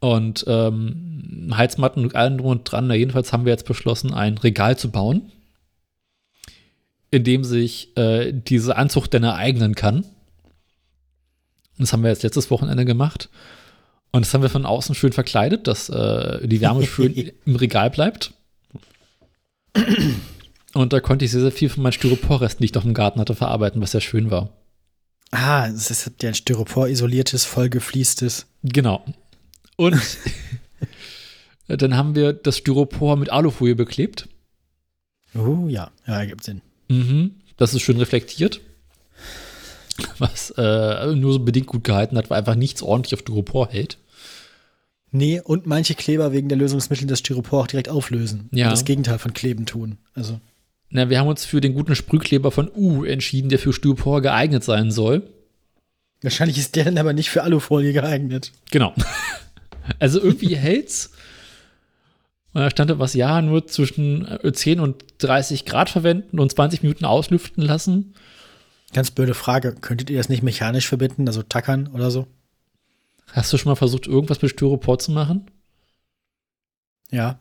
Und 0.00 0.44
ähm, 0.48 1.52
Heizmatten 1.54 2.04
und 2.04 2.16
allem 2.16 2.38
drum 2.38 2.50
und 2.50 2.64
dran. 2.64 2.86
Na, 2.86 2.94
jedenfalls 2.94 3.32
haben 3.32 3.44
wir 3.44 3.52
jetzt 3.52 3.66
beschlossen, 3.66 4.14
ein 4.14 4.38
Regal 4.38 4.78
zu 4.78 4.90
bauen, 4.90 5.30
in 7.10 7.22
dem 7.22 7.44
sich 7.44 7.94
äh, 7.98 8.32
diese 8.32 8.76
Anzucht 8.76 9.12
dann 9.12 9.24
ereignen 9.24 9.74
kann. 9.74 10.06
Das 11.76 11.92
haben 11.92 12.02
wir 12.02 12.10
jetzt 12.10 12.22
letztes 12.22 12.50
Wochenende 12.50 12.86
gemacht. 12.86 13.28
Und 14.12 14.24
das 14.24 14.32
haben 14.32 14.42
wir 14.42 14.50
von 14.50 14.66
außen 14.66 14.94
schön 14.94 15.12
verkleidet, 15.12 15.66
dass 15.66 15.90
äh, 15.90 16.46
die 16.48 16.60
Wärme 16.62 16.86
schön 16.86 17.14
im 17.44 17.56
Regal 17.56 17.90
bleibt. 17.90 18.32
Und 20.74 20.92
da 20.92 21.00
konnte 21.00 21.24
ich 21.24 21.30
sehr, 21.30 21.40
sehr 21.40 21.52
viel 21.52 21.68
von 21.68 21.82
meinen 21.82 21.92
Styroporresten, 21.92 22.62
die 22.62 22.66
ich 22.66 22.74
noch 22.74 22.84
im 22.84 22.94
Garten 22.94 23.20
hatte, 23.20 23.34
verarbeiten, 23.34 23.82
was 23.82 23.92
sehr 23.92 24.00
schön 24.00 24.30
war. 24.30 24.50
Ah, 25.32 25.68
das 25.68 25.90
ist 25.90 26.10
ja 26.22 26.28
ein 26.28 26.34
Styropor-isoliertes, 26.34 27.44
vollgefliestes. 27.44 28.46
Genau. 28.62 29.04
Und 29.76 29.96
dann 31.68 31.96
haben 31.96 32.14
wir 32.14 32.32
das 32.32 32.58
Styropor 32.58 33.16
mit 33.16 33.30
Alufolie 33.30 33.74
beklebt. 33.76 34.28
Oh 35.34 35.66
ja, 35.68 35.90
ja, 36.06 36.18
ergibt 36.18 36.44
Sinn. 36.44 36.62
Mhm. 36.88 37.36
Das 37.56 37.74
ist 37.74 37.82
schön 37.82 37.98
reflektiert. 37.98 38.60
Was 40.18 40.50
äh, 40.56 41.14
nur 41.14 41.34
so 41.34 41.38
bedingt 41.40 41.66
gut 41.66 41.84
gehalten 41.84 42.16
hat, 42.16 42.30
weil 42.30 42.38
einfach 42.38 42.54
nichts 42.54 42.82
ordentlich 42.82 43.14
auf 43.14 43.20
Styropor 43.20 43.68
hält. 43.68 43.98
Nee, 45.12 45.40
und 45.40 45.66
manche 45.66 45.94
Kleber 45.94 46.32
wegen 46.32 46.48
der 46.48 46.58
Lösungsmittel 46.58 47.06
das 47.06 47.18
Styropor 47.18 47.62
auch 47.62 47.66
direkt 47.66 47.88
auflösen. 47.88 48.48
Ja. 48.52 48.66
Und 48.66 48.72
das 48.72 48.84
Gegenteil 48.84 49.18
von 49.18 49.34
Kleben 49.34 49.66
tun. 49.66 49.98
Also, 50.14 50.40
Na, 50.90 51.08
wir 51.08 51.20
haben 51.20 51.28
uns 51.28 51.44
für 51.44 51.60
den 51.60 51.74
guten 51.74 51.94
Sprühkleber 51.94 52.50
von 52.50 52.70
U 52.74 53.04
entschieden, 53.04 53.48
der 53.48 53.60
für 53.60 53.72
Styropor 53.72 54.22
geeignet 54.22 54.64
sein 54.64 54.90
soll. 54.90 55.22
wahrscheinlich 56.20 56.58
ist 56.58 56.74
der 56.76 56.84
dann 56.84 56.98
aber 56.98 57.12
nicht 57.12 57.30
für 57.30 57.42
Alufolie 57.42 57.92
geeignet. 57.92 58.52
Genau. 58.70 58.94
Also 59.98 60.20
irgendwie 60.20 60.54
hält's. 60.54 61.10
Und 62.52 62.60
da 62.60 62.70
stand 62.70 62.90
da 62.90 62.98
was, 63.00 63.14
ja, 63.14 63.42
nur 63.42 63.66
zwischen 63.66 64.24
äh, 64.26 64.52
10 64.52 64.78
und 64.78 65.04
30 65.18 65.64
Grad 65.64 65.90
verwenden 65.90 66.38
und 66.38 66.52
20 66.52 66.82
Minuten 66.82 67.04
auslüften 67.04 67.64
lassen. 67.64 68.14
Ganz 68.92 69.10
blöde 69.10 69.34
Frage. 69.34 69.74
Könntet 69.74 70.10
ihr 70.10 70.18
das 70.18 70.28
nicht 70.28 70.44
mechanisch 70.44 70.86
verbinden, 70.86 71.26
also 71.26 71.42
tackern 71.42 71.88
oder 71.88 72.10
so? 72.10 72.28
Hast 73.32 73.52
du 73.52 73.56
schon 73.56 73.70
mal 73.70 73.76
versucht, 73.76 74.06
irgendwas 74.06 74.42
mit 74.42 74.50
Styropor 74.50 74.98
zu 74.98 75.12
machen? 75.12 75.46
Ja. 77.10 77.38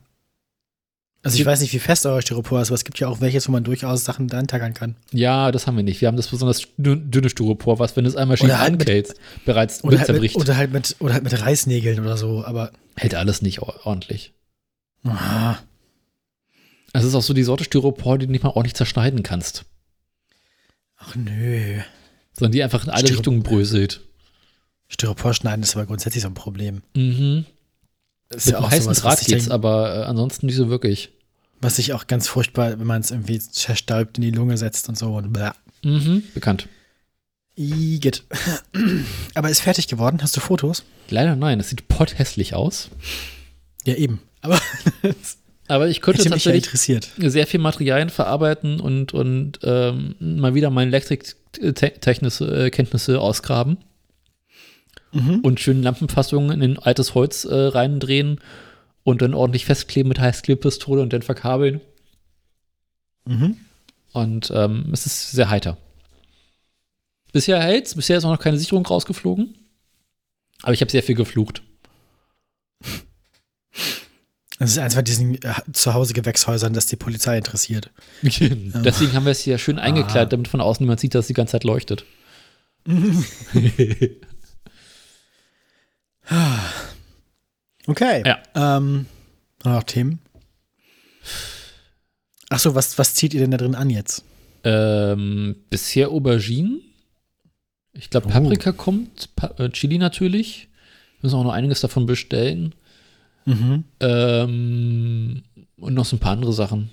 Also 1.21 1.37
ich 1.37 1.45
weiß 1.45 1.59
nicht, 1.59 1.73
wie 1.73 1.79
fest 1.79 2.05
euer 2.05 2.21
Styropor 2.21 2.61
ist, 2.61 2.69
aber 2.69 2.75
es 2.75 2.85
gibt 2.85 2.97
ja 2.99 3.09
auch 3.09 3.19
welches, 3.19 3.47
wo 3.47 3.51
man 3.51 3.63
durchaus 3.65 4.05
Sachen 4.05 4.29
dran 4.29 4.47
tackern 4.47 4.73
kann. 4.73 4.95
Ja, 5.11 5.51
das 5.51 5.67
haben 5.67 5.75
wir 5.75 5.83
nicht. 5.83 5.99
Wir 5.99 6.07
haben 6.07 6.15
das 6.15 6.27
besonders 6.29 6.61
dünn- 6.77 7.09
dünne 7.09 7.29
Styropor, 7.29 7.77
was, 7.77 7.95
wenn 7.97 8.05
es 8.05 8.15
einmal 8.15 8.37
schief 8.37 8.49
halt 8.53 8.71
mit- 8.71 8.81
ankältst, 8.81 9.15
bereits 9.45 9.83
Oder 9.83 9.91
mit 9.91 9.99
halt, 9.99 10.07
mit, 10.09 10.15
zerbricht. 10.15 10.35
oder, 10.37 10.55
halt 10.55 10.71
mit, 10.71 10.95
oder 10.99 11.13
halt 11.15 11.23
mit 11.23 11.41
Reißnägeln 11.41 11.99
oder 11.99 12.15
so, 12.15 12.45
aber. 12.45 12.71
Hält 12.95 13.15
alles 13.15 13.41
nicht 13.41 13.61
or- 13.61 13.85
ordentlich. 13.85 14.33
Ah, 15.03 15.57
Es 16.93 17.03
ist 17.03 17.15
auch 17.15 17.21
so 17.21 17.33
die 17.33 17.43
Sorte 17.43 17.63
Styropor, 17.65 18.17
die 18.17 18.25
du 18.25 18.31
nicht 18.31 18.43
mal 18.43 18.49
ordentlich 18.51 18.75
zerschneiden 18.75 19.21
kannst. 19.23 19.65
ach 20.97 21.15
nö. 21.15 21.79
Sondern 22.33 22.51
die 22.53 22.63
einfach 22.63 22.83
in 22.85 22.89
alle 22.91 23.03
Styro- 23.05 23.17
Richtungen 23.17 23.43
bröselt. 23.43 24.01
Styropor 24.87 25.33
schneiden 25.33 25.63
ist 25.63 25.75
aber 25.75 25.85
grundsätzlich 25.85 26.23
so 26.23 26.29
ein 26.29 26.33
Problem. 26.33 26.81
Mhm. 26.95 27.45
Das 28.29 28.45
ist 28.45 28.45
Mit 28.47 28.53
ja 28.53 28.59
auch 28.59 28.71
heißen 28.71 28.83
sowas, 28.83 29.01
Draht 29.01 29.19
geht's, 29.25 29.45
denk, 29.45 29.51
aber 29.51 29.95
äh, 29.95 30.03
ansonsten 30.03 30.45
nicht 30.45 30.55
so 30.55 30.69
wirklich. 30.69 31.09
was 31.61 31.77
sich 31.77 31.93
auch 31.93 32.07
ganz 32.07 32.27
furchtbar, 32.27 32.79
wenn 32.79 32.87
man 32.87 33.01
es 33.01 33.11
irgendwie 33.11 33.39
zerstäubt 33.39 34.17
in 34.17 34.21
die 34.21 34.31
Lunge 34.31 34.57
setzt 34.57 34.87
und 34.87 34.97
so 34.97 35.15
und 35.15 35.33
bla. 35.33 35.55
Mhm. 35.83 36.23
Bekannt. 36.33 36.67
Igitt. 37.55 38.23
Aber 39.33 39.49
ist 39.49 39.61
fertig 39.61 39.87
geworden? 39.87 40.19
Hast 40.21 40.37
du 40.37 40.41
Fotos? 40.41 40.83
Leider 41.09 41.35
nein, 41.35 41.59
es 41.59 41.69
sieht 41.69 41.87
potthässlich 41.87 42.53
aus. 42.53 42.89
Ja, 43.85 43.95
eben. 43.95 44.21
Aber 44.41 44.59
Aber 45.69 45.87
ich 45.87 46.01
könnte 46.01 46.23
tatsächlich 46.23 46.65
interessiert. 46.65 47.09
sehr 47.17 47.45
viel 47.45 47.59
Materialien 47.59 48.09
verarbeiten 48.09 48.79
und, 48.79 49.13
und 49.13 49.59
ähm, 49.63 50.15
mal 50.19 50.55
wieder 50.55 50.71
meine 50.71 50.89
Elektrikkenntnisse 50.89 52.71
Kenntnisse 52.71 53.21
ausgraben 53.21 53.77
Mhm. 55.11 55.39
und 55.41 55.59
schön 55.59 55.81
Lampenfassungen 55.81 56.61
in 56.61 56.77
altes 56.77 57.15
Holz 57.15 57.45
äh, 57.45 57.55
reindrehen 57.55 58.39
und 59.03 59.21
dann 59.21 59.33
ordentlich 59.33 59.65
festkleben 59.65 60.09
mit 60.09 60.19
Heißklebpistole 60.19 61.01
und 61.01 61.11
dann 61.13 61.21
verkabeln. 61.21 61.81
Mhm. 63.25 63.57
Und 64.11 64.51
ähm, 64.53 64.89
es 64.91 65.05
ist 65.05 65.31
sehr 65.31 65.49
heiter. 65.49 65.77
Bisher 67.31 67.61
hält's, 67.61 67.95
bisher 67.95 68.17
ist 68.17 68.25
auch 68.25 68.31
noch 68.31 68.39
keine 68.39 68.57
Sicherung 68.57 68.85
rausgeflogen. 68.85 69.55
Aber 70.61 70.73
ich 70.73 70.81
habe 70.81 70.91
sehr 70.91 71.03
viel 71.03 71.15
geflucht. 71.15 71.61
Das 74.61 74.71
ist 74.71 74.77
eins 74.77 74.93
von 74.93 75.05
diesen 75.05 75.41
äh, 75.41 75.53
Zuhause-Gewächshäusern, 75.71 76.73
das 76.73 76.85
die 76.85 76.97
Polizei 76.97 77.37
interessiert. 77.37 77.91
Deswegen 78.21 79.13
haben 79.13 79.23
wir 79.23 79.31
es 79.31 79.39
hier 79.39 79.57
schön 79.57 79.79
eingekleidet, 79.79 80.33
damit 80.33 80.49
von 80.49 80.59
außen 80.59 80.83
niemand 80.83 80.99
sieht, 80.99 81.15
dass 81.15 81.21
es 81.21 81.27
die 81.27 81.33
ganze 81.33 81.53
Zeit 81.53 81.63
leuchtet. 81.63 82.03
Okay. 87.87 88.23
Ja. 88.25 88.39
Ähm, 88.55 89.05
noch 89.63 89.83
Themen? 89.83 90.19
Achso, 92.49 92.75
was, 92.75 92.97
was 92.97 93.15
zieht 93.15 93.33
ihr 93.33 93.39
denn 93.41 93.51
da 93.51 93.57
drin 93.57 93.75
an 93.75 93.89
jetzt? 93.89 94.23
Ähm, 94.63 95.55
bisher 95.69 96.09
Auberginen. 96.09 96.81
Ich 97.93 98.09
glaube, 98.09 98.27
Oh. 98.27 98.31
Paprika 98.31 98.71
kommt, 98.71 99.35
pa 99.35 99.53
äh, 99.57 99.69
Chili 99.69 99.97
natürlich. 99.97 100.67
Wir 101.19 101.27
müssen 101.27 101.35
auch 101.35 101.43
noch 101.43 101.53
einiges 101.53 101.81
davon 101.81 102.05
bestellen. 102.05 102.73
Mhm. 103.45 103.83
Ähm, 103.99 105.43
und 105.77 105.93
noch 105.93 106.05
so 106.05 106.15
ein 106.15 106.19
paar 106.19 106.33
andere 106.33 106.53
Sachen. 106.53 106.91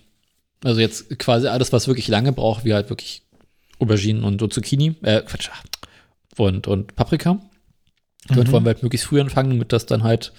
Also 0.65 0.81
jetzt 0.81 1.19
quasi 1.19 1.49
alles, 1.49 1.73
was 1.73 1.87
wirklich 1.87 2.09
lange 2.09 2.33
braucht, 2.33 2.65
wie 2.65 2.75
halt 2.75 2.89
wirklich 2.89 3.23
Auberginen 3.79 4.25
und, 4.25 4.41
und 4.43 4.53
Zucchini, 4.53 4.95
äh, 5.03 5.21
Quatsch, 5.23 5.51
und, 6.37 6.67
und 6.67 6.97
Paprika. 6.97 7.39
Damit 8.29 8.49
Mhm. 8.49 8.53
wollen 8.53 8.65
wir 8.65 8.73
halt 8.75 8.83
möglichst 8.83 9.07
früh 9.07 9.21
anfangen, 9.21 9.51
damit 9.51 9.73
das 9.73 9.87
dann 9.87 10.03
halt 10.03 10.33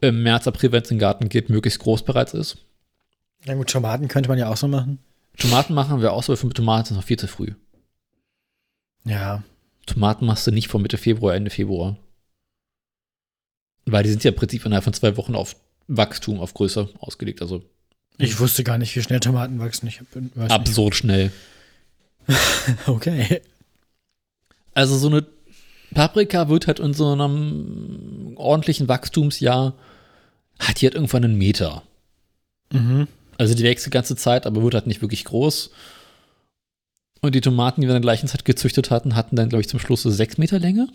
im 0.00 0.22
März, 0.22 0.46
April, 0.46 0.72
wenn 0.72 0.82
es 0.82 0.90
in 0.90 0.96
den 0.96 1.00
Garten 1.00 1.28
geht, 1.28 1.48
möglichst 1.48 1.78
groß 1.80 2.04
bereits 2.04 2.34
ist. 2.34 2.58
Na 3.44 3.54
gut, 3.54 3.70
Tomaten 3.70 4.08
könnte 4.08 4.28
man 4.28 4.38
ja 4.38 4.48
auch 4.50 4.56
so 4.56 4.66
machen. 4.68 4.98
Tomaten 5.38 5.74
machen 5.74 6.00
wir 6.00 6.12
auch 6.12 6.22
so, 6.22 6.34
für 6.36 6.48
Tomaten 6.48 6.90
ist 6.92 6.96
noch 6.96 7.04
viel 7.04 7.18
zu 7.18 7.28
früh. 7.28 7.52
Ja. 9.04 9.42
Tomaten 9.86 10.26
machst 10.26 10.46
du 10.46 10.50
nicht 10.50 10.68
vor 10.68 10.80
Mitte 10.80 10.98
Februar, 10.98 11.34
Ende 11.34 11.50
Februar. 11.50 11.96
Weil 13.84 14.02
die 14.02 14.10
sind 14.10 14.24
ja 14.24 14.30
im 14.32 14.36
Prinzip 14.36 14.64
innerhalb 14.66 14.82
von 14.84 14.92
zwei 14.94 15.16
Wochen 15.16 15.34
auf 15.36 15.54
Wachstum, 15.86 16.40
auf 16.40 16.54
Größe 16.54 16.88
ausgelegt. 16.98 17.40
Also 17.40 17.62
Ich 18.18 18.40
wusste 18.40 18.64
gar 18.64 18.78
nicht, 18.78 18.96
wie 18.96 19.02
schnell 19.02 19.20
Tomaten 19.20 19.60
wachsen. 19.60 19.86
Ich 19.86 20.00
weiß 20.34 20.50
absurd 20.50 20.94
schnell. 20.96 21.30
nicht. 22.26 22.38
Okay. 22.86 23.40
Also 24.74 24.98
so 24.98 25.06
eine 25.06 25.24
Paprika 25.94 26.48
wird 26.48 26.66
halt 26.66 26.80
in 26.80 26.94
so 26.94 27.12
einem 27.12 28.32
ordentlichen 28.36 28.88
Wachstumsjahr, 28.88 29.74
hat 30.58 30.80
die 30.80 30.86
halt 30.86 30.94
irgendwann 30.94 31.24
einen 31.24 31.38
Meter. 31.38 31.82
Mhm. 32.72 33.08
Also 33.38 33.54
die 33.54 33.62
wächst 33.62 33.86
die 33.86 33.90
ganze 33.90 34.16
Zeit, 34.16 34.46
aber 34.46 34.62
wird 34.62 34.74
halt 34.74 34.86
nicht 34.86 35.02
wirklich 35.02 35.24
groß. 35.24 35.70
Und 37.20 37.34
die 37.34 37.40
Tomaten, 37.40 37.80
die 37.80 37.86
wir 37.86 37.94
in 37.94 38.02
der 38.02 38.06
gleichen 38.06 38.28
Zeit 38.28 38.44
gezüchtet 38.44 38.90
hatten, 38.90 39.14
hatten 39.14 39.36
dann, 39.36 39.48
glaube 39.48 39.60
ich, 39.60 39.68
zum 39.68 39.80
Schluss 39.80 40.02
so 40.02 40.10
sechs 40.10 40.38
Meter 40.38 40.58
Länge. 40.58 40.88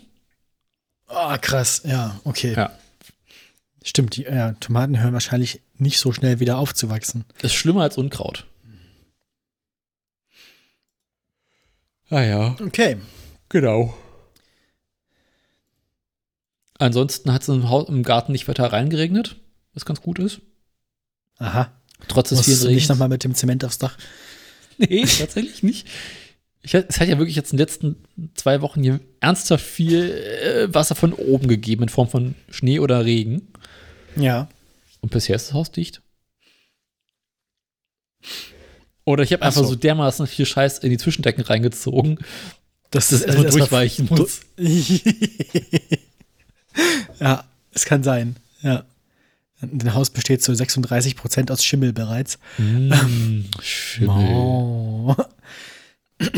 Ah, 1.08 1.36
krass. 1.38 1.82
Ja, 1.84 2.20
okay. 2.24 2.54
Ja. 2.54 2.72
Stimmt, 3.84 4.16
die 4.16 4.22
ja, 4.22 4.52
Tomaten 4.52 5.00
hören 5.00 5.12
wahrscheinlich 5.12 5.60
nicht 5.76 5.98
so 5.98 6.12
schnell 6.12 6.38
wieder 6.40 6.58
aufzuwachsen. 6.58 7.24
Ist 7.42 7.54
schlimmer 7.54 7.82
als 7.82 7.98
Unkraut. 7.98 8.46
Ah 12.10 12.22
ja, 12.22 12.56
Okay. 12.60 12.98
genau. 13.48 13.94
Ansonsten 16.82 17.32
hat 17.32 17.42
es 17.42 17.48
im, 17.48 17.62
im 17.62 18.02
Garten 18.02 18.32
nicht 18.32 18.48
weiter 18.48 18.72
reingeregnet, 18.72 19.36
was 19.72 19.84
ganz 19.84 20.00
gut 20.00 20.18
ist. 20.18 20.40
Aha. 21.38 21.70
Trotz 22.08 22.30
des 22.30 22.40
vielen 22.40 22.58
du 22.58 22.64
nicht 22.64 22.74
Regens. 22.74 22.88
nochmal 22.88 23.08
mit 23.08 23.22
dem 23.22 23.36
Zement 23.36 23.64
aufs 23.64 23.78
Dach? 23.78 23.96
Nee, 24.78 25.04
tatsächlich 25.04 25.62
nicht. 25.62 25.86
Ich, 26.62 26.74
es 26.74 26.98
hat 26.98 27.06
ja 27.06 27.18
wirklich 27.18 27.36
jetzt 27.36 27.52
in 27.52 27.56
den 27.56 27.62
letzten 27.66 28.04
zwei 28.34 28.62
Wochen 28.62 28.82
hier 28.82 28.98
ernsthaft 29.20 29.64
viel 29.64 30.10
äh, 30.10 30.74
Wasser 30.74 30.96
von 30.96 31.12
oben 31.12 31.46
gegeben 31.46 31.84
in 31.84 31.88
Form 31.88 32.08
von 32.08 32.34
Schnee 32.50 32.80
oder 32.80 33.04
Regen. 33.04 33.48
Ja. 34.16 34.48
Und 35.00 35.12
bisher 35.12 35.36
ist 35.36 35.48
das 35.48 35.54
Haus 35.54 35.70
dicht. 35.70 36.02
Oder 39.04 39.22
ich 39.22 39.32
habe 39.32 39.42
Ach 39.42 39.48
einfach 39.48 39.62
so. 39.62 39.68
so 39.68 39.74
dermaßen 39.76 40.26
viel 40.26 40.46
Scheiß 40.46 40.78
in 40.78 40.90
die 40.90 40.98
Zwischendecken 40.98 41.44
reingezogen, 41.44 42.18
Das 42.90 43.08
dass 43.10 43.20
es 43.20 43.26
erstmal 43.26 43.50
durchweichen 43.50 44.08
muss. 44.10 44.40
ja, 47.20 47.44
es 47.72 47.84
kann 47.84 48.02
sein. 48.02 48.36
Ja. 48.62 48.84
Dein 49.60 49.94
Haus 49.94 50.10
besteht 50.10 50.42
zu 50.42 50.54
36 50.54 51.14
Prozent 51.16 51.50
aus 51.50 51.64
Schimmel 51.64 51.92
bereits. 51.92 52.38
Mm, 52.58 52.92
Schimmel. 53.62 54.34
Oh. 54.34 55.14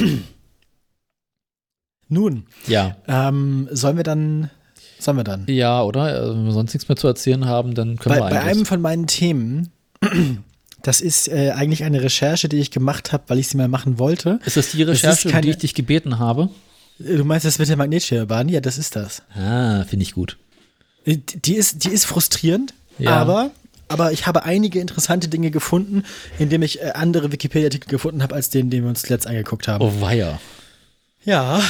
Nun, 2.09 2.45
Ja. 2.67 2.97
ähm, 3.09 3.69
sollen 3.71 3.97
wir 3.97 4.05
dann, 4.05 4.51
sollen 4.99 5.17
wir 5.17 5.25
dann? 5.25 5.45
Ja, 5.49 5.83
oder? 5.83 6.03
Also, 6.03 6.35
wenn 6.35 6.45
wir 6.45 6.53
sonst 6.53 6.75
nichts 6.75 6.89
mehr 6.89 6.97
zu 6.97 7.07
erzählen 7.07 7.47
haben, 7.47 7.75
dann 7.75 7.97
können 7.99 8.15
Bei, 8.19 8.27
wir 8.27 8.31
bei 8.31 8.41
eigentlich. 8.41 8.57
einem 8.57 8.67
von 8.67 8.81
meinen 8.83 9.07
Themen, 9.07 9.71
das 10.83 11.01
ist 11.01 11.29
äh, 11.29 11.53
eigentlich 11.53 11.83
eine 11.83 12.03
Recherche, 12.03 12.49
die 12.51 12.59
ich 12.59 12.71
gemacht 12.71 13.13
habe, 13.13 13.25
weil 13.29 13.39
ich 13.39 13.49
sie 13.49 13.57
mal 13.57 13.69
machen 13.69 13.99
wollte. 13.99 14.39
ist 14.45 14.57
das 14.59 14.71
die 14.73 14.83
Recherche, 14.83 15.29
um 15.29 15.33
keine- 15.33 15.43
die 15.47 15.51
ich 15.51 15.59
dich 15.59 15.75
gebeten 15.75 16.19
habe? 16.19 16.51
Du 16.99 17.25
meinst 17.25 17.45
das 17.45 17.59
mit 17.59 17.69
der 17.69 17.77
Magnetschwebebahn? 17.77 18.49
Ja, 18.49 18.61
das 18.61 18.79
ist 18.79 18.95
das. 18.97 19.23
Ah, 19.35 19.85
finde 19.85 20.05
ich 20.05 20.13
gut. 20.15 20.37
Äh, 21.05 21.19
Die 21.45 21.57
ist, 21.57 21.85
die 21.85 21.89
ist 21.91 22.05
frustrierend, 22.07 22.73
Ja. 22.99 23.17
aber, 23.17 23.51
aber 23.89 24.13
ich 24.13 24.27
habe 24.27 24.45
einige 24.45 24.79
interessante 24.81 25.29
Dinge 25.29 25.51
gefunden, 25.51 26.05
indem 26.39 26.63
ich 26.63 26.81
äh, 26.81 26.93
andere 26.95 27.33
Wikipedia-Artikel 27.33 27.89
gefunden 27.91 28.23
habe, 28.23 28.35
als 28.35 28.49
den, 28.51 28.71
den 28.71 28.83
wir 28.85 28.89
uns 28.91 29.03
zuletzt 29.03 29.27
angeguckt 29.27 29.67
haben. 29.69 29.85
Oh, 29.85 30.01
weia. 30.01 30.41
Ja. 31.25 31.61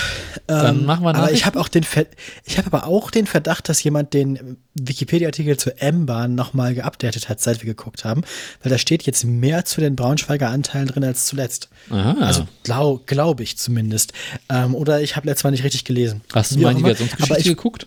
Dann 0.47 0.79
ähm, 0.81 0.85
machen 0.85 1.05
wir 1.05 1.15
Aber 1.15 1.33
ich 1.33 1.47
habe 1.47 1.61
auch 1.61 1.69
den 1.69 1.85
Ver 1.85 2.07
ich 2.45 2.59
habe 2.59 2.67
aber 2.67 2.87
auch 2.87 3.11
den 3.11 3.27
Verdacht, 3.27 3.69
dass 3.69 3.83
jemand 3.83 4.13
den 4.13 4.57
Wikipedia-Artikel 4.75 5.57
zur 5.57 5.81
M-Bahn 5.81 6.35
nochmal 6.35 6.75
geupdatet 6.75 7.29
hat, 7.29 7.41
seit 7.41 7.63
wir 7.63 7.67
geguckt 7.67 8.05
haben, 8.05 8.23
weil 8.63 8.71
da 8.71 8.79
steht 8.79 9.05
jetzt 9.05 9.25
mehr 9.25 9.65
zu 9.65 9.81
den 9.81 9.95
Braunschweiger 9.97 10.49
Anteilen 10.51 10.89
drin 10.89 11.05
als 11.05 11.27
zuletzt. 11.27 11.69
Aha. 11.91 12.17
Also 12.21 12.47
glaube 12.65 13.03
glaub 13.07 13.41
ich 13.41 13.57
zumindest. 13.57 14.13
Ähm, 14.49 14.75
oder 14.75 15.01
ich 15.01 15.17
habe 15.17 15.27
letztes 15.29 15.45
Mal 15.45 15.51
nicht 15.53 15.65
richtig 15.65 15.85
gelesen. 15.85 16.21
Hast 16.33 16.53
du 16.53 16.59
Wie 16.59 16.63
mal 16.65 16.75
die. 16.75 16.83
Versionsgeschichte 16.83 17.39
ich, 17.41 17.47
geguckt? 17.47 17.87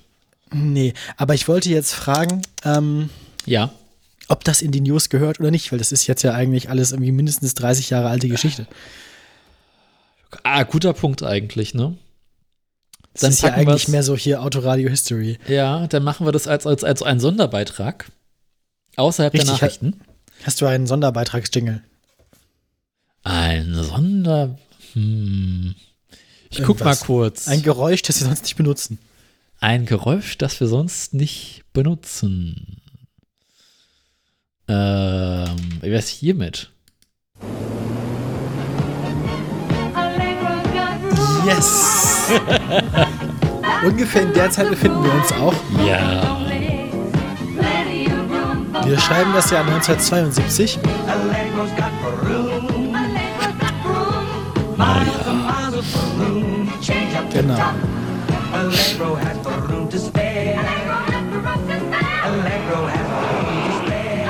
nee, 0.54 0.94
aber 1.18 1.34
ich 1.34 1.48
wollte 1.50 1.70
jetzt 1.70 1.94
fragen, 1.94 2.42
ähm, 2.64 3.10
Ja. 3.46 3.72
ob 4.30 4.44
das 4.46 4.62
in 4.62 4.72
die 4.72 4.82
News 4.82 5.10
gehört 5.10 5.40
oder 5.42 5.52
nicht, 5.52 5.72
weil 5.72 5.80
das 5.80 5.92
ist 5.92 6.08
jetzt 6.08 6.24
ja 6.24 6.34
eigentlich 6.34 6.70
alles 6.70 6.92
irgendwie 6.94 7.12
mindestens 7.12 7.54
30 7.56 7.90
Jahre 7.90 8.08
alte 8.10 8.30
Geschichte. 8.30 8.66
Ah, 10.44 10.64
guter 10.64 10.94
Punkt 10.94 11.24
eigentlich, 11.24 11.74
ne? 11.74 11.98
Das 13.14 13.22
Dann 13.22 13.32
ist 13.32 13.42
ja 13.42 13.54
eigentlich 13.54 13.88
mehr 13.88 14.04
so 14.04 14.16
hier 14.16 14.44
Autoradio 14.44 14.90
History. 14.90 15.40
Ja, 15.48 15.88
dann 15.88 16.04
machen 16.04 16.28
wir 16.28 16.32
das 16.32 16.48
als, 16.48 16.68
als, 16.68 16.84
als 16.84 17.02
einen 17.02 17.20
Sonderbeitrag. 17.20 18.12
Außerhalb 18.96 19.34
Richtig, 19.34 19.48
der 19.48 19.54
Nachrichten. 19.54 20.02
Hast 20.44 20.62
du 20.62 20.66
einen 20.68 20.86
Sonderbeitragsjingle? 20.86 21.82
Ein 23.24 23.74
Sonder. 23.74 24.58
Hm. 24.94 25.76
Ich 26.50 26.58
guck 26.64 26.80
mal 26.80 26.92
Irgendwas. 26.92 27.00
kurz. 27.02 27.48
Ein 27.48 27.64
Geräusch, 27.64 28.02
das 28.04 28.20
wir 28.20 28.28
sonst 28.28 28.44
nicht 28.44 28.56
benutzen. 28.56 29.00
Ein 29.60 29.86
Geräusch, 29.86 30.38
das 30.38 30.60
wir 30.60 30.68
sonst 30.68 31.14
nicht 31.14 31.64
benutzen. 31.74 32.82
Ähm, 34.68 35.56
wie 35.82 35.92
wär's 35.92 36.08
hiermit? 36.08 36.70
Yes! 41.48 42.30
Ungefähr 43.86 44.24
in 44.24 44.34
der 44.34 44.50
Zeit 44.52 44.70
befinden 44.70 45.02
wir 45.04 45.14
uns 45.14 45.32
auch. 45.34 45.54
Ja. 45.88 46.38
Wir 48.86 49.00
schreiben 49.00 49.32
das 49.34 49.50
Jahr 49.52 49.64
1972. 49.66 50.80
Genau. 57.34 57.54
Allegro 58.54 59.16
has 59.18 59.38
the 59.44 59.74
room 59.74 59.90
to 59.90 59.98
spare. 59.98 60.58
Allegro 62.24 62.88
has 62.88 63.08
the 63.08 63.22
room 63.34 63.56
to 63.64 63.86
spare. 63.86 64.26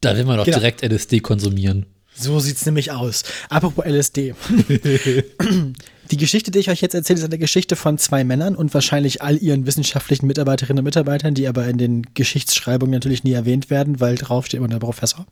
Da 0.00 0.16
will 0.16 0.24
man 0.24 0.36
doch 0.38 0.44
Genau. 0.44 0.58
direkt 0.58 0.82
LSD 0.82 1.20
konsumieren. 1.20 1.86
So 2.22 2.38
sieht's 2.38 2.64
nämlich 2.66 2.92
aus. 2.92 3.24
Apropos 3.48 3.84
LSD. 3.84 4.34
Die 6.10 6.16
Geschichte, 6.16 6.50
die 6.50 6.58
ich 6.58 6.70
euch 6.70 6.80
jetzt 6.80 6.94
erzähle, 6.94 7.18
ist 7.18 7.24
eine 7.24 7.38
Geschichte 7.38 7.74
von 7.74 7.98
zwei 7.98 8.22
Männern 8.22 8.54
und 8.54 8.72
wahrscheinlich 8.74 9.22
all 9.22 9.38
ihren 9.38 9.66
wissenschaftlichen 9.66 10.26
Mitarbeiterinnen 10.26 10.80
und 10.80 10.84
Mitarbeitern, 10.84 11.34
die 11.34 11.48
aber 11.48 11.66
in 11.66 11.78
den 11.78 12.02
Geschichtsschreibungen 12.14 12.92
natürlich 12.92 13.24
nie 13.24 13.32
erwähnt 13.32 13.70
werden, 13.70 13.98
weil 13.98 14.16
drauf 14.16 14.46
steht 14.46 14.58
immer 14.58 14.68
der 14.68 14.78
Professor. 14.78 15.26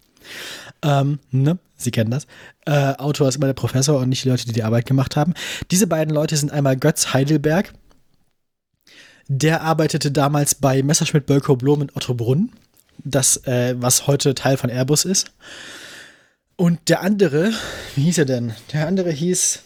Ähm, 0.82 1.20
ne? 1.30 1.58
Sie 1.76 1.90
kennen 1.90 2.10
das. 2.10 2.26
Äh, 2.66 2.94
Autor 2.94 3.28
ist 3.28 3.36
immer 3.36 3.46
der 3.46 3.54
Professor 3.54 4.00
und 4.00 4.08
nicht 4.08 4.24
die 4.24 4.28
Leute, 4.28 4.46
die 4.46 4.52
die 4.52 4.64
Arbeit 4.64 4.86
gemacht 4.86 5.16
haben. 5.16 5.34
Diese 5.70 5.86
beiden 5.86 6.12
Leute 6.12 6.36
sind 6.36 6.50
einmal 6.50 6.76
Götz 6.76 7.12
Heidelberg. 7.12 7.72
Der 9.28 9.62
arbeitete 9.62 10.10
damals 10.10 10.56
bei 10.56 10.82
Messerschmitt 10.82 11.26
Bölkow 11.26 11.56
Blom 11.56 11.82
in 11.82 11.90
Ottobrunn, 11.94 12.50
das, 13.04 13.36
äh, 13.46 13.76
was 13.78 14.08
heute 14.08 14.34
Teil 14.34 14.56
von 14.56 14.70
Airbus 14.70 15.04
ist. 15.04 15.30
Und 16.60 16.90
der 16.90 17.00
andere, 17.00 17.54
wie 17.96 18.02
hieß 18.02 18.18
er 18.18 18.26
denn? 18.26 18.52
Der 18.74 18.86
andere 18.86 19.10
hieß 19.10 19.60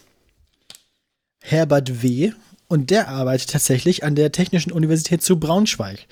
Herbert 1.43 2.01
W. 2.01 2.31
Und 2.69 2.89
der 2.89 3.09
arbeitet 3.09 3.49
tatsächlich 3.49 4.05
an 4.05 4.15
der 4.15 4.31
Technischen 4.31 4.71
Universität 4.71 5.21
zu 5.21 5.37
Braunschweig. 5.37 6.07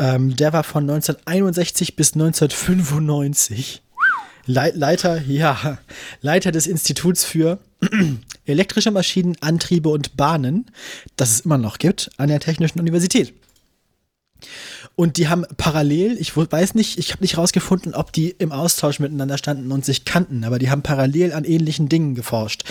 Ähm, 0.00 0.34
der 0.34 0.52
war 0.52 0.64
von 0.64 0.82
1961 0.82 1.94
bis 1.94 2.14
1995 2.14 3.82
Lei- 4.46 4.72
Leiter, 4.74 5.22
ja, 5.22 5.78
Leiter 6.22 6.50
des 6.50 6.66
Instituts 6.66 7.22
für 7.22 7.60
elektrische 8.46 8.90
Maschinen, 8.90 9.36
Antriebe 9.40 9.90
und 9.90 10.16
Bahnen, 10.16 10.66
das 11.14 11.30
es 11.30 11.40
immer 11.42 11.56
noch 11.56 11.78
gibt, 11.78 12.10
an 12.16 12.26
der 12.26 12.40
Technischen 12.40 12.80
Universität. 12.80 13.32
Und 14.96 15.18
die 15.18 15.28
haben 15.28 15.44
parallel, 15.58 16.16
ich 16.18 16.34
weiß 16.34 16.74
nicht, 16.74 16.98
ich 16.98 17.12
habe 17.12 17.22
nicht 17.22 17.36
rausgefunden, 17.36 17.94
ob 17.94 18.12
die 18.12 18.30
im 18.30 18.50
Austausch 18.50 18.98
miteinander 18.98 19.36
standen 19.36 19.70
und 19.70 19.84
sich 19.84 20.06
kannten, 20.06 20.42
aber 20.42 20.58
die 20.58 20.70
haben 20.70 20.82
parallel 20.82 21.34
an 21.34 21.44
ähnlichen 21.44 21.90
Dingen 21.90 22.14
geforscht. 22.14 22.64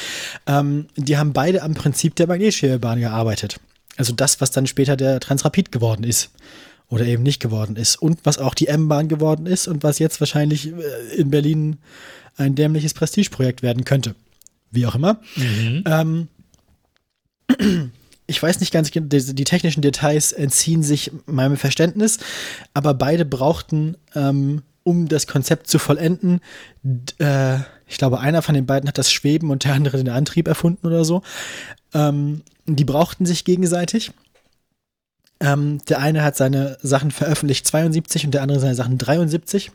Ähm, 0.48 0.88
die 0.96 1.18
haben 1.18 1.34
beide 1.34 1.62
am 1.62 1.76
Prinzip 1.76 2.16
der 2.16 2.26
Magnetschwebebahn 2.26 3.00
gearbeitet. 3.00 3.60
Also 3.96 4.12
das, 4.12 4.42
was 4.42 4.50
dann 4.50 4.66
später 4.66 4.98
der 4.98 5.20
Transrapid 5.20 5.72
geworden 5.72 6.04
ist. 6.04 6.32
Oder 6.88 7.06
eben 7.06 7.24
nicht 7.24 7.40
geworden 7.40 7.76
ist. 7.78 7.96
Und 7.96 8.20
was 8.26 8.38
auch 8.38 8.54
die 8.54 8.68
M-Bahn 8.68 9.08
geworden 9.08 9.48
ist 9.48 9.68
und 9.68 9.84
was 9.84 9.98
jetzt 10.00 10.20
wahrscheinlich 10.20 10.68
äh, 10.68 11.16
in 11.16 11.30
Berlin 11.30 11.78
ein 12.38 12.56
dämliches 12.56 12.94
Prestigeprojekt 12.94 13.62
werden 13.62 13.86
könnte. 13.86 14.16
Wie 14.72 14.86
auch 14.86 14.96
immer. 14.96 15.20
Ähm, 15.86 16.28
ich 18.28 18.42
weiß 18.42 18.60
nicht 18.60 18.74
ganz 18.74 18.92
genau, 18.92 19.08
die, 19.08 19.36
die 19.36 19.44
technischen 19.44 19.82
Details 19.82 20.32
entziehen 20.32 20.84
sich 20.84 21.12
meinem 21.26 21.58
Verständnis, 21.58 22.20
aber 22.74 22.94
beide 22.94 23.26
brauchten, 23.26 23.98
ähm, 24.16 24.64
um 24.84 25.08
das 25.08 25.28
Konzept 25.28 25.68
zu 25.68 25.80
vollenden, 25.80 26.42
äh, 27.20 27.58
ich 27.88 27.98
glaube, 27.98 28.20
einer 28.20 28.42
von 28.42 28.56
den 28.56 28.66
beiden 28.66 28.88
hat 28.88 28.98
das 28.98 29.12
Schweben 29.12 29.52
und 29.52 29.64
der 29.64 29.74
andere 29.74 29.98
den 29.98 30.10
Antrieb 30.10 30.48
erfunden 30.48 30.88
oder 30.88 31.06
so. 31.06 31.22
Ähm, 31.94 32.42
die 32.66 32.86
brauchten 32.86 33.26
sich 33.26 33.46
gegenseitig. 33.46 34.12
Ähm, 35.40 35.80
der 35.88 36.00
eine 36.00 36.24
hat 36.24 36.36
seine 36.36 36.78
Sachen 36.82 37.12
veröffentlicht 37.12 37.68
72 37.68 38.26
und 38.26 38.34
der 38.34 38.42
andere 38.42 38.60
seine 38.60 38.76
Sachen 38.76 38.98
73. 38.98 39.72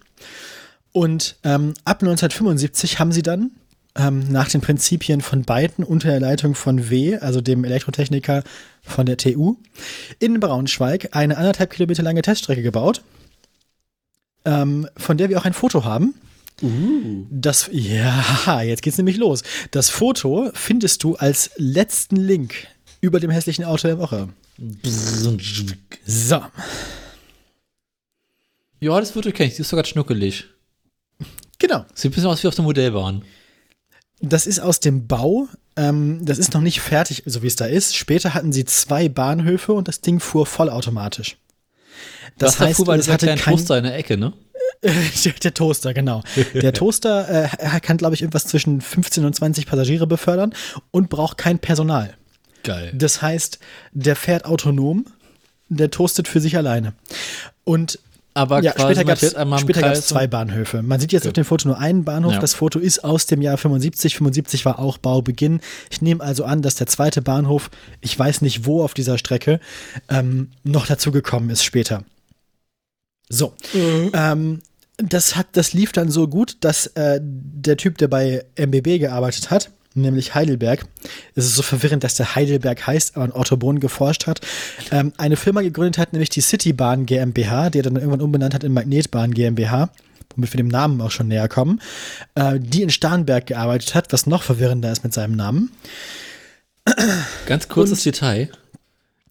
Und 0.92 1.36
ähm, 1.44 1.74
ab 1.84 2.02
1975 2.02 2.98
haben 2.98 3.12
sie 3.12 3.22
dann 3.22 3.52
ähm, 3.96 4.30
nach 4.30 4.48
den 4.48 4.60
Prinzipien 4.60 5.20
von 5.20 5.42
beiden 5.42 5.84
unter 5.84 6.08
der 6.08 6.20
Leitung 6.20 6.54
von 6.54 6.90
W, 6.90 7.18
also 7.18 7.40
dem 7.40 7.64
Elektrotechniker 7.64 8.44
von 8.82 9.06
der 9.06 9.16
TU, 9.16 9.56
in 10.18 10.40
Braunschweig 10.40 11.10
eine 11.12 11.36
anderthalb 11.36 11.70
Kilometer 11.70 12.02
lange 12.02 12.22
Teststrecke 12.22 12.62
gebaut, 12.62 13.02
ähm, 14.44 14.88
von 14.96 15.18
der 15.18 15.28
wir 15.28 15.38
auch 15.38 15.44
ein 15.44 15.52
Foto 15.52 15.84
haben. 15.84 16.14
Das, 17.30 17.70
ja, 17.72 18.62
jetzt 18.62 18.82
geht's 18.82 18.98
nämlich 18.98 19.16
los. 19.16 19.42
Das 19.70 19.88
Foto 19.88 20.50
findest 20.54 21.02
du 21.02 21.16
als 21.16 21.50
letzten 21.56 22.16
Link 22.16 22.54
über 23.00 23.18
dem 23.18 23.30
hässlichen 23.30 23.64
Auto 23.64 23.88
der 23.88 23.98
Woche. 23.98 24.28
So. 26.04 26.42
Ja, 28.80 29.00
das 29.00 29.12
Foto 29.12 29.30
kenne 29.32 29.48
ich. 29.48 29.56
Die 29.56 29.62
ist 29.62 29.68
sogar 29.68 29.84
schnuckelig. 29.84 30.46
Genau. 31.58 31.84
Sieht 31.94 32.10
ein 32.10 32.14
bisschen 32.14 32.30
aus 32.30 32.42
wie 32.42 32.48
auf 32.48 32.54
der 32.54 32.64
Modellbahn. 32.64 33.24
Das 34.20 34.46
ist 34.46 34.60
aus 34.60 34.80
dem 34.80 35.06
Bau. 35.06 35.48
Ähm, 35.76 36.24
das 36.24 36.38
ist 36.38 36.52
noch 36.52 36.60
nicht 36.60 36.80
fertig, 36.80 37.22
so 37.26 37.42
wie 37.42 37.46
es 37.46 37.56
da 37.56 37.66
ist. 37.66 37.96
Später 37.96 38.34
hatten 38.34 38.52
sie 38.52 38.64
zwei 38.64 39.08
Bahnhöfe 39.08 39.72
und 39.72 39.88
das 39.88 40.00
Ding 40.00 40.20
fuhr 40.20 40.46
vollautomatisch. 40.46 41.36
Das, 42.38 42.56
das 42.56 42.60
heißt, 42.60 42.84
bei 42.84 42.96
es 42.96 43.04
dieser 43.04 43.14
hatte 43.14 43.26
kleinen 43.26 43.40
kein, 43.40 43.56
Toaster 43.56 43.78
in 43.78 43.84
der 43.84 43.96
Ecke, 43.96 44.16
ne? 44.16 44.32
der, 45.42 45.54
Toaster, 45.54 45.92
genau. 45.92 46.22
Der 46.54 46.72
Toaster 46.72 47.44
äh, 47.44 47.80
kann, 47.80 47.98
glaube 47.98 48.14
ich, 48.14 48.22
irgendwas 48.22 48.46
zwischen 48.46 48.80
15 48.80 49.24
und 49.24 49.34
20 49.34 49.66
Passagiere 49.66 50.06
befördern 50.06 50.54
und 50.90 51.10
braucht 51.10 51.36
kein 51.38 51.58
Personal. 51.58 52.14
Geil. 52.62 52.92
Das 52.94 53.20
heißt, 53.20 53.58
der 53.92 54.16
fährt 54.16 54.44
autonom, 54.44 55.06
der 55.68 55.90
toastet 55.90 56.28
für 56.28 56.40
sich 56.40 56.56
alleine. 56.56 56.94
Und 57.64 57.98
Aber 58.32 58.62
ja, 58.62 58.72
quasi 58.72 59.00
später 59.60 59.80
gab 59.82 59.92
es 59.92 60.06
zwei 60.06 60.26
Bahnhöfe. 60.26 60.82
Man 60.82 61.00
sieht 61.00 61.12
jetzt 61.12 61.26
auf 61.26 61.32
dem 61.32 61.44
Foto 61.44 61.66
nur 61.66 61.78
einen 61.78 62.04
Bahnhof. 62.04 62.34
Ja. 62.34 62.38
Das 62.38 62.54
Foto 62.54 62.78
ist 62.78 63.02
aus 63.02 63.26
dem 63.26 63.42
Jahr 63.42 63.56
75. 63.56 64.16
75 64.16 64.64
war 64.64 64.78
auch 64.78 64.98
Baubeginn. 64.98 65.60
Ich 65.90 66.00
nehme 66.00 66.22
also 66.22 66.44
an, 66.44 66.62
dass 66.62 66.76
der 66.76 66.86
zweite 66.86 67.22
Bahnhof, 67.22 67.70
ich 68.00 68.16
weiß 68.16 68.42
nicht 68.42 68.66
wo 68.66 68.84
auf 68.84 68.94
dieser 68.94 69.18
Strecke, 69.18 69.58
ähm, 70.08 70.50
noch 70.62 70.86
dazugekommen 70.86 71.50
ist 71.50 71.64
später. 71.64 72.04
So. 73.28 73.54
Ähm, 74.12 74.60
das, 74.96 75.36
hat, 75.36 75.48
das 75.52 75.72
lief 75.72 75.92
dann 75.92 76.10
so 76.10 76.28
gut, 76.28 76.58
dass 76.60 76.86
äh, 76.88 77.20
der 77.22 77.76
Typ, 77.76 77.98
der 77.98 78.08
bei 78.08 78.44
MBB 78.56 79.00
gearbeitet 79.00 79.50
hat, 79.50 79.70
nämlich 79.94 80.34
Heidelberg, 80.34 80.84
es 81.34 81.46
ist 81.46 81.54
so 81.56 81.62
verwirrend, 81.62 82.04
dass 82.04 82.14
der 82.14 82.34
Heidelberg 82.34 82.86
heißt, 82.86 83.16
aber 83.16 83.24
in 83.26 83.32
Ottobrunn 83.32 83.80
geforscht 83.80 84.26
hat, 84.26 84.40
ähm, 84.90 85.12
eine 85.16 85.36
Firma 85.36 85.62
gegründet 85.62 85.98
hat, 85.98 86.12
nämlich 86.12 86.30
die 86.30 86.40
Citybahn 86.40 87.06
GmbH, 87.06 87.70
die 87.70 87.80
er 87.80 87.82
dann 87.82 87.96
irgendwann 87.96 88.20
umbenannt 88.20 88.54
hat 88.54 88.64
in 88.64 88.72
Magnetbahn 88.72 89.32
GmbH, 89.34 89.90
womit 90.36 90.52
wir 90.52 90.58
dem 90.58 90.68
Namen 90.68 91.00
auch 91.00 91.10
schon 91.10 91.28
näher 91.28 91.48
kommen, 91.48 91.80
äh, 92.36 92.58
die 92.60 92.82
in 92.82 92.90
Starnberg 92.90 93.46
gearbeitet 93.46 93.94
hat, 93.94 94.12
was 94.12 94.26
noch 94.26 94.42
verwirrender 94.42 94.92
ist 94.92 95.02
mit 95.04 95.12
seinem 95.12 95.34
Namen. 95.34 95.72
Ganz 97.46 97.68
kurzes 97.68 98.02
Detail. 98.02 98.48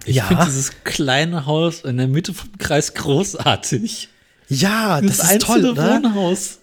Ich 0.05 0.15
Ja. 0.15 0.25
finde 0.25 0.45
dieses 0.45 0.71
kleine 0.83 1.45
Haus 1.45 1.81
in 1.81 1.97
der 1.97 2.07
Mitte 2.07 2.33
vom 2.33 2.57
Kreis 2.57 2.93
großartig. 2.93 4.09
Ja, 4.47 5.01
das, 5.01 5.19
ist 5.19 5.41
toll, 5.41 5.65
oder? 5.65 6.01
Wohnhaus. 6.03 6.58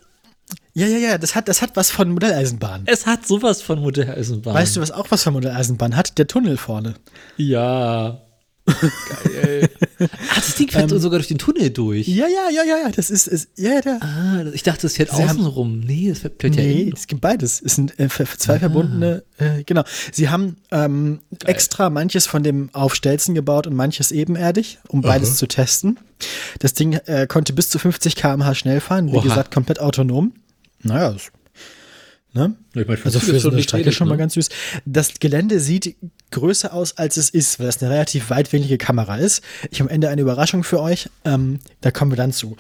Ja, 0.75 0.87
ja, 0.87 0.99
ja, 0.99 1.19
das 1.19 1.35
hat, 1.35 1.49
das 1.49 1.63
hat 1.63 1.75
was 1.75 1.91
von 1.91 2.11
Modelleisenbahn. 2.11 2.83
Es 2.87 3.07
hat 3.07 3.27
sowas 3.27 3.63
von 3.63 3.81
Modelleisenbahn. 3.81 4.55
Weißt 4.55 4.77
du, 4.77 4.81
was 4.81 4.91
auch 4.91 5.11
was 5.11 5.23
von 5.23 5.33
Modelleisenbahn 5.33 5.97
hat? 5.97 6.19
Der 6.19 6.27
Tunnel 6.27 6.57
vorne. 6.57 6.95
Ja. 7.37 8.26
Geil. 8.67 9.69
ah, 10.01 10.07
das 10.35 10.55
Ding 10.57 10.69
fährt 10.69 10.91
sogar 10.91 11.19
durch 11.19 11.29
den 11.29 11.39
Tunnel 11.39 11.71
durch. 11.71 12.07
Ja, 12.09 12.27
ja, 12.27 12.51
ja, 12.51 12.63
ja, 12.65 12.77
ja, 12.85 12.91
das 12.91 13.11
ist, 13.11 13.27
ist 13.27 13.49
ja, 13.57 13.81
ja. 13.85 13.99
Ah, 14.01 14.45
ich 14.53 14.63
dachte, 14.63 14.87
es 14.87 14.97
fährt 14.97 15.11
Sie 15.11 15.23
haben- 15.23 15.39
außen 15.39 15.47
rum. 15.47 15.81
Nee, 15.81 16.11
es 16.11 16.21
fährt 16.21 16.41
fährt 16.41 16.57
ja 16.57 16.63
Nee, 16.63 16.83
innen. 16.83 16.93
es 16.95 17.07
gibt 17.07 17.21
beides. 17.21 17.63
Es 17.65 17.77
sind 17.77 17.99
äh, 17.99 18.09
zwei 18.09 18.59
verbundene, 18.59 19.23
äh, 19.39 19.63
genau. 19.65 19.85
Sie 20.13 20.29
haben 20.29 20.57
ähm, 20.73 21.21
extra 21.45 21.91
manches 21.91 22.27
von 22.27 22.43
dem 22.43 22.71
auf 22.73 22.95
Stelzen 22.95 23.35
gebaut 23.35 23.67
und 23.67 23.75
manches 23.75 24.11
ebenerdig, 24.13 24.79
um 24.89 25.01
beides 25.01 25.37
zu 25.37 25.47
testen. 25.47 25.99
Das 26.59 26.75
Ding 26.75 26.95
äh, 27.07 27.27
konnte 27.27 27.53
bis 27.53 27.69
zu 27.71 27.79
50 27.79 28.17
km/h 28.17 28.55
schnell 28.55 28.81
fahren, 28.81 29.13
wie 29.13 29.17
Oha. 29.17 29.23
gesagt, 29.23 29.53
komplett 29.55 29.81
autonom. 29.81 30.33
Naja, 30.83 31.13
das, 31.13 31.31
ne? 32.37 32.55
Ich 32.75 32.87
mein, 32.87 32.99
Also 33.03 33.19
für 33.19 33.39
so 33.41 33.51
eine 33.51 33.63
Strecke 33.63 33.93
schon 33.93 34.09
mal 34.09 34.15
ne? 34.15 34.19
ganz 34.19 34.35
süß. 34.35 34.49
Das 34.85 35.15
Gelände 35.19 35.59
sieht 35.59 35.97
größer 36.31 36.73
aus, 36.73 36.97
als 36.97 37.17
es 37.17 37.31
ist, 37.31 37.59
weil 37.59 37.67
das 37.67 37.83
eine 37.83 37.93
relativ 37.93 38.31
weitwinklige 38.31 38.79
Kamera 38.79 39.17
ist. 39.17 39.43
Ich 39.71 39.81
habe 39.81 39.91
am 39.91 39.95
Ende 39.95 40.09
eine 40.09 40.23
Überraschung 40.23 40.63
für 40.63 40.81
euch. 40.81 41.09
Ähm, 41.25 41.59
da 41.81 41.91
kommen 41.91 42.13
wir 42.13 42.17
dann 42.17 42.33
zu. 42.33 42.57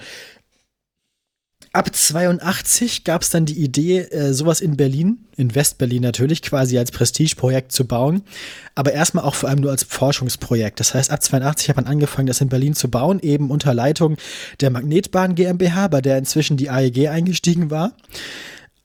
Ab 1.77 1.95
82 1.95 3.05
gab 3.05 3.21
es 3.21 3.29
dann 3.29 3.45
die 3.45 3.63
Idee, 3.63 3.99
äh, 3.99 4.33
sowas 4.33 4.63
in 4.63 4.79
Berlin, 4.79 5.27
in 5.37 5.55
Westberlin 5.55 6.01
natürlich, 6.01 6.41
quasi 6.41 6.79
als 6.79 6.91
Prestigeprojekt 6.91 7.71
zu 7.71 7.87
bauen, 7.87 8.23
aber 8.75 8.95
erstmal 8.95 9.25
auch 9.25 9.35
vor 9.35 9.51
allem 9.51 9.61
nur 9.61 9.73
als 9.73 9.83
Forschungsprojekt. 9.83 10.81
Das 10.81 10.95
heißt, 10.95 11.11
ab 11.11 11.23
82 11.23 11.69
hat 11.69 11.77
man 11.77 11.85
angefangen, 11.85 12.29
das 12.29 12.41
in 12.41 12.49
Berlin 12.49 12.73
zu 12.73 12.91
bauen, 12.91 13.21
eben 13.21 13.51
unter 13.51 13.75
Leitung 13.75 14.17
der 14.61 14.71
Magnetbahn 14.71 15.35
GmbH, 15.35 15.89
bei 15.89 16.01
der 16.01 16.17
inzwischen 16.17 16.57
die 16.57 16.71
AEG 16.71 17.09
eingestiegen 17.09 17.71
war. 17.71 17.93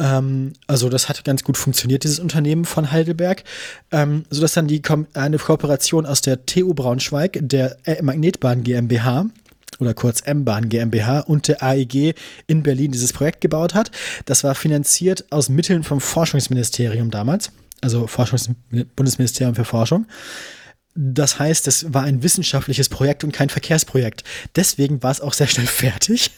Ähm, 0.02 0.54
also 0.68 0.90
das 0.90 1.08
hat 1.08 1.24
ganz 1.24 1.44
gut 1.44 1.58
funktioniert, 1.58 2.04
dieses 2.04 2.20
Unternehmen 2.20 2.66
von 2.66 2.92
Heidelberg, 2.92 3.44
ähm, 3.92 4.26
sodass 4.30 4.54
dann 4.54 4.68
die 4.68 4.82
Kom 4.82 5.06
eine 5.14 5.38
Kooperation 5.38 6.06
aus 6.06 6.22
der 6.22 6.46
TU 6.46 6.74
Braunschweig, 6.74 7.40
der 7.42 7.78
äh, 7.86 8.02
Magnetbahn 8.02 8.64
GmbH 8.64 9.28
oder 9.80 9.94
kurz 9.94 10.22
M-Bahn 10.22 10.70
GmbH 10.70 11.22
und 11.22 11.48
der 11.48 11.64
AEG 11.64 12.16
in 12.48 12.64
Berlin 12.64 12.92
dieses 12.92 13.14
Projekt 13.14 13.42
gebaut 13.42 13.74
hat. 13.74 13.92
Das 14.26 14.44
war 14.44 14.56
finanziert 14.56 15.26
aus 15.30 15.50
Mitteln 15.50 15.84
vom 15.84 16.02
Forschungsministerium 16.02 17.12
damals, 17.12 17.52
also 17.82 18.08
Forschungs 18.08 18.50
Bundesministerium 18.96 19.56
für 19.56 19.66
Forschung. 19.66 20.08
Das 20.94 21.40
heißt, 21.40 21.68
es 21.68 21.94
war 21.94 22.04
ein 22.04 22.22
wissenschaftliches 22.22 22.90
Projekt 22.90 23.24
und 23.24 23.32
kein 23.32 23.50
Verkehrsprojekt. 23.50 24.24
Deswegen 24.56 25.02
war 25.02 25.12
es 25.12 25.22
auch 25.22 25.34
sehr 25.34 25.48
schnell 25.48 25.68
fertig. 25.68 26.32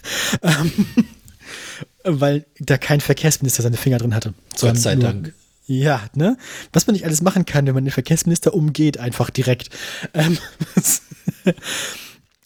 Weil 2.04 2.46
da 2.60 2.78
kein 2.78 3.02
Verkehrsminister 3.02 3.64
seine 3.64 3.78
Finger 3.78 3.98
drin 3.98 4.14
hatte. 4.16 4.34
Gott 4.60 4.78
sei 4.78 4.96
nur- 4.96 5.04
Dank. 5.04 5.34
Ja, 5.66 6.04
ne? 6.14 6.38
Was 6.74 6.88
man 6.88 6.94
nicht 6.94 7.06
alles 7.06 7.22
machen 7.22 7.46
kann, 7.46 7.66
wenn 7.66 7.74
man 7.74 7.86
den 7.86 7.92
Verkehrsminister 7.92 8.54
umgeht, 8.54 8.98
einfach 8.98 9.30
direkt. 9.30 9.70
Ähm, 10.14 10.38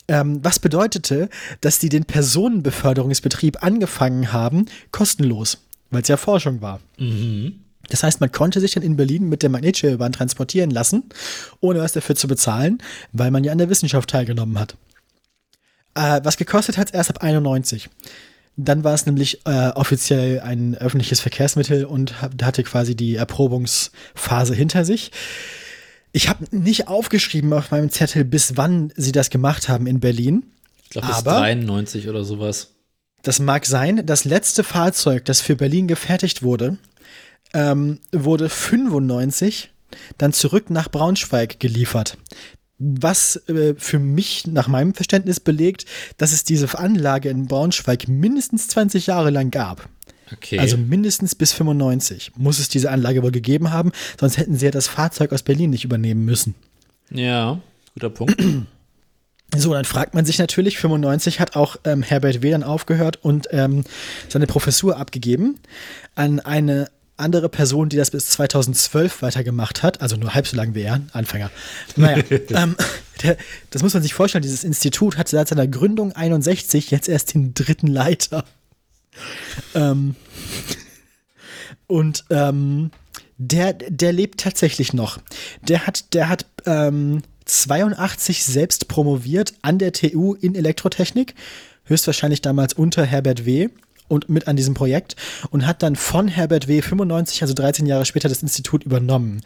ähm, 0.08 0.40
was 0.44 0.60
bedeutete, 0.60 1.30
dass 1.62 1.80
die 1.80 1.90
den 1.90 2.06
Personenbeförderungsbetrieb 2.06 3.64
angefangen 3.64 4.32
haben, 4.34 4.68
kostenlos, 4.92 5.58
weil 5.90 6.04
es 6.04 6.08
ja 6.08 6.18
Forschung 6.18 6.62
war. 6.62 6.80
Das 7.90 8.04
heißt, 8.04 8.22
man 8.22 8.32
konnte 8.32 8.60
sich 8.60 8.74
dann 8.74 8.84
in 8.84 8.98
Berlin 8.98 9.28
mit 9.30 9.42
der 9.42 9.50
Magnetschwebebahn 9.50 10.12
transportieren 10.12 10.70
lassen, 10.70 11.04
ohne 11.60 11.80
was 11.80 11.94
dafür 11.94 12.16
zu 12.16 12.28
bezahlen, 12.28 12.80
weil 13.14 13.32
man 13.32 13.44
ja 13.44 13.52
an 13.52 13.58
der 13.58 13.70
Wissenschaft 13.70 14.10
teilgenommen 14.10 14.60
hat. 14.60 14.76
Äh, 15.96 16.22
was 16.24 16.38
gekostet 16.38 16.78
hat 16.78 16.90
es 16.90 16.94
erst 16.94 17.10
ab 17.10 17.24
91. 17.24 17.90
Dann 18.60 18.84
war 18.84 18.94
es 18.96 19.06
nämlich 19.06 19.46
äh, 19.46 19.70
offiziell 19.70 20.40
ein 20.40 20.76
öffentliches 20.76 21.20
Verkehrsmittel 21.20 21.86
und 21.86 22.22
hab- 22.22 22.42
hatte 22.44 22.64
quasi 22.64 22.96
die 22.96 23.16
Erprobungsphase 23.16 24.56
hinter 24.56 24.84
sich. 24.84 25.12
Ich 26.12 26.28
habe 26.28 26.46
nicht 26.52 26.88
aufgeschrieben 26.88 27.54
auf 27.54 27.70
meinem 27.70 27.92
Zettel, 27.92 28.26
bis 28.26 28.58
wann 28.58 28.92
sie 28.96 29.12
das 29.12 29.30
gemacht 29.30 29.70
haben 29.70 29.86
in 29.86 30.00
Berlin. 30.00 30.44
Ich 30.84 30.90
glaube, 30.90 31.08
bis 31.08 31.18
Aber- 31.18 31.40
93 31.40 32.10
oder 32.10 32.24
sowas. 32.24 32.74
Das 33.22 33.40
mag 33.40 33.66
sein. 33.66 34.06
Das 34.06 34.26
letzte 34.26 34.64
Fahrzeug, 34.64 35.26
das 35.26 35.42
für 35.42 35.56
Berlin 35.56 35.88
gefertigt 35.88 36.44
wurde, 36.44 36.78
ähm, 37.54 38.00
wurde 38.12 38.50
95 38.50 39.72
dann 40.18 40.34
zurück 40.34 40.70
nach 40.70 40.90
Braunschweig 40.90 41.60
geliefert. 41.60 42.18
Was 42.80 43.38
äh, 43.48 43.74
für 43.78 44.00
mich 44.00 44.46
nach 44.48 44.68
meinem 44.68 44.94
Verständnis 44.94 45.40
belegt, 45.40 45.86
dass 46.18 46.32
es 46.32 46.44
diese 46.44 46.78
Anlage 46.78 47.30
in 47.30 47.48
Braunschweig 47.48 48.08
mindestens 48.08 48.68
20 48.68 49.08
Jahre 49.08 49.32
lang 49.32 49.50
gab. 49.52 49.90
Okay. 50.32 50.60
Also 50.60 50.78
mindestens 50.78 51.36
bis 51.36 51.54
95 51.54 52.34
muss 52.36 52.60
es 52.60 52.70
diese 52.70 52.92
Anlage 52.92 53.24
wohl 53.24 53.32
gegeben 53.32 53.72
haben, 53.72 53.92
sonst 54.20 54.38
hätten 54.38 54.58
sie 54.58 54.66
ja 54.66 54.72
das 54.72 54.88
Fahrzeug 54.88 55.32
aus 55.32 55.44
Berlin 55.44 55.70
nicht 55.70 55.86
übernehmen 55.86 56.26
müssen. 56.26 56.56
ja, 57.10 57.60
guter 57.94 58.10
Punkt. 58.10 58.42
So, 59.56 59.74
dann 59.74 59.86
fragt 59.86 60.14
man 60.14 60.26
sich 60.26 60.40
natürlich, 60.40 60.78
95 60.78 61.40
hat 61.40 61.56
auch 61.56 61.78
ähm, 61.86 62.04
Herbert 62.04 62.42
W. 62.42 62.52
dann 62.52 62.64
aufgehört 62.64 63.24
und 63.24 63.48
ähm, 63.52 63.86
seine 64.28 64.46
Professur 64.46 64.98
abgegeben 64.98 65.58
an 66.16 66.42
eine 66.42 66.90
andere 67.18 67.50
Person, 67.50 67.90
die 67.90 67.98
das 67.98 68.12
bis 68.12 68.30
2012 68.30 69.22
weitergemacht 69.22 69.84
hat, 69.84 70.02
also 70.02 70.16
nur 70.16 70.34
halb 70.34 70.48
so 70.48 70.56
lang 70.56 70.76
wie 70.76 70.84
er, 70.84 71.02
Anfänger. 71.14 71.52
Naja, 71.96 72.24
ähm, 72.50 72.76
der, 73.24 73.38
das 73.72 73.82
muss 73.82 73.94
man 73.94 74.04
sich 74.04 74.14
vorstellen, 74.14 74.44
dieses 74.44 74.64
Institut 74.64 75.18
hat 75.18 75.28
seit 75.28 75.48
seiner 75.48 75.68
Gründung 75.68 76.14
61 76.14 76.92
jetzt 76.92 77.10
erst 77.10 77.34
den 77.34 77.54
dritten 77.54 77.88
Leiter. 77.88 78.46
Ähm, 79.74 80.16
und 81.88 82.26
ähm, 82.30 82.92
der, 83.38 83.74
der 83.74 84.14
lebt 84.14 84.40
tatsächlich 84.40 84.94
noch. 84.94 85.20
Der 85.68 85.88
hat, 85.88 86.14
der 86.14 86.30
hat 86.30 86.46
ähm, 86.66 87.24
82 87.46 88.44
selbst 88.44 88.88
promoviert 88.88 89.54
an 89.62 89.80
der 89.80 89.94
TU 89.94 90.34
in 90.36 90.56
Elektrotechnik, 90.56 91.34
höchstwahrscheinlich 91.86 92.42
damals 92.42 92.74
unter 92.74 93.06
Herbert 93.06 93.46
W. 93.46 93.70
und 94.08 94.30
mit 94.30 94.48
an 94.48 94.56
diesem 94.56 94.74
Projekt 94.74 95.16
und 95.50 95.66
hat 95.66 95.84
dann 95.84 95.96
von 95.96 96.28
Herbert 96.28 96.68
W. 96.68 96.82
95, 96.82 97.42
also 97.42 97.54
13 97.54 97.86
Jahre 97.86 98.06
später, 98.06 98.30
das 98.30 98.42
Institut 98.42 98.84
übernommen. 98.84 99.42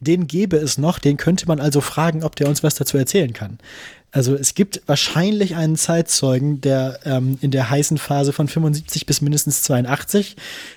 Den 0.00 0.26
gäbe 0.26 0.56
es 0.56 0.78
noch, 0.78 0.98
den 0.98 1.16
könnte 1.16 1.46
man 1.46 1.60
also 1.60 1.80
fragen, 1.80 2.24
ob 2.24 2.36
der 2.36 2.48
uns 2.48 2.62
was 2.62 2.74
dazu 2.74 2.96
erzählen 2.96 3.32
kann. 3.32 3.58
Also 4.12 4.34
es 4.34 4.54
gibt 4.54 4.82
wahrscheinlich 4.86 5.54
einen 5.54 5.76
Zeitzeugen, 5.76 6.60
der 6.60 6.98
ähm, 7.04 7.38
in 7.40 7.52
der 7.52 7.70
heißen 7.70 7.96
Phase 7.96 8.32
von 8.32 8.48
75 8.48 9.06
bis 9.06 9.20
mindestens 9.20 9.62
82 9.62 10.36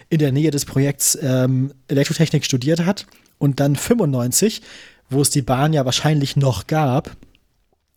in 0.09 0.19
der 0.19 0.31
Nähe 0.31 0.51
des 0.51 0.65
Projekts 0.65 1.17
ähm, 1.21 1.73
Elektrotechnik 1.87 2.45
studiert 2.45 2.85
hat 2.85 3.07
und 3.39 3.59
dann 3.59 3.75
95, 3.75 4.61
wo 5.09 5.21
es 5.21 5.31
die 5.31 5.41
Bahn 5.41 5.73
ja 5.73 5.83
wahrscheinlich 5.83 6.35
noch 6.35 6.67
gab, 6.67 7.15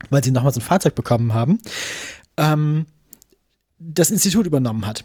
weil 0.09 0.24
sie 0.24 0.30
nochmal 0.30 0.55
so 0.55 0.61
ein 0.61 0.64
Fahrzeug 0.64 0.95
bekommen 0.95 1.34
haben, 1.34 1.59
ähm, 2.39 2.87
das 3.78 4.11
Institut 4.11 4.47
übernommen 4.47 4.87
hat. 4.87 5.05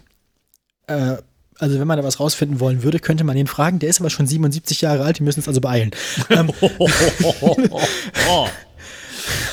Äh, 0.86 1.16
also 1.58 1.78
wenn 1.78 1.86
man 1.86 1.98
da 1.98 2.04
was 2.04 2.18
rausfinden 2.18 2.60
wollen 2.60 2.82
würde, 2.82 2.98
könnte 2.98 3.24
man 3.24 3.36
ihn 3.36 3.46
fragen. 3.46 3.78
Der 3.78 3.88
ist 3.88 4.00
aber 4.00 4.10
schon 4.10 4.26
77 4.26 4.80
Jahre 4.80 5.04
alt, 5.04 5.18
die 5.18 5.22
müssen 5.22 5.40
es 5.40 5.48
also 5.48 5.60
beeilen. 5.60 5.92
Ähm. 6.28 6.50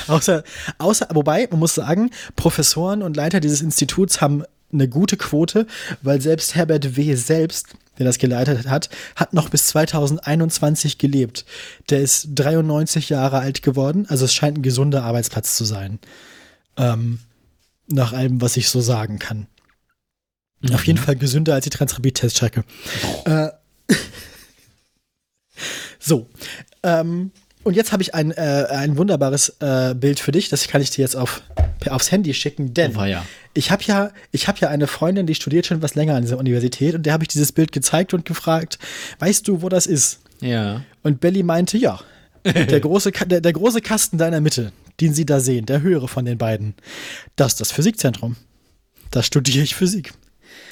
Außer, 0.08 0.42
außer, 0.78 1.06
wobei, 1.12 1.46
man 1.50 1.60
muss 1.60 1.76
sagen, 1.76 2.10
Professoren 2.34 3.02
und 3.02 3.16
Leiter 3.16 3.38
dieses 3.38 3.60
Instituts 3.62 4.20
haben 4.20 4.42
eine 4.72 4.88
gute 4.88 5.16
Quote, 5.16 5.66
weil 6.02 6.20
selbst 6.20 6.56
Herbert 6.56 6.96
W. 6.96 7.14
selbst, 7.14 7.68
der 7.98 8.06
das 8.06 8.18
geleitet 8.18 8.68
hat, 8.68 8.90
hat 9.14 9.32
noch 9.32 9.48
bis 9.48 9.68
2021 9.68 10.98
gelebt. 10.98 11.44
Der 11.90 12.00
ist 12.00 12.28
93 12.34 13.08
Jahre 13.08 13.38
alt 13.38 13.62
geworden, 13.62 14.06
also 14.08 14.24
es 14.24 14.34
scheint 14.34 14.58
ein 14.58 14.62
gesunder 14.62 15.04
Arbeitsplatz 15.04 15.56
zu 15.56 15.64
sein. 15.64 16.00
Ähm, 16.76 17.20
nach 17.86 18.12
allem, 18.12 18.40
was 18.40 18.56
ich 18.56 18.68
so 18.68 18.80
sagen 18.80 19.18
kann. 19.18 19.46
Auf 20.72 20.86
jeden 20.86 20.98
Fall 20.98 21.16
gesünder 21.16 21.54
als 21.54 21.64
die 21.64 21.70
Transrapid-Teststrecke. 21.70 22.64
Äh, 23.24 23.48
so. 25.98 26.28
Ähm, 26.82 27.30
und 27.62 27.76
jetzt 27.76 27.92
habe 27.92 28.02
ich 28.02 28.14
ein, 28.14 28.30
äh, 28.32 28.66
ein 28.70 28.96
wunderbares 28.96 29.56
äh, 29.60 29.94
Bild 29.94 30.18
für 30.20 30.32
dich. 30.32 30.48
Das 30.48 30.66
kann 30.68 30.80
ich 30.80 30.90
dir 30.90 31.02
jetzt 31.02 31.16
auf, 31.16 31.42
aufs 31.88 32.10
Handy 32.10 32.32
schicken, 32.34 32.72
denn 32.72 32.92
Oh, 32.92 33.00
weia. 33.00 33.24
ich 33.52 33.70
habe 33.70 33.82
ja, 33.84 34.10
ich 34.32 34.48
habe 34.48 34.58
ja 34.60 34.68
eine 34.68 34.86
Freundin, 34.86 35.26
die 35.26 35.34
studiert 35.34 35.66
schon 35.66 35.82
was 35.82 35.94
länger 35.94 36.14
an 36.14 36.22
dieser 36.22 36.38
Universität 36.38 36.94
und 36.94 37.04
der 37.04 37.12
habe 37.12 37.24
ich 37.24 37.28
dieses 37.28 37.52
Bild 37.52 37.72
gezeigt 37.72 38.14
und 38.14 38.24
gefragt, 38.24 38.78
weißt 39.18 39.46
du, 39.46 39.60
wo 39.62 39.68
das 39.68 39.86
ist? 39.86 40.20
Ja. 40.40 40.82
Und 41.02 41.20
Belly 41.20 41.42
meinte, 41.42 41.76
ja. 41.76 42.00
Der 42.44 42.80
große, 42.80 43.12
der, 43.12 43.42
der 43.42 43.52
große 43.52 43.82
Kasten 43.82 44.16
da 44.16 44.24
in 44.26 44.32
der 44.32 44.40
Mitte, 44.40 44.72
den 45.00 45.12
Sie 45.12 45.26
da 45.26 45.40
sehen, 45.40 45.66
der 45.66 45.82
höhere 45.82 46.08
von 46.08 46.24
den 46.24 46.38
beiden, 46.38 46.74
das 47.36 47.52
ist 47.52 47.60
das 47.60 47.72
Physikzentrum. 47.72 48.36
Da 49.10 49.22
studiere 49.22 49.62
ich 49.64 49.74
Physik. 49.74 50.14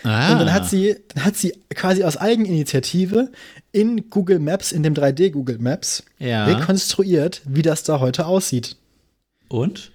Ah. 0.05 0.33
Und 0.33 0.39
dann 0.41 0.53
hat 0.53 0.69
sie, 0.69 0.97
dann 1.15 1.25
hat 1.25 1.37
sie 1.37 1.53
quasi 1.75 2.05
aus 2.05 2.17
Eigeninitiative 2.17 3.31
in 3.73 4.09
Google 4.11 4.39
Maps, 4.39 4.73
in 4.73 4.83
dem 4.83 4.95
3D 4.95 5.31
Google 5.31 5.59
Maps, 5.59 6.05
Ja. 6.19 6.45
rekonstruiert, 6.45 7.43
wie 7.45 7.63
das 7.63 7.83
da 7.83 8.01
heute 8.01 8.27
aussieht. 8.27 8.77
Und? 9.49 9.91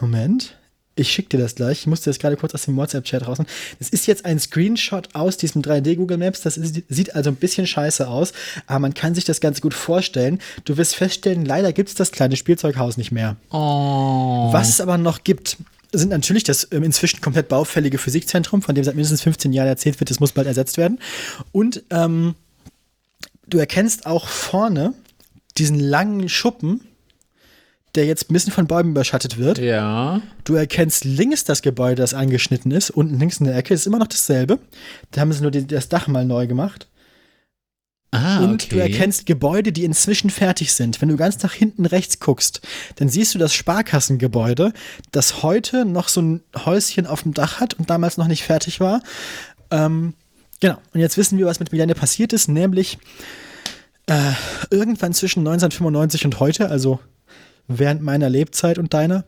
Moment. 0.00 0.56
Ich 0.96 1.10
schicke 1.10 1.30
dir 1.30 1.38
das 1.38 1.56
gleich. 1.56 1.80
Ich 1.80 1.86
musste 1.88 2.08
das 2.08 2.20
gerade 2.20 2.36
kurz 2.36 2.54
aus 2.54 2.66
dem 2.66 2.76
WhatsApp-Chat 2.76 3.26
raus. 3.26 3.38
Das 3.80 3.88
ist 3.88 4.06
jetzt 4.06 4.24
ein 4.24 4.38
Screenshot 4.38 5.08
aus 5.14 5.36
diesem 5.36 5.60
3D 5.60 5.96
Google 5.96 6.18
Maps. 6.18 6.42
Das 6.42 6.56
ist, 6.56 6.82
sieht 6.88 7.16
also 7.16 7.30
ein 7.30 7.36
bisschen 7.36 7.66
scheiße 7.66 8.06
aus, 8.06 8.32
aber 8.68 8.78
man 8.78 8.94
kann 8.94 9.12
sich 9.14 9.24
das 9.24 9.40
ganz 9.40 9.60
gut 9.60 9.74
vorstellen. 9.74 10.38
Du 10.64 10.76
wirst 10.76 10.94
feststellen, 10.94 11.44
leider 11.44 11.72
gibt 11.72 11.88
es 11.88 11.96
das 11.96 12.12
kleine 12.12 12.36
Spielzeughaus 12.36 12.96
nicht 12.96 13.10
mehr. 13.10 13.34
Oh. 13.50 14.50
Was 14.52 14.68
es 14.68 14.80
aber 14.80 14.96
noch 14.96 15.24
gibt, 15.24 15.56
sind 15.98 16.10
natürlich 16.10 16.44
das 16.44 16.68
ähm, 16.72 16.82
inzwischen 16.82 17.20
komplett 17.20 17.48
baufällige 17.48 17.98
Physikzentrum, 17.98 18.62
von 18.62 18.74
dem 18.74 18.84
seit 18.84 18.94
mindestens 18.94 19.22
15 19.22 19.52
Jahren 19.52 19.68
erzählt 19.68 20.00
wird, 20.00 20.10
das 20.10 20.20
muss 20.20 20.32
bald 20.32 20.46
ersetzt 20.46 20.76
werden. 20.76 20.98
Und 21.52 21.82
ähm, 21.90 22.34
du 23.46 23.58
erkennst 23.58 24.06
auch 24.06 24.28
vorne 24.28 24.94
diesen 25.56 25.78
langen 25.78 26.28
Schuppen, 26.28 26.80
der 27.94 28.06
jetzt 28.06 28.28
ein 28.28 28.32
bisschen 28.32 28.52
von 28.52 28.66
Bäumen 28.66 28.90
überschattet 28.90 29.38
wird. 29.38 29.58
Ja. 29.58 30.20
Du 30.42 30.54
erkennst 30.54 31.04
links 31.04 31.44
das 31.44 31.62
Gebäude, 31.62 31.96
das 31.96 32.12
angeschnitten 32.12 32.72
ist. 32.72 32.90
Unten 32.90 33.18
links 33.18 33.38
in 33.38 33.46
der 33.46 33.56
Ecke 33.56 33.72
ist 33.72 33.86
immer 33.86 33.98
noch 33.98 34.08
dasselbe. 34.08 34.58
Da 35.12 35.20
haben 35.20 35.32
sie 35.32 35.42
nur 35.42 35.52
die, 35.52 35.66
das 35.66 35.88
Dach 35.88 36.08
mal 36.08 36.24
neu 36.24 36.46
gemacht. 36.46 36.88
Ah, 38.14 38.44
Und 38.44 38.62
okay. 38.62 38.68
du 38.70 38.78
erkennst 38.78 39.26
Gebäude, 39.26 39.72
die 39.72 39.82
inzwischen 39.82 40.30
fertig 40.30 40.72
sind. 40.72 41.02
Wenn 41.02 41.08
du 41.08 41.16
ganz 41.16 41.42
nach 41.42 41.52
hinten 41.52 41.84
rechts 41.84 42.20
guckst, 42.20 42.60
dann 42.94 43.08
siehst 43.08 43.34
du 43.34 43.40
das 43.40 43.52
Sparkassengebäude, 43.52 44.72
das 45.10 45.42
heute 45.42 45.84
noch 45.84 46.06
so 46.06 46.22
ein 46.22 46.42
Häuschen 46.64 47.08
auf 47.08 47.24
dem 47.24 47.34
Dach 47.34 47.58
hat 47.58 47.74
und 47.74 47.90
damals 47.90 48.16
noch 48.16 48.28
nicht 48.28 48.44
fertig 48.44 48.78
war. 48.78 49.02
Ähm, 49.72 50.14
genau. 50.60 50.76
Und 50.92 51.00
jetzt 51.00 51.16
wissen 51.16 51.38
wir, 51.38 51.46
was 51.46 51.58
mit 51.58 51.72
Millennium 51.72 51.98
passiert 51.98 52.32
ist, 52.32 52.46
nämlich 52.46 52.98
äh, 54.06 54.32
irgendwann 54.70 55.12
zwischen 55.12 55.40
1995 55.40 56.24
und 56.26 56.38
heute, 56.38 56.68
also 56.68 57.00
während 57.66 58.00
meiner 58.00 58.30
Lebzeit 58.30 58.78
und 58.78 58.94
deiner, 58.94 59.24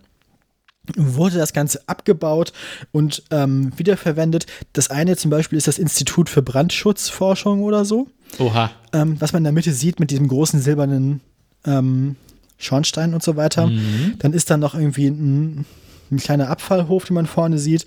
wurde 0.95 1.39
das 1.39 1.53
Ganze 1.53 1.80
abgebaut 1.89 2.53
und 2.93 3.24
ähm, 3.32 3.72
wiederverwendet. 3.76 4.47
Das 4.74 4.91
eine 4.91 5.16
zum 5.16 5.32
Beispiel 5.32 5.59
ist 5.59 5.66
das 5.66 5.78
Institut 5.78 6.28
für 6.28 6.43
Brandschutzforschung 6.43 7.64
oder 7.64 7.84
so 7.84 8.07
Oha. 8.39 8.70
ähm, 8.93 9.16
was 9.20 9.33
man 9.33 9.41
in 9.41 9.45
der 9.45 9.53
Mitte 9.53 9.72
sieht 9.72 10.01
mit 10.01 10.11
diesem 10.11 10.29
großen 10.29 10.61
silbernen 10.61 11.20
ähm, 11.64 12.16
Schornstein 12.59 13.12
und 13.14 13.22
so 13.22 13.37
weiter. 13.37 13.70
Dann 14.18 14.33
ist 14.33 14.51
da 14.51 14.57
noch 14.57 14.74
irgendwie 14.74 15.09
ein, 15.09 15.66
ein 16.11 16.16
kleiner 16.18 16.49
Abfallhof, 16.49 17.05
den 17.05 17.14
man 17.14 17.27
vorne 17.27 17.59
sieht. 17.59 17.85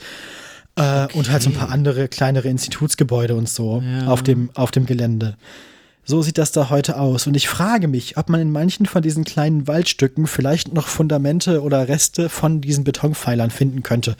Äh, 0.75 1.07
Und 1.13 1.31
halt 1.31 1.41
so 1.41 1.49
ein 1.49 1.55
paar 1.55 1.69
andere 1.71 2.07
kleinere 2.07 2.47
Institutsgebäude 2.49 3.35
und 3.35 3.49
so 3.49 3.81
Ja. 3.85 4.07
auf, 4.07 4.21
dem, 4.23 4.49
auf 4.53 4.71
dem 4.71 4.85
Gelände. 4.85 5.37
So 6.05 6.21
sieht 6.21 6.37
das 6.37 6.51
da 6.51 6.69
heute 6.69 6.99
aus. 6.99 7.27
Und 7.27 7.35
ich 7.35 7.47
frage 7.47 7.87
mich, 7.87 8.17
ob 8.17 8.29
man 8.29 8.41
in 8.41 8.51
manchen 8.51 8.85
von 8.85 9.01
diesen 9.01 9.23
kleinen 9.25 9.67
Waldstücken 9.67 10.25
vielleicht 10.27 10.73
noch 10.73 10.87
Fundamente 10.87 11.61
oder 11.61 11.87
Reste 11.87 12.29
von 12.29 12.61
diesen 12.61 12.83
Betonpfeilern 12.83 13.51
finden 13.51 13.83
könnte. 13.83 14.15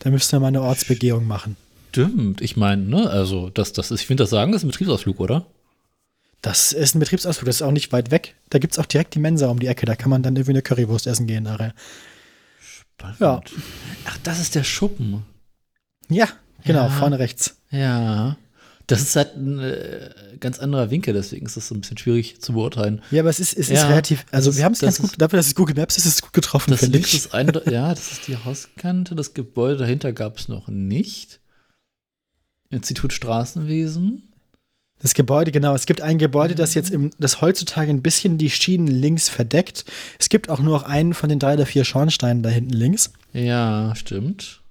Da 0.00 0.10
müsste 0.10 0.36
man 0.36 0.42
mal 0.42 0.48
eine 0.48 0.62
Ortsbegehung 0.62 1.26
machen. 1.26 1.56
Stimmt. 1.90 2.40
Ich 2.40 2.56
meine, 2.56 2.82
ne, 2.82 3.08
also, 3.08 3.50
das, 3.50 3.72
das 3.72 3.90
ist, 3.90 4.00
ich 4.00 4.06
finde, 4.06 4.24
das 4.24 4.30
sagen, 4.30 4.52
das 4.52 4.60
ist 4.62 4.64
ein 4.66 4.70
Betriebsausflug, 4.70 5.20
oder? 5.20 5.46
Das 6.44 6.72
ist 6.72 6.94
ein 6.94 6.98
Betriebsausflug, 6.98 7.46
das 7.46 7.56
ist 7.56 7.62
auch 7.62 7.70
nicht 7.70 7.90
weit 7.92 8.10
weg. 8.10 8.34
Da 8.50 8.58
gibt 8.58 8.74
es 8.74 8.78
auch 8.78 8.84
direkt 8.84 9.14
die 9.14 9.18
Mensa 9.18 9.48
um 9.48 9.58
die 9.60 9.66
Ecke. 9.66 9.86
Da 9.86 9.96
kann 9.96 10.10
man 10.10 10.22
dann 10.22 10.36
irgendwie 10.36 10.50
eine 10.52 10.60
Currywurst 10.60 11.06
essen 11.06 11.26
gehen 11.26 11.44
nachher. 11.44 11.72
Spannend. 12.60 13.18
Ja. 13.18 13.40
Ach, 14.04 14.18
das 14.24 14.40
ist 14.40 14.54
der 14.54 14.62
Schuppen. 14.62 15.24
Ja, 16.10 16.28
genau, 16.62 16.82
Ja. 16.82 16.90
vorne 16.90 17.18
rechts. 17.18 17.56
Ja. 17.70 18.36
Das 18.86 19.00
ist 19.00 19.16
halt 19.16 19.34
ein 19.36 19.58
äh, 19.58 20.10
ganz 20.38 20.58
anderer 20.58 20.90
Winkel, 20.90 21.14
deswegen 21.14 21.46
ist 21.46 21.56
das 21.56 21.68
so 21.68 21.74
ein 21.74 21.80
bisschen 21.80 21.96
schwierig 21.96 22.42
zu 22.42 22.52
beurteilen. 22.52 23.00
Ja, 23.10 23.22
aber 23.22 23.30
es 23.30 23.40
ist, 23.40 23.54
es 23.54 23.70
ist 23.70 23.78
Ja, 23.80 23.88
relativ, 23.88 24.26
also 24.30 24.50
das 24.50 24.58
wir 24.58 24.64
haben 24.66 24.72
es 24.74 24.82
ist- 24.82 24.84
ganz 24.84 24.98
gut, 24.98 25.14
dafür, 25.22 25.38
dass 25.38 25.46
es 25.46 25.54
Google 25.54 25.76
Maps 25.76 25.96
ist, 25.96 26.04
ist 26.04 26.14
es 26.16 26.20
gut 26.22 26.34
getroffen, 26.34 26.72
Das 26.72 26.80
finde 26.80 26.98
ich. 26.98 27.14
ist 27.14 27.32
ein, 27.32 27.50
ja, 27.70 27.88
das 27.94 28.12
ist 28.12 28.28
die 28.28 28.36
Hauskante. 28.36 29.14
Das 29.14 29.32
Gebäude 29.32 29.78
dahinter 29.78 30.12
gab 30.12 30.36
es 30.36 30.48
noch 30.48 30.68
nicht. 30.68 31.40
Institut 32.68 33.14
Straßenwesen. 33.14 34.28
Das 35.04 35.12
Gebäude, 35.12 35.52
genau. 35.52 35.74
Es 35.74 35.84
gibt 35.84 36.00
ein 36.00 36.16
Gebäude, 36.18 36.54
das 36.54 36.72
jetzt 36.72 36.90
im, 36.90 37.10
das 37.18 37.40
heutzutage 37.42 37.90
ein 37.90 38.00
bisschen 38.00 38.38
die 38.38 38.48
Schienen 38.48 38.86
links 38.86 39.28
verdeckt. 39.28 39.84
Es 40.18 40.30
gibt 40.30 40.48
auch 40.48 40.60
nur 40.60 40.78
noch 40.78 40.84
einen 40.84 41.12
von 41.12 41.28
den 41.28 41.38
drei 41.38 41.54
oder 41.54 41.66
vier 41.66 41.84
Schornsteinen 41.84 42.42
da 42.42 42.48
hinten 42.48 42.72
links. 42.72 43.12
Ja, 43.34 43.94
stimmt. 43.94 44.62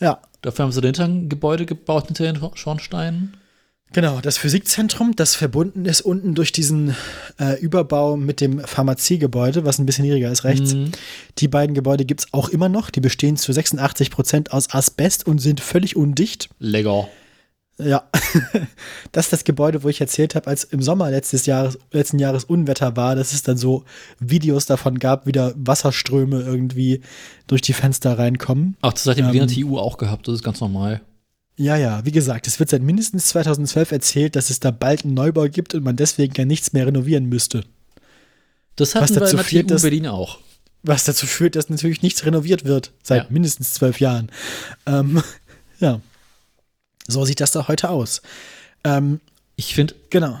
Ja, 0.00 0.20
Dafür 0.42 0.64
haben 0.64 0.72
sie 0.72 0.80
dahinter 0.80 1.04
ein 1.04 1.28
Gebäude 1.28 1.66
gebaut 1.66 2.06
hinter 2.06 2.24
den 2.24 2.40
Schornsteinen. 2.54 3.36
genau. 3.92 4.20
Das 4.20 4.38
Physikzentrum, 4.38 5.16
das 5.16 5.34
verbunden 5.34 5.84
ist 5.84 6.00
unten 6.00 6.34
durch 6.34 6.52
diesen 6.52 6.94
äh, 7.40 7.60
Überbau 7.60 8.16
mit 8.16 8.40
dem 8.40 8.60
Pharmaziegebäude, 8.60 9.64
was 9.64 9.78
ein 9.78 9.86
bisschen 9.86 10.04
niedriger 10.04 10.30
ist 10.30 10.44
rechts. 10.44 10.74
Mhm. 10.74 10.92
Die 11.38 11.48
beiden 11.48 11.74
Gebäude 11.74 12.04
gibt 12.04 12.20
es 12.20 12.32
auch 12.32 12.48
immer 12.48 12.68
noch. 12.68 12.90
Die 12.90 13.00
bestehen 13.00 13.36
zu 13.36 13.52
86 13.52 14.10
Prozent 14.10 14.52
aus 14.52 14.72
Asbest 14.72 15.26
und 15.26 15.38
sind 15.38 15.60
völlig 15.60 15.96
undicht. 15.96 16.48
Lecker. 16.60 17.08
Ja, 17.80 18.08
das 19.12 19.26
ist 19.26 19.32
das 19.32 19.44
Gebäude, 19.44 19.84
wo 19.84 19.88
ich 19.88 20.00
erzählt 20.00 20.34
habe, 20.34 20.48
als 20.48 20.64
im 20.64 20.82
Sommer 20.82 21.10
letztes 21.10 21.46
Jahres, 21.46 21.78
letzten 21.92 22.18
Jahres 22.18 22.44
Unwetter 22.44 22.96
war, 22.96 23.14
dass 23.14 23.32
es 23.32 23.44
dann 23.44 23.56
so 23.56 23.84
Videos 24.18 24.66
davon 24.66 24.98
gab, 24.98 25.26
wie 25.26 25.32
da 25.32 25.52
Wasserströme 25.56 26.40
irgendwie 26.42 27.02
durch 27.46 27.62
die 27.62 27.72
Fenster 27.74 28.18
reinkommen. 28.18 28.76
Ach, 28.82 28.92
das 28.92 29.06
hat 29.06 29.16
die 29.16 29.20
Ähm, 29.20 29.26
Berliner 29.30 29.46
TU 29.46 29.78
auch 29.78 29.96
gehabt, 29.96 30.26
das 30.26 30.34
ist 30.36 30.42
ganz 30.42 30.60
normal. 30.60 31.00
Ja, 31.56 31.76
ja, 31.76 32.04
wie 32.04 32.12
gesagt, 32.12 32.46
es 32.48 32.58
wird 32.58 32.70
seit 32.70 32.82
mindestens 32.82 33.26
2012 33.28 33.92
erzählt, 33.92 34.36
dass 34.36 34.50
es 34.50 34.58
da 34.60 34.70
bald 34.72 35.04
einen 35.04 35.14
Neubau 35.14 35.48
gibt 35.48 35.74
und 35.74 35.84
man 35.84 35.96
deswegen 35.96 36.34
ja 36.36 36.44
nichts 36.44 36.72
mehr 36.72 36.86
renovieren 36.86 37.26
müsste. 37.26 37.62
Das 38.76 38.94
hatten 38.94 39.08
wir 39.14 39.20
dazu 39.20 39.32
in 39.32 39.36
der 39.38 39.44
führt, 39.44 39.70
dass- 39.70 39.82
Berlin 39.82 40.06
auch. 40.06 40.38
Was 40.84 41.04
dazu 41.04 41.26
führt, 41.26 41.56
dass 41.56 41.68
natürlich 41.70 42.02
nichts 42.02 42.24
renoviert 42.24 42.64
wird, 42.64 42.92
seit 43.02 43.24
Ja. 43.24 43.30
mindestens 43.30 43.74
zwölf 43.74 43.98
Jahren. 44.00 44.30
Ähm, 44.86 45.20
ja, 45.80 46.00
so 47.08 47.24
sieht 47.24 47.40
das 47.40 47.50
da 47.50 47.66
heute 47.66 47.90
aus. 47.90 48.22
Ähm, 48.84 49.20
Ich 49.56 49.74
finde, 49.74 49.96
genau. 50.10 50.38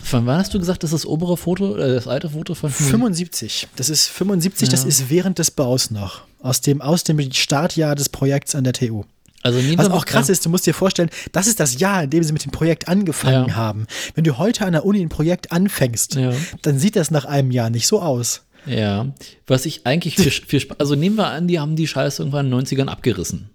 von 0.00 0.26
wann 0.26 0.38
hast 0.38 0.54
du 0.54 0.58
gesagt, 0.60 0.82
das 0.84 0.92
ist 0.92 1.02
das 1.04 1.06
obere 1.10 1.36
Foto, 1.36 1.76
äh, 1.76 1.94
das 1.94 2.06
alte 2.06 2.30
Foto 2.30 2.54
von 2.54 2.70
75. 2.70 3.66
Das 3.76 3.90
ist 3.90 4.06
75, 4.08 4.68
das 4.68 4.82
Ja. 4.82 4.88
ist 4.88 5.10
während 5.10 5.38
des 5.40 5.50
Baus 5.50 5.90
noch. 5.90 6.22
Aus 6.40 6.60
dem, 6.60 6.80
aus 6.80 7.02
dem 7.02 7.18
Startjahr 7.32 7.96
des 7.96 8.08
Projekts 8.10 8.54
an 8.54 8.62
der 8.62 8.72
TU. 8.74 9.02
Also 9.42 9.58
Was 9.78 9.90
auch 9.90 10.04
krass 10.06 10.28
ist, 10.28 10.44
du 10.44 10.50
musst 10.50 10.66
dir 10.66 10.74
vorstellen, 10.74 11.08
das 11.32 11.46
ist 11.46 11.60
das 11.60 11.78
Jahr, 11.78 12.02
in 12.04 12.10
dem 12.10 12.22
sie 12.22 12.32
mit 12.32 12.44
dem 12.44 12.50
Projekt 12.52 12.88
angefangen 12.88 13.48
Ja. 13.48 13.54
haben. 13.54 13.86
Wenn 14.14 14.24
du 14.24 14.38
heute 14.38 14.64
an 14.66 14.72
der 14.72 14.84
Uni 14.84 15.00
ein 15.00 15.08
Projekt 15.08 15.52
anfängst, 15.52 16.16
Ja. 16.16 16.32
dann 16.62 16.78
sieht 16.78 16.96
das 16.96 17.10
nach 17.10 17.24
einem 17.24 17.50
Jahr 17.50 17.70
nicht 17.70 17.86
so 17.86 18.00
aus. 18.02 18.42
Ja, 18.66 19.06
was 19.46 19.64
ich 19.66 19.86
eigentlich 19.86 20.16
für, 20.16 20.30
für 20.30 20.74
also 20.80 20.96
nehmen 20.96 21.14
wir 21.16 21.28
an, 21.28 21.46
die 21.46 21.60
haben 21.60 21.76
die 21.76 21.86
Scheiße 21.86 22.22
irgendwann 22.22 22.46
in 22.46 22.52
den 22.52 22.66
90ern 22.66 22.88
abgerissen. 22.88 23.50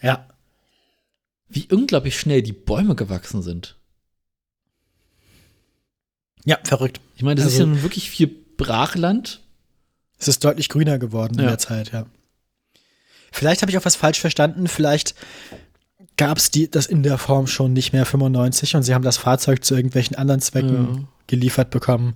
Ja. 0.00 0.26
Wie 1.54 1.68
unglaublich 1.70 2.18
schnell 2.18 2.42
die 2.42 2.52
Bäume 2.52 2.94
gewachsen 2.94 3.42
sind. 3.42 3.76
Ja, 6.44 6.58
verrückt. 6.64 7.00
Ich 7.16 7.22
meine, 7.22 7.36
das 7.36 7.46
ist 7.46 7.52
Also- 7.54 7.64
ja 7.64 7.68
nun 7.74 7.82
wirklich 7.82 8.10
viel 8.10 8.26
Brachland. 8.56 9.40
Es 10.18 10.28
ist 10.28 10.44
deutlich 10.44 10.68
grüner 10.68 10.98
geworden 10.98 11.34
in 11.34 11.44
Ja. 11.44 11.50
der 11.50 11.58
Zeit, 11.58 11.92
ja. 11.92 12.06
Vielleicht 13.30 13.62
habe 13.62 13.70
ich 13.70 13.78
auch 13.78 13.84
was 13.84 13.96
falsch 13.96 14.20
verstanden. 14.20 14.66
Vielleicht 14.68 15.14
gab 16.16 16.38
es 16.38 16.50
das 16.50 16.86
in 16.86 17.02
der 17.02 17.18
Form 17.18 17.46
schon 17.46 17.72
nicht 17.72 17.92
mehr 17.92 18.04
95 18.06 18.76
und 18.76 18.82
sie 18.82 18.94
haben 18.94 19.04
das 19.04 19.16
Fahrzeug 19.16 19.64
zu 19.64 19.74
irgendwelchen 19.74 20.16
anderen 20.16 20.40
Zwecken 20.40 20.94
Ja. 20.94 21.04
geliefert 21.26 21.70
bekommen. 21.70 22.14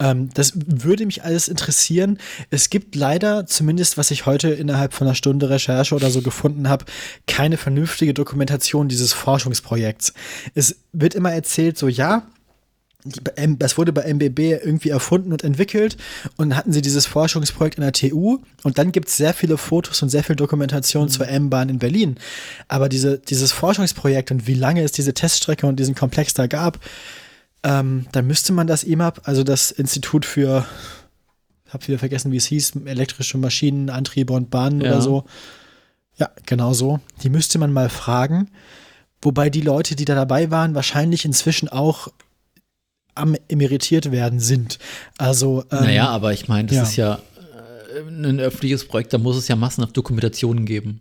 Ähm, 0.00 0.30
das 0.34 0.52
würde 0.54 1.06
mich 1.06 1.24
alles 1.24 1.48
interessieren. 1.48 2.18
Es 2.50 2.70
gibt 2.70 2.94
leider, 2.94 3.46
zumindest 3.46 3.98
was 3.98 4.10
ich 4.10 4.26
heute 4.26 4.48
innerhalb 4.48 4.92
von 4.94 5.06
einer 5.06 5.14
Stunde 5.14 5.50
Recherche 5.50 5.94
oder 5.94 6.10
so 6.10 6.22
gefunden 6.22 6.68
habe, 6.68 6.84
keine 7.26 7.56
vernünftige 7.56 8.14
Dokumentation 8.14 8.88
dieses 8.88 9.12
Forschungsprojekts. 9.12 10.12
Es 10.54 10.76
wird 10.92 11.14
immer 11.14 11.32
erzählt, 11.32 11.78
so 11.78 11.88
ja, 11.88 12.26
das 13.58 13.78
wurde 13.78 13.92
bei 13.92 14.12
MBB 14.12 14.38
irgendwie 14.64 14.88
erfunden 14.90 15.32
und 15.32 15.44
entwickelt 15.44 15.96
und 16.36 16.56
hatten 16.56 16.72
sie 16.72 16.82
dieses 16.82 17.06
Forschungsprojekt 17.06 17.78
an 17.78 17.84
der 17.84 17.92
TU 17.92 18.38
und 18.64 18.78
dann 18.78 18.90
gibt 18.90 19.08
es 19.08 19.16
sehr 19.16 19.34
viele 19.34 19.56
Fotos 19.56 20.02
und 20.02 20.08
sehr 20.08 20.24
viel 20.24 20.34
Dokumentation 20.34 21.08
zur 21.08 21.28
M-Bahn 21.28 21.68
in 21.68 21.78
Berlin. 21.78 22.16
Aber 22.66 22.88
diese, 22.88 23.18
dieses 23.18 23.52
Forschungsprojekt 23.52 24.32
und 24.32 24.46
wie 24.48 24.54
lange 24.54 24.82
es 24.82 24.92
diese 24.92 25.14
Teststrecke 25.14 25.66
und 25.66 25.78
diesen 25.78 25.94
Komplex 25.94 26.34
da 26.34 26.48
gab, 26.48 26.80
ähm, 27.62 28.06
da 28.12 28.22
müsste 28.22 28.52
man 28.52 28.66
das 28.66 28.84
IMAP, 28.84 29.20
also 29.26 29.42
das 29.44 29.70
Institut 29.70 30.24
für, 30.24 30.64
hab 31.68 31.86
wieder 31.88 31.98
vergessen, 31.98 32.32
wie 32.32 32.36
es 32.36 32.46
hieß, 32.46 32.76
elektrische 32.86 33.38
Maschinen, 33.38 33.90
Antriebe 33.90 34.32
und 34.32 34.50
Bahnen 34.50 34.80
Ja. 34.80 34.90
oder 34.92 35.00
so. 35.02 35.24
Ja, 36.16 36.30
genau 36.46 36.72
so. 36.72 37.00
Die 37.22 37.28
müsste 37.30 37.58
man 37.58 37.72
mal 37.72 37.88
fragen. 37.88 38.50
Wobei 39.22 39.50
die 39.50 39.60
Leute, 39.60 39.96
die 39.96 40.04
da 40.04 40.14
dabei 40.14 40.50
waren, 40.50 40.74
wahrscheinlich 40.74 41.24
inzwischen 41.24 41.68
auch 41.68 42.08
am 43.14 43.36
emeritiert 43.48 44.12
werden 44.12 44.38
sind. 44.38 44.78
Also, 45.16 45.64
ähm, 45.72 45.84
naja, 45.84 46.08
aber 46.08 46.32
ich 46.32 46.46
meine, 46.48 46.68
das 46.68 46.76
ja. 46.76 46.82
ist 46.84 46.96
ja 46.96 47.20
äh, 47.94 48.00
ein 48.08 48.38
öffentliches 48.38 48.86
Projekt, 48.86 49.12
da 49.12 49.18
muss 49.18 49.36
es 49.36 49.48
ja 49.48 49.56
massenhaft 49.56 49.96
Dokumentationen 49.96 50.66
geben. 50.66 51.00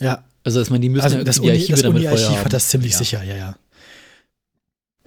ja, 0.00 0.24
Also, 0.42 0.58
dass 0.58 0.70
man 0.70 0.80
die 0.80 0.88
müssen 0.88 1.04
also 1.04 1.18
ja 1.18 1.24
das 1.24 1.38
Uni- 1.38 1.66
das 1.68 2.28
haben. 2.28 2.44
hat 2.44 2.52
das 2.52 2.68
ziemlich 2.70 2.92
Ja. 2.92 2.98
sicher, 2.98 3.22
ja, 3.22 3.36
ja. 3.36 3.56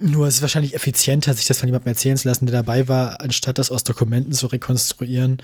Nur 0.06 0.26
es 0.26 0.34
ist 0.36 0.42
wahrscheinlich 0.42 0.74
effizienter, 0.74 1.32
sich 1.32 1.46
das 1.46 1.58
von 1.60 1.68
jemandem 1.68 1.88
erzählen 1.88 2.16
zu 2.18 2.28
lassen, 2.28 2.44
der 2.44 2.52
dabei 2.54 2.88
war, 2.88 3.22
anstatt 3.22 3.58
das 3.58 3.70
aus 3.70 3.84
Dokumenten 3.84 4.32
zu 4.32 4.46
rekonstruieren, 4.48 5.38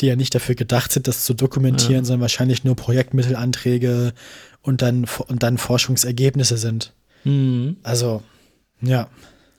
die 0.00 0.06
ja 0.06 0.14
nicht 0.14 0.34
dafür 0.34 0.54
gedacht 0.54 0.92
sind, 0.92 1.08
das 1.08 1.24
zu 1.24 1.34
dokumentieren, 1.34 2.02
Ja. 2.02 2.04
sondern 2.04 2.20
wahrscheinlich 2.20 2.62
nur 2.62 2.76
Projektmittelanträge 2.76 4.12
und 4.62 4.82
dann, 4.82 5.06
und 5.26 5.42
dann 5.42 5.58
Forschungsergebnisse 5.58 6.56
sind. 6.58 6.92
Mhm. 7.24 7.76
Also, 7.82 8.22
ja. 8.80 9.08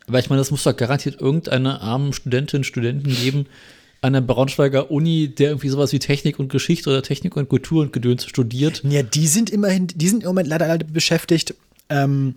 Aber 0.07 0.19
ich 0.19 0.29
meine, 0.29 0.39
das 0.39 0.51
muss 0.51 0.63
doch 0.63 0.77
garantiert 0.77 1.19
irgendeine 1.19 1.81
armen 1.81 2.13
Studentin, 2.13 2.63
Studenten 2.63 3.09
geben 3.13 3.47
an 4.01 4.13
der 4.13 4.21
Braunschweiger 4.21 4.89
Uni, 4.91 5.29
der 5.35 5.49
irgendwie 5.49 5.69
sowas 5.69 5.91
wie 5.91 5.99
Technik 5.99 6.37
und 6.39 6.49
Geschichte 6.49 6.89
oder 6.89 7.01
Technik 7.01 7.35
und 7.35 7.49
Kultur 7.49 7.81
und 7.81 7.91
Gedöns 7.91 8.25
studiert. 8.25 8.83
Ja, 8.87 9.01
die 9.03 9.27
sind 9.27 9.49
immerhin, 9.49 9.87
die 9.87 10.07
sind 10.07 10.23
im 10.23 10.27
Moment 10.29 10.47
leider 10.47 10.67
alle 10.69 10.85
beschäftigt, 10.85 11.55
ähm, 11.89 12.35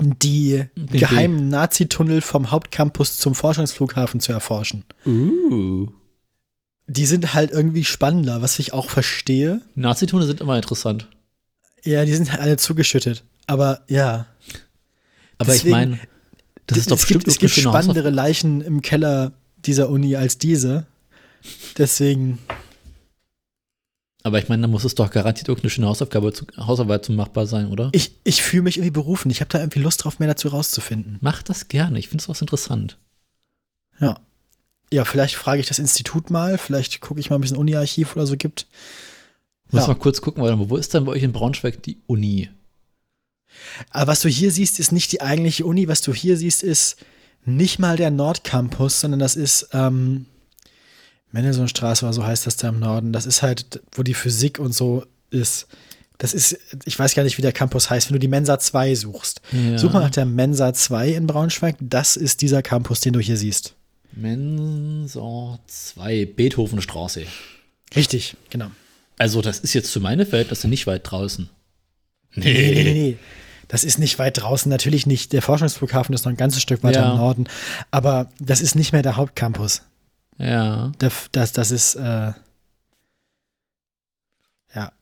die 0.00 0.64
Den 0.76 1.00
geheimen 1.00 1.48
Nazi-Tunnel 1.48 2.20
vom 2.20 2.50
Hauptcampus 2.50 3.18
zum 3.18 3.34
Forschungsflughafen 3.34 4.20
zu 4.20 4.32
erforschen. 4.32 4.84
Uh. 5.06 5.88
Die 6.86 7.06
sind 7.06 7.32
halt 7.32 7.50
irgendwie 7.50 7.84
spannender, 7.84 8.42
was 8.42 8.58
ich 8.58 8.72
auch 8.72 8.90
verstehe. 8.90 9.62
Nazitunnel 9.74 10.26
sind 10.26 10.40
immer 10.40 10.56
interessant. 10.56 11.08
Ja, 11.82 12.04
die 12.04 12.14
sind 12.14 12.30
halt 12.32 12.40
alle 12.40 12.56
zugeschüttet. 12.56 13.24
Aber 13.46 13.82
ja. 13.88 14.26
Aber 15.38 15.52
Deswegen- 15.52 15.66
ich 15.68 15.72
meine, 15.72 15.98
das 16.66 16.78
ist 16.78 16.90
doch 16.90 16.98
es 16.98 17.06
gibt, 17.06 17.28
es 17.28 17.38
gibt 17.38 17.52
spannendere 17.52 18.10
Leichen 18.10 18.60
im 18.60 18.82
Keller 18.82 19.32
dieser 19.58 19.90
Uni 19.90 20.16
als 20.16 20.38
diese. 20.38 20.86
Deswegen, 21.76 22.38
Aber 24.26 24.38
ich 24.38 24.48
meine, 24.48 24.62
da 24.62 24.68
muss 24.68 24.84
es 24.84 24.94
doch 24.94 25.10
garantiert 25.10 25.48
irgendeine 25.48 25.68
schöne 25.70 25.86
Hausaufgabe 25.86 26.32
zu, 26.32 26.46
Hausarbeit 26.56 27.04
zum 27.04 27.14
machbar 27.14 27.46
sein, 27.46 27.70
oder? 27.70 27.90
ich, 27.92 28.16
ich 28.24 28.42
fühle 28.42 28.62
mich 28.62 28.78
irgendwie 28.78 28.90
berufen. 28.90 29.30
Ich 29.30 29.40
habe 29.40 29.50
da 29.50 29.58
irgendwie 29.60 29.80
Lust 29.80 30.02
drauf, 30.02 30.18
mehr 30.18 30.28
dazu 30.28 30.48
rauszufinden. 30.48 31.18
Mach 31.20 31.42
das 31.42 31.68
gerne. 31.68 31.98
Ich 31.98 32.08
finde 32.08 32.22
es 32.22 32.28
was 32.28 32.40
interessant. 32.40 32.98
Ja. 34.00 34.18
Ja, 34.90 35.04
vielleicht 35.04 35.34
frage 35.34 35.60
ich 35.60 35.66
das 35.68 35.78
Institut 35.78 36.30
mal. 36.30 36.56
Vielleicht 36.56 37.00
gucke 37.02 37.20
ich 37.20 37.28
mal 37.28 37.36
ein 37.36 37.42
bisschen 37.42 37.58
Uni-Archiv 37.58 38.16
oder 38.16 38.26
so 38.26 38.36
gibt. 38.36 38.66
Muss 39.70 39.82
Ja. 39.82 39.88
mal 39.88 39.94
kurz 39.94 40.22
gucken, 40.22 40.42
mal, 40.42 40.70
wo 40.70 40.76
ist 40.76 40.94
denn 40.94 41.04
bei 41.04 41.12
euch 41.12 41.22
in 41.22 41.32
Braunschweig 41.32 41.82
die 41.82 41.98
Uni? 42.06 42.48
Aber 43.90 44.12
was 44.12 44.20
du 44.22 44.28
hier 44.30 44.50
siehst, 44.50 44.80
ist 44.80 44.90
nicht 44.90 45.12
die 45.12 45.20
eigentliche 45.20 45.66
Uni. 45.66 45.86
Was 45.86 46.00
du 46.00 46.14
hier 46.14 46.36
siehst, 46.38 46.62
ist 46.62 46.96
nicht 47.44 47.78
mal 47.78 47.96
der 47.98 48.10
Nordcampus, 48.10 49.00
sondern 49.00 49.20
das 49.20 49.36
ist 49.36 49.68
ähm, 49.72 50.26
Mendelssohnstraße 51.34 52.04
oder 52.06 52.12
so 52.14 52.24
heißt 52.24 52.46
das 52.46 52.56
da 52.56 52.68
im 52.70 52.78
Norden. 52.78 53.12
Das 53.12 53.26
ist 53.26 53.42
halt, 53.42 53.82
wo 53.92 54.02
die 54.02 54.14
Physik 54.14 54.58
und 54.58 54.72
so 54.74 55.04
ist. 55.30 55.66
Das 56.18 56.32
ist, 56.32 56.56
ich 56.84 56.96
weiß 56.98 57.14
gar 57.14 57.24
nicht, 57.24 57.36
wie 57.38 57.42
der 57.42 57.52
Campus 57.52 57.90
heißt, 57.90 58.08
wenn 58.08 58.14
du 58.14 58.20
die 58.20 58.28
Mensa 58.28 58.58
2 58.58 58.94
suchst. 58.94 59.42
Ja. 59.50 59.76
Such 59.76 59.92
mal 59.92 60.00
nach 60.00 60.10
der 60.10 60.26
Mensa 60.26 60.72
2 60.72 61.08
in 61.10 61.26
Braunschweig. 61.26 61.74
Das 61.80 62.16
ist 62.16 62.40
dieser 62.40 62.62
Campus, 62.62 63.00
den 63.00 63.12
du 63.12 63.20
hier 63.20 63.36
siehst. 63.36 63.74
Mensor 64.12 65.58
2, 65.66 66.26
Beethovenstraße. 66.26 67.24
Richtig, 67.96 68.36
genau. 68.48 68.70
Also, 69.18 69.42
das 69.42 69.58
ist 69.58 69.74
jetzt 69.74 69.90
zu 69.90 70.00
meinen 70.00 70.24
Verhältnissen 70.26 70.70
nicht 70.70 70.86
weit 70.86 71.02
draußen. 71.10 71.48
Nee, 72.36 72.44
nee, 72.52 72.84
nee, 72.84 72.92
nee. 72.92 73.16
Das 73.68 73.82
ist 73.82 73.98
nicht 73.98 74.18
weit 74.20 74.40
draußen, 74.40 74.70
natürlich 74.70 75.06
nicht. 75.06 75.32
Der 75.32 75.42
Forschungsflughafen 75.42 76.14
ist 76.14 76.24
noch 76.24 76.32
ein 76.32 76.36
ganzes 76.36 76.62
Stück 76.62 76.82
weiter 76.84 77.00
Ja. 77.00 77.10
im 77.12 77.16
Norden, 77.18 77.46
aber 77.90 78.28
das 78.38 78.60
ist 78.60 78.74
nicht 78.76 78.92
mehr 78.92 79.02
der 79.02 79.16
Hauptcampus. 79.16 79.82
Ja. 80.38 80.92
Das, 80.98 81.28
das, 81.32 81.52
das 81.52 81.70
ist, 81.70 81.94
äh, 81.94 82.32
ja. 84.74 84.92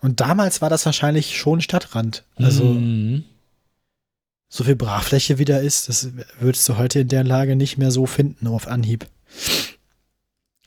Und 0.00 0.20
damals 0.20 0.60
war 0.62 0.70
das 0.70 0.84
wahrscheinlich 0.86 1.36
schon 1.38 1.60
Stadtrand. 1.60 2.24
Also, 2.36 2.64
Mhm. 2.64 3.24
so 4.48 4.64
viel 4.64 4.76
Brachfläche 4.76 5.38
wieder 5.38 5.60
ist, 5.60 5.88
das 5.88 6.08
würdest 6.40 6.68
du 6.68 6.76
heute 6.76 7.00
in 7.00 7.08
der 7.08 7.24
Lage 7.24 7.56
nicht 7.56 7.78
mehr 7.78 7.90
so 7.90 8.06
finden 8.06 8.46
auf 8.46 8.66
Anhieb. 8.68 9.06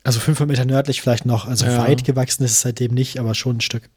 Also 0.04 0.20
500 0.20 0.48
Meter 0.58 0.66
nördlich 0.66 1.02
vielleicht 1.02 1.26
noch. 1.26 1.46
Also 1.48 1.66
Ja. 1.66 1.78
weit 1.78 2.04
gewachsen 2.04 2.44
ist 2.44 2.52
es 2.52 2.62
seitdem 2.62 2.94
nicht, 2.94 3.20
aber 3.20 3.36
schon 3.36 3.58
ein 3.58 3.62
Stück. 3.62 3.90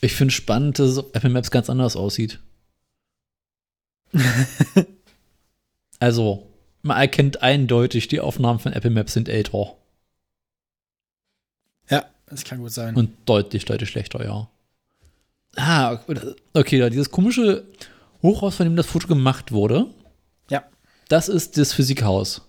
Ich 0.00 0.14
finde 0.14 0.32
spannend, 0.34 0.78
dass 0.78 0.90
es 0.90 0.98
auf 0.98 1.06
Apple 1.14 1.30
Maps 1.30 1.50
ganz 1.50 1.70
anders 1.70 1.94
aussieht. 1.96 2.40
also, 6.00 6.51
man 6.82 6.98
erkennt 6.98 7.42
eindeutig, 7.42 8.08
die 8.08 8.20
Aufnahmen 8.20 8.58
von 8.58 8.72
Apple 8.72 8.90
Maps 8.90 9.14
sind 9.14 9.28
älter. 9.28 9.76
Ja, 11.88 12.04
das 12.26 12.44
kann 12.44 12.58
gut 12.58 12.72
sein. 12.72 12.94
Und 12.94 13.10
deutlich, 13.26 13.64
deutlich 13.64 13.90
schlechter, 13.90 14.24
ja. 14.24 14.48
Ah, 15.56 15.98
okay, 16.54 16.78
da 16.78 16.90
dieses 16.90 17.10
komische 17.10 17.64
Hochhaus, 18.22 18.56
von 18.56 18.66
dem 18.66 18.76
das 18.76 18.86
Foto 18.86 19.06
gemacht 19.06 19.52
wurde. 19.52 19.86
Ja. 20.50 20.64
Das 21.08 21.28
ist 21.28 21.58
das 21.58 21.72
Physikhaus. 21.72 22.42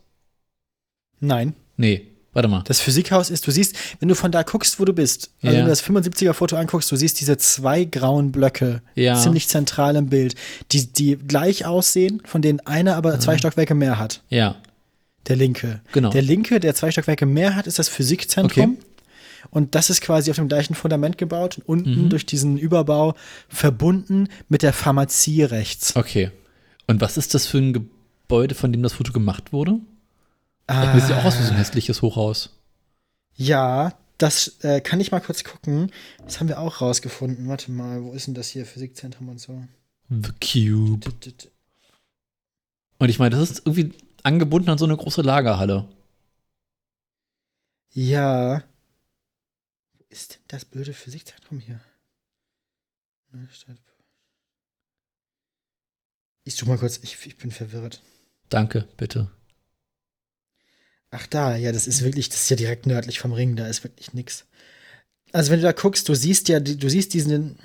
Nein, 1.19 1.55
Nee, 1.77 2.07
warte 2.34 2.47
mal. 2.47 2.63
das 2.65 2.79
Physikhaus 2.79 3.29
ist, 3.29 3.45
du 3.47 3.51
siehst, 3.51 3.75
wenn 3.99 4.09
du 4.09 4.15
von 4.15 4.31
da 4.31 4.43
guckst, 4.43 4.79
wo 4.79 4.86
du 4.86 4.93
bist, 4.93 5.31
also 5.41 5.53
Ja. 5.53 5.59
wenn 5.59 5.65
du 5.65 5.69
das 5.71 5.81
75er 5.84 6.34
Foto 6.34 6.55
anguckst, 6.55 6.91
du 6.91 6.95
siehst 6.95 7.19
diese 7.21 7.38
zwei 7.38 7.86
grauen 7.86 8.31
Blöcke, 8.31 8.81
Ja. 8.95 9.15
ziemlich 9.15 9.47
zentral 9.47 9.95
im 9.95 10.07
Bild, 10.09 10.36
die, 10.71 10.88
die 10.91 11.15
gleich 11.17 11.65
aussehen, 11.65 12.21
von 12.25 12.41
denen 12.41 12.59
einer 12.61 12.95
aber 12.95 13.19
zwei 13.19 13.38
Stockwerke 13.38 13.75
mehr 13.75 13.97
hat. 13.99 14.21
Ja, 14.29 14.55
Der 15.27 15.36
linke. 15.38 15.79
Genau. 15.93 16.09
Der 16.09 16.21
linke, 16.21 16.59
der 16.59 16.75
zwei 16.75 16.91
Stockwerke 16.91 17.25
mehr 17.25 17.55
hat, 17.55 17.65
ist 17.67 17.79
das 17.79 17.88
Physikzentrum. 17.89 18.77
Und 19.51 19.75
das 19.75 19.89
ist 19.89 20.01
quasi 20.01 20.29
auf 20.31 20.36
dem 20.38 20.47
gleichen 20.47 20.73
Fundament 20.73 21.17
gebaut, 21.17 21.59
und 21.65 21.86
unten 21.86 22.05
Mhm. 22.05 22.09
durch 22.09 22.25
diesen 22.25 22.57
Überbau 22.57 23.13
verbunden 23.49 24.27
mit 24.49 24.63
der 24.63 24.73
Pharmazie 24.73 25.43
rechts. 25.43 25.95
okay. 25.95 26.31
Und 26.88 26.99
was 26.99 27.15
ist 27.17 27.34
das 27.34 27.45
für 27.47 27.59
ein 27.59 27.71
Gebäude, 27.71 28.55
von 28.55 28.71
dem 28.73 28.84
das 28.84 28.93
Foto 28.93 29.13
gemacht 29.13 29.53
wurde? 29.53 29.77
Ah, 30.74 30.93
Das 30.93 31.01
sieht 31.07 31.11
ja 31.11 31.19
auch 31.21 31.26
aus 31.26 31.38
wie 31.39 31.43
so 31.43 31.51
ein 31.51 31.57
hässliches 31.57 32.01
Hochhaus. 32.01 32.49
ja, 33.36 33.97
das 34.19 34.59
äh, 34.63 34.80
kann 34.80 34.99
ich 35.01 35.11
mal 35.11 35.19
kurz 35.19 35.43
gucken. 35.43 35.91
Das 36.24 36.39
haben 36.39 36.47
wir 36.47 36.59
auch 36.59 36.80
rausgefunden. 36.82 37.47
Warte 37.49 37.71
mal, 37.71 38.03
wo 38.03 38.13
ist 38.13 38.28
denn 38.28 38.36
das 38.36 38.47
hier? 38.47 38.65
Physikzentrum 38.65 39.28
und 39.28 39.39
so. 39.39 39.63
The 40.09 40.32
Cube. 40.39 41.11
Und 42.99 43.09
ich 43.09 43.19
meine, 43.19 43.36
das 43.36 43.49
ist 43.51 43.63
irgendwie 43.65 43.91
angebunden 44.21 44.69
an 44.69 44.78
so 44.78 44.86
eine 44.86 44.95
große 44.95 45.24
Lagerhalle. 45.24 45.89
Ja. 47.91 48.63
Wo 49.97 50.05
ist 50.09 50.36
denn 50.36 50.41
das 50.47 50.63
blöde 50.63 50.93
Physikzentrum 50.93 51.59
hier? 51.59 51.82
Ich 56.43 56.55
suche 56.55 56.69
mal 56.69 56.78
kurz, 56.78 56.97
ich, 57.01 57.17
ich 57.26 57.38
bin 57.38 57.51
verwirrt. 57.51 58.01
Danke, 58.49 58.88
bitte. 58.95 59.32
Ach 61.16 61.28
da, 61.28 61.55
ja, 61.55 61.72
das 61.72 61.86
ist 61.88 62.03
wirklich, 62.03 62.30
das 62.30 62.43
ist 62.43 62.49
ja 62.49 62.55
direkt 62.55 62.86
nördlich 62.88 63.20
vom 63.20 63.34
Ring, 63.34 63.55
da 63.55 63.68
ist 63.68 63.84
wirklich 63.84 64.14
nix. 64.14 64.45
Also 65.32 65.51
wenn 65.51 65.59
du 65.59 65.64
da 65.64 65.72
guckst, 65.72 66.09
du 66.09 66.14
siehst 66.16 66.49
ja, 66.49 66.59
die- 66.59 66.78
du 66.78 66.89
siehst 66.89 67.14
diesen, 67.14 67.57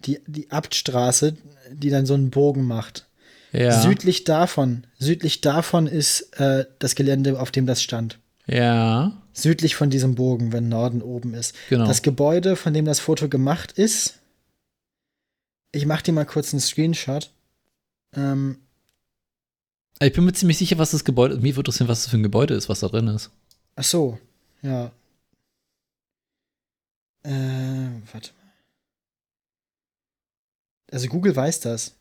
die, 0.00 0.20
die 0.26 0.50
Abtstraße, 0.50 1.36
die 1.70 1.90
dann 1.90 2.06
so 2.06 2.14
einen 2.14 2.30
Bogen 2.30 2.64
macht. 2.64 3.06
Ja. 3.52 3.80
Südlich 3.82 4.24
davon, 4.24 4.86
südlich 4.98 5.40
davon 5.40 5.86
ist 5.86 6.22
äh, 6.40 6.66
das 6.80 6.94
Gelände, 6.94 7.38
auf 7.40 7.50
dem 7.50 7.66
das 7.66 7.82
stand. 7.82 8.18
ja, 8.46 9.20
Südlich 9.36 9.74
von 9.74 9.90
diesem 9.90 10.14
Bogen, 10.14 10.52
wenn 10.52 10.68
Norden 10.68 11.02
oben 11.02 11.34
ist. 11.34 11.54
genau. 11.68 11.86
Das 11.86 12.02
Gebäude, 12.02 12.54
von 12.56 12.72
dem 12.72 12.84
das 12.84 13.00
Foto 13.00 13.28
gemacht 13.28 13.72
ist, 13.72 14.18
ich 15.72 15.86
mach 15.86 16.02
dir 16.02 16.12
mal 16.12 16.24
kurz 16.24 16.52
einen 16.52 16.60
Screenshot. 16.60 17.30
Ähm, 18.16 18.58
ich 20.00 20.12
bin 20.12 20.24
mir 20.24 20.32
ziemlich 20.32 20.58
sicher, 20.58 20.78
was 20.78 20.90
das 20.90 21.04
Gebäude, 21.04 21.36
mir 21.36 21.56
würde 21.56 21.68
interessieren, 21.68 21.88
was 21.88 22.02
das 22.02 22.10
für 22.10 22.16
ein 22.16 22.22
Gebäude 22.22 22.54
ist, 22.54 22.68
was 22.68 22.80
da 22.80 22.88
drin 22.88 23.08
ist. 23.08 23.30
ach 23.76 23.84
so, 23.84 24.18
ja. 24.62 24.90
Äh, 27.22 27.30
warte 28.12 28.30
mal. 28.32 28.52
Also 30.92 31.08
Google 31.08 31.34
weiß 31.34 31.60
das. 31.60 31.94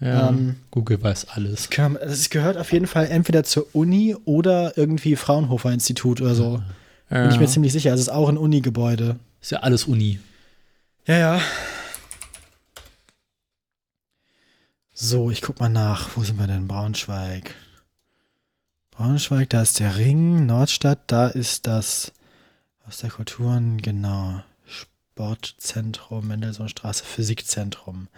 Ja. 0.00 0.30
Ähm, 0.30 0.56
Google 0.70 1.02
weiß 1.02 1.28
alles. 1.28 1.68
Das 1.68 2.30
gehört 2.30 2.56
auf 2.56 2.72
jeden 2.72 2.86
Fall 2.86 3.06
entweder 3.06 3.44
zur 3.44 3.66
Uni 3.74 4.16
oder 4.24 4.78
irgendwie 4.78 5.16
Fraunhofer 5.16 5.72
Institut 5.72 6.20
oder 6.20 6.34
so. 6.34 6.62
Ja. 7.10 7.22
Bin 7.22 7.32
ich 7.32 7.40
mir 7.40 7.48
ziemlich 7.48 7.72
sicher. 7.72 7.90
Also 7.90 8.02
es 8.02 8.08
ist 8.08 8.14
auch 8.14 8.28
ein 8.28 8.38
Uni-Gebäude. 8.38 9.16
Ist 9.42 9.50
ja 9.50 9.58
alles 9.58 9.84
Uni. 9.84 10.20
Ja, 11.06 11.18
ja. 11.18 11.40
So, 15.02 15.30
ich 15.30 15.40
guck 15.40 15.60
mal 15.60 15.70
nach. 15.70 16.10
Wo 16.14 16.22
sind 16.22 16.38
wir 16.38 16.46
denn? 16.46 16.68
Braunschweig. 16.68 17.54
Braunschweig, 18.90 19.48
da 19.48 19.62
ist 19.62 19.80
der 19.80 19.96
Ring. 19.96 20.44
Nordstadt, 20.44 20.98
da 21.06 21.28
ist 21.28 21.66
das 21.66 22.12
aus 22.86 22.98
der 22.98 23.08
Kulturen, 23.08 23.80
genau. 23.80 24.42
Sportzentrum, 24.66 26.28
Mendelssohnstraße, 26.28 27.02
Physikzentrum. 27.02 28.08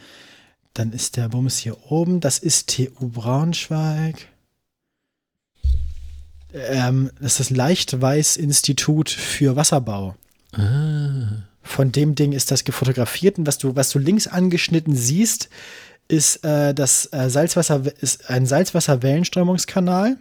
Dann 0.74 0.92
ist 0.92 1.16
der 1.16 1.28
Bums 1.28 1.56
hier 1.58 1.88
oben. 1.88 2.18
Das 2.18 2.40
ist 2.40 2.74
TU 2.74 3.10
Braunschweig. 3.10 4.26
Ähm, 6.52 7.12
das 7.20 7.34
ist 7.34 7.40
das 7.40 7.50
Leichtweiß-Institut 7.50 9.08
für 9.08 9.54
Wasserbau. 9.54 10.16
Ah. 10.50 11.44
Von 11.62 11.92
dem 11.92 12.16
Ding 12.16 12.32
ist 12.32 12.50
das 12.50 12.64
gefotografiert 12.64 13.38
und 13.38 13.46
was 13.46 13.58
du, 13.58 13.76
was 13.76 13.90
du 13.90 14.00
links 14.00 14.26
angeschnitten 14.26 14.96
siehst, 14.96 15.48
ist 16.12 16.44
äh, 16.44 16.74
das 16.74 17.08
äh, 17.12 17.30
Salzwasser, 17.30 17.82
ist 18.02 18.28
ein 18.28 18.44
Salzwasserwellenströmungskanal 18.44 20.18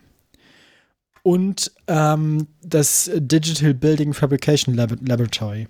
und 1.21 1.69
ähm, 1.87 2.47
das 2.63 3.11
Digital 3.13 3.73
Building 3.73 4.13
Fabrication 4.13 4.73
Lab 4.73 4.91
Laboratory. 5.05 5.67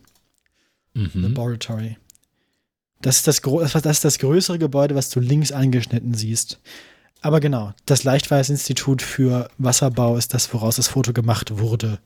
Mhm. 0.93 1.09
Laboratory. 1.15 1.97
Das 3.01 3.15
ist 3.17 3.27
das, 3.27 3.41
das 3.41 3.83
ist 3.83 4.05
das 4.05 4.19
größere 4.19 4.59
Gebäude, 4.59 4.93
was 4.93 5.09
du 5.09 5.19
links 5.19 5.51
angeschnitten 5.51 6.13
siehst. 6.13 6.59
Aber 7.21 7.39
genau, 7.39 7.73
das 7.87 8.03
Leichtweiß-Institut 8.03 9.01
für 9.01 9.49
Wasserbau 9.57 10.17
ist 10.17 10.35
das, 10.35 10.53
woraus 10.53 10.75
das 10.75 10.87
Foto 10.87 11.13
gemacht 11.13 11.57
wurde. 11.57 11.97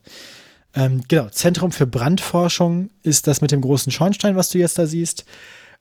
Ähm, 0.74 1.02
genau, 1.06 1.28
Zentrum 1.28 1.70
für 1.70 1.86
Brandforschung 1.86 2.88
ist 3.02 3.26
das 3.26 3.42
mit 3.42 3.50
dem 3.50 3.60
großen 3.60 3.92
Schornstein, 3.92 4.36
was 4.36 4.48
du 4.48 4.58
jetzt 4.58 4.78
da 4.78 4.86
siehst. 4.86 5.26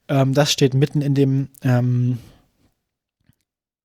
Ähm, 0.07 0.33
das 0.33 0.51
steht 0.51 0.73
mitten 0.73 1.01
in 1.01 1.15
dem. 1.15 1.49
Ähm, 1.61 2.19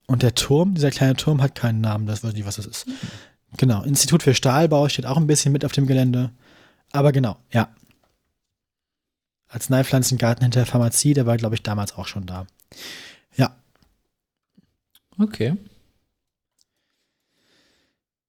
und 0.06 0.22
der 0.22 0.34
Turm, 0.34 0.74
dieser 0.74 0.90
kleine 0.90 1.14
Turm 1.14 1.40
hat 1.40 1.54
keinen 1.54 1.80
Namen, 1.80 2.06
das 2.06 2.24
weiß 2.24 2.30
ich 2.30 2.36
nicht, 2.36 2.46
was 2.46 2.56
das 2.56 2.66
ist. 2.66 2.86
Genau, 3.56 3.82
Institut 3.82 4.22
für 4.22 4.34
Stahlbau 4.34 4.88
steht 4.88 5.06
auch 5.06 5.16
ein 5.16 5.26
bisschen 5.26 5.52
mit 5.52 5.64
auf 5.64 5.72
dem 5.72 5.86
Gelände. 5.86 6.32
Aber 6.92 7.12
genau, 7.12 7.36
ja. 7.52 7.68
Arzneipflanzengarten 9.48 10.42
hinter 10.42 10.60
der 10.60 10.66
Pharmazie, 10.66 11.14
der 11.14 11.26
war, 11.26 11.36
glaube 11.36 11.54
ich, 11.54 11.62
damals 11.62 11.94
auch 11.94 12.06
schon 12.06 12.26
da. 12.26 12.46
Ja, 13.36 13.56
Okay. 15.20 15.56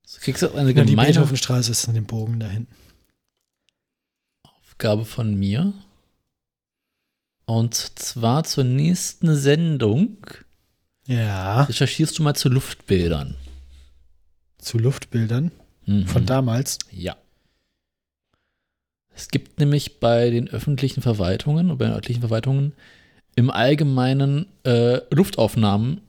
So 0.05 0.19
kriegst 0.19 0.41
du 0.41 0.51
eine 0.51 0.71
ja 0.71 0.83
die 0.83 0.91
gemeine 0.91 1.13
Beethovenstraße 1.13 1.71
ist 1.71 1.87
an 1.87 1.95
dem 1.95 2.05
Bogen 2.05 2.39
da 2.39 2.47
hinten. 2.47 2.75
Aufgabe 4.43 5.05
von 5.05 5.33
mir. 5.35 5.73
Und 7.45 7.75
zwar 7.99 8.43
zur 8.43 8.63
nächsten 8.63 9.35
Sendung 9.35 10.17
Ja, 11.07 11.63
recherchierst 11.63 12.17
du 12.19 12.23
mal 12.23 12.33
zu 12.35 12.49
Luftbildern. 12.49 13.35
zu 14.57 14.77
Luftbildern 14.77 15.51
Mhm. 15.87 16.05
von 16.07 16.25
damals. 16.27 16.77
Ja. 16.91 17.15
Es 19.15 19.27
gibt 19.29 19.59
nämlich 19.59 19.99
bei 19.99 20.29
den 20.29 20.47
öffentlichen 20.47 21.01
Verwaltungen 21.01 21.67
oder 21.69 21.77
bei 21.77 21.85
den 21.85 21.93
örtlichen 21.95 22.21
Verwaltungen 22.21 22.73
im 23.35 23.49
Allgemeinen 23.49 24.45
äh, 24.63 24.99
Luftaufnahmen 25.13 26.01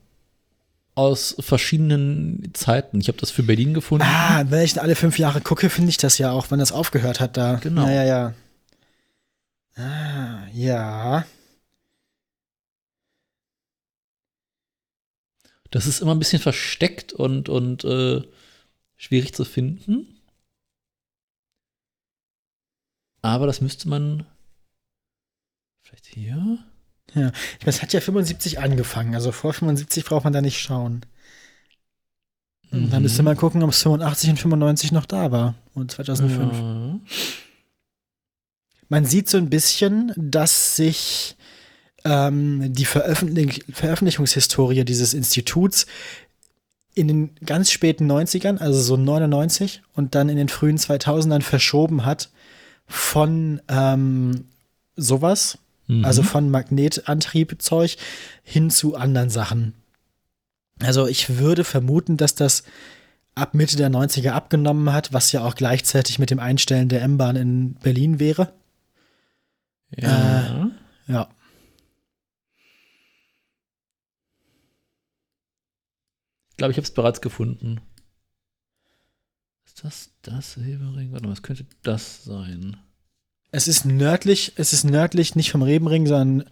aus 0.94 1.34
verschiedenen 1.40 2.50
Zeiten. 2.52 3.00
Ich 3.00 3.08
habe 3.08 3.18
das 3.18 3.30
für 3.30 3.42
Berlin 3.42 3.72
gefunden. 3.74 4.04
Ah, 4.06 4.44
wenn 4.50 4.62
ich 4.62 4.80
alle 4.80 4.94
fünf 4.94 5.18
Jahre 5.18 5.40
gucke, 5.40 5.70
finde 5.70 5.88
ich 5.88 5.96
das 5.96 6.18
ja 6.18 6.30
auch, 6.32 6.50
wenn 6.50 6.58
das 6.58 6.70
aufgehört 6.72 7.18
hat 7.20 7.36
da. 7.38 7.54
Genau. 7.54 7.86
Ja, 7.86 7.92
ja, 7.92 8.04
ja. 8.04 8.34
Ah, 9.76 10.46
ja. 10.52 11.24
Das 15.70 15.86
ist 15.86 16.00
immer 16.00 16.14
ein 16.14 16.18
bisschen 16.18 16.42
versteckt 16.42 17.12
und, 17.12 17.48
und 17.48 17.84
äh, 17.84 18.22
schwierig 18.96 19.34
zu 19.34 19.44
finden. 19.44 20.20
Aber 23.22 23.46
das 23.46 23.60
müsste 23.60 23.88
man 23.88 24.26
vielleicht 25.80 26.06
hier. 26.06 26.58
Ja, 27.14 27.28
ich 27.28 27.60
meine, 27.60 27.70
es 27.70 27.82
hat 27.82 27.92
ja 27.92 28.00
75 28.00 28.58
angefangen, 28.58 29.14
also 29.14 29.32
vor 29.32 29.52
75 29.52 30.04
braucht 30.04 30.24
man 30.24 30.32
da 30.32 30.40
nicht 30.40 30.60
schauen. 30.60 31.06
Und 32.70 32.90
Dann 32.90 33.02
müsste 33.02 33.22
man 33.22 33.36
gucken, 33.36 33.62
ob 33.62 33.70
es 33.70 33.82
85 33.82 34.30
und 34.30 34.38
95 34.38 34.92
noch 34.92 35.04
da 35.04 35.30
war. 35.30 35.54
Und 35.74 35.90
2005. 35.90 36.52
Ja. 36.52 37.00
Man 38.92 39.06
sieht 39.06 39.28
so 39.28 39.38
ein 39.38 39.48
bisschen, 39.48 40.12
dass 40.16 40.76
sich 40.76 41.34
ähm, 42.04 42.74
die 42.74 42.84
Veröffentlich 42.84 43.64
Veröffentlichungshistorie 43.72 44.84
dieses 44.84 45.14
Instituts 45.14 45.86
in 46.94 47.08
den 47.08 47.30
ganz 47.44 47.70
späten 47.70 48.10
90ern, 48.10 48.58
also 48.58 48.78
so 48.80 48.98
99 48.98 49.80
und 49.94 50.14
dann 50.14 50.28
in 50.28 50.36
den 50.36 50.50
frühen 50.50 50.76
2000ern 50.76 51.40
verschoben 51.40 52.04
hat 52.04 52.28
von 52.86 53.62
ähm, 53.68 54.44
sowas, 54.96 55.56
Mhm. 55.86 56.04
also 56.04 56.22
von 56.22 56.50
Magnetantriebzeug 56.50 57.96
hin 58.42 58.70
zu 58.70 58.94
anderen 58.94 59.30
Sachen. 59.30 59.74
Also 60.80 61.06
ich 61.06 61.38
würde 61.38 61.64
vermuten, 61.64 62.16
dass 62.16 62.34
das 62.34 62.62
ab 63.34 63.54
Mitte 63.54 63.76
der 63.76 63.90
90er 63.90 64.32
abgenommen 64.32 64.92
hat, 64.92 65.12
was 65.12 65.32
ja 65.32 65.44
auch 65.44 65.54
gleichzeitig 65.54 66.18
mit 66.18 66.30
dem 66.30 66.40
Einstellen 66.40 66.88
der 66.88 67.02
M-Bahn 67.02 67.36
in 67.36 67.74
Berlin 67.74 68.20
wäre. 68.20 68.52
Ja. 69.96 70.70
Ja. 71.06 71.28
Ich 76.50 76.56
glaube, 76.56 76.72
ich 76.72 76.76
habe 76.76 76.84
es 76.84 76.94
bereits 76.94 77.20
gefunden. 77.20 77.80
Ist 79.64 79.84
das 79.84 80.10
das 80.22 80.52
Silberring? 80.52 81.12
Warte 81.12 81.26
mal, 81.26 81.32
was 81.32 81.42
könnte 81.42 81.66
das 81.82 82.24
sein? 82.24 82.76
Es 83.50 83.68
ist 83.68 83.84
nördlich, 83.84 84.52
es 84.56 84.72
ist 84.72 84.84
nördlich 84.84 85.34
nicht 85.34 85.50
vom 85.50 85.62
Rebenring, 85.62 86.06
sondern 86.06 86.48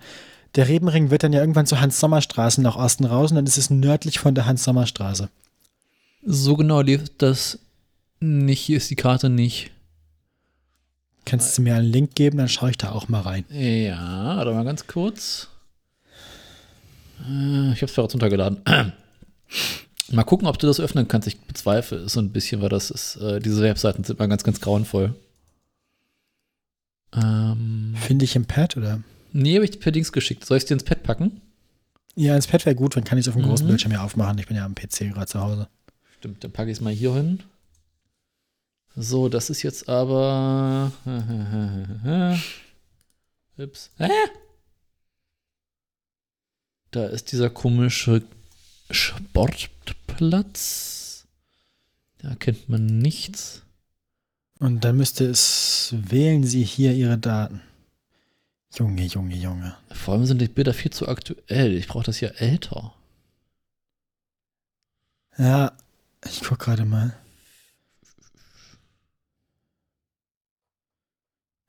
der 0.57 0.69
Rebenring 0.69 1.11
wird 1.11 1.23
dann 1.23 1.33
ja 1.33 1.41
irgendwann 1.41 1.67
zur 1.67 1.81
Hans-Sommer-Straße 1.81 2.61
nach 2.61 2.77
Osten 2.77 3.05
raus 3.05 3.31
und 3.31 3.37
dann 3.37 3.47
ist 3.47 3.57
es 3.57 3.71
nördlich 3.71 4.19
von 4.19 4.35
der 4.35 4.47
Hans-Sommer-Straße. 4.47 5.31
So 6.23 6.57
genau 6.57 6.81
lief 6.81 7.05
das 7.17 7.59
nicht. 8.19 8.61
Hier 8.61 8.77
ist 8.79 8.91
die 8.91 8.97
Karte 8.97 9.31
nicht. 9.31 9.71
Kannst 11.31 11.57
du 11.57 11.63
mir 11.63 11.77
einen 11.77 11.87
Link 11.87 12.15
geben, 12.17 12.39
dann 12.39 12.49
schaue 12.49 12.71
ich 12.71 12.79
da 12.79 12.91
auch 12.93 13.09
mal 13.09 13.21
rein. 13.21 13.45
Ja, 13.51 14.37
warte 14.37 14.53
mal 14.53 14.65
ganz 14.65 14.87
kurz. 14.89 15.49
Äh, 17.21 17.73
Ich 17.73 17.83
habe 17.83 17.87
es 17.87 17.95
bereits 17.95 18.15
runtergeladen. 18.15 18.63
mal 20.11 20.25
gucken, 20.25 20.49
ob 20.49 20.59
du 20.59 20.67
das 20.67 20.81
öffnen 20.81 21.07
kannst. 21.09 21.29
Ich 21.29 21.41
bezweifle 21.41 21.99
es 21.99 22.15
so 22.15 22.21
ein 22.21 22.31
bisschen, 22.33 22.61
weil 22.63 22.69
das 22.69 22.91
ist, 22.91 23.17
äh, 23.17 23.39
diese 23.39 23.63
Webseiten 23.63 24.03
sind 24.05 24.19
mal 24.19 24.27
ganz, 24.27 24.43
ganz 24.43 24.61
grauenvoll. 24.61 25.15
Ähm, 27.15 27.95
Finde 27.97 28.25
ich 28.25 28.37
im 28.37 28.45
Pad 28.47 28.77
oder? 28.77 29.01
nee, 29.33 29.55
habe 29.55 29.65
ich 29.65 29.79
per 29.81 29.93
Dings 29.93 30.11
geschickt. 30.13 30.45
Soll 30.45 30.57
ich 30.57 30.65
es 30.65 30.69
dir 30.69 30.75
ins 30.75 30.85
Pad 30.85 31.03
packen? 31.05 31.41
Ja, 32.17 32.35
ins 32.35 32.49
Pad 32.49 32.67
wäre 32.67 32.75
gut, 32.75 32.97
dann 32.97 33.05
kann 33.05 33.19
ich 33.19 33.25
es 33.25 33.29
auf 33.29 33.35
dem 33.35 33.45
großen 33.45 33.67
Mhm. 33.67 33.71
Bildschirm 33.71 33.93
ja 33.93 34.03
aufmachen. 34.05 34.39
Ich 34.39 34.49
bin 34.49 34.57
ja 34.57 34.65
am 34.65 34.75
PC 34.75 35.11
gerade 35.13 35.27
zu 35.27 35.41
Hause. 35.41 35.69
Stimmt, 36.19 36.43
dann 36.43 36.51
packe 36.51 36.71
ich 36.71 36.79
es 36.79 36.81
mal 36.81 36.93
hier 36.93 37.15
hin. 37.15 37.41
So, 38.97 39.29
das 39.29 39.51
ist 39.51 39.63
jetzt 39.63 39.89
aber. 39.89 40.93
Ups. 43.57 43.91
Hä? 43.99 44.09
Da 46.91 47.07
ist 47.07 47.31
dieser 47.33 47.51
komische 47.51 48.23
Sportplatz. 48.91 49.81
Da 52.19 52.35
kennt 52.35 52.69
man 52.69 52.99
nichts. 52.99 53.63
Und 54.59 54.85
dann 54.85 54.97
müsste 54.97 55.25
es, 55.27 55.95
wählen 55.97 56.45
Sie 56.45 56.65
hier 56.65 56.93
Ihre 56.93 57.17
Daten. 57.17 57.63
Junge, 58.75 59.05
Junge, 59.05 59.37
Junge. 59.37 59.77
Vor 59.91 60.15
allem 60.15 60.27
sind 60.27 60.41
die 60.41 60.49
Bilder 60.49 60.75
viel 60.75 60.93
zu 60.93 61.09
aktuell. 61.09 61.75
Ich 61.75 61.89
brauche 61.89 62.05
das 62.05 62.19
hier 62.19 62.41
älter. 62.41 62.95
Ja, 65.39 65.73
ich 66.25 66.43
guck 66.43 66.59
gerade 66.59 66.85
mal. 66.85 67.17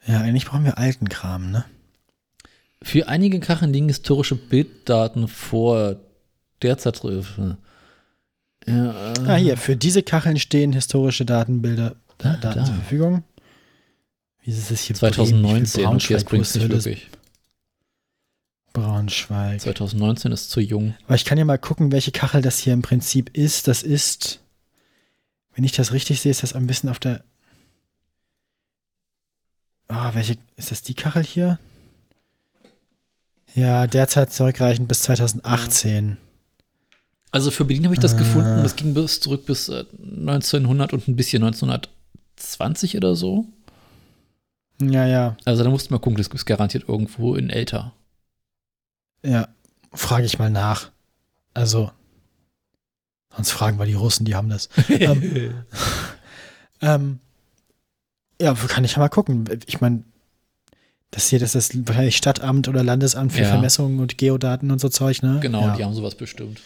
Ja, 0.07 0.21
eigentlich 0.21 0.45
brauchen 0.45 0.65
wir 0.65 0.77
alten 0.77 1.09
Kram, 1.09 1.51
ne? 1.51 1.65
Für 2.83 3.07
einige 3.07 3.39
Kacheln 3.39 3.71
liegen 3.73 3.87
historische 3.87 4.35
Bilddaten 4.35 5.27
vor 5.27 5.97
der 6.63 6.77
Zeitriffe. 6.79 7.57
Ja, 8.67 9.13
Ah, 9.25 9.35
hier, 9.35 9.57
für 9.57 9.75
diese 9.75 10.01
Kacheln 10.03 10.37
stehen 10.39 10.73
historische 10.73 11.25
Datenbilder, 11.25 11.95
Ah, 12.23 12.37
Daten 12.37 12.59
da. 12.59 12.65
zur 12.65 12.75
Verfügung. 12.75 13.23
Wie 14.43 14.51
ist 14.51 14.71
es 14.71 14.81
hier? 14.81 14.95
2019, 14.95 15.83
Bremen? 15.83 15.95
okay, 15.97 16.13
das 16.13 16.23
bringt 16.23 16.43
Braunschweig, 16.43 16.61
nicht 16.71 16.85
wirklich. 16.85 17.09
Braunschweig. 18.73 19.61
2019 19.61 20.31
ist 20.31 20.49
zu 20.49 20.61
jung. 20.61 20.95
Aber 21.05 21.15
ich 21.15 21.25
kann 21.25 21.37
ja 21.37 21.45
mal 21.45 21.57
gucken, 21.59 21.91
welche 21.91 22.11
Kachel 22.11 22.41
das 22.41 22.57
hier 22.57 22.73
im 22.73 22.81
Prinzip 22.81 23.35
ist. 23.37 23.67
Das 23.67 23.83
ist, 23.83 24.39
wenn 25.53 25.63
ich 25.63 25.73
das 25.73 25.91
richtig 25.91 26.21
sehe, 26.21 26.31
ist 26.31 26.43
das 26.43 26.53
ein 26.53 26.67
bisschen 26.67 26.89
auf 26.89 26.99
der. 26.99 27.23
Ah, 29.91 30.11
welche, 30.13 30.37
ist 30.55 30.71
das 30.71 30.81
die 30.83 30.93
Kachel 30.93 31.23
hier? 31.23 31.59
Ja, 33.53 33.87
derzeit 33.87 34.31
zurückreichend 34.31 34.87
bis 34.87 35.01
2018. 35.01 36.17
Also 37.31 37.51
für 37.51 37.65
Berlin 37.65 37.83
habe 37.85 37.93
ich 37.95 37.99
das 37.99 38.13
Ah. 38.13 38.17
gefunden. 38.17 38.63
Das 38.63 38.75
ging 38.75 38.93
bis 38.93 39.19
zurück 39.19 39.45
bis 39.45 39.67
äh, 39.69 39.85
1900 40.01 40.93
und 40.93 41.07
ein 41.07 41.15
bisschen 41.15 41.43
1920 41.43 42.95
oder 42.97 43.15
so. 43.15 43.45
Ja, 44.81 45.05
ja, 45.05 45.37
Also 45.45 45.63
da 45.63 45.69
musste 45.69 45.91
man 45.91 46.01
gucken, 46.01 46.17
das 46.17 46.27
ist 46.27 46.45
garantiert 46.45 46.87
irgendwo 46.87 47.35
in 47.35 47.49
älter. 47.49 47.93
ja. 49.23 49.47
Frage 49.93 50.25
ich 50.25 50.39
mal 50.39 50.49
nach. 50.49 50.89
Also, 51.53 51.91
sonst 53.35 53.51
fragen 53.51 53.77
wir 53.77 53.85
die 53.85 53.93
Russen, 53.93 54.23
die 54.23 54.35
haben 54.35 54.47
das. 54.47 54.69
ähm, 54.89 55.53
ähm, 56.81 57.19
ja, 58.41 58.53
kann 58.53 58.83
ich 58.83 58.93
ja 58.93 58.99
mal 58.99 59.09
gucken. 59.09 59.45
Ich 59.67 59.81
meine, 59.81 60.03
das 61.11 61.27
hier, 61.29 61.39
das 61.39 61.55
ist 61.55 61.87
wahrscheinlich 61.87 62.17
Stadtamt 62.17 62.67
oder 62.67 62.83
Landesamt 62.83 63.33
für 63.33 63.41
Ja. 63.41 63.47
Vermessungen 63.49 63.99
und 63.99 64.17
Geodaten 64.17 64.71
und 64.71 64.79
so 64.79 64.89
Zeug, 64.89 65.21
ne? 65.23 65.39
genau, 65.41 65.61
ja. 65.67 65.75
die 65.75 65.83
haben 65.83 65.93
sowas 65.93 66.15
bestimmt. 66.15 66.61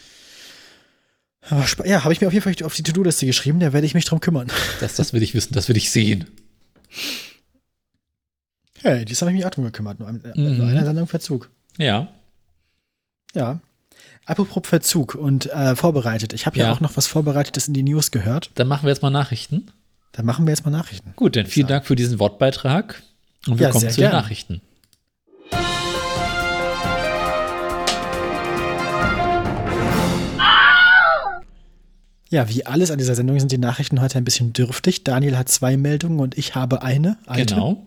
Spa- 1.65 1.85
ja, 1.85 2.03
habe 2.03 2.11
ich 2.13 2.21
mir 2.21 2.27
auf 2.27 2.33
jeden 2.33 2.43
Fall 2.43 2.65
auf 2.65 2.73
die 2.73 2.81
To-Do-Liste 2.83 3.25
geschrieben, 3.27 3.59
da 3.59 3.71
werde 3.73 3.85
ich 3.85 3.93
mich 3.93 4.05
drum 4.05 4.19
kümmern. 4.19 4.47
Das, 4.79 4.95
das 4.95 5.13
will 5.13 5.21
ich 5.21 5.33
wissen, 5.35 5.53
das 5.53 5.69
will 5.69 5.77
ich 5.77 5.91
sehen. 5.91 6.25
Hey, 8.81 9.05
dies 9.05 9.21
habe 9.21 9.31
ich 9.31 9.37
mich 9.37 9.45
auch 9.45 9.51
drum 9.51 9.63
gekümmert, 9.65 9.99
nur, 9.99 10.07
ein, 10.07 10.23
äh, 10.23 10.39
Mhm. 10.39 10.57
nur 10.57 10.67
einer 10.67 10.85
Sendung 10.85 11.07
Verzug. 11.07 11.49
Ja. 11.77 12.07
Ja. 13.33 13.59
Apropos 14.25 14.63
Verzug 14.67 15.15
und 15.15 15.51
äh, 15.51 15.75
vorbereitet. 15.75 16.33
Ich 16.33 16.45
habe 16.45 16.57
ja. 16.57 16.65
Ja. 16.65 16.71
auch 16.71 16.79
noch 16.79 16.97
was 16.97 17.05
Vorbereitetes 17.07 17.67
in 17.67 17.73
die 17.75 17.83
News 17.83 18.09
gehört. 18.11 18.49
Dann 18.55 18.67
machen 18.67 18.83
wir 18.83 18.89
jetzt 18.89 19.01
mal 19.03 19.09
Nachrichten. 19.11 19.67
Dann 20.15 20.25
machen 20.25 20.45
wir 20.47 20.51
jetzt 20.53 20.63
mal 20.63 20.71
Nachrichten. 20.71 21.11
Gut, 21.17 21.35
dann 21.35 21.45
vielen 21.45 21.67
Dank 21.67 21.85
für 21.85 21.95
diesen 21.97 22.19
Wortbeitrag. 22.19 23.03
Und 23.47 23.59
wir 23.59 23.67
Ja, 23.67 23.71
kommen 23.71 23.89
zu 23.89 23.99
den. 23.99 24.11
Nachrichten. 24.11 24.61
Ja, 32.29 32.49
wie 32.49 32.65
alles 32.65 32.91
an 32.91 32.97
dieser 32.97 33.15
Sendung 33.15 33.39
sind 33.39 33.51
die 33.51 33.57
Nachrichten 33.57 34.01
heute 34.01 34.17
ein 34.17 34.23
bisschen 34.23 34.51
dürftig. 34.51 35.03
Daniel 35.03 35.37
hat 35.37 35.47
zwei 35.49 35.77
Meldungen 35.77 36.19
und 36.19 36.37
ich 36.37 36.55
habe 36.55 36.81
eine. 36.81 37.17
Alte. 37.27 37.53
Genau. 37.53 37.85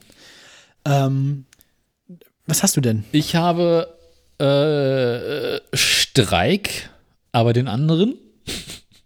Ähm, 0.84 1.44
was 2.46 2.62
hast 2.62 2.76
du 2.76 2.80
denn? 2.80 3.04
Ich 3.12 3.34
habe 3.34 3.88
äh, 4.38 5.76
Streik, 5.76 6.90
aber 7.32 7.52
den 7.52 7.68
anderen. 7.68 8.14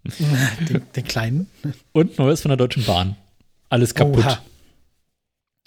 Den, 0.68 0.82
den 0.94 1.04
kleinen? 1.04 1.46
Und 1.92 2.18
Neues 2.18 2.42
von 2.42 2.48
der 2.48 2.56
Deutschen 2.56 2.84
Bahn. 2.84 3.16
Alles 3.68 3.94
kaputt. 3.94 4.24
Oha. 4.24 4.42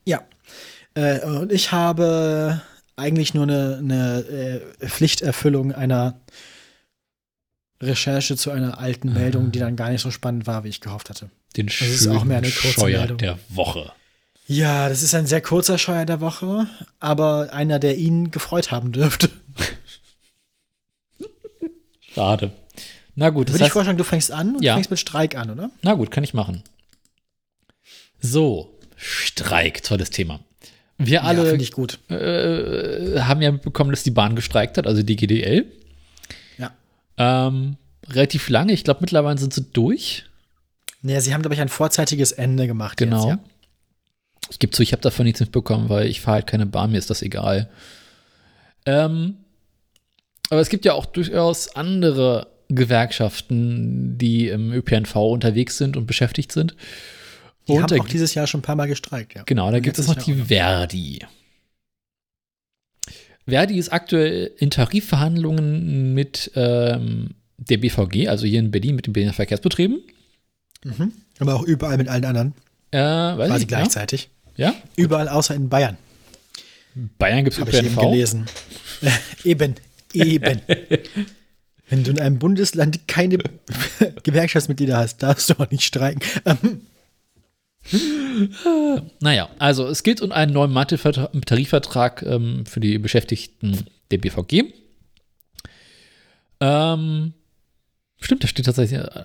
Ja. 0.06 0.22
Äh, 0.94 1.22
und 1.22 1.52
ich 1.52 1.72
habe 1.72 2.62
eigentlich 2.95 3.34
nur 3.34 3.44
eine, 3.44 3.78
eine 3.78 4.62
äh, 4.80 4.88
Pflichterfüllung 4.88 5.72
einer 5.72 6.20
Recherche 7.82 8.36
zu 8.36 8.52
einer 8.52 8.80
alten 8.80 9.14
Meldung, 9.14 9.52
die 9.52 9.60
dann 9.60 9.76
gar 9.76 9.90
nicht 9.90 10.02
so 10.02 10.12
spannend 10.12 10.48
war, 10.48 10.64
wie 10.64 10.70
ich 10.70 10.82
gehofft 10.82 11.10
hatte. 11.10 11.30
Den 11.57 11.68
Das 11.68 11.82
ist 11.82 12.07
auch 12.07 12.24
mehr 12.24 12.38
eine 12.38 12.49
kurze 12.49 12.80
Scheuer 12.80 12.99
Meldung. 12.99 13.18
der 13.18 13.40
Woche. 13.49 13.91
Ja, 14.48 14.90
das 14.90 15.02
ist 15.02 15.16
ein 15.16 15.26
sehr 15.26 15.41
kurzer 15.41 15.78
Scheuer 15.78 16.06
der 16.06 16.22
Woche, 16.22 16.68
aber 16.99 17.49
einer, 17.52 17.80
der 17.80 17.98
ihn 17.98 18.32
gefreut 18.32 18.72
haben 18.72 18.91
dürfte. 18.91 19.30
Schade. 22.14 22.52
Na 23.16 23.30
gut, 23.30 23.52
Würde 23.52 23.66
ich 23.66 23.72
vorschlagen, 23.72 23.98
du 23.98 24.04
fängst 24.04 24.32
an 24.32 24.56
und 24.58 24.64
Ja. 24.64 24.74
fängst 24.74 24.90
mit 24.92 25.00
Streik 25.00 25.36
an, 25.36 25.50
oder? 25.50 25.72
na 25.82 25.94
gut, 25.94 26.12
kann 26.12 26.24
ich 26.24 26.34
machen. 26.34 26.64
So, 28.20 28.78
Streik, 28.98 29.84
tolles 29.84 30.10
Thema. 30.10 30.40
Wir 30.98 31.16
ja, 31.16 31.22
alle 31.24 31.58
gut. 31.72 32.00
äh, 32.10 33.20
haben 33.20 33.42
ja 33.42 33.52
mitbekommen, 33.52 33.92
dass 33.92 34.04
die 34.04 34.12
Bahn 34.12 34.36
gestreikt 34.36 34.78
hat, 34.78 34.88
also 34.88 35.04
die 35.04 35.16
GDL. 35.18 35.66
Ja. 36.58 36.72
Ähm, 37.18 37.76
relativ 38.10 38.50
lange, 38.50 38.72
ich 38.74 38.84
glaube 38.84 39.02
mittlerweile 39.02 39.38
sind 39.38 39.54
sie 39.54 39.64
durch. 39.74 40.26
Naja, 41.02 41.22
sie 41.22 41.34
haben, 41.34 41.42
glaube 41.42 41.54
ich, 41.56 41.62
ein 41.62 41.70
vorzeitiges 41.70 42.32
Ende 42.32 42.66
gemacht. 42.68 42.98
Genau. 42.98 43.30
Jetzt, 43.30 43.38
ja? 43.38 43.40
Ich 44.50 44.60
gebe 44.60 44.72
zu, 44.72 44.84
ich 44.84 44.92
habe 44.94 45.02
davon 45.02 45.26
nichts 45.26 45.40
mitbekommen, 45.40 45.90
weil 45.90 46.08
ich 46.08 46.22
fahre 46.22 46.36
halt 46.36 46.48
keine 46.48 46.66
Bahn, 46.66 46.92
mir 46.92 46.98
ist 46.98 47.10
das 47.10 47.22
egal. 47.22 47.70
Ähm, 48.86 49.38
Aber 50.50 50.62
es 50.62 50.70
gibt 50.70 50.86
ja 50.86 50.94
auch 50.94 51.06
durchaus 51.06 51.76
andere 51.76 52.48
Gewerkschaften, 52.70 54.18
die 54.18 54.48
im 54.48 54.72
ÖPNV 54.72 55.16
unterwegs 55.16 55.78
sind 55.78 55.98
und 55.98 56.08
beschäftigt 56.08 56.52
sind. 56.52 56.76
Die 57.68 57.74
und 57.74 57.84
haben 57.84 58.00
auch 58.00 58.08
dieses 58.08 58.34
Jahr 58.34 58.48
schon 58.48 58.60
ein 58.60 58.64
paar 58.64 58.76
Mal 58.76 58.88
gestreikt, 58.88 59.34
ja. 59.36 59.44
Genau, 59.44 59.72
da 59.72 59.80
gibt 59.80 59.98
es 59.98 60.08
noch 60.08 60.16
Jahr 60.16 60.26
die 60.26 60.34
Verdi. 60.44 61.20
Verdi 63.48 63.78
ist 63.78 63.90
aktuell 63.90 64.52
in 64.58 64.72
Tarifverhandlungen 64.72 66.14
mit 66.14 66.52
ähm, 66.56 67.36
der 67.58 67.78
BVG, 67.78 68.28
also 68.28 68.46
hier 68.46 68.60
in 68.60 68.72
Berlin 68.72 68.96
mit 68.96 69.08
den 69.08 69.14
Berliner 69.14 69.34
Verkehrsbetrieben. 69.34 70.02
Mhm. 70.84 71.12
Aber 71.40 71.56
auch 71.56 71.64
überall 71.64 71.98
mit 71.98 72.08
allen 72.08 72.26
anderen. 72.26 72.54
Äh, 72.92 73.00
weiß 73.00 73.50
Quasi 73.50 73.62
ich, 73.64 73.68
gleichzeitig. 73.68 74.30
Ja? 74.56 74.72
ja? 74.72 74.76
Überall 74.96 75.28
außer 75.28 75.54
in 75.56 75.70
Bayern. 75.70 75.98
Bayern 77.18 77.44
gibt 77.44 77.56
es 77.56 77.60
Habe 77.60 77.72
ich 77.72 77.78
eben 77.78 77.88
ÖPNV. 77.88 78.02
gelesen. 78.02 78.46
eben, 79.44 79.76
eben. 80.14 80.62
Wenn 81.90 82.03
du 82.03 82.12
in 82.12 82.20
einem 82.20 82.40
Bundesland 82.40 83.07
keine 83.07 83.38
Gewerkschaftsmitglieder 84.24 84.98
hast, 84.98 85.22
darfst 85.24 85.49
du 85.49 85.60
auch 85.60 85.70
nicht 85.70 85.84
streiken. 85.84 86.22
Naja, 89.20 89.49
also 89.60 89.88
es 89.88 90.02
geht 90.02 90.20
um 90.20 90.32
einen 90.32 90.53
neuen 90.53 90.74
Tarifvertrag 90.74 92.24
ähm, 92.24 92.66
für 92.66 92.80
die 92.80 92.98
Beschäftigten 92.98 93.86
der 94.10 94.18
BVG. 94.18 94.74
Ähm, 96.60 97.34
stimmt, 98.20 98.44
da 98.44 98.48
steht 98.48 98.66
tatsächlich. 98.66 98.99
Äh, 98.99 99.24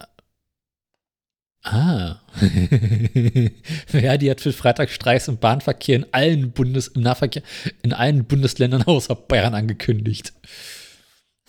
ah. 1.65 2.21
Verdi 3.87 4.27
hat 4.27 4.41
für 4.41 4.53
Freitagsstreiks 4.53 5.29
im 5.29 5.39
Bahnverkehr 5.39 5.97
in 5.97 6.07
allen 6.13 6.53
Bundes 6.53 6.89
im 6.89 7.03
Nahverkehr 7.03 7.43
in 7.83 7.93
allen 7.93 8.25
Bundesländern 8.25 8.83
außer 8.83 9.15
Bayern 9.15 9.55
angekündigt. 9.55 10.33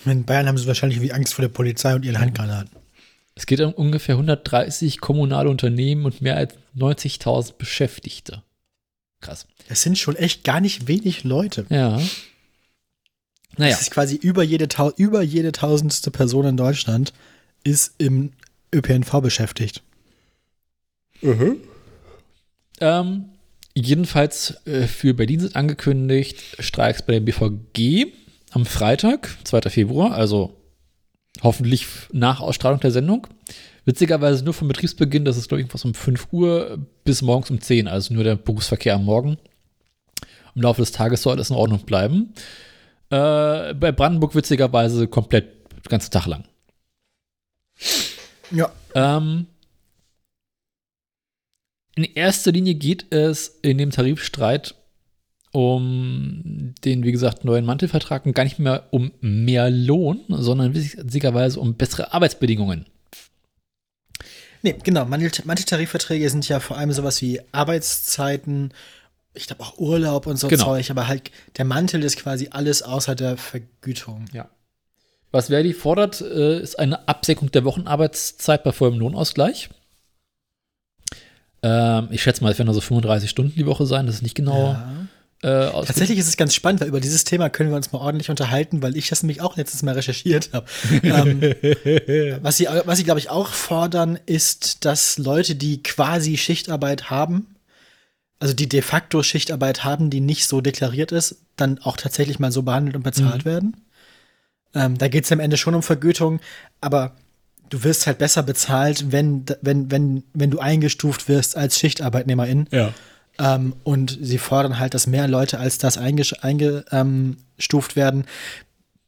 In 0.06 0.26
Bayern 0.26 0.48
haben 0.48 0.58
sie 0.58 0.68
wahrscheinlich 0.68 1.02
wie 1.02 1.12
Angst 1.12 1.34
vor 1.34 1.44
der 1.44 1.50
Polizei 1.50 1.94
und 1.96 2.06
ihren 2.06 2.20
Handgranaten. 2.20 2.72
Es 3.36 3.46
geht 3.46 3.62
um 3.62 3.74
ungefähr 3.74 4.16
130 4.16 5.00
kommunale 5.00 5.50
Unternehmen 5.50 6.06
und 6.06 6.22
mehr 6.22 6.38
als 6.38 6.56
90.000 6.78 7.54
Beschäftigte. 7.58 8.44
Krass. 9.22 9.48
Das 9.70 9.82
sind 9.82 9.98
schon 9.98 10.16
echt 10.16 10.44
gar 10.44 10.60
nicht 10.60 10.88
wenig 10.88 11.24
Leute. 11.24 11.66
Ja. 11.70 12.02
Naja. 13.58 13.72
Das 13.72 13.82
ist 13.82 13.92
quasi 13.92 14.16
über 14.16 14.44
jede, 14.44 14.68
über 14.98 15.22
jede 15.22 15.52
tausendste 15.52 16.12
Person 16.12 16.46
in 16.46 16.58
Deutschland 16.58 17.14
ist 17.64 17.94
im 17.98 18.32
ÖPNV 18.74 19.22
beschäftigt. 19.22 19.82
Ähm, 22.80 23.26
jedenfalls 23.76 24.56
äh, 24.66 24.88
für 24.88 25.14
Berlin 25.14 25.42
sind 25.42 25.56
angekündigt 25.56 26.40
Streiks 26.60 27.02
bei 27.04 27.14
der 27.14 27.20
BVG 27.20 28.08
am 28.52 28.66
Freitag, 28.66 29.38
2. 29.44 29.62
Februar, 29.70 30.14
also 30.14 30.56
hoffentlich 31.42 31.88
nach 32.12 32.42
Ausstrahlung 32.42 32.80
der 32.80 32.92
Sendung. 32.92 33.28
Witzigerweise 33.86 34.44
nur 34.44 34.54
vom 34.54 34.68
Betriebsbeginn, 34.68 35.26
das 35.26 35.38
ist 35.38 35.48
glaube 35.48 35.62
ich 35.62 35.66
irgendwas 35.66 35.86
um 35.86 35.94
5 35.94 36.28
Uhr 36.32 36.78
bis 37.04 37.22
morgens 37.22 37.50
um 37.50 37.60
10, 37.60 37.88
also 37.88 38.14
nur 38.14 38.24
der 38.24 38.36
Berufsverkehr 38.36 38.96
am 38.96 39.06
Morgen. 39.06 39.38
Im 40.54 40.62
Laufe 40.62 40.82
des 40.82 40.92
Tages 40.92 41.24
soll 41.24 41.34
alles 41.34 41.50
in 41.50 41.56
Ordnung 41.56 41.80
bleiben. 41.80 42.34
Äh, 43.10 43.74
bei 43.74 43.92
Brandenburg 43.92 44.36
witzigerweise 44.36 45.08
komplett 45.08 45.46
den 45.72 45.90
ganzen 45.90 46.12
Tag 46.12 46.28
lang. 46.28 46.44
Ja. 48.52 48.72
Ähm, 48.94 49.48
in 51.96 52.04
erster 52.04 52.52
Linie 52.52 52.76
geht 52.76 53.12
es 53.14 53.60
in 53.62 53.78
dem 53.78 53.92
Tarifstreit 53.92 54.76
um 55.52 56.74
den, 56.86 57.04
wie 57.04 57.12
gesagt, 57.12 57.44
neuen 57.44 57.66
Mantelvertrag 57.66 58.26
und 58.26 58.34
gar 58.34 58.44
nicht 58.44 58.60
mehr 58.60 58.88
um 58.92 59.12
mehr 59.20 59.70
Lohn, 59.70 60.24
sondern 60.30 60.74
witzigerweise 60.74 61.60
um 61.60 61.76
bessere 61.76 62.14
Arbeitsbedingungen. 62.14 62.86
Nee, 64.64 64.76
genau. 64.84 65.06
Manche, 65.06 65.42
manche 65.46 65.66
Tarifverträge 65.66 66.30
sind 66.30 66.48
ja 66.48 66.60
vor 66.60 66.78
allem 66.78 66.92
sowas 66.92 67.22
wie 67.22 67.42
Arbeitszeiten, 67.52 68.74
ich 69.34 69.48
glaube 69.48 69.64
auch 69.64 69.78
Urlaub 69.78 70.28
und 70.28 70.38
so 70.38 70.48
Genau. 70.48 70.66
Zeug, 70.66 70.90
aber 70.92 71.08
halt 71.08 71.32
der 71.58 71.66
Mantel 71.66 72.04
ist 72.04 72.18
quasi 72.18 72.50
alles 72.52 72.84
außer 72.84 73.16
der 73.16 73.38
Vergütung. 73.38 74.26
Ja. 74.34 74.50
Was 75.32 75.48
Verdi 75.48 75.74
fordert, 75.74 76.22
äh, 76.22 76.60
ist 76.62 76.78
eine 76.78 77.08
Absenkung 77.08 77.52
der 77.52 77.64
Wochenarbeitszeit 77.64 78.64
bei 78.64 78.72
vollem 78.72 79.00
Lohnausgleich. 79.00 79.70
Ähm, 81.64 82.10
ich 82.12 82.22
schätze 82.22 82.44
mal, 82.44 82.52
es 82.52 82.58
werden 82.58 82.68
also 82.70 82.82
35 82.82 83.30
Stunden 83.30 83.56
die 83.56 83.66
Woche 83.66 83.86
sein, 83.86 84.06
das 84.06 84.16
ist 84.16 84.22
nicht 84.24 84.36
genau 84.36 84.74
Ja. 84.74 85.08
Äh, 85.44 85.72
Tatsächlich 85.72 86.20
ist 86.20 86.28
es 86.28 86.38
ganz 86.38 86.54
spannend, 86.54 86.82
weil 86.82 86.88
über 86.88 87.00
dieses 87.00 87.24
Thema 87.24 87.50
können 87.50 87.72
wir 87.72 87.76
uns 87.76 87.92
mal 87.92 88.00
ordentlich 88.00 88.30
unterhalten, 88.30 88.84
weil 88.84 88.96
ich 88.96 89.10
das 89.10 89.24
nämlich 89.24 89.42
auch 89.42 89.58
letztes 89.58 89.82
Mal 89.82 89.96
recherchiert 89.96 90.52
habe. 90.54 90.68
ähm, 91.04 91.42
was 92.44 92.58
sie, 92.58 92.68
was 92.86 93.00
sie 93.00 93.04
glaube 93.04 93.20
ich, 93.20 93.32
auch 93.32 93.48
fordern, 93.48 94.20
ist, 94.28 94.86
dass 94.86 95.18
Leute, 95.18 95.56
die 95.56 95.82
quasi 95.82 96.38
Schichtarbeit 96.38 97.10
haben, 97.10 97.56
also 98.40 98.54
die 98.54 98.70
de 98.70 98.84
facto 98.84 99.24
Schichtarbeit 99.24 99.84
haben, 99.84 100.12
die 100.12 100.22
nicht 100.22 100.48
so 100.48 100.62
deklariert 100.62 101.12
ist, 101.12 101.38
dann 101.56 101.80
auch 101.80 101.98
tatsächlich 101.98 102.38
mal 102.38 102.52
so 102.52 102.62
behandelt 102.62 102.96
und 102.96 103.04
bezahlt 103.04 103.46
werden. 103.46 103.78
Ähm, 104.76 104.98
da 104.98 105.08
geht 105.08 105.26
es 105.26 105.32
am 105.32 105.40
Ende 105.40 105.58
schon 105.58 105.76
um 105.76 105.84
Vergütung, 105.84 106.40
aber 106.82 107.16
du 107.70 107.84
wirst 107.84 108.06
halt 108.06 108.20
besser 108.20 108.44
bezahlt, 108.44 109.12
wenn, 109.12 109.46
wenn, 109.62 109.90
wenn, 109.90 110.24
wenn 110.34 110.52
du 110.52 110.60
eingestuft 110.60 111.28
wirst 111.28 111.58
als 111.58 111.80
Schichtarbeitnehmerin. 111.80 112.68
Ja. 112.72 112.94
Ähm, 113.42 113.74
und 113.84 114.20
sie 114.22 114.38
fordern 114.38 114.78
halt, 114.78 114.94
dass 114.94 115.08
mehr 115.08 115.28
Leute 115.28 115.58
als 115.58 115.80
das 115.80 115.98
eingestuft 115.98 116.44
einge, 116.44 116.86
ähm, 116.92 117.38
werden, 117.96 118.26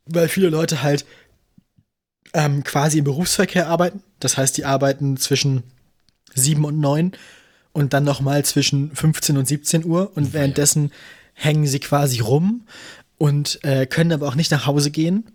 weil 0.06 0.28
viele 0.28 0.50
Leute 0.50 0.82
halt 0.82 1.06
ähm, 2.34 2.64
quasi 2.64 2.98
im 2.98 3.04
Berufsverkehr 3.04 3.68
arbeiten. 3.68 4.02
Das 4.20 4.38
heißt, 4.38 4.58
die 4.58 4.66
arbeiten 4.66 5.18
zwischen 5.18 5.62
7 6.34 6.66
und 6.66 6.80
9 6.80 7.12
und 7.74 7.94
dann 7.94 8.04
nochmal 8.04 8.44
zwischen 8.44 8.96
15 8.96 9.38
und 9.38 9.48
17 9.48 9.86
Uhr 9.86 10.12
und 10.16 10.34
währenddessen 10.34 10.92
hängen 11.34 11.68
sie 11.68 11.80
quasi 11.80 12.20
rum 12.20 12.66
und 13.20 13.64
äh, 13.64 13.86
können 13.86 14.12
aber 14.12 14.28
auch 14.28 14.36
nicht 14.36 14.52
nach 14.52 14.66
Hause 14.66 14.90
gehen. 14.90 15.26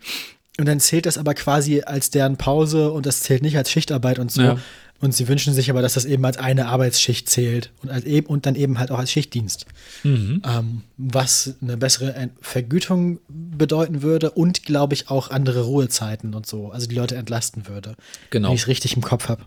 Und 0.59 0.67
dann 0.67 0.81
zählt 0.81 1.07
das 1.07 1.19
aber 1.19 1.35
quasi 1.35 1.83
als 1.83 2.11
deren 2.11 2.37
Pause 2.37 2.91
und 2.91 3.07
das 3.07 3.21
zählt 3.21 3.43
nicht 3.43 3.57
als 3.57 3.71
Schichtarbeit 3.71 4.19
und 4.19 4.33
so. 4.33 4.43
Ja. 4.43 4.59
Und 5.01 5.15
sie 5.15 5.29
wünschen 5.29 5.55
sich 5.55 5.71
aber, 5.71 5.81
dass 5.81 5.95
das 5.95 6.05
eben 6.07 6.25
als 6.25 6.39
eine 6.39 6.67
Arbeitsschicht 6.67 7.29
zählt 7.29 7.71
und, 7.83 7.89
als 7.91 8.05
eben, 8.05 8.27
und 8.27 8.47
dann 8.47 8.57
eben 8.57 8.81
halt 8.81 8.91
auch 8.91 8.99
als 8.99 9.13
Schichtdienst. 9.13 9.67
Mhm. 10.03 10.43
Ähm, 10.45 10.83
was 10.97 11.55
eine 11.63 11.77
bessere 11.77 12.15
Ent- 12.15 12.33
Vergütung 12.41 13.21
bedeuten 13.29 14.03
würde 14.03 14.33
und, 14.33 14.65
glaube 14.65 14.95
ich, 14.95 15.09
auch 15.09 15.31
andere 15.31 15.63
Ruhezeiten 15.63 16.35
und 16.35 16.47
so. 16.47 16.71
Also 16.73 16.89
die 16.89 16.97
Leute 16.97 17.15
entlasten 17.15 17.69
würde. 17.69 17.95
Genau. 18.31 18.49
Wenn 18.49 18.57
ich 18.57 18.63
es 18.63 18.67
richtig 18.69 18.97
im 18.97 19.03
Kopf 19.03 19.29
habe. 19.29 19.45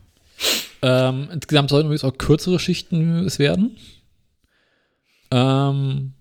Ähm, 0.81 1.27
insgesamt 1.33 1.69
sollten 1.69 1.87
übrigens 1.87 2.05
auch 2.05 2.17
kürzere 2.17 2.57
Schichten 2.57 3.25
es 3.25 3.37
werden. 3.37 3.75
Ähm, 5.31 6.13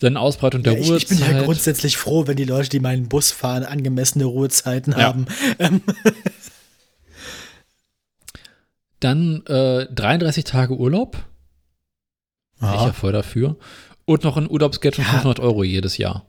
dann 0.00 0.16
Ausbreitung 0.16 0.62
der 0.62 0.72
Ja, 0.74 0.78
ich, 0.80 0.88
Ruhezeit. 0.90 1.02
ich 1.12 1.18
bin 1.26 1.36
ja 1.36 1.42
grundsätzlich 1.44 1.96
froh, 1.96 2.26
wenn 2.26 2.36
die 2.36 2.44
Leute, 2.44 2.68
die 2.70 2.80
meinen 2.80 3.08
Bus 3.08 3.30
fahren, 3.30 3.64
angemessene 3.64 4.24
Ruhezeiten 4.24 4.92
Ja. 4.92 4.98
haben. 5.04 5.26
Ähm, 5.58 5.80
Dann 9.00 9.44
äh, 9.46 9.86
33 9.92 10.44
Tage 10.44 10.74
Urlaub. 10.76 11.16
Wäre 12.58 12.74
Ich 12.76 12.80
ja 12.82 12.92
voll 12.92 13.12
dafür. 13.12 13.56
Und 14.04 14.24
noch 14.24 14.36
ein 14.36 14.50
Urlaubsgeld 14.50 14.96
von 14.96 15.04
Ja. 15.04 15.10
500 15.12 15.40
Euro 15.40 15.64
jedes 15.64 15.96
Jahr. 15.96 16.26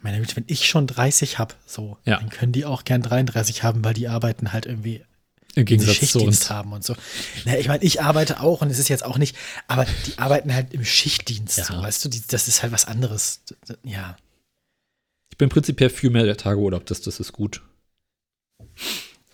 Meine 0.00 0.20
Güte, 0.20 0.36
wenn 0.36 0.44
ich 0.46 0.66
schon 0.68 0.86
30 0.86 1.38
habe, 1.38 1.54
so, 1.66 1.96
Ja. 2.04 2.18
dann 2.18 2.28
können 2.28 2.52
die 2.52 2.64
auch 2.66 2.84
gern 2.84 3.02
33 3.02 3.62
haben, 3.62 3.82
weil 3.84 3.94
die 3.94 4.06
arbeiten 4.08 4.52
halt 4.52 4.66
irgendwie 4.66 5.02
Im 5.54 5.64
Gegensatz 5.64 5.94
zu 5.94 6.00
Schichtdienst 6.00 6.42
uns. 6.42 6.50
haben 6.50 6.72
und 6.72 6.84
so. 6.84 6.94
Na, 7.46 7.56
ich 7.58 7.68
meine, 7.68 7.82
ich 7.82 8.02
arbeite 8.02 8.40
auch 8.40 8.60
und 8.60 8.70
es 8.70 8.78
ist 8.78 8.88
jetzt 8.88 9.04
auch 9.04 9.16
nicht, 9.18 9.34
aber 9.66 9.86
die 10.06 10.18
arbeiten 10.18 10.54
halt 10.54 10.74
im 10.74 10.84
Schichtdienst, 10.84 11.56
Ja. 11.58 11.64
so, 11.64 11.74
weißt 11.82 12.04
du, 12.04 12.08
die, 12.10 12.22
das 12.28 12.48
ist 12.48 12.62
halt 12.62 12.72
was 12.72 12.84
anderes. 12.84 13.40
Ja. 13.82 14.16
Ich 15.32 15.38
bin 15.38 15.48
prinzipiell 15.48 15.90
für 15.90 16.10
mehr 16.10 16.36
Tage 16.36 16.60
Urlaub. 16.60 16.84
Das, 16.86 17.00
das 17.00 17.18
ist 17.18 17.32
gut. 17.32 17.62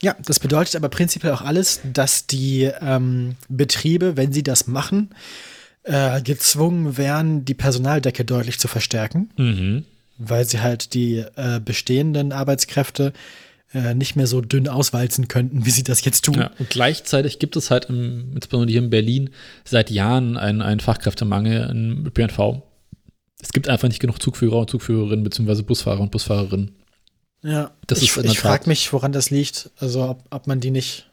Ja, 0.03 0.17
das 0.25 0.41
bedeutet 0.41 0.77
aber 0.77 0.89
prinzipiell 0.89 1.33
auch 1.33 1.43
alles, 1.43 1.81
dass 1.93 2.27
die 2.27 2.71
ähm, 2.81 3.37
Betriebe, 3.49 4.17
wenn 4.17 4.33
sie 4.33 4.43
das 4.43 4.67
machen, 4.67 5.11
äh, 5.83 6.23
gezwungen 6.23 6.97
wären, 6.97 7.45
die 7.45 7.55
Personaldecke 7.55 8.25
deutlich 8.25 8.59
zu 8.59 8.69
verstärken, 8.69 9.31
Mhm. 9.37 9.85
weil 10.19 10.45
sie 10.47 10.61
halt 10.61 10.95
die 10.95 11.25
äh, 11.37 11.61
bestehenden 11.63 12.33
Arbeitskräfte 12.33 13.13
äh, 13.73 13.95
nicht 13.95 14.17
mehr 14.17 14.27
so 14.27 14.41
dünn 14.41 14.69
auswalzen 14.69 15.29
könnten, 15.29 15.65
wie 15.65 15.71
sie 15.71 15.85
das 15.85 16.05
jetzt 16.05 16.25
tun. 16.25 16.35
Ja, 16.39 16.51
und 16.59 16.71
gleichzeitig 16.71 17.39
gibt 17.39 17.57
es 17.57 17.71
halt, 17.71 17.85
im, 17.87 18.33
insbesondere 18.35 18.71
hier 18.73 18.83
in 18.83 18.91
Berlin, 18.91 19.31
seit 19.65 19.91
Jahren 19.91 20.37
einen, 20.37 20.61
einen 20.63 20.81
Fachkräftemangel 20.81 21.69
im 21.71 22.07
ÖPNV. 22.07 22.63
Es 23.43 23.53
gibt 23.53 23.69
einfach 23.69 23.89
nicht 23.89 24.01
genug 24.01 24.21
Zugführer 24.21 24.59
und 24.59 24.71
Zugführerinnen, 24.71 25.25
beziehungsweise 25.25 25.63
Busfahrer 25.63 26.01
und 26.01 26.11
Busfahrerinnen. 26.11 26.73
Ja, 27.43 27.71
Das 27.87 28.03
ich, 28.03 28.17
ist 28.17 28.25
ich 28.25 28.39
frage 28.39 28.69
mich, 28.69 28.93
woran 28.93 29.13
das 29.13 29.31
liegt. 29.31 29.71
Also, 29.79 30.05
ob, 30.09 30.25
ob 30.31 30.47
man 30.47 30.61
die 30.61 30.71
nicht. 30.71 31.09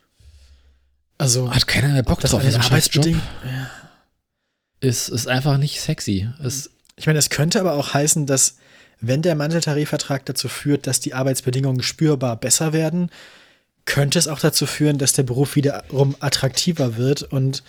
Also, 1.17 1.49
Hat 1.53 1.67
keiner 1.67 1.89
mehr 1.89 2.03
Bock 2.03 2.19
drauf. 2.19 2.41
das 2.41 2.49
ist 2.49 2.55
Job. 2.55 2.65
Arbeitsbedingungen. 2.65 3.23
Ist, 4.79 5.09
ist 5.09 5.27
einfach 5.27 5.57
nicht 5.57 5.81
sexy. 5.81 6.29
Es, 6.43 6.69
Ich 6.97 7.07
meine, 7.07 7.17
es 7.19 7.29
könnte 7.29 7.59
aber 7.59 7.73
auch 7.73 7.93
heißen, 7.93 8.25
dass 8.25 8.57
wenn 8.99 9.21
der 9.21 9.35
Manteltarifvertrag 9.35 10.25
dazu 10.25 10.47
führt, 10.49 10.85
dass 10.87 10.99
die 10.99 11.13
Arbeitsbedingungen 11.13 11.81
spürbar 11.83 12.35
besser 12.35 12.73
werden, 12.73 13.09
könnte 13.85 14.19
es 14.19 14.27
auch 14.27 14.39
dazu 14.39 14.65
führen, 14.65 14.97
dass 14.97 15.13
der 15.13 15.23
Beruf 15.23 15.55
wiederum 15.55 16.15
attraktiver 16.19 16.97
wird 16.97 17.23
und 17.23 17.63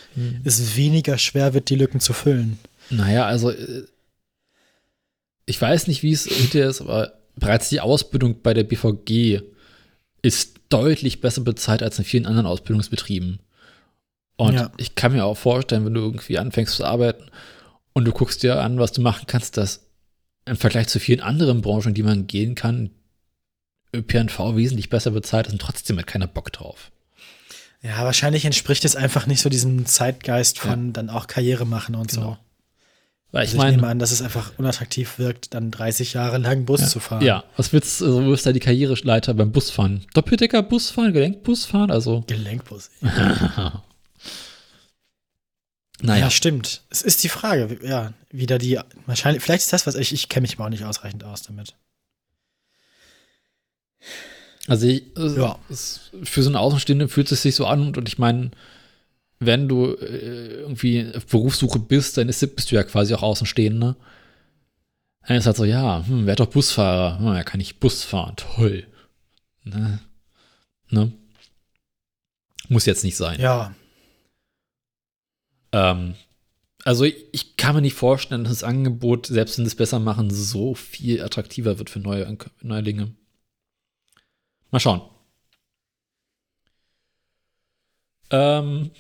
es 0.45 0.75
weniger 0.77 1.17
schwer 1.17 1.55
wird, 1.55 1.69
die 1.71 1.77
Lücken 1.77 2.01
zu 2.01 2.13
füllen. 2.13 2.59
Naja, 2.91 3.27
also 3.27 3.51
äh, 3.51 3.85
ich 5.47 5.61
weiß 5.61 5.87
nicht, 5.87 6.03
wie 6.03 6.13
es 6.13 6.25
hinterher 6.25 6.69
ist, 6.69 6.81
aber 6.81 7.13
bereits 7.39 7.69
die 7.69 7.81
Ausbildung 7.81 8.43
bei 8.43 8.55
der 8.55 8.65
BVG 8.65 9.43
ist 10.23 10.59
deutlich 10.69 11.21
besser 11.21 11.43
bezahlt 11.43 11.83
als 11.83 11.99
in 11.99 12.05
vielen 12.05 12.27
anderen 12.27 12.47
Ausbildungsbetrieben. 12.47 13.41
Und 14.37 14.55
Ja. 14.55 14.73
ich 14.77 14.95
kann 14.95 15.13
mir 15.13 15.25
auch 15.25 15.37
vorstellen, 15.37 15.85
wenn 15.85 15.95
du 15.95 16.01
irgendwie 16.01 16.39
anfängst 16.39 16.77
zu 16.77 16.85
arbeiten 16.85 17.31
und 17.93 18.05
du 18.05 18.13
guckst 18.13 18.43
dir 18.43 18.61
an, 18.61 18.79
was 18.79 18.93
du 18.93 19.01
machen 19.01 19.25
kannst, 19.27 19.57
dass 19.57 19.87
im 20.45 20.57
Vergleich 20.57 20.89
zu 20.89 21.01
vielen 21.01 21.21
anderen 21.21 21.61
Branchen, 21.63 21.95
die 21.95 22.03
man 22.03 22.27
gehen 22.27 22.55
kann, 22.55 22.91
ÖPNV 23.95 24.55
wesentlich 24.57 24.91
besser 24.91 25.11
bezahlt 25.11 25.47
ist 25.47 25.53
und 25.55 25.61
trotzdem 25.61 25.99
hat 25.99 26.07
keiner 26.07 26.27
Bock 26.27 26.53
drauf. 26.53 26.91
Ja, 27.83 28.05
wahrscheinlich 28.05 28.45
entspricht 28.45 28.85
es 28.85 28.97
einfach 28.97 29.27
nicht 29.27 29.41
so 29.41 29.49
diesem 29.49 29.87
Zeitgeist 29.87 30.59
von 30.59 30.93
dann 30.93 31.11
auch 31.11 31.27
Karriere 31.27 31.65
machen 31.65 31.95
und 31.95 32.11
so. 32.11 32.37
Weil 33.31 33.43
Also 33.43 33.51
ich 33.51 33.55
ich 33.55 33.59
meine, 33.59 33.77
nehme 33.77 33.89
an, 33.89 33.99
dass 33.99 34.11
es 34.11 34.23
einfach 34.23 34.53
unattraktiv 34.59 35.19
wirkt, 35.19 35.53
dann 35.53 35.71
30 35.71 36.15
Jahre 36.15 36.39
lang 36.39 36.65
Bus 36.65 36.91
zu 36.91 36.99
fahren. 36.99 37.23
ja, 37.23 37.45
was 37.57 37.73
willst 37.75 38.01
du, 38.01 38.07
also, 38.07 38.25
wo 38.25 38.33
ist 38.33 38.47
da 38.47 38.53
die 38.53 38.61
Karriereleiter 38.61 39.35
beim 39.35 39.53
Busfahren? 39.53 40.07
Doppeldecker 40.15 40.63
Busfahren, 40.63 41.13
Gelenkbusfahren, 41.13 41.91
also 41.91 42.25
Gelenkbus. 42.27 42.89
naja. 43.03 43.85
Ja, 46.25 46.31
stimmt. 46.31 46.83
Es 46.91 47.03
ist 47.03 47.23
die 47.23 47.29
Frage, 47.29 47.79
ja, 47.87 48.13
wieder 48.31 48.57
die, 48.59 48.79
wahrscheinlich, 49.07 49.43
vielleicht 49.43 49.65
ist 49.65 49.73
das 49.73 49.87
was, 49.87 49.95
ich, 49.97 50.13
ich 50.13 50.29
kenne 50.31 50.43
mich 50.43 50.55
aber 50.57 50.65
auch 50.65 50.71
nicht 50.71 50.85
ausreichend 50.85 51.23
aus 51.25 51.43
damit. 51.43 51.75
Also 54.69 54.87
ich, 54.87 55.03
Ja. 55.17 55.59
es, 55.71 56.11
für 56.25 56.43
so 56.43 56.49
einen 56.49 56.57
Außenstehenden 56.57 57.09
fühlt 57.09 57.31
es 57.33 57.43
sich 57.43 57.55
so 57.55 57.67
an 57.67 57.81
und, 57.89 57.99
und 57.99 58.09
ich 58.09 58.19
meine, 58.19 58.51
wenn 59.41 59.69
du 59.69 59.95
äh, 59.95 60.61
irgendwie 60.61 61.13
auf 61.15 61.27
Berufssuche 61.27 61.79
bist, 61.79 62.17
dann 62.17 62.29
ist, 62.29 62.41
bist 62.57 62.71
du 62.71 62.77
ja 62.77 62.83
quasi 62.83 63.15
auch 63.15 63.23
Außenstehender. 63.23 63.97
Dann 65.27 65.37
ist 65.37 65.47
halt 65.47 65.57
so, 65.57 65.65
ja, 65.65 66.05
hm, 66.07 66.27
wer 66.27 66.37
doch 66.37 66.47
Busfahrer? 66.47 67.19
Hm, 67.19 67.27
ja, 67.27 67.45
kann 67.45 67.61
ich 67.61 67.79
Bus 67.79 68.03
fahren, 68.05 68.35
toll. 68.37 68.87
Ne? 69.65 70.01
ne? 70.91 71.13
Muss 72.69 72.87
jetzt 72.87 73.05
nicht 73.05 73.17
sein. 73.17 73.41
Ja, 73.41 73.75
Ähm, 75.73 76.15
also 76.85 77.05
ich, 77.05 77.27
ich 77.33 77.57
kann 77.57 77.75
mir 77.75 77.83
nicht 77.83 77.95
vorstellen, 77.95 78.45
dass 78.45 78.55
das 78.55 78.65
Angebot, 78.65 79.27
selbst 79.27 79.59
wenn 79.59 79.67
es 79.67 79.75
besser 79.75 79.99
machen, 79.99 80.31
so 80.31 80.75
viel 80.75 81.23
attraktiver 81.23 81.79
wird 81.79 81.91
für 81.91 82.01
neue 82.01 82.37
Neulinge. 82.63 83.15
Mal 84.71 84.81
schauen. 84.81 85.03
Ähm, 88.31 88.91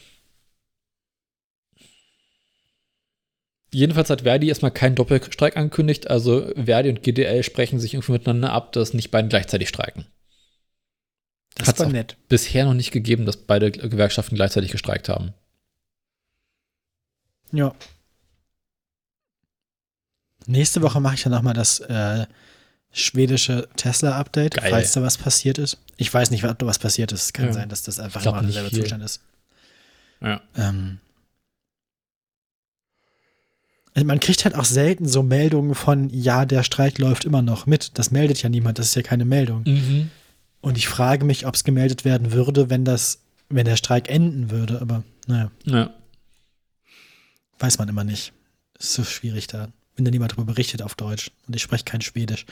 jedenfalls 3.73 4.11
hat 4.11 4.23
Verdi 4.23 4.49
erstmal 4.49 4.70
keinen 4.70 4.95
Doppelstreik 4.95 5.57
angekündigt. 5.57 6.09
Also 6.11 6.53
Verdi 6.57 6.89
und 6.90 7.03
GDL 7.03 7.43
sprechen 7.43 7.78
sich 7.81 7.95
irgendwie 7.95 8.12
miteinander 8.12 8.53
ab, 8.53 8.73
dass 8.73 8.95
nicht 8.95 9.11
beiden 9.11 9.28
gleichzeitig 9.28 9.69
streiken. 9.69 10.07
das 11.55 11.81
auch 11.81 11.89
nett. 11.89 12.16
Bisher 12.28 12.65
noch 12.65 12.74
nicht 12.74 12.90
gegeben, 12.93 13.27
dass 13.27 13.36
beide 13.36 13.70
Gewerkschaften 13.70 14.35
gleichzeitig 14.36 14.70
gestreikt 14.70 15.09
haben. 15.09 15.35
Ja. 17.53 17.74
Nächste 20.47 20.82
Woche 20.82 21.01
mache 21.01 21.15
ich 21.15 21.23
dann 21.23 21.32
nochmal 21.32 21.55
das 21.55 21.81
äh, 21.81 22.27
schwedische 22.93 23.69
Tesla-Update, 23.77 24.61
falls 24.61 24.93
da 24.93 25.03
was 25.03 25.19
passiert 25.19 25.59
ist. 25.59 25.78
Ich 25.97 26.12
weiß 26.12 26.31
nicht, 26.31 26.45
ob 26.45 26.59
da 26.59 26.66
was 26.66 26.78
passiert 26.78 27.12
ist. 27.12 27.23
Es 27.23 27.32
kann 27.32 27.47
Ja. 27.47 27.53
sein, 27.53 27.69
dass 27.69 27.82
das 27.82 27.99
einfach 27.99 28.24
immer 28.24 28.43
derselbe. 28.43 28.70
Zustand 28.70 29.03
ist. 29.05 29.20
Ja. 30.20 30.40
Ähm, 30.57 31.01
man 34.07 34.20
kriegt 34.20 34.45
halt 34.45 34.55
auch 34.55 34.65
selten 34.65 35.07
so 35.09 35.23
Meldungen 35.23 35.75
von, 35.75 36.11
ja, 36.11 36.45
der 36.45 36.62
Streik 36.62 36.99
läuft 36.99 37.25
immer 37.25 37.43
noch 37.43 37.66
mit. 37.66 37.93
Das 37.99 38.11
meldet 38.11 38.43
ja 38.43 38.49
niemand, 38.49 38.79
das 38.79 38.87
ist 38.89 38.95
ja 38.97 39.03
keine 39.03 39.25
Meldung. 39.25 39.62
Mhm. 39.66 40.11
Und 40.61 40.77
ich 40.77 40.89
frage 40.89 41.25
mich, 41.25 41.47
ob 41.47 41.55
es 41.55 41.65
gemeldet 41.65 42.05
werden 42.05 42.33
würde, 42.33 42.69
wenn 42.70 42.85
das, 42.85 43.20
wenn 43.49 43.65
der 43.65 43.77
Streik 43.77 44.11
enden 44.11 44.51
würde. 44.51 44.81
Aber 44.81 45.03
naja, 45.27 45.51
Ja. 45.65 45.91
weiß 47.59 47.79
man 47.79 47.89
immer 47.89 48.05
nicht. 48.05 48.33
Ist 48.79 48.93
so 48.95 49.05
schwierig 49.05 49.47
da, 49.47 49.69
wenn 49.97 50.05
da 50.05 50.11
niemand 50.11 50.33
darüber 50.33 50.53
berichtet 50.53 50.83
auf 50.83 50.95
Deutsch. 50.95 51.31
Und 51.47 51.57
ich 51.57 51.62
spreche 51.62 51.85
kein 51.85 52.01
Schwedisch. 52.01 52.45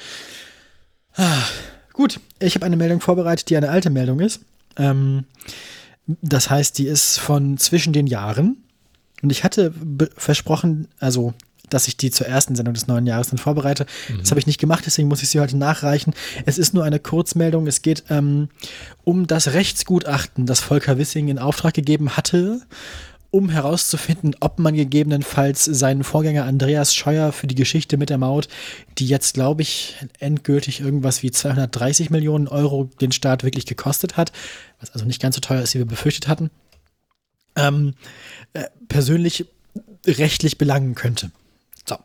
Ah, 1.15 1.43
gut, 1.93 2.21
ich 2.39 2.55
habe 2.55 2.67
eine 2.67 2.77
Meldung 2.77 3.01
vorbereitet, 3.01 3.49
die 3.51 3.57
eine 3.57 3.71
alte 3.71 3.91
Meldung 3.91 4.21
ist. 4.21 4.41
Ähm, 4.77 5.25
das 6.07 6.51
heißt, 6.51 6.79
die 6.79 6.87
ist 6.87 7.19
von 7.19 7.57
zwischen 7.59 7.93
den 7.93 8.07
Jahren. 8.07 8.59
Und 9.23 9.31
ich 9.31 9.45
hatte 9.45 9.73
versprochen, 10.17 10.89
also, 10.99 11.35
dass 11.71 11.89
ich 11.89 11.97
die 11.97 12.11
zur 12.11 12.27
ersten 12.27 12.55
Sendung 12.55 12.75
des 12.75 12.87
neuen 12.87 13.07
Jahres 13.07 13.31
dann 13.31 13.39
vorbereite. 13.39 13.87
Das 14.21 14.31
habe 14.31 14.39
ich 14.39 14.47
nicht 14.47 14.61
gemacht, 14.61 14.85
deswegen 14.87 15.09
muss 15.09 15.23
ich 15.23 15.31
sie 15.31 15.41
heute 15.41 15.57
nachreichen. 15.57 16.15
Es 16.45 16.59
ist 16.59 16.75
nur 16.75 16.85
eine 16.85 17.01
Kurzmeldung. 17.01 17.67
Es 17.67 17.83
geht 17.83 18.05
ähm, 18.09 18.49
um 19.05 19.27
das 19.27 19.53
Rechtsgutachten, 19.53 20.47
das 20.47 20.61
Volker 20.61 20.99
Wissing 20.99 21.29
in 21.29 21.39
Auftrag 21.39 21.75
gegeben 21.75 22.17
hatte, 22.17 22.61
um 23.31 23.51
herauszufinden, 23.51 24.37
ob 24.41 24.59
man 24.59 24.75
gegebenenfalls 24.75 25.65
seinen 25.65 26.05
Vorgänger 26.05 26.45
Andreas 26.45 26.95
Scheuer 26.95 27.33
für 27.33 27.47
die 27.47 27.55
Geschichte 27.55 27.97
mit 27.97 28.11
der 28.11 28.19
Maut, 28.19 28.49
die 28.99 29.07
jetzt, 29.07 29.35
glaube 29.35 29.63
ich, 29.63 29.97
endgültig 30.21 30.81
irgendwas 30.81 31.23
wie 31.23 31.31
230 31.31 32.11
Millionen 32.11 32.49
Euro 32.49 32.89
den 33.01 33.13
Staat 33.13 33.43
wirklich 33.43 33.67
gekostet 33.67 34.17
hat, 34.17 34.33
was 34.81 34.93
also 34.93 35.05
nicht 35.05 35.21
ganz 35.21 35.35
so 35.35 35.41
teuer 35.41 35.63
ist, 35.63 35.75
wie 35.75 35.81
wir 35.81 35.87
befürchtet 35.87 36.29
hatten, 36.29 36.51
ähm, 37.57 37.95
äh, 38.53 38.65
persönlich 38.89 39.47
rechtlich 40.07 40.59
belangen 40.59 40.95
könnte. 40.95 41.31
So. 41.85 41.97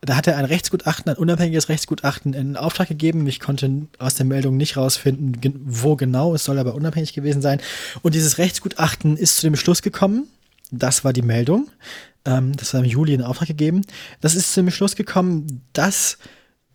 Da 0.00 0.16
hat 0.16 0.26
er 0.26 0.36
ein 0.36 0.44
Rechtsgutachten, 0.44 1.10
ein 1.10 1.16
unabhängiges 1.16 1.68
Rechtsgutachten 1.68 2.34
in 2.34 2.56
Auftrag 2.56 2.88
gegeben. 2.88 3.26
Ich 3.26 3.40
konnte 3.40 3.86
aus 3.98 4.14
der 4.14 4.26
Meldung 4.26 4.56
nicht 4.56 4.76
rausfinden, 4.76 5.62
wo 5.64 5.96
genau. 5.96 6.34
Es 6.34 6.44
soll 6.44 6.58
aber 6.58 6.74
unabhängig 6.74 7.12
gewesen 7.12 7.42
sein. 7.42 7.60
Und 8.02 8.14
dieses 8.14 8.38
Rechtsgutachten 8.38 9.16
ist 9.16 9.36
zu 9.36 9.46
dem 9.46 9.56
Schluss 9.56 9.82
gekommen. 9.82 10.28
Das 10.70 11.04
war 11.04 11.12
die 11.12 11.22
Meldung. 11.22 11.70
Ähm, 12.24 12.56
das 12.56 12.74
war 12.74 12.80
im 12.80 12.86
Juli 12.86 13.14
in 13.14 13.22
Auftrag 13.22 13.48
gegeben. 13.48 13.82
Das 14.20 14.34
ist 14.34 14.52
zu 14.52 14.60
dem 14.62 14.70
Schluss 14.70 14.96
gekommen, 14.96 15.62
dass 15.72 16.18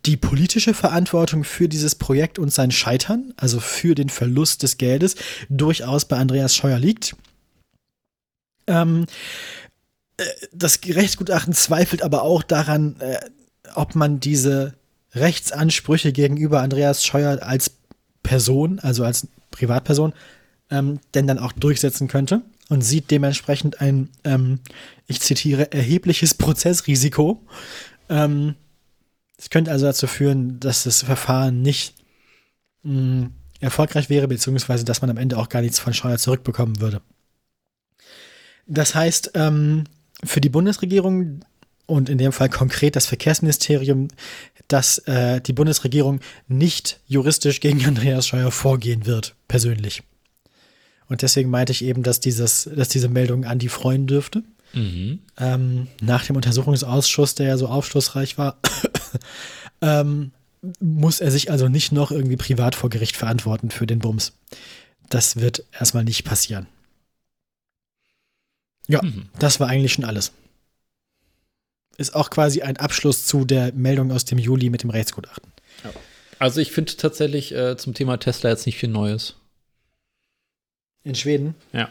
die 0.06 0.16
politische 0.16 0.72
Verantwortung 0.72 1.44
für 1.44 1.68
dieses 1.68 1.94
Projekt 1.94 2.38
und 2.38 2.52
sein 2.52 2.70
Scheitern, 2.70 3.34
also 3.36 3.60
für 3.60 3.94
den 3.94 4.08
Verlust 4.08 4.62
des 4.62 4.78
Geldes, 4.78 5.14
durchaus 5.48 6.06
bei 6.06 6.16
Andreas 6.16 6.54
Scheuer 6.54 6.78
liegt. 6.78 7.16
Ähm, 8.70 9.06
äh, 10.16 10.24
das 10.52 10.80
Rechtsgutachten 10.86 11.52
zweifelt 11.52 12.02
aber 12.02 12.22
auch 12.22 12.42
daran, 12.42 12.96
äh, 13.00 13.18
ob 13.74 13.94
man 13.94 14.20
diese 14.20 14.74
Rechtsansprüche 15.12 16.12
gegenüber 16.12 16.62
Andreas 16.62 17.04
Scheuer 17.04 17.42
als 17.42 17.72
Person, 18.22 18.78
also 18.78 19.04
als 19.04 19.26
Privatperson, 19.50 20.12
ähm, 20.70 21.00
denn 21.14 21.26
dann 21.26 21.38
auch 21.38 21.52
durchsetzen 21.52 22.06
könnte 22.06 22.42
und 22.68 22.82
sieht 22.82 23.10
dementsprechend 23.10 23.80
ein, 23.80 24.08
ähm, 24.22 24.60
ich 25.06 25.20
zitiere, 25.20 25.72
erhebliches 25.72 26.34
Prozessrisiko. 26.34 27.44
Ähm, 28.08 28.54
es 29.36 29.50
könnte 29.50 29.72
also 29.72 29.86
dazu 29.86 30.06
führen, 30.06 30.60
dass 30.60 30.84
das 30.84 31.02
Verfahren 31.02 31.62
nicht 31.62 31.94
mh, 32.84 33.30
erfolgreich 33.58 34.10
wäre, 34.10 34.28
beziehungsweise 34.28 34.84
dass 34.84 35.00
man 35.00 35.10
am 35.10 35.16
Ende 35.16 35.38
auch 35.38 35.48
gar 35.48 35.62
nichts 35.62 35.80
von 35.80 35.94
Scheuer 35.94 36.18
zurückbekommen 36.18 36.80
würde. 36.80 37.00
Das 38.70 38.94
heißt, 38.94 39.32
ähm, 39.34 39.84
für 40.24 40.40
die 40.40 40.48
Bundesregierung 40.48 41.40
und 41.86 42.08
in 42.08 42.18
dem 42.18 42.32
Fall 42.32 42.48
konkret 42.48 42.94
das 42.94 43.06
Verkehrsministerium, 43.06 44.08
dass 44.68 44.98
äh, 44.98 45.40
die 45.40 45.52
Bundesregierung 45.52 46.20
nicht 46.46 47.00
juristisch 47.06 47.60
gegen 47.60 47.84
Andreas 47.86 48.28
Scheuer 48.28 48.52
vorgehen 48.52 49.06
wird, 49.06 49.34
persönlich. 49.48 50.02
Und 51.08 51.22
deswegen 51.22 51.50
meinte 51.50 51.72
ich 51.72 51.84
eben, 51.84 52.04
dass, 52.04 52.20
dieses, 52.20 52.70
dass 52.72 52.88
diese 52.88 53.08
Meldung 53.08 53.44
Andi 53.44 53.68
freuen 53.68 54.06
dürfte. 54.06 54.44
Mhm. 54.72 55.18
Ähm, 55.36 55.88
nach 56.00 56.24
dem 56.24 56.36
Untersuchungsausschuss, 56.36 57.34
der 57.34 57.48
ja 57.48 57.56
so 57.56 57.66
aufschlussreich 57.66 58.38
war, 58.38 58.60
ähm, 59.80 60.30
muss 60.78 61.20
er 61.20 61.32
sich 61.32 61.50
also 61.50 61.66
nicht 61.66 61.90
noch 61.90 62.12
irgendwie 62.12 62.36
privat 62.36 62.76
vor 62.76 62.88
Gericht 62.88 63.16
verantworten 63.16 63.70
für 63.70 63.88
den 63.88 63.98
Bums. 63.98 64.34
Das 65.08 65.36
wird 65.36 65.64
erstmal 65.76 66.04
nicht 66.04 66.22
passieren. 66.22 66.68
Ja, 68.88 69.02
Mhm. 69.02 69.28
das 69.38 69.60
war 69.60 69.68
eigentlich 69.68 69.92
schon 69.92 70.04
alles. 70.04 70.32
Ist 71.96 72.14
auch 72.14 72.30
quasi 72.30 72.62
ein 72.62 72.76
Abschluss 72.78 73.26
zu 73.26 73.44
der 73.44 73.72
Meldung 73.74 74.10
aus 74.10 74.24
dem 74.24 74.38
Juli 74.38 74.70
mit 74.70 74.82
dem 74.82 74.90
Rechtsgutachten. 74.90 75.52
Also 76.38 76.60
ich 76.60 76.72
finde 76.72 76.96
tatsächlich 76.96 77.52
äh, 77.52 77.76
zum 77.76 77.92
Thema 77.92 78.16
Tesla 78.16 78.48
jetzt 78.48 78.64
nicht 78.64 78.78
viel 78.78 78.88
Neues. 78.88 79.36
In 81.02 81.14
Schweden? 81.14 81.54
Ja. 81.72 81.90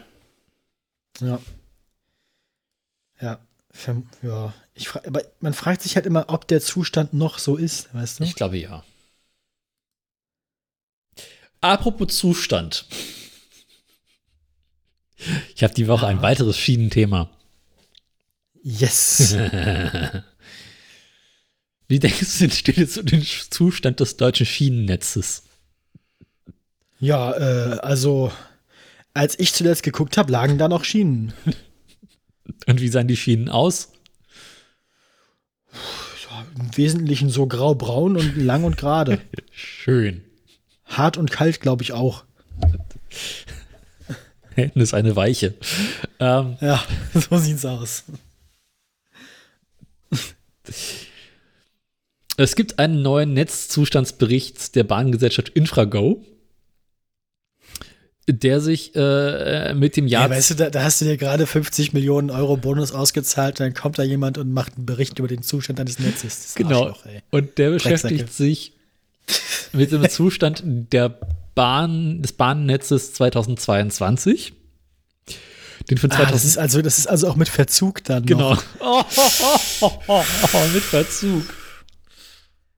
Ja. 1.20 1.40
Ja. 3.20 3.38
Ja, 4.22 4.52
ich 4.74 4.88
fra 4.88 5.00
aber 5.06 5.22
man 5.38 5.54
fragt 5.54 5.82
sich 5.82 5.94
halt 5.94 6.04
immer, 6.06 6.24
ob 6.28 6.48
der 6.48 6.60
Zustand 6.60 7.12
noch 7.14 7.38
so 7.38 7.56
ist, 7.56 7.94
weißt 7.94 8.18
du? 8.18 8.24
Ich 8.24 8.34
glaube 8.34 8.56
ja. 8.56 8.82
Apropos 11.60 12.16
Zustand. 12.16 12.86
Ich 15.54 15.62
habe 15.62 15.74
die 15.74 15.88
Woche 15.88 16.06
ein 16.06 16.22
weiteres 16.22 16.56
Schienenthema. 16.56 17.30
Yes. 18.62 19.34
Wie 21.88 21.98
denkst 21.98 22.38
du, 22.38 22.44
denn 22.46 22.50
steht 22.50 22.76
jetzt 22.76 22.98
um 22.98 23.06
den 23.06 23.22
Zustand 23.22 24.00
des 24.00 24.16
deutschen 24.16 24.46
Schienennetzes? 24.46 25.42
ja, 27.00 27.32
äh, 27.32 27.78
also, 27.80 28.30
als 29.14 29.38
ich 29.38 29.52
zuletzt 29.54 29.82
geguckt 29.82 30.16
habe, 30.16 30.30
lagen 30.30 30.58
da 30.58 30.68
noch 30.68 30.84
Schienen. 30.84 31.32
Und 32.66 32.80
wie 32.80 32.88
sahen 32.88 33.08
die 33.08 33.16
Schienen 33.16 33.48
aus? 33.48 33.92
Ja, 35.72 36.44
Im 36.58 36.76
Wesentlichen 36.76 37.30
so 37.30 37.46
grau-braun 37.46 38.16
und 38.16 38.36
lang 38.36 38.64
und 38.64 38.76
gerade. 38.76 39.20
Schön. 39.52 40.24
Hart 40.84 41.16
und 41.16 41.30
kalt, 41.30 41.60
glaube 41.60 41.82
ich 41.82 41.92
auch. 41.92 42.24
Hinten 44.54 44.80
ist 44.80 44.94
eine 44.94 45.16
Weiche. 45.16 45.54
Ähm, 46.18 46.56
Ja, 46.60 46.82
so 47.14 47.36
sieht's 47.38 47.64
aus. 47.64 48.04
es 52.36 52.56
gibt 52.56 52.78
einen 52.78 53.02
neuen 53.02 53.34
Netzzustandsbericht 53.34 54.74
der 54.74 54.84
Bahngesellschaft 54.84 55.50
Infrago, 55.50 56.24
der 58.28 58.60
sich 58.60 58.94
äh, 58.94 59.74
mit 59.74 59.96
dem 59.96 60.06
Jahr 60.06 60.24
Ja, 60.24 60.30
weißt 60.30 60.50
du, 60.50 60.54
da, 60.54 60.70
da 60.70 60.82
hast 60.82 61.00
du 61.00 61.04
dir 61.04 61.16
gerade 61.16 61.46
50 61.46 61.92
Millionen 61.92 62.30
Euro 62.30 62.56
Bonus 62.56 62.92
ausgezahlt, 62.92 63.60
dann 63.60 63.74
kommt 63.74 63.98
da 63.98 64.02
jemand 64.02 64.38
und 64.38 64.52
macht 64.52 64.76
einen 64.76 64.86
Bericht 64.86 65.18
über 65.18 65.28
den 65.28 65.42
Zustand 65.42 65.78
deines 65.78 65.98
Netzes. 65.98 66.42
Das 66.42 66.54
Genau. 66.54 66.96
Und 67.30 67.58
der 67.58 67.70
beschäftigt 67.70 68.32
sich 68.32 68.72
mit 69.72 69.92
dem 69.92 70.08
Zustand 70.08 70.62
der 70.64 71.18
Bahn, 71.60 72.22
des 72.22 72.32
Bahnnetzes 72.32 73.12
2022. 73.14 74.54
Den 75.90 75.98
Ah, 75.98 76.00
2000 76.00 76.32
das 76.34 76.44
ist 76.44 76.56
also, 76.58 76.80
das 76.82 76.98
ist 76.98 77.06
also 77.06 77.28
auch 77.28 77.36
mit 77.36 77.48
Verzug 77.48 78.02
dann. 78.04 78.24
genau. 78.24 78.56
Oh, 78.80 79.02
oh, 79.16 79.30
oh, 79.82 79.92
oh, 80.08 80.24
oh, 80.52 80.66
mit 80.72 80.82
Verzug. 80.82 81.44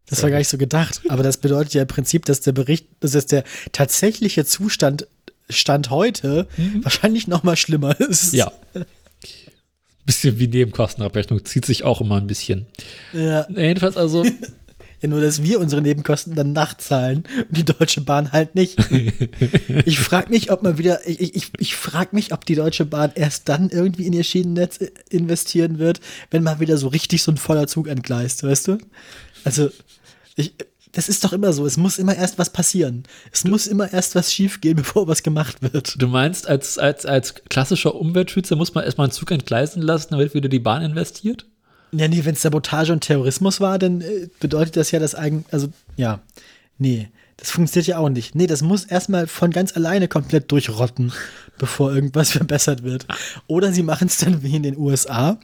Das 0.08 0.22
war 0.22 0.30
gar 0.30 0.38
nicht 0.38 0.48
so 0.48 0.58
gedacht. 0.58 1.00
Aber 1.08 1.22
das 1.22 1.36
bedeutet 1.38 1.74
ja 1.74 1.82
im 1.82 1.88
Prinzip, 1.88 2.24
dass 2.26 2.40
der 2.40 2.52
Bericht, 2.52 2.86
dass 3.00 3.26
der 3.26 3.44
tatsächliche 3.72 4.44
Zustand 4.44 5.06
Stand 5.48 5.90
heute 5.90 6.48
wahrscheinlich 6.82 7.28
noch 7.28 7.42
mal 7.44 7.56
schlimmer 7.56 7.98
ist. 8.00 8.32
Mhm. 8.32 8.38
Ja. 8.38 8.52
Bisschen 10.04 10.38
wie 10.40 10.48
Nebenkostenabrechnung, 10.48 11.44
zieht 11.44 11.64
sich 11.66 11.84
auch 11.84 12.00
immer 12.00 12.16
ein 12.16 12.26
bisschen. 12.26 12.66
ja. 13.12 13.46
Jedenfalls 13.48 13.96
also, 13.96 14.24
Ja, 15.02 15.08
nur, 15.08 15.20
dass 15.20 15.42
wir 15.42 15.60
unsere 15.60 15.82
Nebenkosten 15.82 16.34
dann 16.34 16.52
nachzahlen 16.52 17.24
und 17.36 17.56
die 17.56 17.64
Deutsche 17.64 18.00
Bahn 18.00 18.32
halt 18.32 18.54
nicht. 18.54 18.78
ich 19.84 19.98
frage 19.98 20.30
mich, 20.30 20.52
ob 20.52 20.62
man 20.62 20.78
wieder, 20.78 21.06
ich, 21.06 21.34
ich, 21.34 21.50
ich 21.58 21.74
frage 21.74 22.10
mich, 22.12 22.32
ob 22.32 22.46
die 22.46 22.54
Deutsche 22.54 22.86
Bahn 22.86 23.10
erst 23.14 23.48
dann 23.48 23.68
irgendwie 23.68 24.06
in 24.06 24.12
ihr 24.12 24.22
Schienennetz 24.22 24.78
investieren 25.10 25.78
wird, 25.78 26.00
wenn 26.30 26.44
mal 26.44 26.60
wieder 26.60 26.78
so 26.78 26.88
richtig 26.88 27.22
so 27.22 27.32
ein 27.32 27.36
voller 27.36 27.66
Zug 27.66 27.88
entgleist, 27.88 28.44
weißt 28.44 28.68
du? 28.68 28.78
Also, 29.44 29.70
ich, 30.36 30.54
das 30.92 31.08
ist 31.08 31.24
doch 31.24 31.32
immer 31.32 31.52
so. 31.52 31.66
Es 31.66 31.76
muss 31.76 31.98
immer 31.98 32.14
erst 32.14 32.38
was 32.38 32.50
passieren. 32.50 33.02
Es 33.32 33.44
muss 33.44 33.66
immer 33.66 33.92
erst 33.92 34.14
was 34.14 34.32
schiefgehen, 34.32 34.76
bevor 34.76 35.08
was 35.08 35.22
gemacht 35.22 35.62
wird. 35.62 36.00
du 36.00 36.06
meinst, 36.06 36.46
als, 36.48 36.78
als, 36.78 37.06
als 37.06 37.34
klassischer 37.34 37.94
Umweltschützer 37.94 38.56
muss 38.56 38.74
man 38.74 38.84
erstmal 38.84 39.06
einen 39.06 39.12
Zug 39.12 39.30
entgleisen 39.30 39.82
lassen, 39.82 40.08
damit 40.10 40.34
wieder 40.34 40.48
die 40.48 40.58
Bahn 40.58 40.82
investiert? 40.82 41.46
Ja, 41.94 42.08
nee, 42.08 42.24
wenn 42.24 42.34
es 42.34 42.42
Sabotage 42.42 42.92
und 42.92 43.00
Terrorismus 43.00 43.60
war, 43.60 43.78
dann 43.78 44.00
äh, 44.00 44.28
bedeutet 44.40 44.76
das 44.76 44.90
ja 44.90 44.98
das 44.98 45.14
eigen, 45.14 45.44
also 45.50 45.68
ja, 45.96 46.20
nee, 46.78 47.08
das 47.42 47.50
funktioniert 47.50 47.88
ja 47.88 47.98
auch 47.98 48.08
nicht. 48.08 48.36
Nee, 48.36 48.46
das 48.46 48.62
muss 48.62 48.84
erstmal 48.84 49.26
von 49.26 49.50
ganz 49.50 49.74
alleine 49.76 50.06
komplett 50.06 50.52
durchrotten, 50.52 51.12
bevor 51.58 51.92
irgendwas 51.92 52.30
verbessert 52.38 52.84
wird. 52.84 53.04
Oder 53.48 53.72
sie 53.72 53.82
machen 53.82 54.06
es 54.06 54.18
dann 54.18 54.44
wie 54.44 54.54
in 54.54 54.62
den 54.62 54.78
USA, 54.78 55.40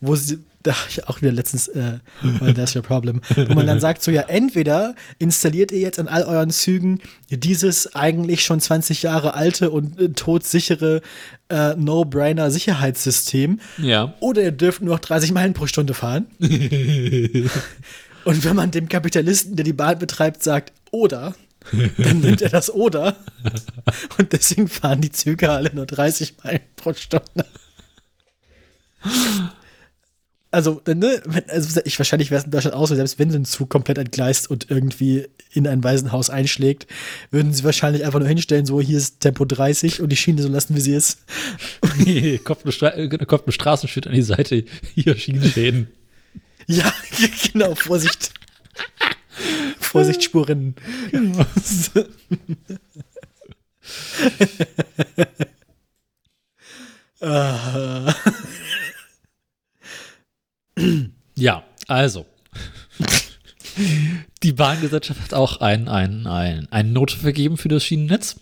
wo 0.00 0.16
sie, 0.16 0.40
da 0.64 0.74
ich 0.88 1.06
auch 1.06 1.22
wieder 1.22 1.30
letztens, 1.30 1.68
äh, 1.68 2.00
well, 2.40 2.54
that's 2.54 2.74
your 2.74 2.82
problem, 2.82 3.20
wo 3.36 3.54
man 3.54 3.68
dann 3.68 3.78
sagt 3.78 4.02
so, 4.02 4.10
ja, 4.10 4.22
entweder 4.22 4.96
installiert 5.20 5.70
ihr 5.70 5.78
jetzt 5.78 6.00
an 6.00 6.08
all 6.08 6.24
euren 6.24 6.50
Zügen 6.50 6.98
dieses 7.30 7.94
eigentlich 7.94 8.42
schon 8.44 8.58
20 8.60 9.04
Jahre 9.04 9.34
alte 9.34 9.70
und 9.70 9.96
äh, 10.00 10.08
todsichere 10.08 11.02
äh, 11.50 11.74
No-Brainer 11.76 12.50
Sicherheitssystem, 12.50 13.60
Ja. 13.78 14.12
oder 14.18 14.42
ihr 14.42 14.50
dürft 14.50 14.82
nur 14.82 14.94
noch 14.94 15.00
30 15.00 15.30
Meilen 15.30 15.54
pro 15.54 15.68
Stunde 15.68 15.94
fahren. 15.94 16.26
Und 18.24 18.44
wenn 18.44 18.56
man 18.56 18.70
dem 18.70 18.88
Kapitalisten, 18.90 19.56
der 19.56 19.64
die 19.64 19.72
Bahn 19.72 19.98
betreibt, 19.98 20.42
sagt, 20.42 20.72
oder, 20.90 21.34
dann 21.98 22.20
nimmt 22.20 22.42
er 22.42 22.50
das 22.50 22.70
oder. 22.72 23.16
Und 24.18 24.32
deswegen 24.32 24.68
fahren 24.68 25.00
die 25.00 25.12
Züge 25.12 25.50
alle 25.50 25.74
nur 25.74 25.86
30 25.86 26.34
Meilen 26.42 26.60
pro 26.76 26.94
Stunde. 26.94 27.44
Also, 30.50 30.80
ne, 30.86 31.22
also 31.48 31.80
ich 31.84 31.98
wahrscheinlich 31.98 32.30
wäre 32.30 32.38
es 32.38 32.46
in 32.46 32.50
Deutschland 32.50 32.74
auch 32.74 32.86
so, 32.86 32.94
selbst 32.94 33.18
wenn 33.18 33.30
so 33.30 33.36
ein 33.36 33.44
Zug 33.44 33.68
komplett 33.68 33.98
entgleist 33.98 34.50
und 34.50 34.70
irgendwie 34.70 35.28
in 35.52 35.66
ein 35.66 35.84
Waisenhaus 35.84 36.30
einschlägt, 36.30 36.86
würden 37.30 37.52
sie 37.52 37.64
wahrscheinlich 37.64 38.04
einfach 38.06 38.18
nur 38.18 38.28
hinstellen, 38.28 38.64
so 38.64 38.80
hier 38.80 38.96
ist 38.96 39.20
Tempo 39.20 39.44
30 39.44 40.00
und 40.00 40.08
die 40.08 40.16
Schiene 40.16 40.40
so 40.40 40.48
lassen, 40.48 40.74
wie 40.74 40.80
sie 40.80 40.94
ist. 40.94 41.18
kommt, 42.44 42.64
ein 42.64 42.72
Stra 42.72 42.94
äh, 42.94 43.08
kommt 43.08 43.46
ein 43.46 43.52
Straßenschild 43.52 44.06
an 44.06 44.14
die 44.14 44.22
Seite, 44.22 44.64
hier 44.94 45.16
Schienenschäden. 45.16 45.88
Ja, 46.66 46.92
genau, 47.52 47.74
Vorsicht. 47.74 48.32
Vorsicht, 49.88 50.22
Ja, 61.34 61.64
also. 61.86 62.26
Die 64.42 64.52
Bahngesellschaft 64.52 65.20
hat 65.20 65.34
auch 65.34 65.60
ein, 65.60 65.88
ein, 65.88 66.26
ein, 66.26 66.68
eine 66.70 66.88
Note 66.88 67.16
vergeben 67.16 67.56
für 67.56 67.68
das 67.68 67.84
Schienennetz. 67.84 68.36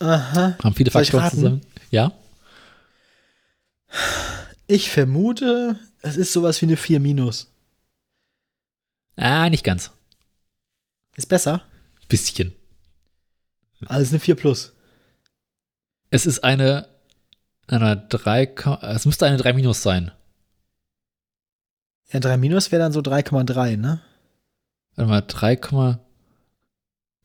Aha. 0.00 0.56
Haben 0.62 0.74
viele 0.74 0.90
Faktoren 0.90 1.30
zusammen. 1.30 1.60
Ja. 1.90 2.12
Ich 4.66 4.90
vermute, 4.90 5.78
es 6.02 6.16
ist 6.16 6.32
sowas 6.32 6.60
wie 6.60 6.66
eine 6.66 6.76
4 6.76 7.00
minus. 7.00 7.48
Ah, 9.16 9.48
nicht 9.50 9.64
ganz. 9.64 9.90
Ist 11.18 11.26
besser 11.28 11.62
Bisschen. 12.08 12.54
als 13.86 14.10
eine 14.10 14.20
4 14.20 14.36
plus. 14.36 14.72
Es 16.10 16.24
ist 16.26 16.44
eine, 16.44 16.88
eine 17.66 17.96
3, 18.08 18.46
Ko- 18.46 18.78
es 18.80 19.04
müsste 19.04 19.26
eine 19.26 19.36
3 19.36 19.52
minus 19.52 19.82
sein. 19.82 20.12
Ja, 22.12 22.20
3 22.20 22.36
minus 22.38 22.70
wäre 22.72 22.80
dann 22.82 22.92
so 22.92 23.00
3,3, 23.00 23.76
ne? 23.76 24.00
Warte 24.94 25.10
mal, 25.10 25.20
3, 25.20 25.56
Komma- 25.56 25.98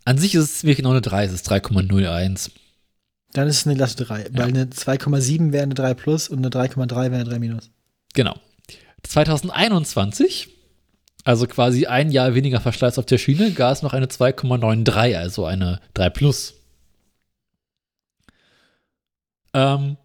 an 0.06 0.18
sich 0.18 0.36
ist 0.36 0.44
es 0.44 0.60
ziemlich 0.60 0.78
genau 0.78 0.90
eine 0.90 1.02
3, 1.02 1.24
es 1.26 1.32
ist 1.32 1.50
3,01. 1.50 2.52
Dann 3.32 3.48
ist 3.48 3.58
es 3.60 3.66
eine 3.68 3.76
glatte 3.76 4.04
3. 4.04 4.28
Weil 4.34 4.50
eine 4.50 4.66
2,7 4.66 5.52
wäre 5.54 5.64
eine 5.64 5.76
3 5.76 5.94
plus 5.94 6.28
und 6.30 6.40
eine 6.40 6.50
3,3 6.50 6.90
wäre 7.12 7.16
eine 7.22 7.24
3 7.26 7.40
minus. 7.40 7.70
Genau. 8.14 8.36
2021, 9.04 10.50
also 11.24 11.48
quasi 11.48 11.86
ein 11.86 12.12
Jahr 12.12 12.36
weniger 12.36 12.60
Verschleiß 12.62 12.98
auf 13.00 13.06
der 13.06 13.18
Schiene, 13.18 13.52
gab 13.52 13.74
es 13.74 13.82
noch 13.82 13.94
eine 13.94 14.08
2,93, 14.08 15.18
also 15.18 15.46
eine 15.46 15.80
3 15.94 16.10
plus. 16.10 16.56
Ähm, 19.54 19.98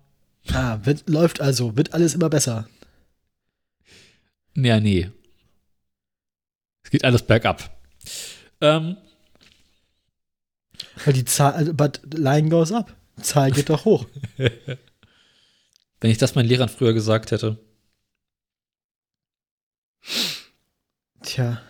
Ah, 0.52 0.78
wird, 0.84 1.08
läuft 1.08 1.40
also, 1.40 1.76
wird 1.76 1.92
alles 1.92 2.14
immer 2.14 2.30
besser. 2.30 2.68
ja, 4.54 4.80
nee. 4.80 5.10
Es 6.82 6.90
geht 6.90 7.04
alles 7.04 7.22
bergab. 7.22 7.78
Ähm, 8.62 8.96
Weil 11.04 11.12
die 11.12 11.24
Zahl, 11.26 11.52
also, 11.52 11.74
but 11.74 12.00
line 12.14 12.48
goes 12.48 12.72
up. 12.72 12.94
Zahl 13.20 13.50
geht 13.50 13.68
doch 13.68 13.84
hoch. 13.84 14.06
wenn 16.00 16.10
ich 16.10 16.18
das 16.18 16.34
meinen 16.34 16.48
Lehrern 16.48 16.68
früher 16.70 16.94
gesagt 16.94 17.30
hätte. 17.30 17.58
Tja. 21.28 21.60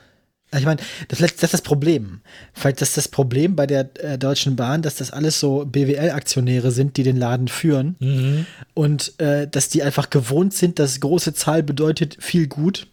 Ich 0.56 0.64
meine, 0.64 0.80
das, 1.08 1.18
das 1.18 1.42
ist 1.42 1.54
das 1.54 1.62
Problem. 1.62 2.22
Vielleicht 2.54 2.80
ist 2.80 2.96
das 2.96 3.08
Problem 3.08 3.54
bei 3.54 3.66
der 3.66 3.90
äh, 4.02 4.16
Deutschen 4.16 4.56
Bahn, 4.56 4.80
dass 4.80 4.94
das 4.94 5.10
alles 5.10 5.38
so 5.38 5.66
BWL-Aktionäre 5.66 6.70
sind, 6.70 6.96
die 6.96 7.02
den 7.02 7.18
Laden 7.18 7.48
führen. 7.48 7.96
Mhm. 7.98 8.46
Und 8.72 9.20
äh, 9.20 9.46
dass 9.46 9.68
die 9.68 9.82
einfach 9.82 10.08
gewohnt 10.08 10.54
sind, 10.54 10.78
dass 10.78 11.00
große 11.00 11.34
Zahl 11.34 11.62
bedeutet 11.62 12.16
viel 12.20 12.46
gut. 12.46 12.86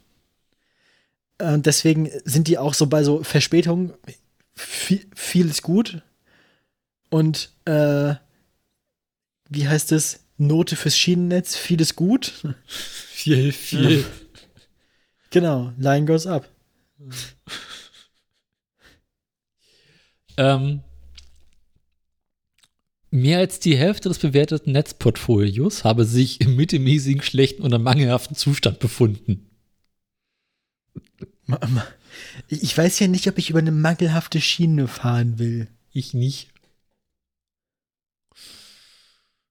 Und 1.40 1.64
deswegen 1.66 2.10
sind 2.24 2.48
die 2.48 2.58
auch 2.58 2.74
so 2.74 2.88
bei 2.88 3.02
so 3.04 3.22
Verspätungen 3.22 3.94
viel, 4.54 5.06
viel 5.14 5.48
ist 5.48 5.62
gut. 5.62 6.02
Und 7.08 7.52
äh, 7.64 8.14
wie 9.48 9.68
heißt 9.68 9.92
es? 9.92 10.20
Note 10.36 10.76
fürs 10.76 10.98
Schienennetz, 10.98 11.56
vieles 11.56 11.96
gut. 11.96 12.44
Viel, 12.66 13.50
viel. 13.50 14.04
Genau, 15.30 15.72
Line 15.78 16.04
goes 16.04 16.26
up. 16.26 16.46
ähm, 20.36 20.80
mehr 23.10 23.38
als 23.38 23.60
die 23.60 23.76
Hälfte 23.76 24.08
des 24.08 24.18
bewerteten 24.18 24.72
Netzportfolios 24.72 25.84
habe 25.84 26.04
sich 26.04 26.40
im 26.40 26.56
mittelmäßigen, 26.56 27.22
schlechten 27.22 27.62
oder 27.62 27.78
mangelhaften 27.78 28.36
Zustand 28.36 28.78
befunden. 28.78 29.50
Ich 32.48 32.76
weiß 32.76 32.98
ja 32.98 33.08
nicht, 33.08 33.28
ob 33.28 33.38
ich 33.38 33.50
über 33.50 33.60
eine 33.60 33.72
mangelhafte 33.72 34.40
Schiene 34.40 34.88
fahren 34.88 35.38
will. 35.38 35.68
Ich 35.92 36.12
nicht. 36.12 36.48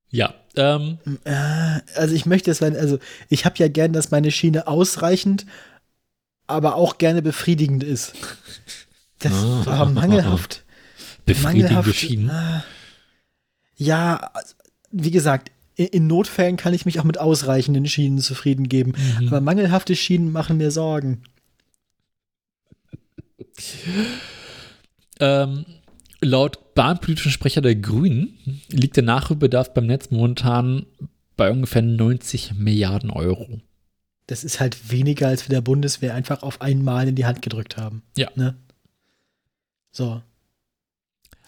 Ja, 0.09 0.33
ähm, 0.55 0.99
Äh, 1.23 1.81
Also 1.95 2.15
ich 2.15 2.25
möchte 2.25 2.51
es, 2.51 2.61
wenn, 2.61 2.75
also 2.75 2.99
ich 3.29 3.45
habe 3.45 3.55
ja 3.57 3.67
gern, 3.67 3.93
dass 3.93 4.11
meine 4.11 4.31
Schiene 4.31 4.67
ausreichend, 4.67 5.45
aber 6.47 6.75
auch 6.75 6.97
gerne 6.97 7.21
befriedigend 7.21 7.83
ist. 7.83 8.13
Das 9.19 9.33
Ah. 9.33 9.65
war 9.65 9.85
mangelhaft. 9.89 10.63
befriedigende 11.25 11.73
mangelhaft. 11.73 11.95
Schienen. 11.95 12.29
äh, 12.29 12.61
Ja, 13.77 14.31
wie 14.91 15.11
gesagt, 15.11 15.51
in, 15.75 15.87
in 15.87 16.07
Notfällen 16.07 16.55
kann 16.57 16.73
ich 16.73 16.85
mich 16.85 16.99
auch 16.99 17.03
mit 17.03 17.17
ausreichenden 17.17 17.87
Schienen 17.87 18.19
zufrieden 18.19 18.69
geben. 18.69 18.93
Mhm. 19.19 19.27
Aber 19.27 19.41
mangelhafte 19.41 19.95
Schienen 19.95 20.31
machen 20.31 20.57
mir 20.57 20.71
Sorgen. 20.71 21.23
Ähm, 25.19 25.65
laut 26.21 26.73
bahnpolitischen 26.75 27.31
Sprecher 27.31 27.61
der 27.61 27.75
Grünen 27.75 28.37
liegt 28.69 28.97
der 28.97 29.03
Nachholbedarf 29.03 29.73
beim 29.73 29.85
Netz 29.87 30.11
momentan 30.11 30.85
bei 31.37 31.51
ungefähr 31.51 31.81
90 31.81 32.53
Milliarden 32.55 33.09
Euro. 33.09 33.61
Das 34.27 34.43
ist 34.43 34.59
halt 34.59 34.91
weniger, 34.91 35.27
als 35.27 35.47
wir 35.47 35.53
der 35.53 35.61
Bundeswehr 35.61 36.13
einfach 36.13 36.43
auf 36.43 36.61
einmal 36.61 37.07
in 37.07 37.15
die 37.15 37.25
Hand 37.25 37.41
gedrückt 37.41 37.77
haben. 37.77 38.01
Ja. 38.17 38.29
Ne? 38.35 38.55
So. 39.91 40.21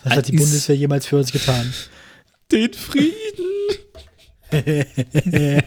Was 0.03 0.11
Ein 0.11 0.17
hat 0.17 0.27
die 0.27 0.37
Bundeswehr 0.37 0.75
jemals 0.75 1.07
für 1.07 1.17
uns 1.17 1.31
getan? 1.31 1.73
Den 2.51 2.73
Frieden. 2.73 3.13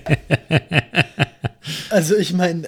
also 1.90 2.16
ich 2.16 2.32
meine, 2.32 2.66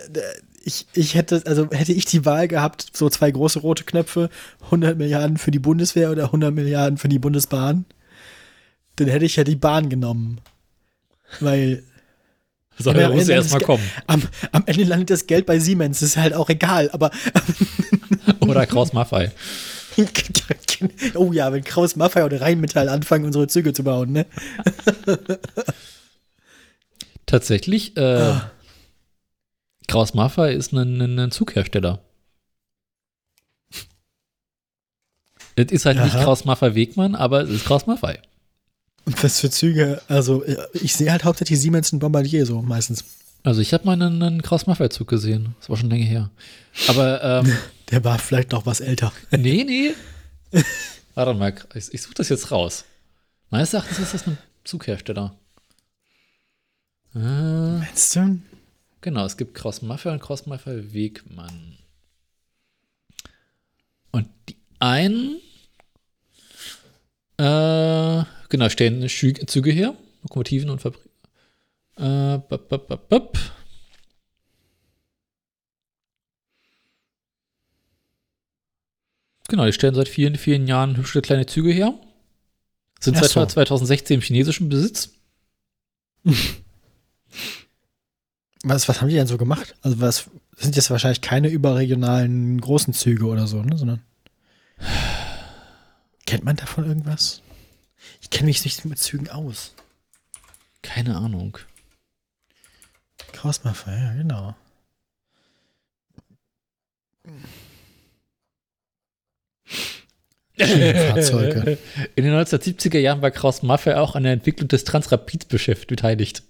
ich, 0.64 0.86
ich 0.93 1.14
hätte, 1.14 1.43
also 1.47 1.70
hätte 1.70 1.93
ich 1.93 2.05
die 2.05 2.24
Wahl 2.24 2.48
gehabt, 2.48 2.86
so 2.93 3.09
zwei 3.09 3.31
große 3.31 3.60
rote 3.60 3.85
Knöpfe, 3.85 4.28
100 4.64 4.98
Milliarden 4.98 5.39
für 5.39 5.51
die 5.51 5.59
Bundeswehr 5.59 6.10
oder 6.10 6.24
100 6.24 6.52
Milliarden 6.52 6.98
für 6.98 7.09
die 7.09 7.19
Bundesbahn, 7.19 7.86
dann 8.97 9.09
hätte 9.09 9.24
ich 9.24 9.36
ja 9.36 9.44
die 9.44 9.56
Bahn 9.56 9.89
genommen. 9.89 10.40
Weil 11.40 11.85
Soll 12.78 12.99
Ja, 12.99 13.09
muss 13.11 13.28
erstmal 13.28 13.61
kommen. 13.61 13.82
am, 14.07 14.23
am 14.51 14.62
Ende 14.66 14.85
landet 14.85 15.11
das 15.11 15.27
Geld 15.27 15.47
bei 15.47 15.59
Siemens, 15.59 16.03
ist 16.03 16.16
halt 16.16 16.35
auch 16.35 16.49
egal, 16.49 16.90
aber 16.93 17.11
Oder 18.40 18.66
Kraus 18.66 18.93
Maffei. 18.93 19.31
oh 21.15 21.32
ja, 21.32 21.53
wenn 21.53 21.62
Kraus 21.65 21.97
Maffei 21.97 22.24
oder 22.24 22.40
Rheinmetall 22.40 22.89
anfangen, 22.89 23.27
unsere 23.27 23.47
Züge 23.47 23.73
zu 23.74 23.85
bauen, 23.85 24.12
ne? 24.12 24.27
Tatsächlich, 27.27 27.97
äh, 27.97 28.01
Ah. 28.01 28.51
Kraus 29.89 30.15
Maffei 30.15 30.53
ist 30.53 30.73
ein, 30.73 31.01
ein, 31.01 31.19
ein 31.19 31.31
Zughersteller. 31.31 32.01
Es 35.57 35.70
ist 35.70 35.85
halt 35.85 35.99
nicht 36.03 36.15
Aha. 36.15 36.24
Kraus 36.24 36.44
Maffei 36.47 36.74
Wegmann, 36.74 37.15
aber 37.15 37.43
es 37.43 37.51
ist 37.51 37.65
Kraus 37.66 37.86
Maffei. 37.86 38.20
Und 39.05 39.23
was 39.23 39.41
für 39.41 39.51
Züge, 39.51 40.01
also 40.09 40.45
ja, 40.47 40.65
ich 40.74 40.95
sehe 40.95 41.11
halt 41.11 41.24
hauptsächlich 41.24 41.61
Siemens 41.61 41.93
und 41.93 41.99
Bombardier 41.99 42.47
so 42.47 42.62
meistens. 42.62 43.05
Also 43.43 43.61
ich 43.61 43.74
habe 43.74 43.85
mal 43.85 43.95
einen, 43.95 44.23
einen 44.23 44.43
Kraus 44.43 44.66
Maffei 44.66 44.89
Zug 44.89 45.09
gesehen. 45.09 45.57
Das 45.59 45.69
war 45.69 45.77
schon 45.77 45.91
länger 45.91 46.05
her. 46.05 46.31
Aber 46.89 47.23
ähm, 47.23 47.53
Der 47.93 48.03
war 48.05 48.19
vielleicht 48.19 48.53
noch 48.53 48.65
was 48.65 48.81
älter. 48.81 49.12
nee, 49.31 49.65
nee. 49.69 49.95
Warte 51.15 51.35
mal, 51.35 51.55
ich, 51.74 51.93
ich 51.93 52.01
suche 52.01 52.15
das 52.15 52.31
jetzt 52.31 52.51
raus. 52.51 52.87
Meines 53.51 53.74
Erachtens 53.74 53.99
ist 53.99 54.15
das 54.15 54.27
ein 54.27 54.39
Zughersteller. 54.65 55.37
Äh, 57.15 57.19
Meinst 57.19 58.16
du? 58.16 58.41
Genau, 59.03 59.27
es 59.27 59.37
gibt 59.37 59.55
Kraus 59.55 59.83
Maffei 59.83 60.11
und 60.11 60.20
Kraus 60.23 60.47
Maffei 60.47 60.91
Wegmann. 60.95 61.77
Und 64.11 64.29
die 64.49 64.57
einen, 64.79 65.39
äh, 67.37 68.24
genau, 68.53 68.69
stellen 68.69 69.09
Züge 69.09 69.73
her, 69.73 69.97
Lokomotiven 70.23 70.70
und 70.70 70.81
Fabrik. 70.81 71.03
Äh, 71.97 72.39
bap, 72.39 72.69
bap, 72.69 72.87
bap, 72.87 73.09
bap. 73.09 73.39
Genau, 79.49 79.66
die 79.66 79.73
stellen 79.73 79.95
seit 79.95 80.09
vielen, 80.09 80.37
vielen 80.37 80.66
Jahren 80.69 80.97
hübsche 80.97 81.20
kleine 81.20 81.47
Züge 81.47 81.73
her. 81.73 81.99
Sind 83.01 83.16
seit 83.16 83.31
so. 83.31 83.45
2016 83.45 84.15
im 84.15 84.20
chinesischen 84.20 84.69
Besitz. 84.69 85.11
Was, 88.65 88.89
was 88.89 89.01
haben 89.01 89.09
die 89.09 89.16
denn 89.16 89.27
so 89.27 89.39
gemacht? 89.39 89.74
Also 89.83 90.01
was 90.01 90.31
das 90.53 90.62
sind 90.62 90.77
jetzt 90.77 90.89
wahrscheinlich 90.89 91.20
keine 91.20 91.49
überregionalen 91.49 92.61
großen 92.61 92.95
Züge 92.95 93.27
oder 93.27 93.49
so, 93.49 93.61
ne? 93.61 93.77
Sondern 93.77 94.03
kennt 96.27 96.45
man 96.45 96.55
davon 96.55 96.85
irgendwas? 96.85 97.43
Ich 98.23 98.31
kenne 98.31 98.47
mich 98.47 98.65
nicht 98.65 98.85
mit 98.86 98.99
Zügen 98.99 99.28
aus. 99.28 99.74
Keine 100.81 101.16
Ahnung. 101.16 101.59
Krausmaffei, 103.32 103.97
ja, 103.97 104.15
genau. 104.15 104.55
Schienenfahrzeuge. 110.59 111.78
In 112.15 112.24
den 112.24 112.35
1970er 112.35 112.99
Jahren 112.99 113.23
war 113.23 113.31
Kraus 113.31 113.62
Maffei 113.62 113.97
auch 113.97 114.15
an 114.15 114.23
der 114.23 114.32
Entwicklung 114.32 114.69
des 114.69 114.85
Transrapids 114.85 115.47
beschäftigt, 115.47 115.89
beteiligt. 115.89 116.43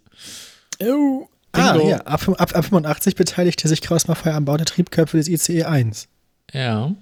Oh. 0.80 1.28
Ah, 1.52 1.76
ja, 1.76 1.98
ab, 1.98 2.26
ab, 2.28 2.56
ab 2.56 2.64
85 2.64 3.14
beteiligte 3.14 3.68
sich 3.68 3.82
Kraus-Maffei 3.82 4.32
am 4.32 4.46
Bau 4.46 4.56
der 4.56 4.64
Triebköpfe 4.64 5.18
des 5.18 5.28
ICE 5.28 5.64
1. 5.64 6.08
Ja. 6.52 6.94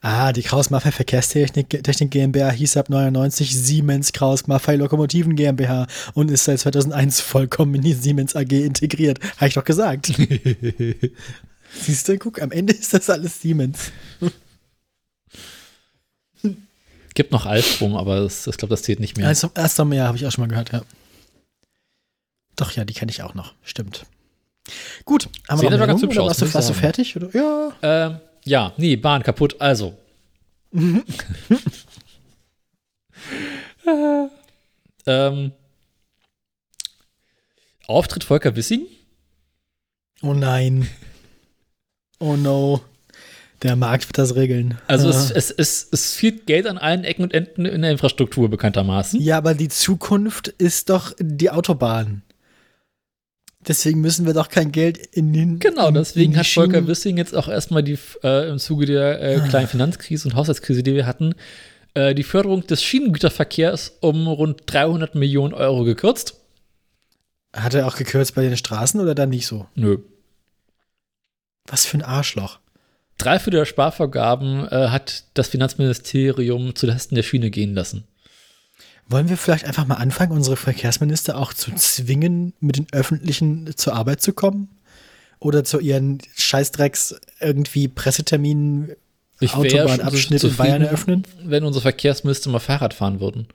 Ah, 0.00 0.32
die 0.32 0.42
Kraus-Maffei 0.42 0.92
Verkehrstechnik 0.92 1.68
Technik 1.82 2.10
GmbH 2.10 2.50
hieß 2.50 2.76
ab 2.76 2.90
99 2.90 3.56
Siemens 3.56 4.12
Kraus-Maffei 4.12 4.76
Lokomotiven 4.76 5.36
GmbH 5.36 5.86
und 6.14 6.30
ist 6.30 6.44
seit 6.44 6.60
2001 6.60 7.20
vollkommen 7.20 7.74
in 7.76 7.82
die 7.82 7.94
Siemens 7.94 8.34
AG 8.36 8.52
integriert. 8.52 9.20
Habe 9.36 9.48
ich 9.48 9.54
doch 9.54 9.64
gesagt. 9.64 10.06
Siehst 11.80 12.08
du, 12.08 12.18
guck, 12.18 12.42
am 12.42 12.50
Ende 12.50 12.72
ist 12.72 12.92
das 12.92 13.08
alles 13.08 13.40
Siemens. 13.40 13.92
Gibt 17.14 17.32
noch 17.32 17.46
Alstrom, 17.46 17.96
aber 17.96 18.20
das, 18.20 18.46
ich 18.46 18.56
glaube, 18.56 18.70
das 18.70 18.82
zählt 18.82 19.00
nicht 19.00 19.16
mehr. 19.16 19.28
Also, 19.28 19.50
einmal, 19.54 19.98
ja, 19.98 20.06
habe 20.06 20.16
ich 20.16 20.26
auch 20.26 20.32
schon 20.32 20.42
mal 20.42 20.48
gehört, 20.48 20.72
ja. 20.72 20.82
Doch, 22.56 22.72
ja, 22.72 22.84
die 22.84 22.94
kenne 22.94 23.10
ich 23.10 23.22
auch 23.22 23.34
noch. 23.34 23.54
Stimmt. 23.62 24.06
Gut, 25.04 25.28
haben 25.48 25.58
Sieht 25.58 25.70
wir 25.70 25.76
noch 25.76 25.84
aber 25.84 25.86
ganz 25.88 26.02
hübsch 26.02 26.16
warst 26.16 26.42
du, 26.42 26.54
warst 26.54 26.70
du 26.70 26.74
fertig? 26.74 27.16
Oder? 27.16 27.28
Ja. 27.34 27.72
Ähm, 27.82 28.20
ja, 28.44 28.72
nee, 28.76 28.96
Bahn 28.96 29.22
kaputt. 29.22 29.60
Also. 29.60 29.96
Äh, 30.74 31.02
ähm, 35.06 35.52
Auftritt 37.86 38.24
Volker 38.24 38.56
Wissing. 38.56 38.86
Oh 40.22 40.34
nein. 40.34 40.88
Oh 42.20 42.36
no. 42.36 42.80
Der 43.62 43.76
Markt 43.76 44.08
wird 44.08 44.18
das 44.18 44.34
regeln. 44.34 44.78
Also 44.88 45.08
Ah. 45.08 45.10
es, 45.10 45.30
es, 45.30 45.50
es, 45.50 45.88
es 45.92 46.14
fehlt 46.14 46.46
Geld 46.46 46.66
an 46.66 46.78
allen 46.78 47.04
Ecken 47.04 47.22
und 47.22 47.32
Enden 47.34 47.64
in 47.64 47.82
der 47.82 47.92
Infrastruktur 47.92 48.48
bekanntermaßen. 48.48 49.20
Ja, 49.20 49.38
aber 49.38 49.54
die 49.54 49.68
Zukunft 49.68 50.48
ist 50.48 50.90
doch 50.90 51.12
die 51.20 51.50
Autobahn. 51.50 52.22
Deswegen 53.66 54.00
müssen 54.00 54.26
wir 54.26 54.34
doch 54.34 54.48
kein 54.48 54.72
Geld 54.72 54.98
in 54.98 55.32
den. 55.32 55.58
Genau, 55.60 55.90
deswegen 55.90 56.36
hat 56.36 56.46
Volker 56.46 56.86
Wissing 56.86 57.16
jetzt 57.16 57.34
auch 57.34 57.48
erstmal 57.48 57.82
die 57.82 57.98
äh, 58.24 58.48
im 58.48 58.58
Zuge 58.58 58.86
der 58.86 59.22
äh, 59.22 59.40
kleinen 59.48 59.68
Finanzkrise 59.68 60.28
und 60.28 60.34
Haushaltskrise, 60.34 60.82
die 60.82 60.94
wir 60.94 61.06
hatten, 61.06 61.34
äh, 61.94 62.14
die 62.14 62.24
Förderung 62.24 62.66
des 62.66 62.82
Schienengüterverkehrs 62.82 63.98
um 64.00 64.26
rund 64.26 64.62
300 64.66 65.14
Millionen 65.14 65.54
Euro 65.54 65.84
gekürzt. 65.84 66.40
Hat 67.54 67.74
er 67.74 67.86
auch 67.86 67.96
gekürzt 67.96 68.34
bei 68.34 68.42
den 68.42 68.56
Straßen 68.56 68.98
oder 68.98 69.14
dann 69.14 69.28
nicht 69.28 69.46
so? 69.46 69.66
Nö. 69.74 69.98
Was 71.66 71.86
für 71.86 71.98
ein 71.98 72.02
Arschloch. 72.02 72.58
Drei 73.18 73.38
Viertel 73.38 73.58
der 73.58 73.66
Sparvergaben 73.66 74.66
äh, 74.66 74.88
hat 74.88 75.24
das 75.34 75.48
Finanzministerium 75.48 76.74
zu 76.74 76.86
Lasten 76.86 77.14
der 77.14 77.22
Schiene 77.22 77.50
gehen 77.50 77.74
lassen. 77.74 78.04
Wollen 79.08 79.28
wir 79.28 79.36
vielleicht 79.36 79.64
einfach 79.66 79.86
mal 79.86 79.96
anfangen, 79.96 80.32
unsere 80.32 80.56
Verkehrsminister 80.56 81.36
auch 81.36 81.52
zu 81.52 81.72
zwingen, 81.74 82.54
mit 82.60 82.76
den 82.76 82.86
Öffentlichen 82.92 83.76
zur 83.76 83.94
Arbeit 83.94 84.22
zu 84.22 84.32
kommen? 84.32 84.68
Oder 85.38 85.64
zu 85.64 85.80
ihren 85.80 86.18
Scheißdrecks 86.36 87.16
irgendwie 87.40 87.88
Presseterminen, 87.88 88.92
Ich 89.40 89.56
wär 89.56 89.70
schon 89.70 89.80
Autobahnabschnitt 89.80 90.40
so 90.40 90.48
in 90.48 90.56
Bayern 90.56 90.82
eröffnen? 90.82 91.26
Wenn 91.44 91.64
unsere 91.64 91.82
Verkehrsminister 91.82 92.48
mal 92.50 92.60
Fahrrad 92.60 92.94
fahren 92.94 93.18
würden. 93.20 93.48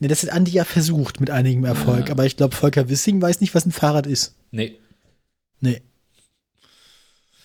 Ne, 0.00 0.08
das 0.08 0.22
hat 0.24 0.30
Andi 0.30 0.50
ja 0.50 0.64
versucht 0.64 1.20
mit 1.20 1.30
einigem 1.30 1.64
Erfolg, 1.64 2.06
Ja. 2.08 2.12
aber 2.12 2.26
ich 2.26 2.36
glaube, 2.36 2.56
Volker 2.56 2.88
Wissing 2.88 3.22
weiß 3.22 3.40
nicht, 3.40 3.54
was 3.54 3.64
ein 3.64 3.70
Fahrrad 3.70 4.08
ist. 4.08 4.34
Nee. 4.50 4.76
Nee. 5.60 5.80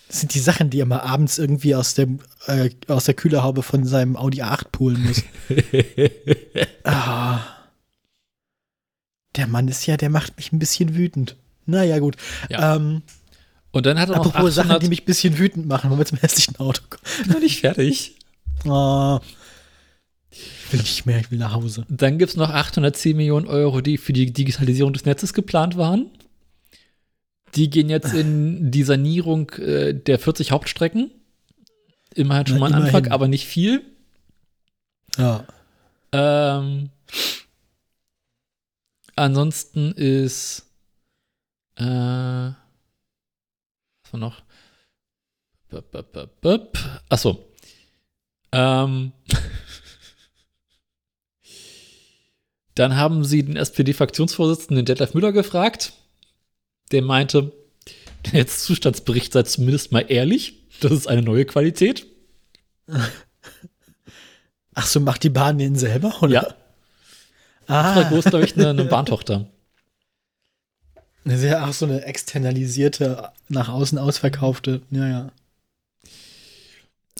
Das 0.08 0.20
sind 0.20 0.34
die 0.34 0.40
Sachen, 0.40 0.70
die 0.70 0.80
er 0.80 0.86
mal 0.86 1.00
abends 1.00 1.38
irgendwie 1.38 1.74
aus, 1.74 1.94
dem, 1.94 2.20
äh, 2.46 2.70
aus 2.88 3.04
der 3.04 3.14
Kühlerhaube 3.14 3.62
von 3.62 3.84
seinem 3.84 4.16
Audi 4.16 4.42
A8 4.42 4.68
poolen 4.72 5.04
muss. 5.04 5.22
ah. 6.84 7.40
Der 9.36 9.46
Mann 9.46 9.68
ist 9.68 9.86
ja, 9.86 9.98
der 9.98 10.08
macht 10.08 10.36
mich 10.38 10.50
ein 10.50 10.58
bisschen 10.58 10.96
wütend. 10.96 11.36
Naja, 11.66 11.98
gut. 11.98 12.16
Ja. 12.48 12.76
Ähm, 12.76 13.02
Und 13.70 13.84
dann 13.84 14.00
hat 14.00 14.08
er 14.08 14.16
noch 14.16 14.26
apropos 14.26 14.54
Sachen, 14.54 14.70
800 14.70 14.82
die 14.82 14.88
mich 14.88 15.02
ein 15.02 15.04
bisschen 15.04 15.38
wütend 15.38 15.66
machen, 15.66 15.90
wenn 15.90 15.98
wir 15.98 16.06
zum 16.06 16.18
hässlichen 16.18 16.56
Auto 16.56 16.80
kommen. 16.88 17.02
noch 17.28 17.40
nicht 17.40 17.60
fertig. 17.60 18.16
Ah. 18.64 19.20
Ich 20.30 20.72
will 20.72 20.80
nicht 20.80 21.04
mehr, 21.04 21.18
ich 21.18 21.30
will 21.30 21.38
nach 21.38 21.52
Hause. 21.52 21.84
Dann 21.88 22.18
gibt 22.18 22.30
es 22.30 22.36
noch 22.36 22.48
810 22.48 23.16
Millionen 23.16 23.46
Euro, 23.46 23.82
die 23.82 23.98
für 23.98 24.14
die 24.14 24.32
Digitalisierung 24.32 24.94
des 24.94 25.04
Netzes 25.04 25.34
geplant 25.34 25.76
waren. 25.76 26.10
Die 27.54 27.70
gehen 27.70 27.88
jetzt 27.88 28.12
in 28.14 28.70
die 28.70 28.82
Sanierung 28.82 29.50
äh, 29.52 29.94
der 29.94 30.18
40 30.18 30.52
Hauptstrecken. 30.52 31.10
Immerhin 32.14 32.46
schon 32.46 32.56
Na, 32.56 32.60
mal 32.60 32.66
ein 32.66 32.72
immerhin. 32.78 32.94
Anfang, 32.96 33.12
aber 33.12 33.28
nicht 33.28 33.46
viel. 33.46 33.82
Ja. 35.16 35.46
Ähm, 36.12 36.90
ansonsten 39.16 39.92
ist 39.92 40.66
äh, 41.76 41.84
was 41.84 42.54
war 44.12 44.20
noch? 44.20 44.42
Bup, 45.68 45.90
bup, 45.90 46.12
bup, 46.12 46.40
bup. 46.40 46.78
Ach 47.08 47.18
so. 47.18 47.52
Ähm, 48.52 49.12
dann 52.74 52.96
haben 52.96 53.24
sie 53.24 53.44
den 53.44 53.56
SPD-Fraktionsvorsitzenden 53.56 54.86
Detlef 54.86 55.14
Müller 55.14 55.32
gefragt. 55.32 55.92
Der 56.92 57.02
meinte, 57.02 57.52
der 58.26 58.40
Jetzt-Zustandsbericht 58.40 59.32
sei 59.32 59.42
zumindest 59.42 59.92
mal 59.92 60.04
ehrlich. 60.08 60.54
Das 60.80 60.92
ist 60.92 61.08
eine 61.08 61.22
neue 61.22 61.44
Qualität. 61.44 62.06
Ach 64.74 64.86
so, 64.86 65.00
macht 65.00 65.24
die 65.24 65.30
Bahn 65.30 65.58
den 65.58 65.76
selber? 65.76 66.22
Oder? 66.22 66.32
Ja. 66.32 66.54
Ah. 67.66 67.94
Frago 67.94 68.16
ist, 68.16 68.30
glaube 68.30 68.44
ich, 68.44 68.56
eine, 68.56 68.70
eine 68.70 68.84
Bahntochter. 68.84 69.46
Sehr, 71.24 71.62
ach 71.62 71.74
so 71.74 71.84
eine 71.84 72.04
externalisierte, 72.04 73.30
nach 73.48 73.68
außen 73.68 73.98
ausverkaufte. 73.98 74.80
Ja, 74.90 75.08
ja. 75.08 75.32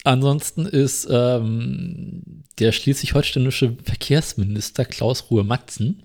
Ansonsten 0.03 0.65
ist 0.65 1.07
ähm, 1.11 2.43
der 2.57 2.71
schleswig-holsteinische 2.71 3.77
Verkehrsminister 3.83 4.85
Klaus 4.85 5.29
Ruhe-Matzen 5.29 6.03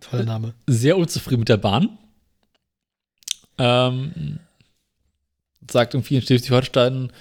Toller 0.00 0.24
Name. 0.24 0.54
sehr 0.66 0.96
unzufrieden 0.96 1.40
mit 1.40 1.48
der 1.48 1.56
Bahn. 1.56 1.98
Ähm, 3.58 4.38
sagt 5.70 5.94
irgendwie 5.94 6.16
in 6.16 6.22
Schleswig-Holstein 6.22 7.12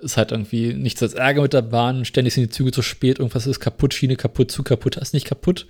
ist 0.00 0.16
halt 0.16 0.30
irgendwie 0.30 0.74
nichts 0.74 1.02
als 1.02 1.14
Ärger 1.14 1.42
mit 1.42 1.52
der 1.52 1.62
Bahn, 1.62 2.04
ständig 2.04 2.34
sind 2.34 2.44
die 2.44 2.50
Züge 2.50 2.70
zu 2.70 2.82
spät, 2.82 3.18
irgendwas 3.18 3.46
ist 3.46 3.60
kaputt, 3.60 3.94
Schiene 3.94 4.16
kaputt, 4.16 4.50
Zug 4.50 4.66
kaputt, 4.66 4.96
ist 4.96 5.14
nicht 5.14 5.26
kaputt. 5.26 5.66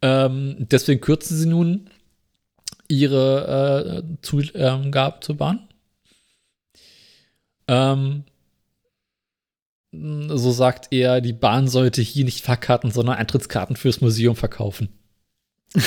Ähm, 0.00 0.56
deswegen 0.58 1.00
kürzen 1.00 1.36
sie 1.36 1.46
nun 1.46 1.90
ihre 2.88 4.04
äh, 4.04 4.16
Zugaben 4.22 5.22
zur 5.22 5.36
Bahn. 5.36 5.68
Ähm, 7.68 8.24
so 9.92 10.50
sagt 10.50 10.88
er, 10.90 11.20
die 11.20 11.34
Bahn 11.34 11.68
sollte 11.68 12.00
hier 12.00 12.24
nicht 12.24 12.42
Fahrkarten, 12.42 12.90
sondern 12.90 13.16
Eintrittskarten 13.16 13.76
fürs 13.76 14.00
Museum 14.00 14.34
verkaufen. 14.34 14.88
Das 15.74 15.84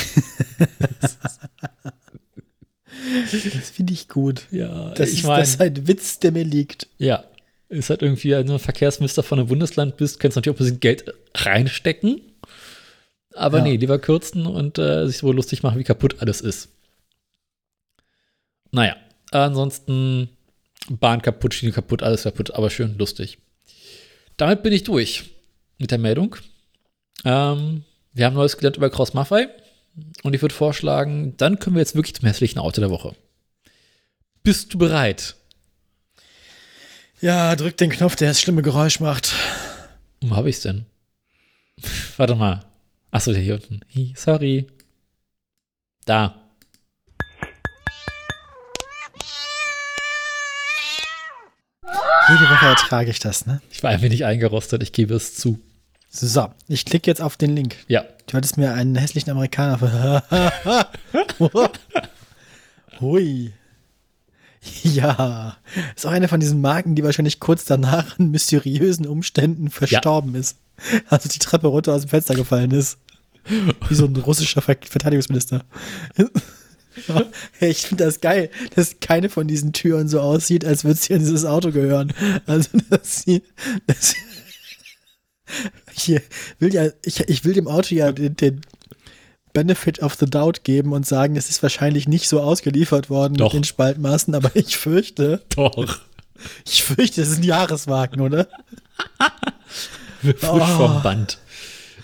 finde 3.70 3.92
ich 3.92 4.08
gut. 4.08 4.46
Ja, 4.50 4.90
Das, 4.94 5.10
ich 5.10 5.20
ist, 5.20 5.24
meine, 5.26 5.40
das 5.40 5.50
ist 5.50 5.60
ein 5.60 5.86
Witz, 5.88 6.18
der 6.18 6.32
mir 6.32 6.44
liegt. 6.44 6.88
ja, 6.98 7.24
ist 7.68 7.90
halt 7.90 8.02
irgendwie, 8.02 8.30
wenn 8.30 8.46
du 8.46 8.58
Verkehrsminister 8.58 9.22
von 9.24 9.38
einem 9.40 9.48
Bundesland 9.48 9.96
bist, 9.96 10.20
kannst 10.20 10.36
du 10.36 10.38
natürlich 10.38 10.56
auch 10.56 10.60
ein 10.60 10.64
bisschen 10.64 10.80
Geld 10.80 11.12
reinstecken. 11.34 12.20
Aber 13.34 13.58
Ja. 13.58 13.64
nee, 13.64 13.76
lieber 13.76 13.98
kürzen 13.98 14.46
und 14.46 14.78
äh, 14.78 15.06
sich 15.06 15.18
so 15.18 15.32
lustig 15.32 15.62
machen, 15.62 15.78
wie 15.78 15.84
kaputt 15.84 16.16
alles 16.20 16.40
ist. 16.40 16.68
Naja, 18.70 18.96
ansonsten 19.32 20.28
Bahn 20.88 21.20
kaputt, 21.22 21.54
Schiene 21.54 21.72
kaputt, 21.72 22.02
alles 22.02 22.22
kaputt, 22.22 22.52
aber 22.52 22.70
schön 22.70 22.96
lustig. 22.98 23.38
Damit 24.36 24.62
bin 24.62 24.72
ich 24.72 24.84
durch 24.84 25.24
mit 25.78 25.90
der 25.90 25.98
Meldung. 25.98 26.36
Ähm, 27.24 27.82
wir 28.12 28.26
haben 28.26 28.34
Neues 28.34 28.56
gelernt 28.56 28.76
über 28.76 28.90
Cross 28.90 29.12
Maffei 29.12 29.48
und 30.22 30.34
ich 30.34 30.42
würde 30.42 30.54
vorschlagen, 30.54 31.36
dann 31.36 31.58
können 31.58 31.76
wir 31.76 31.80
jetzt 31.80 31.94
wirklich 31.94 32.14
zum 32.14 32.26
hässlichen 32.26 32.58
Auto 32.58 32.80
der 32.80 32.90
Woche. 32.90 33.14
Bist 34.42 34.74
du 34.74 34.78
bereit? 34.78 35.36
Ja, 37.20 37.56
drück 37.56 37.76
den 37.76 37.90
Knopf, 37.90 38.16
der 38.16 38.28
das 38.28 38.40
schlimme 38.40 38.62
Geräusch 38.62 39.00
macht. 39.00 39.34
Wo 40.20 40.36
habe 40.36 40.50
ich's 40.50 40.60
denn? 40.60 40.86
Warte 42.16 42.34
mal. 42.34 42.64
Achso, 43.10 43.32
der 43.32 43.40
hier 43.40 43.54
unten. 43.54 43.80
Sorry. 44.14 44.66
Da. 46.04 46.42
Jede 52.28 52.50
Woche 52.50 52.66
ertrage 52.66 53.10
ich 53.10 53.20
das, 53.20 53.46
ne? 53.46 53.62
Ich 53.70 53.82
war 53.82 53.90
ein 53.90 54.02
wenig 54.02 54.24
eingerostet, 54.24 54.82
ich 54.82 54.92
gebe 54.92 55.14
es 55.14 55.34
zu. 55.34 55.60
So, 56.08 56.48
ich 56.68 56.84
klicke 56.84 57.10
jetzt 57.10 57.20
auf 57.20 57.36
den 57.36 57.54
Link. 57.54 57.76
Ja. 57.88 58.04
Du 58.26 58.36
hattest 58.36 58.56
mir 58.56 58.72
einen 58.72 58.96
hässlichen 58.96 59.30
Amerikaner 59.30 59.78
ver 59.78 60.90
Hui. 63.00 63.52
Ja. 64.82 65.56
Ist 65.94 66.06
auch 66.06 66.10
eine 66.10 66.28
von 66.28 66.40
diesen 66.40 66.60
Marken, 66.60 66.94
die 66.94 67.04
wahrscheinlich 67.04 67.38
kurz 67.40 67.64
danach 67.64 68.18
in 68.18 68.30
mysteriösen 68.30 69.06
Umständen 69.06 69.70
verstorben 69.70 70.34
ist. 70.34 70.56
Also 71.08 71.28
die 71.28 71.38
Treppe 71.38 71.68
runter 71.68 71.92
aus 71.94 72.02
dem 72.02 72.08
Fenster 72.10 72.34
gefallen 72.34 72.70
ist. 72.70 72.98
Wie 73.88 73.94
so 73.94 74.06
ein 74.06 74.16
russischer 74.16 74.60
Ver 74.60 74.76
Verteidigungsminister. 74.80 75.64
Hey, 77.58 77.70
ich 77.70 77.82
finde 77.82 78.04
das 78.04 78.20
geil, 78.20 78.50
dass 78.74 79.00
keine 79.00 79.28
von 79.28 79.46
diesen 79.46 79.72
Türen 79.72 80.08
so 80.08 80.20
aussieht, 80.20 80.64
als 80.64 80.82
würde 80.84 80.98
sie 80.98 81.14
an 81.14 81.20
dieses 81.20 81.44
Auto 81.44 81.70
gehören. 81.70 82.12
Also, 82.46 82.70
dass 82.90 83.22
sie, 83.22 83.42
dass 83.86 84.14
hier 85.92 86.22
will 86.58 86.74
ja, 86.74 86.88
ich, 87.04 87.20
ich 87.20 87.44
will 87.44 87.54
dem 87.54 87.68
Auto 87.68 87.94
ja 87.94 88.12
den, 88.12 88.36
den 88.36 88.60
Benefit 89.52 90.02
of 90.02 90.14
the 90.16 90.26
Doubt 90.26 90.64
geben 90.64 90.92
und 90.92 91.06
sagen, 91.06 91.36
es 91.36 91.48
ist 91.48 91.62
wahrscheinlich 91.62 92.06
nicht 92.08 92.28
so 92.28 92.40
ausgeliefert 92.40 93.08
worden 93.08 93.34
Doch. 93.34 93.46
mit 93.46 93.54
den 93.54 93.64
Spaltmaßen, 93.64 94.34
aber 94.34 94.50
ich 94.54 94.76
fürchte, 94.76 95.42
Doch. 95.54 96.00
ich 96.66 96.82
fürchte, 96.82 97.22
es 97.22 97.30
ist 97.30 97.38
ein 97.38 97.42
Jahreswagen, 97.44 98.20
oder? 98.20 98.48
Frisch 100.20 100.42
vom 100.42 101.02
Band. 101.02 101.38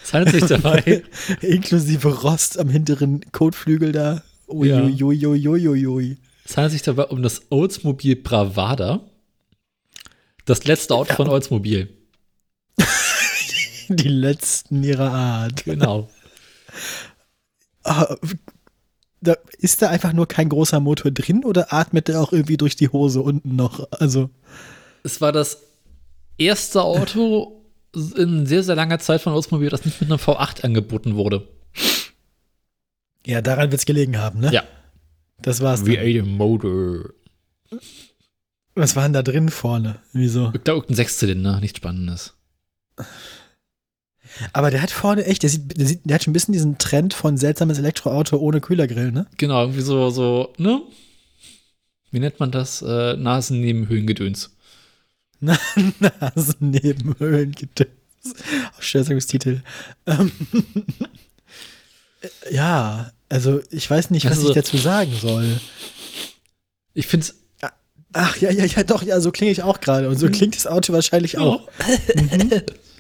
Es 0.03 0.13
handelt 0.13 0.35
sich 0.35 0.49
dabei 0.49 1.03
Inklusive 1.41 2.09
Rost 2.23 2.59
am 2.59 2.69
hinteren 2.69 3.21
Kotflügel 3.33 3.93
da. 3.93 4.23
Ja. 4.49 4.83
Uiuiuiuiui. 4.83 6.19
Es 6.45 6.57
handelt 6.57 6.73
sich 6.73 6.83
dabei 6.83 7.05
um 7.05 7.23
das 7.23 7.43
Oldsmobile 7.51 8.17
Bravada. 8.17 9.01
Das 10.45 10.65
letzte 10.65 10.95
Auto 10.95 11.15
von 11.15 11.29
Oldsmobile. 11.29 11.89
Die 13.97 14.09
letzten 14.09 14.83
ihrer 14.83 15.11
Art. 15.13 15.65
Genau. 15.65 16.09
Ah, 17.85 18.15
Da, 19.21 19.37
ist 19.59 19.83
da 19.83 19.89
einfach 19.89 20.13
nur 20.13 20.27
kein 20.27 20.49
großer 20.49 20.81
Motor 20.81 21.11
drin 21.13 21.45
oder 21.45 21.73
atmet 21.73 22.09
der 22.09 22.21
auch 22.21 22.33
irgendwie 22.33 22.57
durch 22.57 22.75
die 22.77 22.89
Hose 22.89 23.21
unten 23.21 23.55
noch? 23.57 23.87
Also, 23.93 24.31
Es 25.05 25.21
war 25.21 25.33
das 25.33 25.59
erste 26.39 26.83
Auto 26.83 27.63
in 28.17 28.47
sehr, 28.47 28.63
sehr 28.63 28.75
langer 28.75 28.99
Zeit 28.99 29.21
von 29.21 29.33
Oldsmobile, 29.33 29.71
das 29.71 29.85
nicht 29.85 30.01
mit 30.01 30.11
einem 30.11 30.19
V8 30.19 30.65
angeboten 30.65 31.15
wurde. 31.15 31.47
ja, 33.27 33.43
daran 33.43 33.71
wird 33.71 33.81
es 33.81 33.87
gelegen 33.87 34.19
haben, 34.19 34.41
ne? 34.41 34.53
Ja. 34.53 34.65
Das 35.41 35.61
war's. 35.61 35.85
Dann. 35.85 35.93
V8 35.95 36.23
Motor. 36.25 37.11
Was 38.75 38.97
war 38.97 39.03
denn 39.05 39.13
da 39.13 39.23
drin 39.23 39.51
vorne? 39.51 40.01
Wieso? 40.13 40.47
Ich 40.55 40.65
glaube, 40.65 40.79
irgendein 40.79 40.97
Sechszylinder, 40.97 41.61
nichts 41.61 41.77
Spannendes. 41.79 42.35
Aber 44.53 44.71
der 44.71 44.83
hat 44.83 44.91
vorne 44.91 45.25
echt, 45.25 45.43
der, 45.43 45.51
sieht, 45.51 45.77
der, 45.79 45.87
sieht, 45.87 46.01
der 46.05 46.15
hat 46.15 46.25
schon 46.25 46.31
ein 46.31 46.35
bisschen 46.35 46.53
diesen 46.53 46.79
Trend 46.79 47.15
von 47.15 47.37
seltsames 47.37 47.79
Elektroauto 47.79 48.37
ohne 48.37 48.61
Kühlergrill, 48.61 49.13
ne? 49.13 49.27
Genau, 49.37 49.61
irgendwie 49.63 49.83
so, 49.83 50.11
so, 50.11 50.53
ne? 50.59 50.83
Wie 52.11 52.21
nennt 52.21 52.41
man 52.41 52.51
das? 52.51 52.83
Äh, 52.83 53.17
Nasennebenhöhlengedöns. 53.17 54.51
Nasennebenhöhlengedöns. 55.41 57.91
Stellungstitel. 58.79 59.63
Ähm, 60.07 60.31
ja, 62.51 63.13
also 63.29 63.61
ich 63.71 63.89
weiß 63.91 64.11
nicht, 64.11 64.27
was 64.27 64.39
Also- 64.39 64.49
ich 64.51 64.55
dazu 64.55 64.77
sagen 64.77 65.13
soll. 65.21 65.61
Ich 66.95 67.07
finde 67.07 67.27
es 67.27 67.35
Ach 68.15 68.37
ja, 68.37 68.51
ja, 68.51 68.67
ja, 68.67 68.83
doch, 68.83 69.03
ja, 69.03 69.19
so 69.21 69.33
klinge 69.33 69.53
ich 69.53 69.63
auch 69.63 69.81
gerade. 69.81 70.11
Und 70.11 70.19
so 70.19 70.29
klingt 70.29 70.55
das 70.55 70.67
Auto 70.67 70.93
wahrscheinlich 70.93 71.39
auch. 71.39 71.67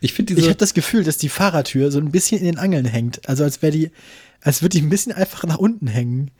Ich 0.00 0.12
finde 0.14 0.32
Ich 0.32 0.38
diese. 0.38 0.48
habe 0.48 0.58
das 0.58 0.74
Gefühl, 0.74 1.04
dass 1.04 1.18
die 1.18 1.28
Fahrertür 1.28 1.90
so 1.90 1.98
ein 1.98 2.10
bisschen 2.10 2.38
in 2.38 2.44
den 2.46 2.58
Angeln 2.58 2.84
hängt. 2.86 3.28
Also 3.28 3.44
als 3.44 3.60
wäre 3.62 3.72
die, 3.72 3.90
als 4.40 4.62
würde 4.62 4.78
die 4.78 4.82
ein 4.84 4.88
bisschen 4.90 5.12
einfach 5.12 5.44
nach 5.44 5.58
unten 5.58 5.86
hängen. 5.86 6.30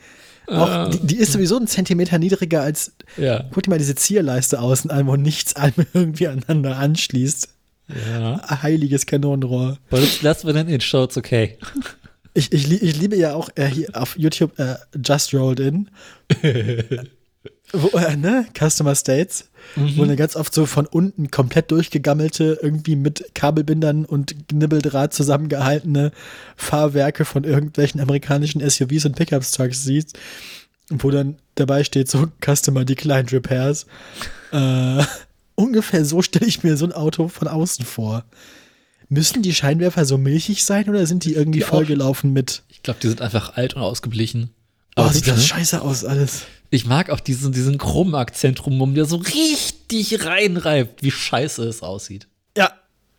Auch, 0.46 0.88
Äh. 0.88 0.90
die, 0.90 1.06
die 1.08 1.16
ist 1.16 1.32
sowieso 1.32 1.56
einen 1.58 1.66
Zentimeter 1.66 2.18
niedriger 2.18 2.62
als, 2.62 2.92
ja. 3.16 3.44
guck 3.52 3.62
dir 3.62 3.70
mal 3.70 3.78
diese 3.78 3.94
Zierleiste 3.94 4.60
außen 4.60 4.90
an, 4.90 5.06
wo 5.06 5.16
nichts 5.16 5.54
einem 5.56 5.74
irgendwie 5.94 6.26
aneinander 6.28 6.76
anschließt. 6.78 7.48
ja. 8.08 8.62
Heiliges 8.62 9.06
Kanonenrohr. 9.06 9.78
Aber 9.90 10.00
das 10.00 10.22
lassen 10.22 10.46
wir 10.46 10.54
dann 10.54 10.68
in 10.68 10.80
Show, 10.80 11.04
it's 11.04 11.16
okay. 11.16 11.58
Ich, 12.34 12.52
ich, 12.52 12.70
ich 12.70 12.96
liebe 12.98 13.16
ja 13.16 13.34
auch 13.34 13.50
äh, 13.56 13.66
hier 13.66 13.88
auf 13.94 14.16
YouTube 14.18 14.58
äh, 14.58 14.76
Just 15.04 15.34
Rolled 15.34 15.60
In. 15.60 15.90
wo, 17.72 17.96
äh, 17.96 18.16
ne? 18.16 18.46
Customer 18.58 18.94
States. 18.94 19.46
Wo 19.76 20.04
dann 20.04 20.16
ganz 20.16 20.36
oft 20.36 20.52
so 20.52 20.66
von 20.66 20.86
unten 20.86 21.30
komplett 21.30 21.70
durchgegammelte, 21.70 22.58
irgendwie 22.60 22.96
mit 22.96 23.34
Kabelbindern 23.34 24.04
und 24.04 24.48
Knibbeldraht 24.48 25.14
zusammengehaltene 25.14 26.12
Fahrwerke 26.56 27.24
von 27.24 27.44
irgendwelchen 27.44 28.00
amerikanischen 28.00 28.68
SUVs 28.68 29.04
und 29.04 29.16
Pickups-Trucks 29.16 29.84
siehst. 29.84 30.18
Wo 30.88 31.10
dann 31.10 31.36
dabei 31.54 31.84
steht 31.84 32.10
so 32.10 32.26
Customer 32.44 32.84
Declined 32.84 33.32
Repairs. 33.32 33.86
Äh, 34.50 35.04
ungefähr 35.54 36.04
so 36.04 36.22
stelle 36.22 36.46
ich 36.46 36.64
mir 36.64 36.76
so 36.76 36.86
ein 36.86 36.92
Auto 36.92 37.28
von 37.28 37.46
außen 37.46 37.84
vor. 37.84 38.24
Müssen 39.08 39.42
die 39.42 39.54
Scheinwerfer 39.54 40.04
so 40.04 40.18
milchig 40.18 40.64
sein 40.64 40.88
oder 40.88 41.06
sind 41.06 41.24
die 41.24 41.34
irgendwie 41.34 41.64
auch. 41.64 41.68
vollgelaufen 41.68 42.32
mit 42.32 42.62
Ich 42.68 42.82
glaube, 42.82 42.98
die 43.02 43.08
sind 43.08 43.20
einfach 43.20 43.56
alt 43.56 43.74
und 43.74 43.82
ausgeblichen. 43.82 44.50
Oh, 44.96 45.08
sieht 45.08 45.26
das 45.28 45.36
ne? 45.36 45.42
scheiße 45.42 45.82
aus 45.82 46.04
alles. 46.04 46.42
Ich 46.70 46.86
mag 46.86 47.10
auch 47.10 47.20
diesen, 47.20 47.52
diesen 47.52 47.78
krummen 47.78 48.14
Akzent 48.14 48.64
drumherum, 48.64 48.94
der 48.94 49.04
so 49.04 49.16
richtig 49.16 50.24
reinreibt, 50.24 51.02
wie 51.02 51.10
scheiße 51.10 51.64
es 51.64 51.82
aussieht. 51.82 52.28
Ja, 52.56 52.70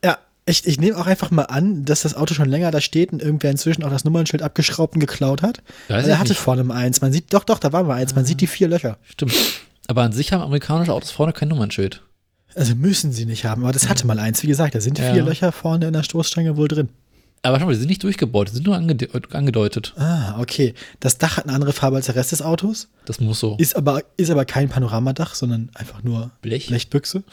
ja. 0.03 0.17
Ich, 0.45 0.65
ich 0.65 0.79
nehme 0.79 0.97
auch 0.97 1.05
einfach 1.05 1.31
mal 1.31 1.43
an, 1.43 1.83
dass 1.85 2.01
das 2.01 2.15
Auto 2.15 2.33
schon 2.33 2.49
länger 2.49 2.71
da 2.71 2.79
steht 2.81 3.11
und 3.11 3.21
irgendwer 3.21 3.51
inzwischen 3.51 3.83
auch 3.83 3.89
das 3.89 4.05
Nummernschild 4.05 4.41
abgeschraubt 4.41 4.95
und 4.95 5.01
geklaut 5.01 5.41
hat. 5.41 5.61
Weiß 5.89 6.07
er 6.07 6.17
hatte 6.17 6.29
nicht. 6.29 6.39
vorne 6.39 6.63
mal 6.63 6.75
eins. 6.77 7.01
Man 7.01 7.11
sieht, 7.11 7.33
doch, 7.33 7.43
doch, 7.43 7.59
da 7.59 7.73
war 7.73 7.83
mal 7.83 7.95
eins. 7.97 8.15
Man 8.15 8.25
sieht 8.25 8.39
die 8.41 8.47
vier 8.47 8.67
Löcher. 8.69 8.97
Stimmt. 9.03 9.33
Aber 9.87 10.03
an 10.03 10.13
sich 10.13 10.31
haben 10.31 10.41
amerikanische 10.41 10.93
Autos 10.93 11.11
vorne 11.11 11.33
kein 11.33 11.49
Nummernschild. 11.49 12.01
Also 12.55 12.75
müssen 12.75 13.11
sie 13.11 13.25
nicht 13.25 13.45
haben, 13.45 13.63
aber 13.63 13.71
das 13.73 13.87
hatte 13.89 14.07
mal 14.07 14.19
eins. 14.19 14.43
Wie 14.43 14.47
gesagt, 14.47 14.75
da 14.75 14.81
sind 14.81 14.97
Ja. 14.99 15.13
vier 15.13 15.23
Löcher 15.23 15.51
vorne 15.51 15.87
in 15.87 15.93
der 15.93 16.03
Stoßstange 16.03 16.55
wohl 16.57 16.67
drin. 16.69 16.89
Aber 17.43 17.59
schau 17.59 17.65
mal, 17.65 17.71
die 17.71 17.79
sind 17.79 17.87
nicht 17.89 18.03
durchgebaut, 18.03 18.49
die 18.49 18.53
sind 18.53 18.67
nur 18.67 18.75
angede 18.75 19.09
angedeutet. 19.31 19.93
Ah, 19.97 20.39
okay. 20.39 20.75
Das 20.99 21.17
Dach 21.17 21.37
hat 21.37 21.45
eine 21.45 21.53
andere 21.53 21.73
Farbe 21.73 21.95
als 21.95 22.05
der 22.05 22.15
Rest 22.15 22.31
des 22.31 22.41
Autos. 22.41 22.89
Das 23.05 23.19
muss 23.19 23.39
so. 23.39 23.57
Ist 23.57 23.75
aber, 23.75 24.03
ist 24.17 24.29
aber 24.29 24.45
kein 24.45 24.69
Panoramadach, 24.69 25.33
sondern 25.33 25.71
einfach 25.73 26.03
nur 26.03 26.31
Blech. 26.41 26.67
Blechbüchse. 26.67 27.23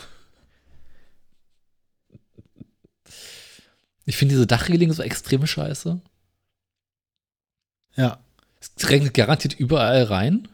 Ich 4.07 4.17
finde 4.17 4.35
diese 4.35 4.47
Dachreling 4.47 4.91
so 4.93 5.03
extrem 5.03 5.47
scheiße. 5.47 6.01
Ja. 7.97 8.19
Es 8.61 8.89
regnet 8.89 9.13
garantiert 9.13 9.61
überall 9.61 10.05
rein. 10.05 10.49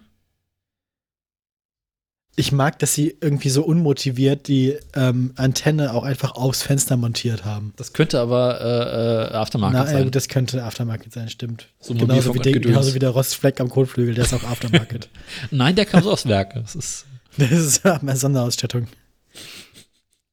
Ich 2.36 2.50
mag, 2.50 2.78
dass 2.80 2.94
sie 2.94 3.16
irgendwie 3.20 3.48
so 3.48 3.62
unmotiviert 3.64 4.48
die 4.48 4.76
ähm, 4.94 5.32
Antenne 5.36 5.94
auch 5.94 6.02
einfach 6.02 6.32
aufs 6.34 6.62
Fenster 6.62 6.96
montiert 6.96 7.44
haben. 7.44 7.72
Das 7.76 7.92
könnte 7.92 8.18
aber 8.18 8.60
äh, 8.60 9.34
äh, 9.34 9.36
Aftermarket 9.36 9.78
Na, 9.78 9.84
ja, 9.86 9.92
sein. 9.92 10.04
gut, 10.04 10.16
das 10.16 10.26
könnte 10.28 10.64
Aftermarket 10.64 11.12
sein, 11.12 11.28
stimmt. 11.28 11.68
So 11.80 11.94
genauso, 11.94 12.34
wie 12.34 12.40
der, 12.40 12.58
genauso 12.58 12.92
wie 12.94 12.98
der 12.98 13.10
Rostfleck 13.10 13.60
am 13.60 13.68
Kotflügel, 13.68 14.14
der 14.14 14.24
ist 14.24 14.34
auch 14.34 14.42
Aftermarket. 14.42 15.08
Nein, 15.52 15.76
der 15.76 15.86
kam 15.86 16.02
so 16.02 16.10
aus 16.10 16.26
Werke. 16.26 16.60
Das 16.62 16.74
ist 16.74 17.06
das 17.36 17.50
ist 17.50 17.84
ja 17.84 17.94
eine 18.00 18.16
Sonderausstattung. 18.16 18.88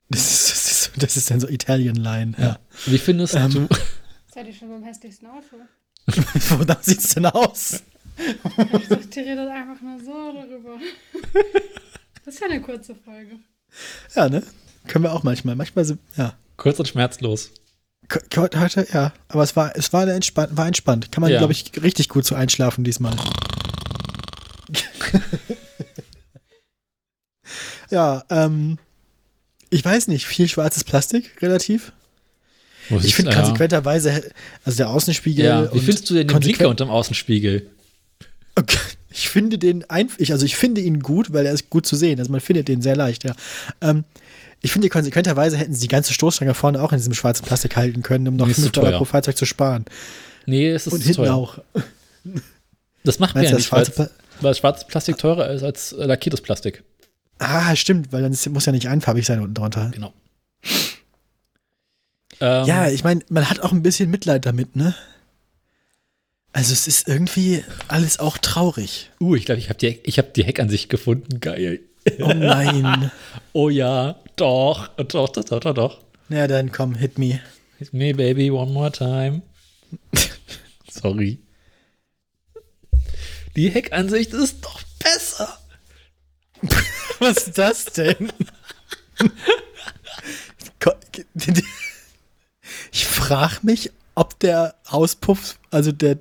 Das 0.09 0.21
ist, 0.21 0.49
das 0.51 0.71
ist, 0.71 0.91
das 1.03 1.17
ist 1.17 1.31
dann 1.31 1.39
so 1.39 1.47
Italian 1.47 1.95
Line. 1.95 2.33
Ja. 2.37 2.59
Wie 2.85 2.97
findest 2.97 3.35
Ähm, 3.35 3.51
du? 3.51 3.67
Seid 4.33 4.47
ihr 4.47 4.53
schon 4.53 4.69
beim 4.69 4.83
hässlichsten 4.83 5.27
Auto? 5.27 5.57
Wonach 6.57 6.81
sieht's 6.83 7.13
denn 7.13 7.27
aus? 7.27 7.83
Ich 8.81 8.87
dachte, 8.87 9.19
ihr 9.21 9.25
redet 9.25 9.49
einfach 9.49 9.81
nur 9.81 9.99
so 9.99 10.33
darüber. 10.33 10.79
Das 12.25 12.35
ist 12.35 12.39
ja 12.39 12.47
eine 12.47 12.61
kurze 12.61 12.95
Folge. 12.95 13.39
Ja, 14.15 14.29
ne? 14.29 14.43
Können 14.87 15.03
wir 15.05 15.13
auch 15.13 15.23
manchmal. 15.23 15.55
Manchmal 15.55 15.85
sind, 15.85 15.99
ja. 16.17 16.37
Kurz 16.57 16.79
und 16.79 16.87
schmerzlos. 16.87 17.51
Heute, 18.35 18.87
ja. 18.93 19.13
Aber 19.29 19.43
es 19.43 19.55
war, 19.55 19.75
es 19.75 19.93
war, 19.93 20.01
eine 20.01 20.13
entspannt, 20.13 20.55
war 20.57 20.67
entspannt. 20.67 21.11
Kann 21.11 21.21
man, 21.21 21.31
Ja. 21.31 21.37
glaube 21.37 21.53
ich, 21.53 21.71
richtig 21.81 22.09
gut 22.09 22.25
so 22.25 22.35
einschlafen 22.35 22.83
diesmal. 22.83 23.15
ja, 27.89 28.23
ähm, 28.29 28.77
ich 29.69 29.83
weiß 29.83 30.07
nicht, 30.07 30.25
viel 30.25 30.47
schwarzes 30.47 30.83
Plastik, 30.83 31.41
relativ. 31.41 31.93
Muss 32.89 33.05
Ich 33.05 33.15
finde 33.15 33.31
ja. 33.31 33.37
konsequenterweise, 33.37 34.31
also 34.65 34.77
der 34.77 34.89
Außenspiegel. 34.89 35.45
Ja, 35.45 35.63
wie 35.71 35.77
und 35.77 35.83
findest 35.83 36.09
du 36.09 36.15
denn 36.15 36.27
den 36.27 36.39
Blinker 36.39 36.67
unterm 36.67 36.89
Außenspiegel? 36.89 37.69
Okay. 38.61 38.77
Ich 39.09 39.29
finde 39.29 39.57
den 39.57 39.89
einfach, 39.89 40.17
also 40.29 40.45
ich 40.45 40.55
finde 40.55 40.79
ihn 40.81 41.01
gut, 41.01 41.33
weil 41.33 41.45
er 41.45 41.51
ist 41.53 41.69
gut 41.69 41.85
zu 41.85 41.95
sehen. 41.95 42.19
Also 42.19 42.31
man 42.31 42.39
findet 42.39 42.67
den 42.67 42.81
sehr 42.81 42.95
leicht, 42.95 43.23
ja. 43.25 43.33
Ähm, 43.81 44.05
ich 44.61 44.71
finde, 44.71 44.89
konsequenterweise 44.89 45.57
hätten 45.57 45.73
sie 45.73 45.81
die 45.81 45.87
ganze 45.87 46.13
Stoßstange 46.13 46.53
vorne 46.53 46.81
auch 46.81 46.91
in 46.91 46.97
diesem 46.97 47.13
schwarzen 47.13 47.45
Plastik 47.45 47.75
halten 47.75 48.03
können, 48.03 48.27
um 48.27 48.35
noch 48.35 48.45
Nee, 48.45 48.51
ist 48.51 48.57
zu 48.57 48.63
5 48.63 48.73
Dollar 48.73 48.97
pro 48.97 49.05
Fahrzeug 49.05 49.35
zu 49.35 49.45
sparen. 49.45 49.85
Nee, 50.45 50.69
es 50.69 50.87
ist 50.87 50.93
Und 50.93 51.01
hinten 51.01 51.23
teuer. 51.23 51.35
auch. 51.35 51.59
Das 53.03 53.17
macht 53.17 53.33
man 53.33 53.43
ja 53.43 53.55
nicht, 53.55 53.71
weil, 53.71 53.83
schwarze 53.83 53.91
Pla 53.91 54.09
weil 54.41 54.53
schwarzes 54.53 54.85
Plastik 54.85 55.17
teurer 55.17 55.49
ist 55.49 55.63
als 55.63 55.91
äh, 55.93 56.05
lackiertes 56.05 56.39
Plastik. 56.39 56.83
Ah, 57.39 57.75
stimmt, 57.75 58.13
weil 58.13 58.21
dann 58.21 58.31
ist, 58.31 58.47
muss 58.49 58.67
ja 58.67 58.71
nicht 58.71 58.87
einfarbig 58.87 59.25
sein 59.25 59.39
unten 59.39 59.55
drunter. 59.55 59.89
Genau. 59.91 60.13
Ähm, 62.39 62.65
Ja, 62.67 62.89
ich 62.89 63.03
meine, 63.03 63.21
man 63.29 63.49
hat 63.49 63.59
auch 63.61 63.71
ein 63.71 63.81
bisschen 63.81 64.11
Mitleid 64.11 64.45
damit, 64.45 64.75
ne? 64.75 64.93
Also 66.53 66.73
es 66.73 66.87
ist 66.87 67.07
irgendwie 67.07 67.63
alles 67.87 68.19
auch 68.19 68.37
traurig. 68.37 69.09
Uh, 69.19 69.35
ich 69.35 69.45
glaube, 69.45 69.59
ich 69.59 69.69
habe 69.69 69.79
die, 69.79 69.99
ich 70.03 70.17
hab 70.17 70.33
die 70.33 70.43
Heckansicht 70.43 70.89
gefunden. 70.89 71.39
Geil. 71.39 71.79
Oh 72.19 72.33
nein. 72.33 73.11
Oh 73.53 73.69
ja, 73.69 74.15
doch, 74.37 74.87
doch, 74.95 75.29
doch, 75.29 75.43
doch, 75.43 75.59
doch, 75.59 75.73
doch. 75.73 76.01
Na 76.29 76.47
dann 76.47 76.71
komm, 76.71 76.95
hit 76.95 77.17
me. 77.17 77.41
Hit 77.79 77.93
me, 77.93 78.13
baby, 78.13 78.49
one 78.49 78.71
more 78.71 78.91
time. 78.91 79.41
Sorry. 80.89 81.39
Die 83.57 83.69
Heckansicht 83.69 84.33
ist 84.33 84.63
doch 84.63 84.79
besser. 85.03 85.57
Was 87.19 87.47
ist 87.47 87.57
das 87.57 87.85
denn? 87.85 88.31
Ich 92.93 93.05
frage 93.05 93.57
mich, 93.63 93.91
ob 94.15 94.39
der 94.39 94.75
Auspuff, 94.87 95.57
also 95.69 95.91
der, 95.91 96.19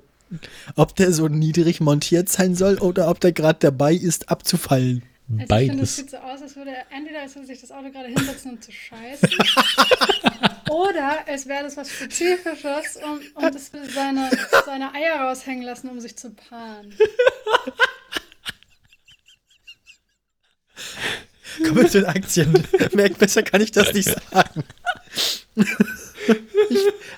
ob 0.75 0.95
der 0.95 1.13
so 1.13 1.27
niedrig 1.27 1.81
montiert 1.81 2.29
sein 2.29 2.55
soll 2.55 2.77
oder 2.77 3.09
ob 3.09 3.19
der 3.19 3.31
gerade 3.31 3.59
dabei 3.59 3.93
ist, 3.93 4.29
abzufallen. 4.29 5.03
Also 5.39 5.43
ich 5.43 5.69
finde, 5.69 5.83
es 5.83 5.95
Beides. 5.95 5.95
sieht 5.95 6.09
so 6.11 6.17
aus, 6.17 6.41
als 6.41 6.55
würde 6.55 6.73
entweder 6.89 7.21
als 7.21 7.35
würde 7.35 7.47
sich 7.47 7.61
das 7.61 7.71
Auto 7.71 7.89
gerade 7.89 8.09
hinsetzen, 8.09 8.51
um 8.51 8.61
zu 8.61 8.71
scheißen. 8.71 9.29
oder 10.69 11.19
es 11.27 11.47
wäre 11.47 11.63
das 11.63 11.77
was 11.77 11.89
Spezifisches 11.89 12.97
und, 12.97 13.35
und 13.35 13.55
es 13.55 13.71
will 13.71 13.89
seine, 13.89 14.29
seine 14.65 14.93
Eier 14.93 15.21
raushängen 15.21 15.63
lassen, 15.63 15.89
um 15.89 15.99
sich 16.01 16.17
zu 16.17 16.31
paaren. 16.31 16.93
Komm 21.65 21.75
mit 21.77 21.93
den 21.93 22.05
Aktien. 22.05 22.53
Merk, 22.93 23.17
besser 23.17 23.43
kann 23.43 23.61
ich 23.61 23.71
das 23.71 23.93
nicht 23.93 24.09
sagen. 24.31 24.63
Ich, 25.55 26.77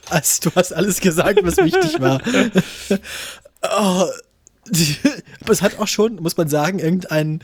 also, 0.09 0.49
du 0.49 0.55
hast 0.55 0.73
alles 0.73 0.99
gesagt, 0.99 1.39
was 1.43 1.57
wichtig 1.57 1.99
war. 1.99 2.21
Oh, 3.61 4.07
die, 4.69 4.95
aber 5.41 5.53
es 5.53 5.61
hat 5.61 5.79
auch 5.79 5.87
schon, 5.87 6.15
muss 6.15 6.37
man 6.37 6.47
sagen, 6.47 6.79
irgendein, 6.79 7.41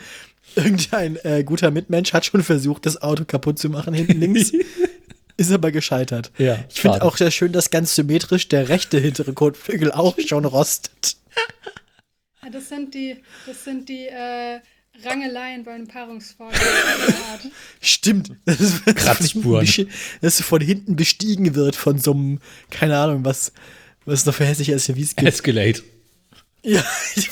irgendein 0.56 1.18
äh, 1.24 1.44
guter 1.44 1.72
Mitmensch 1.72 2.14
hat 2.14 2.26
schon 2.26 2.44
versucht, 2.44 2.86
das 2.86 3.02
Auto 3.02 3.26
kaputt 3.26 3.60
zu 3.60 3.70
machen 3.70 3.94
hinten 3.94 4.20
links. 4.20 4.52
Ist 5.38 5.54
aber 5.54 5.72
gescheitert. 5.72 6.32
Ja, 6.38 6.60
Ich 6.70 6.82
finde 6.82 7.02
auch 7.02 7.16
sehr 7.16 7.32
schön, 7.32 7.54
dass 7.54 7.70
ganz 7.70 7.96
symmetrisch 7.96 8.50
der 8.50 8.68
rechte 8.68 9.00
hintere 9.00 9.32
Kotflügel 9.32 9.90
auch 9.94 10.18
schon 10.20 10.44
rostet. 10.44 11.16
Ja, 12.44 12.50
das 12.50 12.68
sind 12.68 12.94
die, 12.94 13.24
das 13.46 13.64
sind 13.64 13.88
die 13.88 14.08
äh, 14.08 14.60
Rangeleien 15.06 15.64
bei 15.64 15.72
einem 15.74 15.88
Paarungsvorgang. 15.88 16.60
Stimmt. 17.82 18.32
Das 18.46 18.60
ist, 18.60 18.86
Kratzspuren. 18.86 19.66
Dass 20.22 20.40
es 20.40 20.46
von 20.46 20.62
hinten 20.62 20.96
bestiegen 20.96 21.56
wird 21.56 21.76
von 21.76 22.00
so 22.00 22.12
einem, 22.14 22.40
keine 22.70 22.98
Ahnung, 22.98 23.26
was, 23.26 23.52
was 24.06 24.20
es 24.22 24.26
noch 24.26 24.34
für 24.34 24.46
hässliche 24.46 24.78
SUVs 24.78 25.16
gibt. 25.16 25.28
Escalate. 25.28 25.84
Ja. 26.64 26.84
ich- 27.16 27.30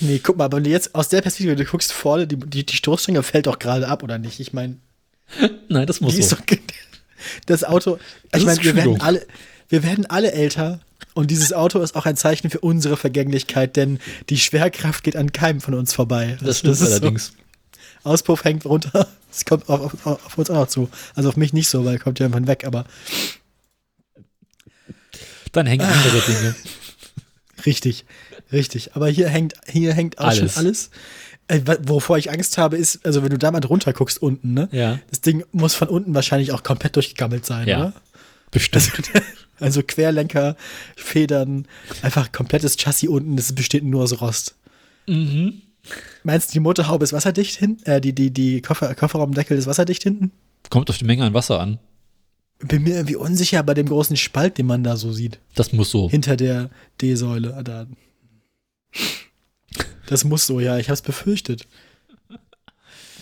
nee, 0.00 0.20
guck 0.22 0.36
mal, 0.36 0.44
aber 0.44 0.58
wenn 0.58 0.64
du 0.64 0.70
jetzt 0.70 0.94
aus 0.94 1.08
der 1.08 1.22
Perspektive, 1.22 1.56
du 1.56 1.64
guckst 1.64 1.92
vorne, 1.92 2.26
die, 2.26 2.36
die, 2.36 2.64
die 2.64 2.76
Stoßstange 2.76 3.22
fällt 3.22 3.46
doch 3.46 3.58
gerade 3.58 3.88
ab, 3.88 4.02
oder 4.02 4.18
nicht? 4.18 4.38
Ich 4.40 4.52
meine, 4.52 4.76
Nein, 5.68 5.86
das 5.86 6.00
muss 6.00 6.16
so. 6.16 6.36
doch. 6.36 6.42
Das 7.46 7.62
Auto, 7.62 8.00
Das 8.32 8.40
ich 8.40 8.46
meine, 8.46 8.58
ist 8.58 8.64
wir 8.64 8.74
werden 8.74 9.00
alle, 9.00 9.24
wir 9.72 9.82
werden 9.82 10.04
alle 10.04 10.32
älter. 10.32 10.80
Und 11.14 11.30
dieses 11.30 11.52
Auto 11.54 11.80
ist 11.80 11.96
auch 11.96 12.04
ein 12.04 12.16
Zeichen 12.16 12.50
für 12.50 12.60
unsere 12.60 12.96
Vergänglichkeit, 12.98 13.74
denn 13.76 13.98
die 14.28 14.38
Schwerkraft 14.38 15.02
geht 15.02 15.16
an 15.16 15.32
keinem 15.32 15.60
von 15.62 15.72
uns 15.74 15.94
vorbei. 15.94 16.36
Das 16.42 16.58
stimmt 16.58 16.74
ist 16.74 16.80
so. 16.80 16.86
allerdings. 16.86 17.32
Auspuff 18.04 18.44
hängt 18.44 18.64
runter. 18.66 19.08
Es 19.34 19.46
kommt 19.46 19.66
auf, 19.70 19.94
auf, 20.06 20.26
auf 20.26 20.36
uns 20.36 20.50
auch 20.50 20.56
noch 20.56 20.68
zu. 20.68 20.90
Also 21.14 21.30
auf 21.30 21.38
mich 21.38 21.54
nicht 21.54 21.66
so, 21.70 21.86
weil 21.86 21.98
kommt 21.98 22.18
ja 22.18 22.26
irgendwann 22.26 22.46
weg, 22.46 22.66
aber 22.66 22.84
Dann 25.52 25.66
hängen 25.66 25.86
andere 25.86 26.20
Dinge. 26.20 26.54
richtig, 27.64 28.04
richtig. 28.52 28.94
Aber 28.94 29.08
hier 29.08 29.30
hängt, 29.30 29.54
hier 29.66 29.94
hängt 29.94 30.18
auch 30.18 30.26
Alles. 30.26 30.52
schon 30.52 30.66
alles. 30.66 30.90
Äh, 31.48 31.62
wovor 31.84 32.18
ich 32.18 32.30
Angst 32.30 32.58
habe, 32.58 32.76
ist, 32.76 33.06
also 33.06 33.22
wenn 33.22 33.30
du 33.30 33.38
da 33.38 33.50
mal 33.50 33.60
drunter 33.60 33.94
guckst 33.94 34.20
unten, 34.20 34.52
ne? 34.52 34.68
Ja. 34.70 34.98
Das 35.08 35.22
Ding 35.22 35.44
muss 35.52 35.72
von 35.74 35.88
unten 35.88 36.14
wahrscheinlich 36.14 36.52
auch 36.52 36.62
komplett 36.62 36.94
durchgegammelt 36.96 37.46
sein, 37.46 37.66
Ja. 37.66 37.78
oder? 37.78 37.92
Bestimmt. 38.50 38.86
Also 38.86 39.02
Querlenker, 39.58 40.56
Federn, 40.96 41.66
einfach 42.02 42.32
komplettes 42.32 42.76
Chassis 42.76 43.08
unten, 43.08 43.36
das 43.36 43.54
besteht 43.54 43.84
nur 43.84 44.02
aus 44.02 44.20
Rost. 44.20 44.56
Mhm. 45.06 45.62
Meinst 46.22 46.50
du, 46.50 46.52
die 46.54 46.60
Motorhaube 46.60 47.04
ist 47.04 47.12
wasserdicht 47.12 47.56
hinten? 47.56 47.84
Äh, 47.84 48.00
die, 48.00 48.12
die, 48.12 48.30
die 48.30 48.62
Koffer, 48.62 48.94
Kofferraumdeckel 48.94 49.56
ist 49.58 49.66
wasserdicht 49.66 50.02
hinten? 50.02 50.30
Kommt 50.70 50.88
auf 50.90 50.98
die 50.98 51.04
Menge 51.04 51.24
an 51.24 51.34
Wasser 51.34 51.60
an. 51.60 51.78
Bin 52.60 52.84
mir 52.84 52.94
irgendwie 52.94 53.16
unsicher 53.16 53.62
bei 53.64 53.74
dem 53.74 53.88
großen 53.88 54.16
Spalt, 54.16 54.58
den 54.58 54.66
man 54.66 54.84
da 54.84 54.96
so 54.96 55.12
sieht. 55.12 55.40
Das 55.56 55.72
muss 55.72 55.90
so. 55.90 56.08
Hinter 56.08 56.36
der 56.36 56.70
D-Säule. 57.00 57.54
Ah, 57.56 57.62
Da. 57.62 57.86
Das 60.06 60.24
muss 60.24 60.46
so, 60.46 60.60
ja, 60.60 60.78
ich 60.78 60.88
habe 60.88 60.94
es 60.94 61.02
befürchtet. 61.02 61.66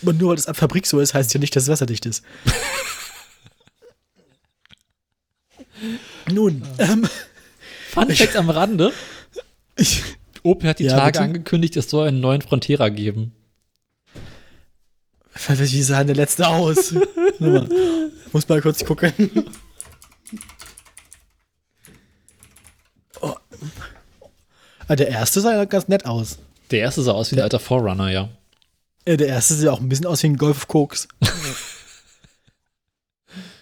Und 0.03 0.19
nur 0.19 0.29
weil 0.29 0.35
das 0.35 0.47
ab 0.47 0.57
Fabrik 0.57 0.85
so 0.85 0.99
ist, 0.99 1.13
heißt 1.13 1.33
ja 1.33 1.39
nicht, 1.39 1.55
dass 1.55 1.63
es 1.63 1.69
wasserdicht 1.69 2.05
ist. 2.05 2.23
Nun, 6.31 6.63
ähm, 6.77 7.07
Fun 7.89 8.09
Fact 8.09 8.35
am 8.35 8.49
Rande. 8.49 8.91
ich, 9.75 10.03
Opel 10.43 10.69
hat 10.69 10.79
die 10.79 10.85
Ja, 10.85 10.91
Tage 10.97 11.11
bitte? 11.11 11.21
angekündigt, 11.23 11.75
es 11.77 11.89
soll 11.89 12.07
einen 12.07 12.19
neuen 12.21 12.41
Frontera 12.41 12.89
geben. 12.89 13.33
wie 15.47 15.81
sah 15.83 15.99
denn 15.99 16.07
der 16.07 16.15
letzte 16.15 16.47
aus? 16.47 16.93
Mal, 17.39 17.67
Muss 18.31 18.47
mal 18.47 18.61
kurz 18.61 18.83
gucken. 18.85 19.13
Oh. 23.21 23.35
Ah, 24.87 24.95
der 24.95 25.07
erste 25.09 25.41
sah 25.41 25.53
ja 25.53 25.65
ganz 25.65 25.87
nett 25.87 26.05
aus. 26.05 26.37
Der 26.71 26.79
erste 26.79 27.01
sah 27.01 27.11
aus 27.13 27.31
wie 27.31 27.35
ein 27.35 27.41
alter 27.41 27.59
Forerunner, 27.59 28.09
ja. 28.09 28.29
Der 29.05 29.27
erste 29.27 29.55
sieht 29.55 29.67
auch 29.67 29.79
ein 29.79 29.89
bisschen 29.89 30.05
aus 30.05 30.21
wie 30.23 30.27
ein 30.27 30.37
Golf 30.37 30.57
of 30.57 30.67
Koks. 30.67 31.07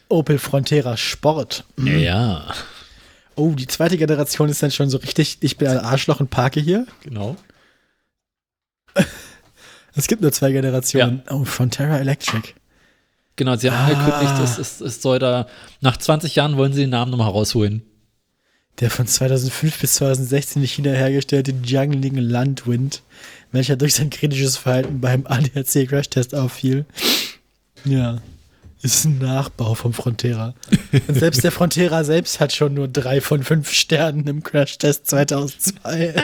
Opel 0.10 0.40
Frontera 0.40 0.98
Sport. 0.98 1.64
Ja, 1.84 2.53
Oh, 3.36 3.52
die 3.52 3.68
zweite 3.68 3.98
Generation 3.98 4.49
ist 4.49 4.61
dann 4.61 4.72
schon 4.72 4.90
so 4.90 4.98
richtig, 4.98 5.38
ich 5.40 5.56
bin 5.56 5.69
ein 5.69 5.77
Arschloch 5.77 6.19
und 6.19 6.30
parke 6.30 6.60
hier. 6.60 6.86
genau. 7.03 7.38
Es 9.95 10.07
gibt 10.07 10.22
nur 10.22 10.31
zwei 10.31 10.52
Generationen. 10.52 11.23
Oh, 11.30 11.44
Frontera 11.45 11.98
Electric. 11.99 12.53
Genau, 13.36 13.56
sie 13.56 13.72
haben 13.72 13.95
Ah. 13.95 13.99
angekündigt, 14.18 14.44
es, 14.44 14.57
es, 14.57 14.81
es 14.81 15.02
soll 15.02 15.19
da, 15.19 15.48
nach 15.81 15.98
20 15.98 16.36
Jahren 16.36 16.57
wollen 16.57 16.73
sie 16.73 16.81
den 16.81 16.90
Namen 16.91 17.11
nochmal 17.11 17.31
rausholen. 17.31 17.84
Der 18.80 18.90
von 18.90 19.07
2005 19.07 19.80
bis 19.81 19.95
2016 19.95 20.61
in 20.61 20.68
China 20.68 20.91
hergestellte 20.91 21.53
Jiangling 21.64 22.15
Landwind, 22.15 23.02
welcher 23.52 23.76
durch 23.76 23.95
sein 23.95 24.10
kritisches 24.10 24.56
Verhalten 24.57 25.02
beim 25.02 25.26
ADAC-Crash-Test 25.27 26.34
auffiel. 26.36 26.86
Ja, 27.84 28.19
ist 28.81 29.06
ein 29.06 29.18
Nachbau 29.19 29.76
vom 29.76 29.93
Frontera. 29.93 30.53
Und 31.07 31.15
selbst 31.15 31.43
der 31.43 31.51
Frontera 31.51 32.03
selbst 32.03 32.39
hat 32.39 32.53
schon 32.53 32.73
nur 32.73 32.88
drei 32.88 33.22
von 33.22 33.43
fünf 33.43 33.72
Sternen 33.72 34.26
im 34.27 34.43
Crash-Test 34.43 35.07
2002. 35.07 36.15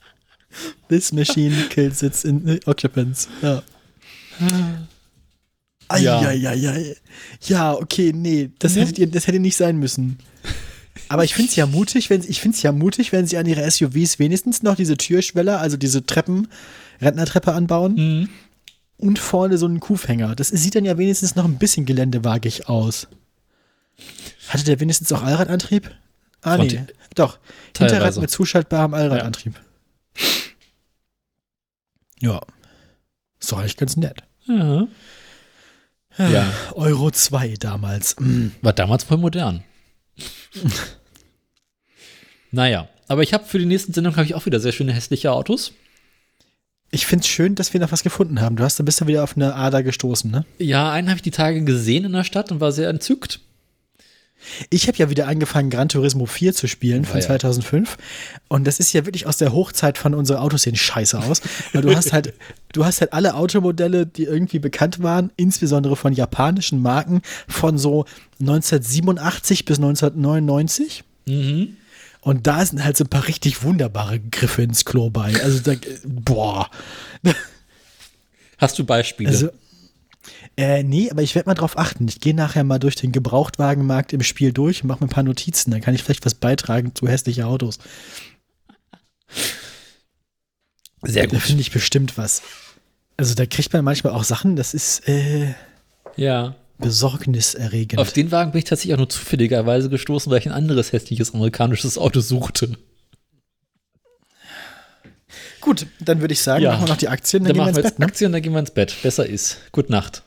This 0.88 1.12
machine 1.12 1.54
kills 1.68 2.02
its 2.02 2.24
in 2.24 2.58
occupants. 2.66 3.28
Ja. 3.42 3.62
Ja. 4.40 4.86
Eieiei. 5.88 6.96
Ja, 7.42 7.74
okay, 7.74 8.12
nee, 8.14 8.50
das, 8.58 8.76
hättet 8.76 8.98
ihr, 8.98 9.08
das 9.08 9.26
hätte 9.26 9.40
nicht 9.40 9.56
sein 9.56 9.76
müssen. 9.76 10.18
Aber 11.08 11.24
ich 11.24 11.34
finde 11.34 11.50
es 11.50 11.56
ja 11.56 11.66
mutig, 11.66 12.10
wenn 12.10 12.22
ich 12.26 12.40
finde 12.40 12.56
es 12.56 12.62
ja 12.62 12.72
mutig, 12.72 13.12
wenn 13.12 13.26
sie 13.26 13.36
an 13.36 13.46
ihre 13.46 13.68
SUVs 13.68 14.18
wenigstens 14.18 14.62
noch 14.62 14.76
diese 14.76 14.96
Türschweller, 14.96 15.60
also 15.60 15.76
diese 15.76 16.04
Treppen, 16.06 16.48
Rentnertreppe 17.00 17.52
anbauen 17.52 17.94
Mhm. 17.94 18.28
Und 19.00 19.18
vorne 19.18 19.58
so 19.58 19.66
einen 19.66 19.80
Kuhfänger. 19.80 20.36
Das 20.36 20.48
sieht 20.48 20.74
dann 20.74 20.84
ja 20.84 20.98
wenigstens 20.98 21.34
noch 21.34 21.44
ein 21.44 21.58
bisschen 21.58 21.86
geländewagig 21.86 22.68
aus. 22.68 23.08
Hatte 24.48 24.64
der 24.64 24.80
wenigstens 24.80 25.12
auch 25.12 25.22
Allradantrieb? 25.22 25.90
Ah, 26.42 26.56
Von 26.56 26.66
nee. 26.66 26.84
Doch. 27.14 27.38
Teilweise. 27.72 27.94
Hinterrad 27.96 28.20
mit 28.20 28.30
zuschaltbarem 28.30 28.94
Allradantrieb. 28.94 29.60
Ja. 32.20 32.40
Ist 33.38 33.52
doch 33.52 33.58
eigentlich 33.58 33.76
ganz 33.76 33.96
nett. 33.96 34.22
Ja. 34.46 34.86
Ja. 36.18 36.52
Euro 36.74 37.10
2 37.10 37.54
damals. 37.58 38.16
Mm. 38.18 38.48
War 38.60 38.72
damals 38.72 39.04
voll 39.04 39.16
modern. 39.16 39.64
naja, 42.50 42.88
aber 43.08 43.22
ich 43.22 43.32
habe 43.32 43.44
für 43.44 43.58
die 43.58 43.64
nächsten 43.64 43.94
Sendung 43.94 44.16
habe 44.16 44.26
ich 44.26 44.34
auch 44.34 44.44
wieder 44.44 44.60
sehr 44.60 44.72
schöne 44.72 44.92
hässliche 44.92 45.32
Autos. 45.32 45.72
Ich 46.90 47.06
finde 47.06 47.22
es 47.22 47.28
schön, 47.28 47.54
dass 47.54 47.72
wir 47.72 47.80
noch 47.80 47.92
was 47.92 48.02
gefunden 48.02 48.40
haben. 48.40 48.56
Du 48.56 48.64
hast 48.64 48.78
da 48.78 48.82
bist 48.82 49.00
du 49.00 49.06
wieder 49.06 49.22
auf 49.22 49.36
eine 49.36 49.54
Ader 49.54 49.82
gestoßen, 49.82 50.30
ne? 50.30 50.44
Ja, 50.58 50.90
einen 50.90 51.08
habe 51.08 51.16
ich 51.16 51.22
die 51.22 51.30
Tage 51.30 51.62
gesehen 51.62 52.04
in 52.04 52.12
der 52.12 52.24
Stadt 52.24 52.50
und 52.50 52.60
war 52.60 52.72
sehr 52.72 52.88
entzückt. 52.88 53.40
Ich 54.70 54.88
habe 54.88 54.96
ja 54.96 55.10
wieder 55.10 55.28
angefangen, 55.28 55.70
Gran 55.70 55.88
Turismo 55.88 56.26
4 56.26 56.54
zu 56.54 56.66
spielen 56.66 57.04
von 57.04 57.20
ja. 57.20 57.26
2005. 57.26 57.98
Und 58.48 58.66
das 58.66 58.80
ist 58.80 58.92
ja 58.92 59.04
wirklich 59.04 59.26
aus 59.26 59.36
der 59.36 59.52
Hochzeit 59.52 59.98
von 59.98 60.14
unserer 60.14 60.40
Autos 60.40 60.62
sehen 60.62 60.76
scheiße 60.76 61.18
aus. 61.18 61.42
Weil 61.72 61.82
du 61.82 61.94
hast 61.94 62.12
halt, 62.12 62.32
du 62.72 62.84
hast 62.84 63.00
halt 63.00 63.12
alle 63.12 63.34
Automodelle, 63.34 64.06
die 64.06 64.24
irgendwie 64.24 64.58
bekannt 64.58 65.02
waren, 65.02 65.30
insbesondere 65.36 65.94
von 65.94 66.12
japanischen 66.12 66.80
Marken, 66.80 67.20
von 67.48 67.78
so 67.78 68.06
1987 68.40 69.64
bis 69.64 69.78
1999. 69.78 71.04
Mhm. 71.26 71.76
Und 72.20 72.46
da 72.46 72.64
sind 72.64 72.84
halt 72.84 72.96
so 72.96 73.04
ein 73.04 73.08
paar 73.10 73.26
richtig 73.26 73.62
wunderbare 73.62 74.20
Griffe 74.20 74.62
ins 74.62 74.84
Klo 74.84 75.10
bei. 75.10 75.34
Also, 75.42 75.60
da, 75.60 75.78
boah. 76.04 76.70
Hast 78.58 78.78
du 78.78 78.84
Beispiele? 78.84 79.30
Also, 79.30 79.50
äh, 80.56 80.82
nee, 80.82 81.10
aber 81.10 81.22
ich 81.22 81.34
werde 81.34 81.48
mal 81.48 81.54
drauf 81.54 81.78
achten. 81.78 82.06
Ich 82.08 82.20
gehe 82.20 82.34
nachher 82.34 82.64
mal 82.64 82.78
durch 82.78 82.94
den 82.94 83.12
Gebrauchtwagenmarkt 83.12 84.12
im 84.12 84.22
Spiel 84.22 84.52
durch 84.52 84.82
und 84.82 84.88
mache 84.88 85.00
mir 85.00 85.06
ein 85.06 85.14
paar 85.14 85.22
Notizen. 85.22 85.70
Dann 85.70 85.80
kann 85.80 85.94
ich 85.94 86.02
vielleicht 86.02 86.26
was 86.26 86.34
beitragen 86.34 86.94
zu 86.94 87.08
hässlichen 87.08 87.44
Autos. 87.44 87.78
sehr 91.02 91.26
Da 91.26 91.38
finde 91.38 91.62
ich 91.62 91.70
bestimmt 91.70 92.18
was. 92.18 92.42
Also 93.16 93.34
da 93.34 93.46
kriegt 93.46 93.72
man 93.72 93.84
manchmal 93.84 94.12
auch 94.12 94.24
Sachen, 94.24 94.56
das 94.56 94.74
ist 94.74 95.08
äh, 95.08 95.54
Ja. 96.16 96.56
Besorgniserregend. 96.80 97.98
Auf 98.00 98.12
den 98.12 98.30
Wagen 98.32 98.52
bin 98.52 98.58
ich 98.60 98.64
tatsächlich 98.64 98.94
auch 98.94 98.98
nur 98.98 99.08
zufälligerweise 99.08 99.88
gestoßen, 99.88 100.30
weil 100.32 100.38
ich 100.40 100.46
ein 100.46 100.52
anderes 100.52 100.92
hässliches 100.92 101.34
amerikanisches 101.34 101.98
Auto 101.98 102.20
suchte. 102.20 102.76
Gut, 105.60 105.86
dann 106.00 106.20
würde 106.20 106.32
ich 106.32 106.42
sagen, 106.42 106.62
Ja. 106.64 106.72
machen 106.72 106.84
wir 106.86 106.88
noch 106.90 106.96
die 106.96 107.08
Aktien, 107.08 107.44
dann, 107.44 107.48
Dann 107.48 107.54
gehen 107.54 107.60
wir 107.60 107.64
machen 107.66 107.74
wir 107.76 107.80
ins 107.80 107.84
jetzt 107.86 107.92
Bett. 107.94 107.98
Ne? 108.00 108.06
Aktien, 108.06 108.32
dann 108.32 108.42
gehen 108.42 108.52
wir 108.52 108.60
ins 108.60 108.70
Bett. 108.70 108.96
Besser 109.02 109.26
ist. 109.26 109.58
Gute 109.72 109.92
Nacht. 109.92 110.22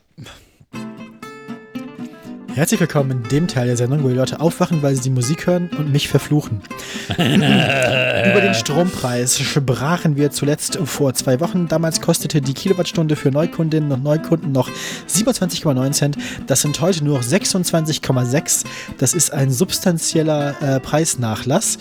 Herzlich 2.55 2.79
willkommen 2.79 3.09
in 3.11 3.23
dem 3.29 3.47
Teil 3.47 3.65
der 3.65 3.77
Sendung, 3.77 4.03
wo 4.03 4.09
die 4.09 4.13
Leute 4.13 4.39
aufwachen, 4.39 4.83
weil 4.83 4.93
sie 4.95 5.01
die 5.01 5.09
Musik 5.09 5.47
hören 5.47 5.71
und 5.75 5.91
mich 5.91 6.07
verfluchen. 6.07 6.61
Über 7.17 8.41
den 8.41 8.53
Strompreis 8.53 9.39
sprachen 9.39 10.15
wir 10.17 10.29
zuletzt 10.29 10.77
vor 10.85 11.15
zwei 11.15 11.39
Wochen. 11.39 11.67
Damals 11.67 11.99
kostete 11.99 12.41
die 12.41 12.53
Kilowattstunde 12.53 13.15
für 13.15 13.31
Neukundinnen 13.31 13.91
und 13.91 14.03
Neukunden 14.03 14.51
noch 14.51 14.69
27,9 15.09 15.91
Cent. 15.93 16.17
Das 16.45 16.61
sind 16.61 16.79
heute 16.79 17.03
nur 17.03 17.17
noch 17.17 17.25
26,6. 17.25 18.65
Das 18.99 19.15
ist 19.15 19.33
ein 19.33 19.49
substanzieller 19.51 20.55
äh, 20.61 20.79
Preisnachlass, 20.79 21.79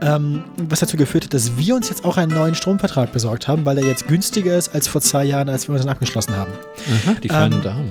ähm, 0.00 0.44
was 0.68 0.80
dazu 0.80 0.96
geführt 0.96 1.24
hat, 1.24 1.34
dass 1.34 1.58
wir 1.58 1.74
uns 1.76 1.90
jetzt 1.90 2.02
auch 2.06 2.16
einen 2.16 2.32
neuen 2.32 2.54
Stromvertrag 2.54 3.12
besorgt 3.12 3.46
haben, 3.46 3.66
weil 3.66 3.76
er 3.76 3.84
jetzt 3.84 4.08
günstiger 4.08 4.56
ist 4.56 4.74
als 4.74 4.88
vor 4.88 5.02
zwei 5.02 5.24
Jahren, 5.24 5.50
als 5.50 5.68
wir 5.68 5.74
uns 5.74 5.86
abgeschlossen 5.86 6.34
haben. 6.34 6.52
Aha, 7.04 7.14
die 7.22 7.28
feinen 7.28 7.58
Ähm, 7.58 7.62
Damen. 7.62 7.90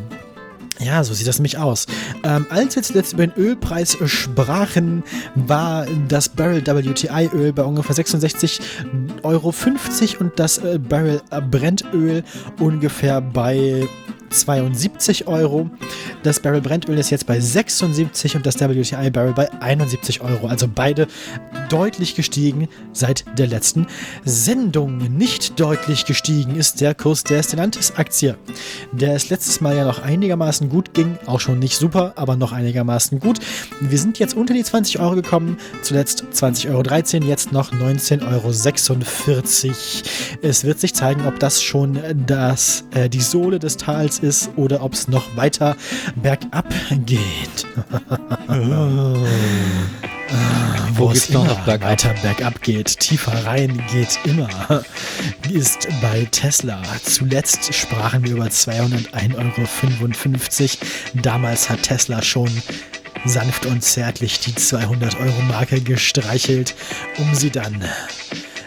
Ja, 0.83 1.03
so 1.03 1.13
sieht 1.13 1.27
das 1.27 1.39
nämlich 1.39 1.57
aus. 1.57 1.85
Ähm, 2.23 2.45
als 2.49 2.75
wir 2.75 2.83
zuletzt 2.83 3.13
über 3.13 3.25
den 3.25 3.35
Ölpreis 3.37 3.97
sprachen, 4.05 5.03
war 5.35 5.85
das 6.07 6.29
Barrel 6.29 6.61
WTI 6.65 7.29
Öl 7.33 7.53
bei 7.53 7.63
ungefähr 7.63 7.95
66,50 7.95 8.61
Euro 9.23 9.53
und 10.19 10.37
das 10.37 10.57
äh, 10.57 10.79
Barrel 10.79 11.21
Brentöl 11.49 12.23
ungefähr 12.59 13.21
bei 13.21 13.87
72 14.33 15.27
Euro. 15.27 15.69
Das 16.23 16.39
Barrel 16.39 16.61
Brentöl 16.61 16.97
ist 16.97 17.11
jetzt 17.11 17.27
bei 17.27 17.39
76 17.39 18.35
und 18.35 18.45
das 18.45 18.59
WTI 18.59 19.09
Barrel 19.11 19.33
bei 19.33 19.51
71 19.61 20.21
Euro. 20.21 20.47
Also 20.47 20.67
beide 20.73 21.07
deutlich 21.69 22.15
gestiegen 22.15 22.67
seit 22.91 23.25
der 23.37 23.47
letzten 23.47 23.87
Sendung. 24.25 24.97
Nicht 25.17 25.59
deutlich 25.59 26.05
gestiegen 26.05 26.55
ist 26.55 26.81
der 26.81 26.95
Kurs 26.95 27.23
der 27.23 27.41
Stellantis-Aktie, 27.43 28.37
der 28.91 29.15
es 29.15 29.29
letztes 29.29 29.61
Mal 29.61 29.75
ja 29.75 29.85
noch 29.85 30.01
einigermaßen 30.01 30.69
gut 30.69 30.93
ging. 30.93 31.17
Auch 31.25 31.39
schon 31.39 31.59
nicht 31.59 31.77
super, 31.77 32.13
aber 32.15 32.35
noch 32.35 32.51
einigermaßen 32.51 33.19
gut. 33.19 33.39
Wir 33.79 33.97
sind 33.97 34.19
jetzt 34.19 34.35
unter 34.35 34.53
die 34.53 34.63
20 34.63 34.99
Euro 34.99 35.15
gekommen. 35.15 35.57
Zuletzt 35.81 36.25
20,13 36.33 36.69
Euro, 37.19 37.27
jetzt 37.27 37.51
noch 37.51 37.71
19,46 37.71 38.23
Euro. 38.27 38.49
Es 40.41 40.63
wird 40.63 40.79
sich 40.79 40.93
zeigen, 40.93 41.25
ob 41.27 41.39
das 41.39 41.61
schon 41.61 41.99
das, 42.27 42.83
äh, 42.91 43.09
die 43.09 43.21
Sohle 43.21 43.59
des 43.59 43.77
Tals 43.77 44.19
ist 44.23 44.49
oder 44.55 44.81
ob 44.81 44.93
es 44.93 45.07
noch 45.07 45.35
weiter 45.35 45.75
bergab 46.15 46.73
geht. 47.05 47.67
Wo 50.95 51.11
es 51.11 51.29
noch 51.29 51.43
immer 51.43 51.53
noch 51.53 51.65
bergab? 51.65 51.89
weiter 51.89 52.13
bergab 52.21 52.61
geht, 52.61 52.99
tiefer 52.99 53.45
rein 53.45 53.83
geht 53.91 54.19
immer, 54.25 54.83
ist 55.51 55.87
bei 56.01 56.27
Tesla. 56.31 56.81
Zuletzt 57.03 57.73
sprachen 57.73 58.23
wir 58.23 58.33
über 58.33 58.45
201,55 58.45 60.77
Euro. 60.79 61.21
Damals 61.21 61.69
hat 61.69 61.83
Tesla 61.83 62.21
schon 62.21 62.49
sanft 63.25 63.65
und 63.65 63.83
zärtlich 63.83 64.39
die 64.39 64.55
200 64.55 65.19
Euro 65.19 65.41
Marke 65.47 65.81
gestreichelt, 65.81 66.75
um 67.17 67.35
sie 67.35 67.49
dann 67.49 67.83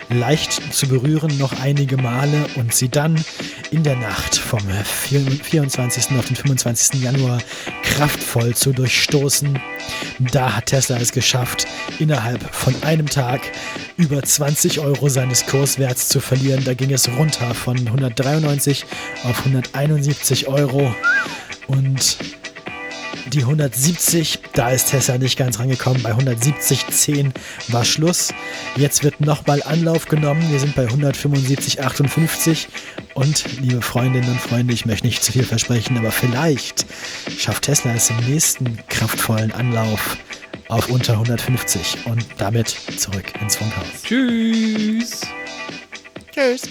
leicht 0.08 0.74
zu 0.74 0.88
berühren 0.88 1.36
noch 1.38 1.60
einige 1.60 1.96
Male 1.96 2.46
und 2.56 2.74
sie 2.74 2.88
dann 2.88 3.22
in 3.70 3.82
der 3.82 3.96
Nacht 3.96 4.36
vom 4.36 4.60
24. 4.60 6.16
auf 6.18 6.26
den 6.26 6.36
25. 6.36 7.02
Januar 7.02 7.38
kraftvoll 7.82 8.54
zu 8.54 8.72
durchstoßen. 8.72 9.58
Da 10.32 10.56
hat 10.56 10.66
Tesla 10.66 10.98
es 10.98 11.12
geschafft, 11.12 11.66
innerhalb 11.98 12.42
von 12.54 12.74
einem 12.82 13.06
Tag 13.06 13.40
über 13.96 14.22
20 14.22 14.80
Euro 14.80 15.08
seines 15.08 15.46
Kurswerts 15.46 16.08
zu 16.08 16.20
verlieren. 16.20 16.64
Da 16.64 16.74
ging 16.74 16.92
es 16.92 17.08
runter 17.08 17.54
von 17.54 17.76
193 17.76 18.84
auf 19.24 19.38
171 19.40 20.48
Euro 20.48 20.94
und 21.66 22.18
die 23.26 23.40
170, 23.40 24.40
da 24.52 24.70
ist 24.70 24.90
Tesla 24.90 25.18
nicht 25.18 25.36
ganz 25.38 25.58
rangekommen. 25.58 26.02
Bei 26.02 26.12
170,10 26.12 27.32
war 27.68 27.84
Schluss. 27.84 28.32
Jetzt 28.76 29.02
wird 29.04 29.20
nochmal 29.20 29.62
Anlauf 29.62 30.06
genommen. 30.06 30.42
Wir 30.50 30.60
sind 30.60 30.74
bei 30.74 30.86
175,58. 30.86 32.66
Und 33.14 33.44
liebe 33.60 33.82
Freundinnen 33.82 34.30
und 34.30 34.40
Freunde, 34.40 34.74
ich 34.74 34.86
möchte 34.86 35.06
nicht 35.06 35.24
zu 35.24 35.32
viel 35.32 35.44
versprechen, 35.44 35.96
aber 35.96 36.10
vielleicht 36.10 36.86
schafft 37.38 37.64
Tesla 37.64 37.94
es 37.94 38.10
im 38.10 38.18
nächsten 38.28 38.78
kraftvollen 38.88 39.52
Anlauf 39.52 40.18
auf 40.68 40.88
unter 40.88 41.14
150 41.14 42.06
und 42.06 42.24
damit 42.38 42.68
zurück 42.96 43.32
ins 43.40 43.56
Funkhaus. 43.56 44.02
Tschüss. 44.04 45.22
Tschüss. 46.32 46.62